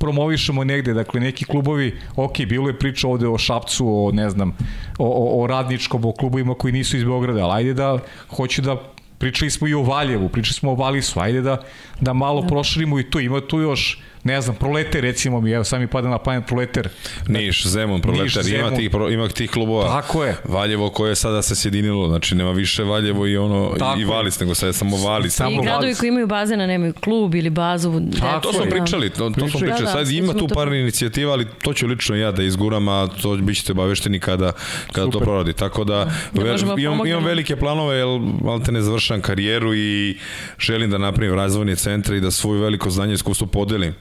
promovišemo 0.01 0.65
negde, 0.65 0.95
dakle 0.95 1.21
neki 1.21 1.45
klubovi, 1.45 1.93
ok, 2.17 2.39
bilo 2.49 2.69
je 2.69 2.79
priča 2.79 3.09
ovde 3.09 3.29
o 3.29 3.39
Šapcu, 3.39 3.87
o 3.89 4.13
ne 4.13 4.31
znam, 4.31 4.57
o, 4.99 5.07
o, 5.07 5.43
o 5.43 5.47
Radničkom, 5.47 6.05
o 6.05 6.13
klubovima 6.13 6.55
koji 6.55 6.73
nisu 6.73 6.97
iz 6.97 7.05
Beograda, 7.05 7.45
ali 7.45 7.61
ajde 7.61 7.75
da, 7.75 7.99
hoću 8.37 8.63
da 8.63 8.77
pričali 9.19 9.51
smo 9.51 9.69
i 9.69 9.75
o 9.75 9.83
Valjevu, 9.83 10.29
pričali 10.29 10.55
smo 10.55 10.73
o 10.73 10.75
Valisu, 10.75 11.21
ajde 11.21 11.41
da, 11.41 11.59
da 12.01 12.13
malo 12.13 12.41
da. 12.41 12.49
proširimo 12.49 13.01
i 13.01 13.11
to, 13.11 13.21
ima 13.21 13.41
tu 13.41 13.61
još, 13.61 14.03
ne 14.25 14.41
znam, 14.41 14.57
Proleter 14.57 15.03
recimo 15.03 15.41
mi, 15.41 15.51
evo 15.51 15.65
sam 15.65 15.81
mi 15.81 15.87
pada 15.87 16.09
na 16.09 16.19
pamet 16.19 16.47
Proleter, 16.47 16.89
Niš, 17.29 17.67
Zemun, 17.67 18.01
Proletar, 18.01 18.25
Niš, 18.25 18.35
ima 18.37 18.43
Zemun. 18.43 18.77
tih, 18.77 18.91
pro- 18.91 19.11
ima 19.11 19.29
tih 19.29 19.51
klubova. 19.51 19.89
Tako 19.93 20.25
je. 20.25 20.37
Valjevo 20.45 20.91
koje 20.91 21.15
sada 21.15 21.43
se 21.43 21.55
sjedinilo, 21.57 22.09
znači 22.09 22.35
nema 22.35 22.51
više 22.51 22.83
Valjevo 22.85 23.27
i 23.27 23.37
ono 23.37 23.75
Tako 23.79 23.99
i 23.99 24.01
je. 24.01 24.07
Valis, 24.07 24.41
nego 24.41 24.55
sad 24.55 24.67
je 24.67 24.73
samo 24.73 24.97
Valis. 24.99 25.35
Samo 25.35 25.51
I 25.53 25.55
gradovi 25.57 25.73
Valis. 25.77 25.99
koji 25.99 26.09
imaju 26.09 26.27
bazena 26.27 26.67
nemaju 26.67 26.95
klub 26.95 27.35
ili 27.35 27.51
bazu. 27.51 28.01
Tako 28.21 28.41
To 28.41 28.53
smo 28.53 28.65
je. 28.65 28.71
pričali, 28.71 29.11
to, 29.11 29.31
to 29.31 29.41
smo 29.41 29.61
Pričali. 29.61 29.67
Da, 29.71 29.79
da, 29.79 29.87
Sad 29.87 30.07
sad 30.07 30.11
ima 30.11 30.33
tu 30.33 30.39
to- 30.41 30.55
par 30.55 30.69
inicijativa, 30.69 31.33
ali 31.33 31.47
to 31.63 31.73
ću 31.73 31.87
lično 31.87 32.17
ja 32.17 32.33
da 32.33 32.43
izguram, 32.43 32.89
a 32.89 33.09
to 33.13 33.37
bit 33.37 33.57
ćete 33.57 33.73
obavešteni 33.73 34.21
kada, 34.21 34.53
kada 34.87 35.07
to 35.07 35.13
Super. 35.13 35.25
proradi. 35.25 35.53
Tako 35.53 35.85
da, 35.85 36.11
Da 36.33 36.43
ver, 36.43 36.61
imam, 36.79 37.07
imam 37.07 37.25
velike 37.25 37.57
planove, 37.57 37.97
jer 37.97 38.07
malte 38.43 38.73
ne 38.73 38.81
završam 38.81 39.21
karijeru 39.21 39.75
i 39.75 40.19
želim 40.59 40.91
da 40.91 40.99
napravim 40.99 41.35
razvojni 41.35 41.77
centar 41.77 42.15
i 42.15 42.21
da 42.21 42.31
svoju 42.31 42.61
veliko 42.61 42.91
znanje 42.91 43.13
i 43.13 43.15
iskustvo 43.15 43.47
podelim 43.47 43.95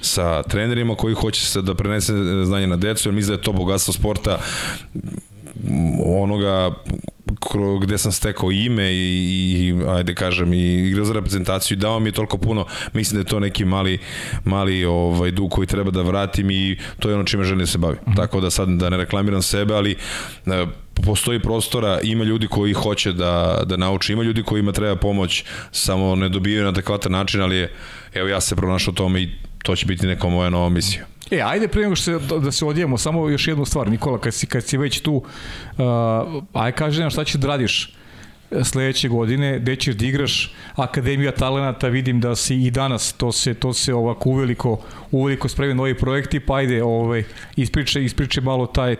sa 0.00 0.42
trenerima 0.42 0.94
koji 0.94 1.14
hoće 1.14 1.46
se 1.46 1.62
da 1.62 1.74
prenese 1.74 2.12
znanje 2.44 2.66
na 2.66 2.76
decu, 2.76 3.08
jer 3.08 3.14
mislim 3.14 3.36
da 3.36 3.40
je 3.40 3.44
to 3.44 3.52
bogatstvo 3.52 3.92
sporta 3.92 4.38
m, 4.94 6.00
onoga 6.06 6.70
gde 7.82 7.98
sam 7.98 8.12
stekao 8.12 8.50
ime 8.52 8.92
i, 8.92 8.96
i 8.96 9.74
ajde 9.88 10.14
kažem 10.14 10.52
i 10.52 10.88
igrao 10.88 11.04
za 11.04 11.12
reprezentaciju 11.12 11.76
i 11.76 11.80
dao 11.80 12.00
mi 12.00 12.08
je 12.08 12.12
toliko 12.12 12.38
puno 12.38 12.66
mislim 12.92 13.16
da 13.16 13.20
je 13.20 13.30
to 13.30 13.40
neki 13.40 13.64
mali 13.64 13.98
mali 14.44 14.84
ovaj 14.84 15.30
dug 15.30 15.50
koji 15.50 15.66
treba 15.66 15.90
da 15.90 16.02
vratim 16.02 16.50
i 16.50 16.78
to 16.98 17.08
je 17.08 17.14
ono 17.14 17.24
čime 17.24 17.44
želim 17.44 17.58
da 17.58 17.66
se 17.66 17.78
bavim. 17.78 17.98
Mm 18.06 18.10
-hmm. 18.10 18.16
Tako 18.16 18.40
da 18.40 18.50
sad 18.50 18.68
da 18.68 18.90
ne 18.90 18.96
reklamiram 18.96 19.42
sebe, 19.42 19.74
ali 19.74 19.96
e, 20.46 20.66
postoji 21.04 21.40
prostora, 21.40 22.00
ima 22.02 22.24
ljudi 22.24 22.48
koji 22.48 22.72
hoće 22.72 23.12
da, 23.12 23.62
da 23.66 23.76
nauče, 23.76 24.12
ima 24.12 24.22
ljudi 24.22 24.42
kojima 24.42 24.72
treba 24.72 24.96
pomoć, 24.96 25.44
samo 25.72 26.14
ne 26.16 26.28
dobijaju 26.28 26.62
na 26.62 26.68
adekvatan 26.68 27.12
način, 27.12 27.40
ali 27.40 27.56
je, 27.56 27.72
evo 28.14 28.28
ja 28.28 28.40
se 28.40 28.56
pronašao 28.56 28.94
tome 28.94 29.22
i 29.22 29.28
to 29.66 29.76
će 29.76 29.86
biti 29.86 30.06
neka 30.06 30.28
moja 30.28 30.50
nova 30.50 30.68
misija. 30.68 31.04
E, 31.30 31.40
ajde 31.44 31.68
prije 31.68 31.84
nego 31.84 31.96
što 31.96 32.04
se, 32.04 32.38
da, 32.38 32.52
se 32.52 32.64
odijemo, 32.64 32.98
samo 32.98 33.28
još 33.28 33.48
jednu 33.48 33.64
stvar, 33.64 33.90
Nikola, 33.90 34.20
kad 34.20 34.34
si, 34.34 34.46
kad 34.46 34.64
si 34.64 34.76
već 34.76 35.00
tu, 35.00 35.14
uh, 35.14 35.24
aj 36.52 36.72
kaži 36.72 37.00
nam 37.00 37.10
šta 37.10 37.24
ćeš 37.24 37.34
da 37.34 37.48
radiš 37.48 37.92
sledeće 38.64 39.08
godine, 39.08 39.58
gde 39.58 39.76
ćeš 39.76 39.94
da 39.94 40.06
igraš 40.06 40.52
Akademija 40.74 41.32
talenata, 41.32 41.88
vidim 41.88 42.20
da 42.20 42.36
si 42.36 42.54
i 42.54 42.70
danas, 42.70 43.12
to 43.12 43.32
se, 43.32 43.54
to 43.54 43.72
se 43.72 43.94
ovako 43.94 44.28
uveliko, 44.28 44.80
uveliko 45.10 45.48
spremi 45.48 45.74
novi 45.74 45.94
projekti, 45.94 46.40
pa 46.40 46.56
ajde, 46.56 46.82
ovaj, 46.82 47.24
ispričaj, 47.56 48.04
ispričaj 48.04 48.42
malo 48.42 48.66
taj 48.66 48.96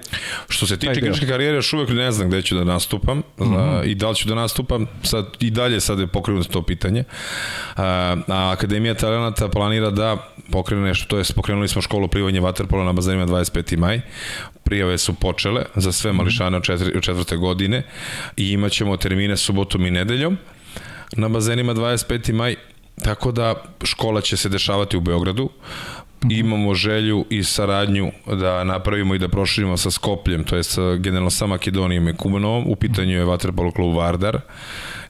Što 0.48 0.66
se 0.66 0.77
tiče 0.77 0.93
igračke 0.93 1.27
karijere, 1.27 1.56
još 1.56 1.73
uvek 1.73 1.89
ne 1.89 2.12
znam 2.12 2.28
gde 2.28 2.43
ću 2.43 2.55
da 2.55 2.64
nastupam 2.64 3.18
mm 3.18 3.24
-hmm. 3.39 3.85
i 3.85 3.94
da 3.94 4.09
li 4.09 4.16
ću 4.16 4.28
da 4.28 4.35
nastupam, 4.35 4.86
sad, 5.02 5.27
i 5.40 5.51
dalje 5.51 5.81
sad 5.81 5.98
je 5.98 6.06
pokrenuto 6.06 6.48
to 6.48 6.62
pitanje. 6.62 7.05
A, 7.77 8.16
a 8.28 8.51
Akademija 8.52 8.94
talenata 8.94 9.48
planira 9.48 9.90
da 9.90 10.16
pokrene 10.51 10.82
nešto, 10.82 11.06
to 11.09 11.18
je 11.18 11.24
pokrenuli 11.35 11.68
smo 11.68 11.82
školu 11.82 12.09
plivanja 12.09 12.40
vaterpola 12.40 12.85
na 12.85 12.93
bazarima 12.93 13.27
25. 13.27 13.77
maj 13.77 14.01
prijave 14.66 14.98
su 14.98 15.14
počele 15.14 15.64
za 15.74 15.93
sve 15.93 16.12
mališane 16.12 16.56
od 16.56 16.62
četiri, 16.62 17.02
četvrte 17.02 17.36
godine 17.36 17.82
i 18.36 18.51
imaćemo 18.51 18.97
termine 18.97 19.36
subotom 19.36 19.86
i 19.86 19.90
nedeljom 19.90 20.38
na 21.16 21.28
bazenima 21.28 21.74
25. 21.74 22.32
maj 22.32 22.56
Tako 23.02 23.32
da 23.32 23.55
škola 23.84 24.20
će 24.20 24.36
se 24.36 24.48
dešavati 24.48 24.97
u 24.97 25.01
Beogradu. 25.01 25.51
Imamo 26.30 26.74
želju 26.74 27.24
i 27.30 27.44
saradnju 27.44 28.10
da 28.26 28.64
napravimo 28.64 29.14
i 29.14 29.18
da 29.18 29.28
proširimo 29.28 29.76
sa 29.76 29.90
Skopljem, 29.90 30.44
to 30.44 30.56
je 30.56 30.62
sa, 30.62 30.97
generalno 30.97 31.30
sa 31.30 31.47
Makedonijom 31.47 32.09
i 32.09 32.16
Kumanovom. 32.16 32.64
U 32.70 32.76
pitanju 32.76 33.16
je 33.16 33.24
Vaterpolo 33.24 33.70
klub 33.70 33.97
Vardar, 33.97 34.40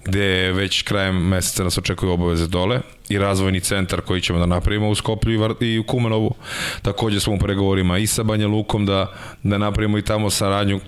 gde 0.07 0.53
već 0.53 0.83
krajem 0.83 1.29
meseca 1.29 1.65
nas 1.65 1.79
očekuju 1.79 2.13
obaveze 2.13 2.47
dole 2.47 2.81
i 3.09 3.19
razvojni 3.19 3.61
centar 3.61 4.01
koji 4.01 4.21
ćemo 4.21 4.39
da 4.39 4.47
napravimo 4.47 4.89
u 4.89 4.95
Skoplju 4.95 5.57
i 5.61 5.79
u 5.79 5.85
Kumanovu. 5.85 6.35
Takođe 6.83 7.21
smo 7.21 7.35
u 7.35 7.39
pregovorima 7.39 7.99
i 7.99 8.07
sa 8.07 8.23
Banja 8.23 8.47
Lukom 8.47 8.87
da, 8.87 9.13
da 9.43 9.59
napravimo 9.59 9.99
i 9.99 10.03
tamo 10.03 10.31
saradnju 10.31 10.81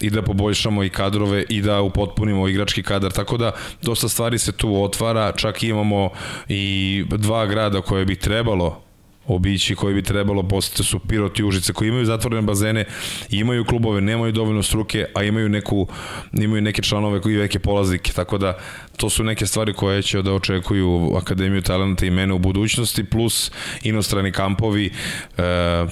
i 0.00 0.10
da 0.10 0.22
poboljšamo 0.22 0.84
i 0.84 0.88
kadrove 0.88 1.44
i 1.48 1.62
da 1.62 1.80
upotpunimo 1.80 2.48
igrački 2.48 2.82
kadar, 2.82 3.12
tako 3.12 3.36
da 3.36 3.52
dosta 3.82 4.08
stvari 4.08 4.38
se 4.38 4.52
tu 4.52 4.82
otvara, 4.82 5.32
čak 5.32 5.62
imamo 5.62 6.10
i 6.48 7.04
dva 7.08 7.46
grada 7.46 7.80
koje 7.80 8.04
bi 8.04 8.16
trebalo 8.16 8.82
obići 9.26 9.74
koji 9.74 9.94
bi 9.94 10.02
trebalo 10.02 10.42
postati 10.42 10.84
su 10.84 10.98
Pirot 10.98 11.38
i 11.38 11.44
Užice 11.44 11.72
koji 11.72 11.88
imaju 11.88 12.04
zatvorene 12.04 12.42
bazene, 12.42 12.84
imaju 13.30 13.64
klubove, 13.64 14.00
nemaju 14.00 14.32
dovoljno 14.32 14.62
struke, 14.62 15.06
a 15.14 15.22
imaju 15.22 15.48
neku 15.48 15.86
imaju 16.32 16.62
neke 16.62 16.82
članove 16.82 17.20
koji 17.20 17.36
veke 17.36 17.58
polaznike, 17.58 18.12
tako 18.12 18.38
da 18.38 18.58
to 18.96 19.10
su 19.10 19.24
neke 19.24 19.46
stvari 19.46 19.72
koje 19.72 20.02
će 20.02 20.22
da 20.22 20.32
očekuju 20.32 21.16
Akademiju 21.16 21.62
talenta 21.62 22.06
i 22.06 22.10
mene 22.10 22.34
u 22.34 22.38
budućnosti, 22.38 23.04
plus 23.04 23.52
inostrani 23.82 24.32
kampovi, 24.32 24.90
e, 25.38 25.42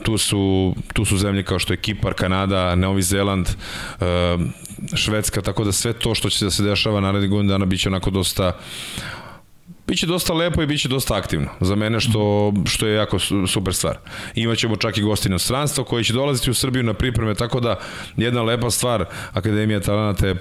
tu, 0.03 0.19
su, 0.19 0.75
tu 0.93 1.05
su 1.05 1.17
zemlje 1.17 1.43
kao 1.43 1.59
što 1.59 1.73
je 1.73 1.77
Kipar, 1.77 2.15
Kanada, 2.15 2.75
Novi 2.75 3.03
Zeland, 3.03 3.49
e, 3.49 3.55
Švedska, 4.95 5.43
tako 5.43 5.65
da 5.65 5.73
sve 5.73 5.93
to 5.93 6.15
što 6.15 6.31
će 6.31 6.45
da 6.45 6.51
se 6.51 6.63
dešava 6.63 7.01
narednih 7.01 7.31
godina 7.31 7.53
dana 7.53 7.65
biće 7.65 7.89
onako 7.89 8.11
dosta 8.11 8.59
Biće 9.89 10.07
dosta 10.07 10.33
lepo 10.33 10.63
i 10.63 10.67
biće 10.67 10.89
dosta 10.89 11.17
aktivno. 11.17 11.49
Za 11.61 11.75
mene 11.75 12.01
što, 12.01 12.53
što 12.67 12.87
je 12.87 12.95
jako 12.95 13.19
super 13.49 13.75
stvar. 13.75 13.99
Imaćemo 14.35 14.77
čak 14.77 14.99
i 14.99 15.03
gosti 15.03 15.29
inostranstva 15.29 15.85
koji 15.85 16.05
će 16.05 16.13
dolaziti 16.13 16.51
u 16.51 16.55
Srbiju 16.55 16.83
na 16.83 16.95
pripreme, 16.95 17.35
tako 17.35 17.61
da 17.61 17.79
jedna 18.17 18.43
lepa 18.43 18.71
stvar 18.71 19.05
Akademija 19.33 19.81
talenata 19.81 20.27
je 20.27 20.37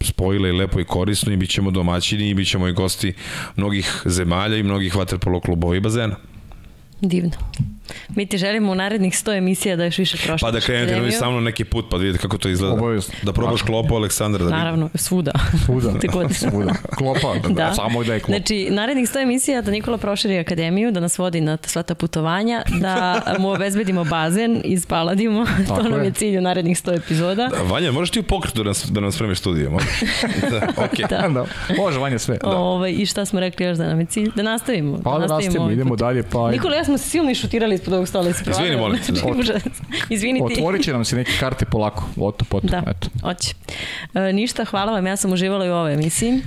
spojila 0.00 0.48
i 0.48 0.52
lepo 0.52 0.80
i 0.80 0.84
korisno 0.84 1.32
i 1.32 1.36
bit 1.36 1.50
ćemo 1.50 1.70
domaćini 1.70 2.28
i 2.30 2.34
bit 2.34 2.48
ćemo 2.48 2.68
i 2.68 2.72
gosti 2.72 3.14
mnogih 3.56 4.02
zemalja 4.04 4.56
i 4.56 4.62
mnogih 4.62 4.96
vaterpolo 4.96 5.40
klubova 5.40 5.76
i 5.76 5.80
bazena. 5.80 6.16
Divno. 7.00 7.30
Mi 8.08 8.26
ti 8.26 8.38
želimo 8.38 8.72
u 8.72 8.74
narednih 8.74 9.14
100 9.14 9.38
emisija 9.38 9.76
da 9.76 9.84
još 9.84 9.98
više 9.98 10.16
prošliš. 10.16 10.40
Pa 10.40 10.50
da 10.50 10.60
krenete 10.60 11.00
vi 11.00 11.12
sa 11.12 11.30
mnom 11.30 11.44
neki 11.44 11.64
put 11.64 11.84
pa 11.90 11.96
da 11.96 12.02
vidite 12.02 12.22
kako 12.22 12.38
to 12.38 12.48
izgleda. 12.48 12.74
Obavisno. 12.74 13.14
Da 13.22 13.32
probaš 13.32 13.62
klopu 13.62 13.94
Aleksandra. 13.94 14.44
Da 14.44 14.50
Naravno, 14.50 14.90
svuda. 14.94 15.32
Svuda. 15.64 15.92
svuda. 16.50 16.74
Klopa, 16.96 17.34
da, 17.42 17.48
da. 17.48 17.74
samo 17.74 18.04
da 18.04 18.14
je 18.14 18.20
klopa. 18.20 18.38
Znači, 18.38 18.68
narednih 18.70 19.08
100 19.08 19.22
emisija 19.22 19.62
da 19.62 19.70
Nikola 19.70 19.98
proširi 19.98 20.38
akademiju, 20.38 20.92
da 20.92 21.00
nas 21.00 21.18
vodi 21.18 21.40
na 21.40 21.58
sva 21.62 21.82
ta 21.82 21.94
putovanja, 21.94 22.62
da 22.80 23.22
mu 23.40 23.50
obezbedimo 23.50 24.04
bazen, 24.04 24.60
ispaladimo. 24.64 25.46
to 25.68 25.82
nam 25.82 26.04
je 26.04 26.10
cilj 26.10 26.38
u 26.38 26.40
narednih 26.40 26.76
100 26.76 26.96
epizoda. 26.96 27.48
Da, 27.48 27.62
Vanja, 27.62 27.92
možeš 27.92 28.10
ti 28.10 28.20
u 28.20 28.22
pokretu 28.22 28.62
da 28.62 28.68
nas, 28.68 28.86
da 28.90 29.00
nas 29.00 29.14
spremiš 29.14 29.38
studiju? 29.38 29.70
Može? 29.70 29.86
da, 30.50 30.60
okay. 30.76 31.08
da. 31.08 31.28
da. 31.28 31.46
Može, 31.78 31.98
Vanja, 31.98 32.18
sve. 32.18 32.38
Da. 32.42 32.48
Ove, 32.48 32.56
ovaj, 32.58 32.92
I 32.98 33.06
šta 33.06 33.24
smo 33.24 33.40
rekli 33.40 33.66
još 33.66 33.78
da 33.78 33.86
nam 33.86 34.00
je 34.00 34.06
cilj? 34.06 34.30
Da 34.36 34.42
nastavimo. 34.42 34.98
Pa 35.04 35.18
da, 35.18 35.26
da 35.26 35.34
nastavimo, 35.34 35.70
idemo 35.70 35.96
dalje. 35.96 36.22
Pa... 36.22 36.50
Nikola, 36.50 36.76
ja 36.76 36.84
smo 36.84 36.98
se 36.98 37.08
silni 37.08 37.34
šutirali 37.34 37.75
ispod 37.76 37.94
ovog 37.94 38.08
stola. 38.08 38.28
Izvini, 38.30 38.76
molim 38.76 38.98
te. 39.06 39.12
Da. 39.12 39.60
Izvini 40.10 40.40
ti. 40.48 40.54
Otvorit 40.54 40.84
će 40.84 40.92
nam 40.92 41.04
se 41.04 41.16
neke 41.16 41.32
karte 41.40 41.64
polako. 41.64 42.04
Oto, 42.20 42.44
potom. 42.44 42.70
Da, 42.70 42.82
Eto. 42.86 43.08
hoće. 43.20 43.54
E, 44.14 44.32
ništa, 44.32 44.64
hvala 44.64 44.92
vam. 44.92 45.06
Ja 45.06 45.16
sam 45.16 45.32
uživala 45.32 45.66
i 45.66 45.70
u 45.70 45.74
ovoj 45.74 45.94
emisiji. 45.94 46.40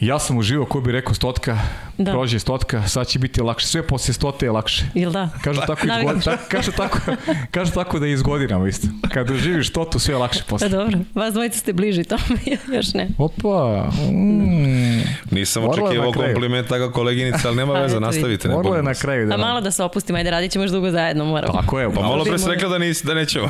Ja 0.00 0.18
sam 0.18 0.38
uživao, 0.38 0.66
ko 0.66 0.80
bi 0.80 0.92
rekao 0.92 1.14
stotka, 1.14 1.58
da. 1.98 2.12
prođe 2.12 2.38
stotka, 2.38 2.88
sad 2.88 3.06
će 3.06 3.18
biti 3.18 3.42
lakše. 3.42 3.66
Sve 3.66 3.86
posle 3.86 4.14
stote 4.14 4.46
je 4.46 4.50
lakše. 4.50 4.84
Ili 4.94 5.12
da? 5.12 5.28
Kažu 5.44 5.60
tako, 5.66 5.86
izgod, 5.86 6.24
ta, 6.24 6.36
kažu 6.36 6.72
tako, 6.72 6.98
kažu 7.54 7.72
tako 7.72 7.98
da 7.98 8.06
je 8.06 8.12
izgodinamo 8.12 8.66
isto. 8.66 8.88
Kad 9.12 9.28
doživiš 9.28 9.70
stotu, 9.70 9.98
sve 9.98 10.14
je 10.14 10.18
lakše 10.18 10.42
posle. 10.48 10.70
Pa 10.70 10.76
dobro, 10.76 10.98
vas 11.14 11.32
dvojica 11.32 11.58
ste 11.58 11.72
bliži 11.72 12.04
tome, 12.04 12.22
još 12.76 12.94
ne. 12.94 13.08
Opa. 13.18 13.88
Mm. 14.10 15.02
Nisam 15.30 15.64
očekivao 15.68 16.12
kompliment 16.12 16.68
tako 16.68 16.92
koleginica, 16.92 17.48
ali 17.48 17.56
nema 17.56 17.72
veze, 17.82 18.00
nastavite. 18.00 18.48
Ne 18.48 18.54
Moralo 18.54 18.76
je 18.76 18.82
na 18.82 18.94
kraju. 18.94 19.28
Da. 19.28 19.34
A 19.34 19.36
malo 19.36 19.60
da 19.60 19.70
se 19.70 19.82
opustimo, 19.82 20.18
ajde 20.18 20.30
radit 20.30 20.52
ćemo 20.52 20.64
još 20.64 20.70
dugo 20.72 20.90
zajedno, 20.90 21.24
moramo. 21.24 21.52
Tako 21.52 21.80
je. 21.80 21.94
Pa 21.94 22.00
malo 22.00 22.24
pre 22.24 22.38
se 22.38 22.50
rekla 22.50 22.68
da, 22.68 22.78
nis, 22.78 23.02
da 23.02 23.14
nećemo. 23.14 23.48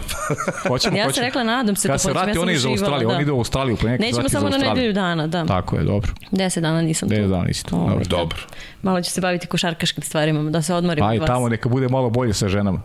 hoćemo, 0.69 0.97
ja 0.97 1.13
sam 1.13 1.25
rekla, 1.25 1.43
nadam 1.43 1.77
se 1.77 1.89
Kad 1.89 1.95
da 1.95 2.03
hoćemo. 2.03 2.15
Kad 2.15 2.21
se 2.21 2.27
vrati, 2.27 2.39
oni 2.39 2.53
iz 2.53 2.67
Australije, 2.67 3.09
oni 3.09 3.23
idu 3.23 3.35
u 3.35 3.39
Australiju. 3.39 3.77
Pa 3.83 3.89
Nećemo 3.89 4.29
samo 4.29 4.49
na 4.49 4.59
nedelju 4.59 4.93
dana, 4.93 5.27
da. 5.27 5.47
Tako 5.47 5.77
je, 5.77 5.85
dobro. 5.85 6.13
10 6.33 6.61
dana 6.61 6.83
nisam 6.83 7.09
tu. 7.09 7.15
10 7.15 7.29
dana 7.29 7.45
nisi 7.45 7.65
tu. 7.65 7.77
Dobro. 7.77 8.05
Dobro. 8.05 8.34
Malo 8.83 9.03
ću 9.03 9.11
se 9.11 9.21
baviti 9.21 9.47
košarkaškim 9.47 10.03
stvarima, 10.03 10.51
da 10.51 10.63
se 10.63 10.75
odmorim 10.75 11.05
Aj, 11.05 11.19
tamo 11.27 11.49
neka 11.49 11.69
bude 11.69 11.89
malo 11.89 12.11
bolje 12.11 12.35
sa 12.35 12.49
ženama. 12.49 12.83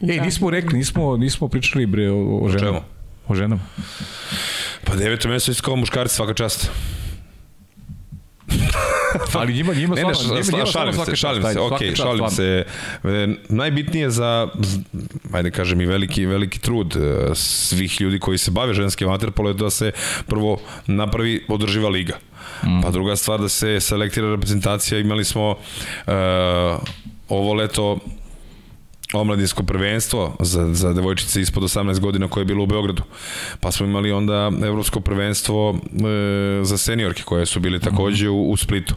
Da. 0.00 0.12
Ej, 0.12 0.20
nismo 0.20 0.50
rekli, 0.50 0.78
nismo, 0.78 1.16
nismo 1.16 1.48
pričali 1.48 1.86
bre 1.86 2.10
o, 2.10 2.38
o 2.42 2.48
ženama. 2.48 2.78
Čemu? 2.78 2.80
O 3.28 3.34
ženama. 3.34 3.60
Pa 4.84 4.96
deveto 4.96 5.28
mesto 5.28 5.50
isto 5.50 5.62
kao 5.62 5.76
muškarci 5.76 6.14
svaka 6.14 6.34
čast. 6.34 6.70
Ali 9.32 9.54
njima, 9.54 9.74
njima 9.74 9.94
ne, 9.94 10.02
ne, 10.02 10.12
njima, 10.24 10.40
njima 10.52 10.66
šalim 10.66 10.94
se, 10.94 11.16
šalim 11.16 11.42
se, 11.42 11.60
ok, 11.60 11.78
šalim 11.94 12.30
se. 12.30 12.64
E, 13.04 13.28
najbitnije 13.48 14.10
za, 14.10 14.48
ajde 15.32 15.50
kažem 15.50 15.80
i 15.80 15.86
veliki, 15.86 16.26
veliki 16.26 16.60
trud 16.60 16.96
e, 16.96 17.34
svih 17.34 18.00
ljudi 18.00 18.18
koji 18.18 18.38
se 18.38 18.50
bave 18.50 18.74
ženskim 18.74 19.08
vaterpolo 19.08 19.50
je 19.50 19.54
da 19.54 19.70
se 19.70 19.92
prvo 20.26 20.60
napravi 20.86 21.44
održiva 21.48 21.88
liga. 21.88 22.18
Mm. 22.64 22.82
Pa 22.82 22.90
druga 22.90 23.16
stvar 23.16 23.40
da 23.40 23.48
se 23.48 23.80
selektira 23.80 24.30
reprezentacija, 24.30 24.98
imali 24.98 25.24
smo 25.24 25.50
uh, 25.50 26.12
ovo 27.28 27.54
leto 27.54 27.98
omladinsko 29.12 29.62
prvenstvo 29.62 30.36
za, 30.40 30.74
za 30.74 30.92
devojčice 30.92 31.40
ispod 31.40 31.62
18 31.62 32.00
godina 32.00 32.28
koje 32.28 32.40
je 32.40 32.46
bilo 32.46 32.62
u 32.62 32.66
Beogradu. 32.66 33.02
Pa 33.60 33.72
smo 33.72 33.86
imali 33.86 34.12
onda 34.12 34.50
evropsko 34.64 35.00
prvenstvo 35.00 35.78
e, 35.84 36.64
za 36.64 36.78
seniorke 36.78 37.22
koje 37.22 37.46
su 37.46 37.60
bili 37.60 37.80
takođe 37.80 38.28
u, 38.28 38.50
u 38.50 38.56
Splitu. 38.56 38.94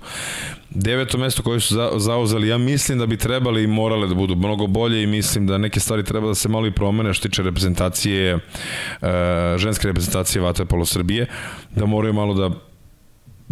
Deveto 0.70 1.18
mesto 1.18 1.44
koje 1.44 1.60
su 1.60 1.76
za, 1.76 1.92
zauzeli, 1.96 2.48
ja 2.48 2.58
mislim 2.58 2.98
da 2.98 3.06
bi 3.06 3.18
trebali 3.18 3.64
i 3.64 3.68
morale 3.68 4.08
da 4.08 4.14
budu 4.14 4.36
mnogo 4.36 4.68
bolje 4.68 5.04
i 5.04 5.08
mislim 5.08 5.48
da 5.48 5.58
neke 5.58 5.80
stvari 5.80 6.04
treba 6.04 6.28
da 6.28 6.36
se 6.36 6.50
malo 6.50 6.68
i 6.68 6.72
promene 6.72 7.14
što 7.14 7.28
tiče 7.28 7.44
reprezentacije, 7.44 8.34
e, 8.34 8.38
ženske 9.58 9.88
reprezentacije 9.88 10.42
Vatapolo 10.42 10.86
Srbije, 10.86 11.28
da 11.76 11.86
moraju 11.86 12.14
malo 12.14 12.34
da 12.34 12.56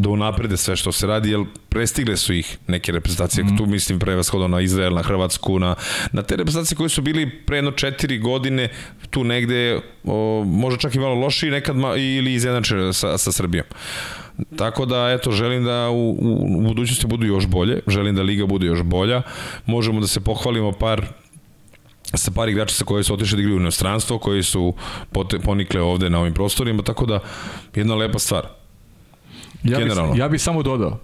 da 0.02 0.10
unaprede 0.10 0.57
sve 0.57 0.76
što 0.76 0.91
se 0.91 1.07
radi, 1.07 1.30
jer 1.30 1.44
prestigle 1.69 2.18
su 2.18 2.34
ih 2.34 2.57
neke 2.68 2.91
reprezentacije, 2.91 3.44
mm. 3.44 3.57
tu 3.57 3.65
mislim 3.65 3.99
prevashodno 3.99 4.48
na 4.48 4.61
Izrael, 4.61 4.94
na 4.94 5.02
Hrvatsku, 5.02 5.60
na, 5.60 5.76
na 6.11 6.23
te 6.23 6.36
reprezentacije 6.36 6.78
koje 6.78 6.90
su 6.90 7.02
bili 7.02 7.30
pre 7.45 7.57
jedno 7.57 7.72
četiri 7.72 8.18
godine 8.18 8.69
tu 9.10 9.23
negde, 9.23 9.80
o, 10.03 10.44
možda 10.48 10.80
čak 10.80 10.95
i 10.95 10.99
malo 10.99 11.15
loši 11.15 11.49
nekad 11.49 11.76
ma, 11.76 11.95
ili 11.95 12.34
izjednačene 12.34 12.94
sa, 12.94 13.18
sa 13.18 13.32
Srbijom. 13.32 13.65
Tako 14.56 14.86
da, 14.86 15.11
eto, 15.11 15.32
želim 15.32 15.64
da 15.64 15.90
u, 15.90 16.11
u, 16.11 16.57
u 16.57 16.61
budućnosti 16.61 17.07
budu 17.07 17.26
još 17.26 17.48
bolje, 17.48 17.80
želim 17.88 18.15
da 18.15 18.22
Liga 18.22 18.45
bude 18.45 18.68
još 18.68 18.84
bolja, 18.84 19.22
možemo 19.65 20.02
da 20.02 20.07
se 20.07 20.19
pohvalimo 20.19 20.72
par 20.72 21.06
sa 22.14 22.32
par 22.32 22.49
igrača 22.49 22.76
sa 22.76 22.86
koji 22.86 23.03
su 23.03 23.14
otišli 23.14 23.36
da 23.36 23.41
igraju 23.41 23.57
u 23.57 23.61
inostranstvo, 23.61 24.18
koji 24.19 24.44
su 24.44 24.73
pote, 25.11 25.40
ponikle 25.40 25.82
ovde 25.82 26.10
na 26.10 26.19
ovim 26.19 26.34
prostorima, 26.34 26.84
tako 26.84 27.06
da 27.06 27.19
jedna 27.76 27.95
lepa 27.95 28.19
stvar. 28.19 28.61
Ja 29.64 29.80
Generalno. 29.80 30.14
Bi, 30.14 30.20
ja 30.20 30.30
bih 30.30 30.42
samo 30.42 30.64
dodao, 30.64 31.00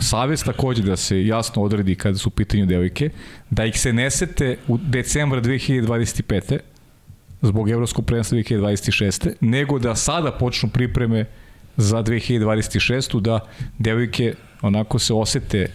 Savez 0.00 0.44
takođe 0.44 0.82
da 0.82 0.96
se 0.96 1.26
jasno 1.26 1.62
odredi 1.62 1.94
kada 1.94 2.18
su 2.18 2.28
u 2.28 2.30
pitanju 2.30 2.66
devojke, 2.66 3.10
da 3.50 3.64
ih 3.64 3.80
se 3.80 3.92
nesete 3.92 4.56
u 4.68 4.78
decembra 4.78 5.40
2025. 5.40 6.58
zbog 7.42 7.70
evropskog 7.70 8.06
prvenstva 8.06 8.38
2026. 8.38 9.32
nego 9.40 9.78
da 9.78 9.94
sada 9.94 10.32
počnu 10.32 10.68
pripreme 10.68 11.24
za 11.76 12.02
2026. 12.02 13.20
da 13.20 13.40
devojke 13.78 14.34
onako 14.62 14.98
se 14.98 15.14
osete 15.14 15.70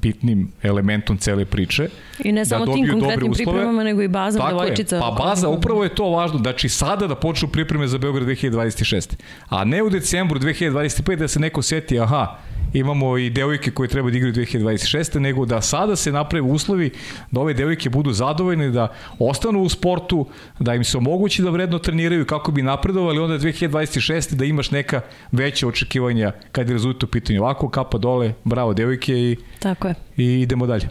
bitnim 0.00 0.52
elementom 0.62 1.18
cele 1.18 1.44
priče. 1.44 1.88
I 2.24 2.32
ne 2.32 2.44
samo 2.44 2.66
da 2.66 2.72
tim 2.72 2.88
konkretnim 2.90 3.32
pripremama, 3.32 3.84
nego 3.84 4.02
i 4.02 4.08
bazom 4.08 4.40
Tako 4.40 4.50
devojčica. 4.50 4.96
Je. 4.96 5.00
Pa 5.00 5.10
baza, 5.10 5.48
upravo 5.48 5.84
je 5.84 5.94
to 5.94 6.10
važno. 6.10 6.38
Znači 6.38 6.68
sada 6.68 7.06
da 7.06 7.14
počnu 7.14 7.48
pripreme 7.48 7.88
za 7.88 7.98
Beograd 7.98 8.28
2026. 8.28 9.16
A 9.48 9.64
ne 9.64 9.82
u 9.82 9.90
decembru 9.90 10.40
2025 10.40 11.16
da 11.16 11.28
se 11.28 11.40
neko 11.40 11.62
seti, 11.62 12.00
aha, 12.00 12.36
imamo 12.72 13.18
i 13.18 13.30
devojke 13.30 13.70
koje 13.70 13.88
treba 13.88 14.10
da 14.10 14.16
igraju 14.16 14.34
2026. 14.34 15.18
nego 15.18 15.46
da 15.46 15.60
sada 15.60 15.96
se 15.96 16.12
naprave 16.12 16.42
uslovi 16.42 16.90
da 17.30 17.40
ove 17.40 17.54
devojke 17.54 17.90
budu 17.90 18.12
zadovoljne, 18.12 18.70
da 18.70 18.92
ostanu 19.18 19.62
u 19.62 19.68
sportu, 19.68 20.26
da 20.58 20.74
im 20.74 20.84
se 20.84 20.98
omogući 20.98 21.42
da 21.42 21.50
vredno 21.50 21.78
treniraju 21.78 22.26
kako 22.26 22.52
bi 22.52 22.62
napredovali, 22.62 23.18
onda 23.18 23.38
2026. 23.38 24.34
da 24.34 24.44
imaš 24.44 24.70
neka 24.70 25.00
veća 25.32 25.68
očekivanja 25.68 26.32
kad 26.52 26.68
je 26.68 26.72
rezultat 26.72 27.02
u 27.02 27.06
pitanju. 27.06 27.42
Ovako, 27.42 27.68
kapa 27.68 27.98
dole, 27.98 28.32
bravo 28.44 28.74
devojke 28.74 29.12
i, 29.12 29.36
Tako 29.58 29.88
je. 29.88 29.94
i 30.16 30.40
idemo 30.40 30.66
dalje. 30.66 30.88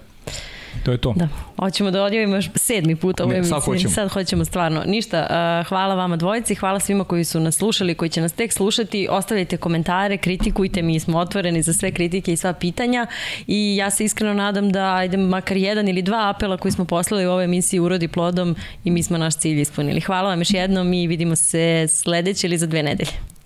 To 0.83 0.91
je 0.91 0.97
to. 0.97 1.13
Da. 1.15 1.27
Hoćemo 1.59 1.91
da 1.91 2.03
odjavimo 2.03 2.35
još 2.35 2.49
sedmi 2.55 2.95
put 2.95 3.19
ovu 3.19 3.31
emisiju. 3.31 3.53
Sad 3.53 3.63
hoćemo. 3.63 3.93
Sad 3.93 4.09
hoćemo 4.09 4.45
stvarno. 4.45 4.83
Ništa, 4.85 5.27
uh, 5.29 5.67
hvala 5.67 5.95
vama 5.95 6.15
dvojici, 6.15 6.55
hvala 6.55 6.79
svima 6.79 7.03
koji 7.03 7.23
su 7.23 7.39
nas 7.39 7.55
slušali, 7.55 7.95
koji 7.95 8.09
će 8.09 8.21
nas 8.21 8.33
tek 8.33 8.53
slušati. 8.53 9.07
Ostavljajte 9.11 9.57
komentare, 9.57 10.17
kritikujte, 10.17 10.81
mi 10.81 10.99
smo 10.99 11.17
otvoreni 11.17 11.61
za 11.61 11.73
sve 11.73 11.91
kritike 11.91 12.33
i 12.33 12.37
sva 12.37 12.53
pitanja 12.53 13.07
i 13.47 13.75
ja 13.75 13.89
se 13.89 14.05
iskreno 14.05 14.33
nadam 14.33 14.71
da 14.71 14.95
ajde 14.95 15.17
makar 15.17 15.57
jedan 15.57 15.87
ili 15.87 16.01
dva 16.01 16.29
apela 16.35 16.57
koji 16.57 16.71
smo 16.71 16.85
poslali 16.85 17.27
u 17.27 17.31
ovoj 17.31 17.43
emisiji 17.43 17.79
urodi 17.79 18.07
plodom 18.07 18.55
i 18.83 18.91
mi 18.91 19.03
smo 19.03 19.17
naš 19.17 19.35
cilj 19.35 19.61
ispunili. 19.61 20.01
Hvala 20.01 20.29
vam 20.29 20.39
još 20.39 20.53
jednom 20.53 20.93
i 20.93 21.07
vidimo 21.07 21.35
se 21.35 21.87
sledeće 21.89 22.47
ili 22.47 22.57
za 22.57 22.65
dve 22.65 22.83
nedelje. 22.83 23.36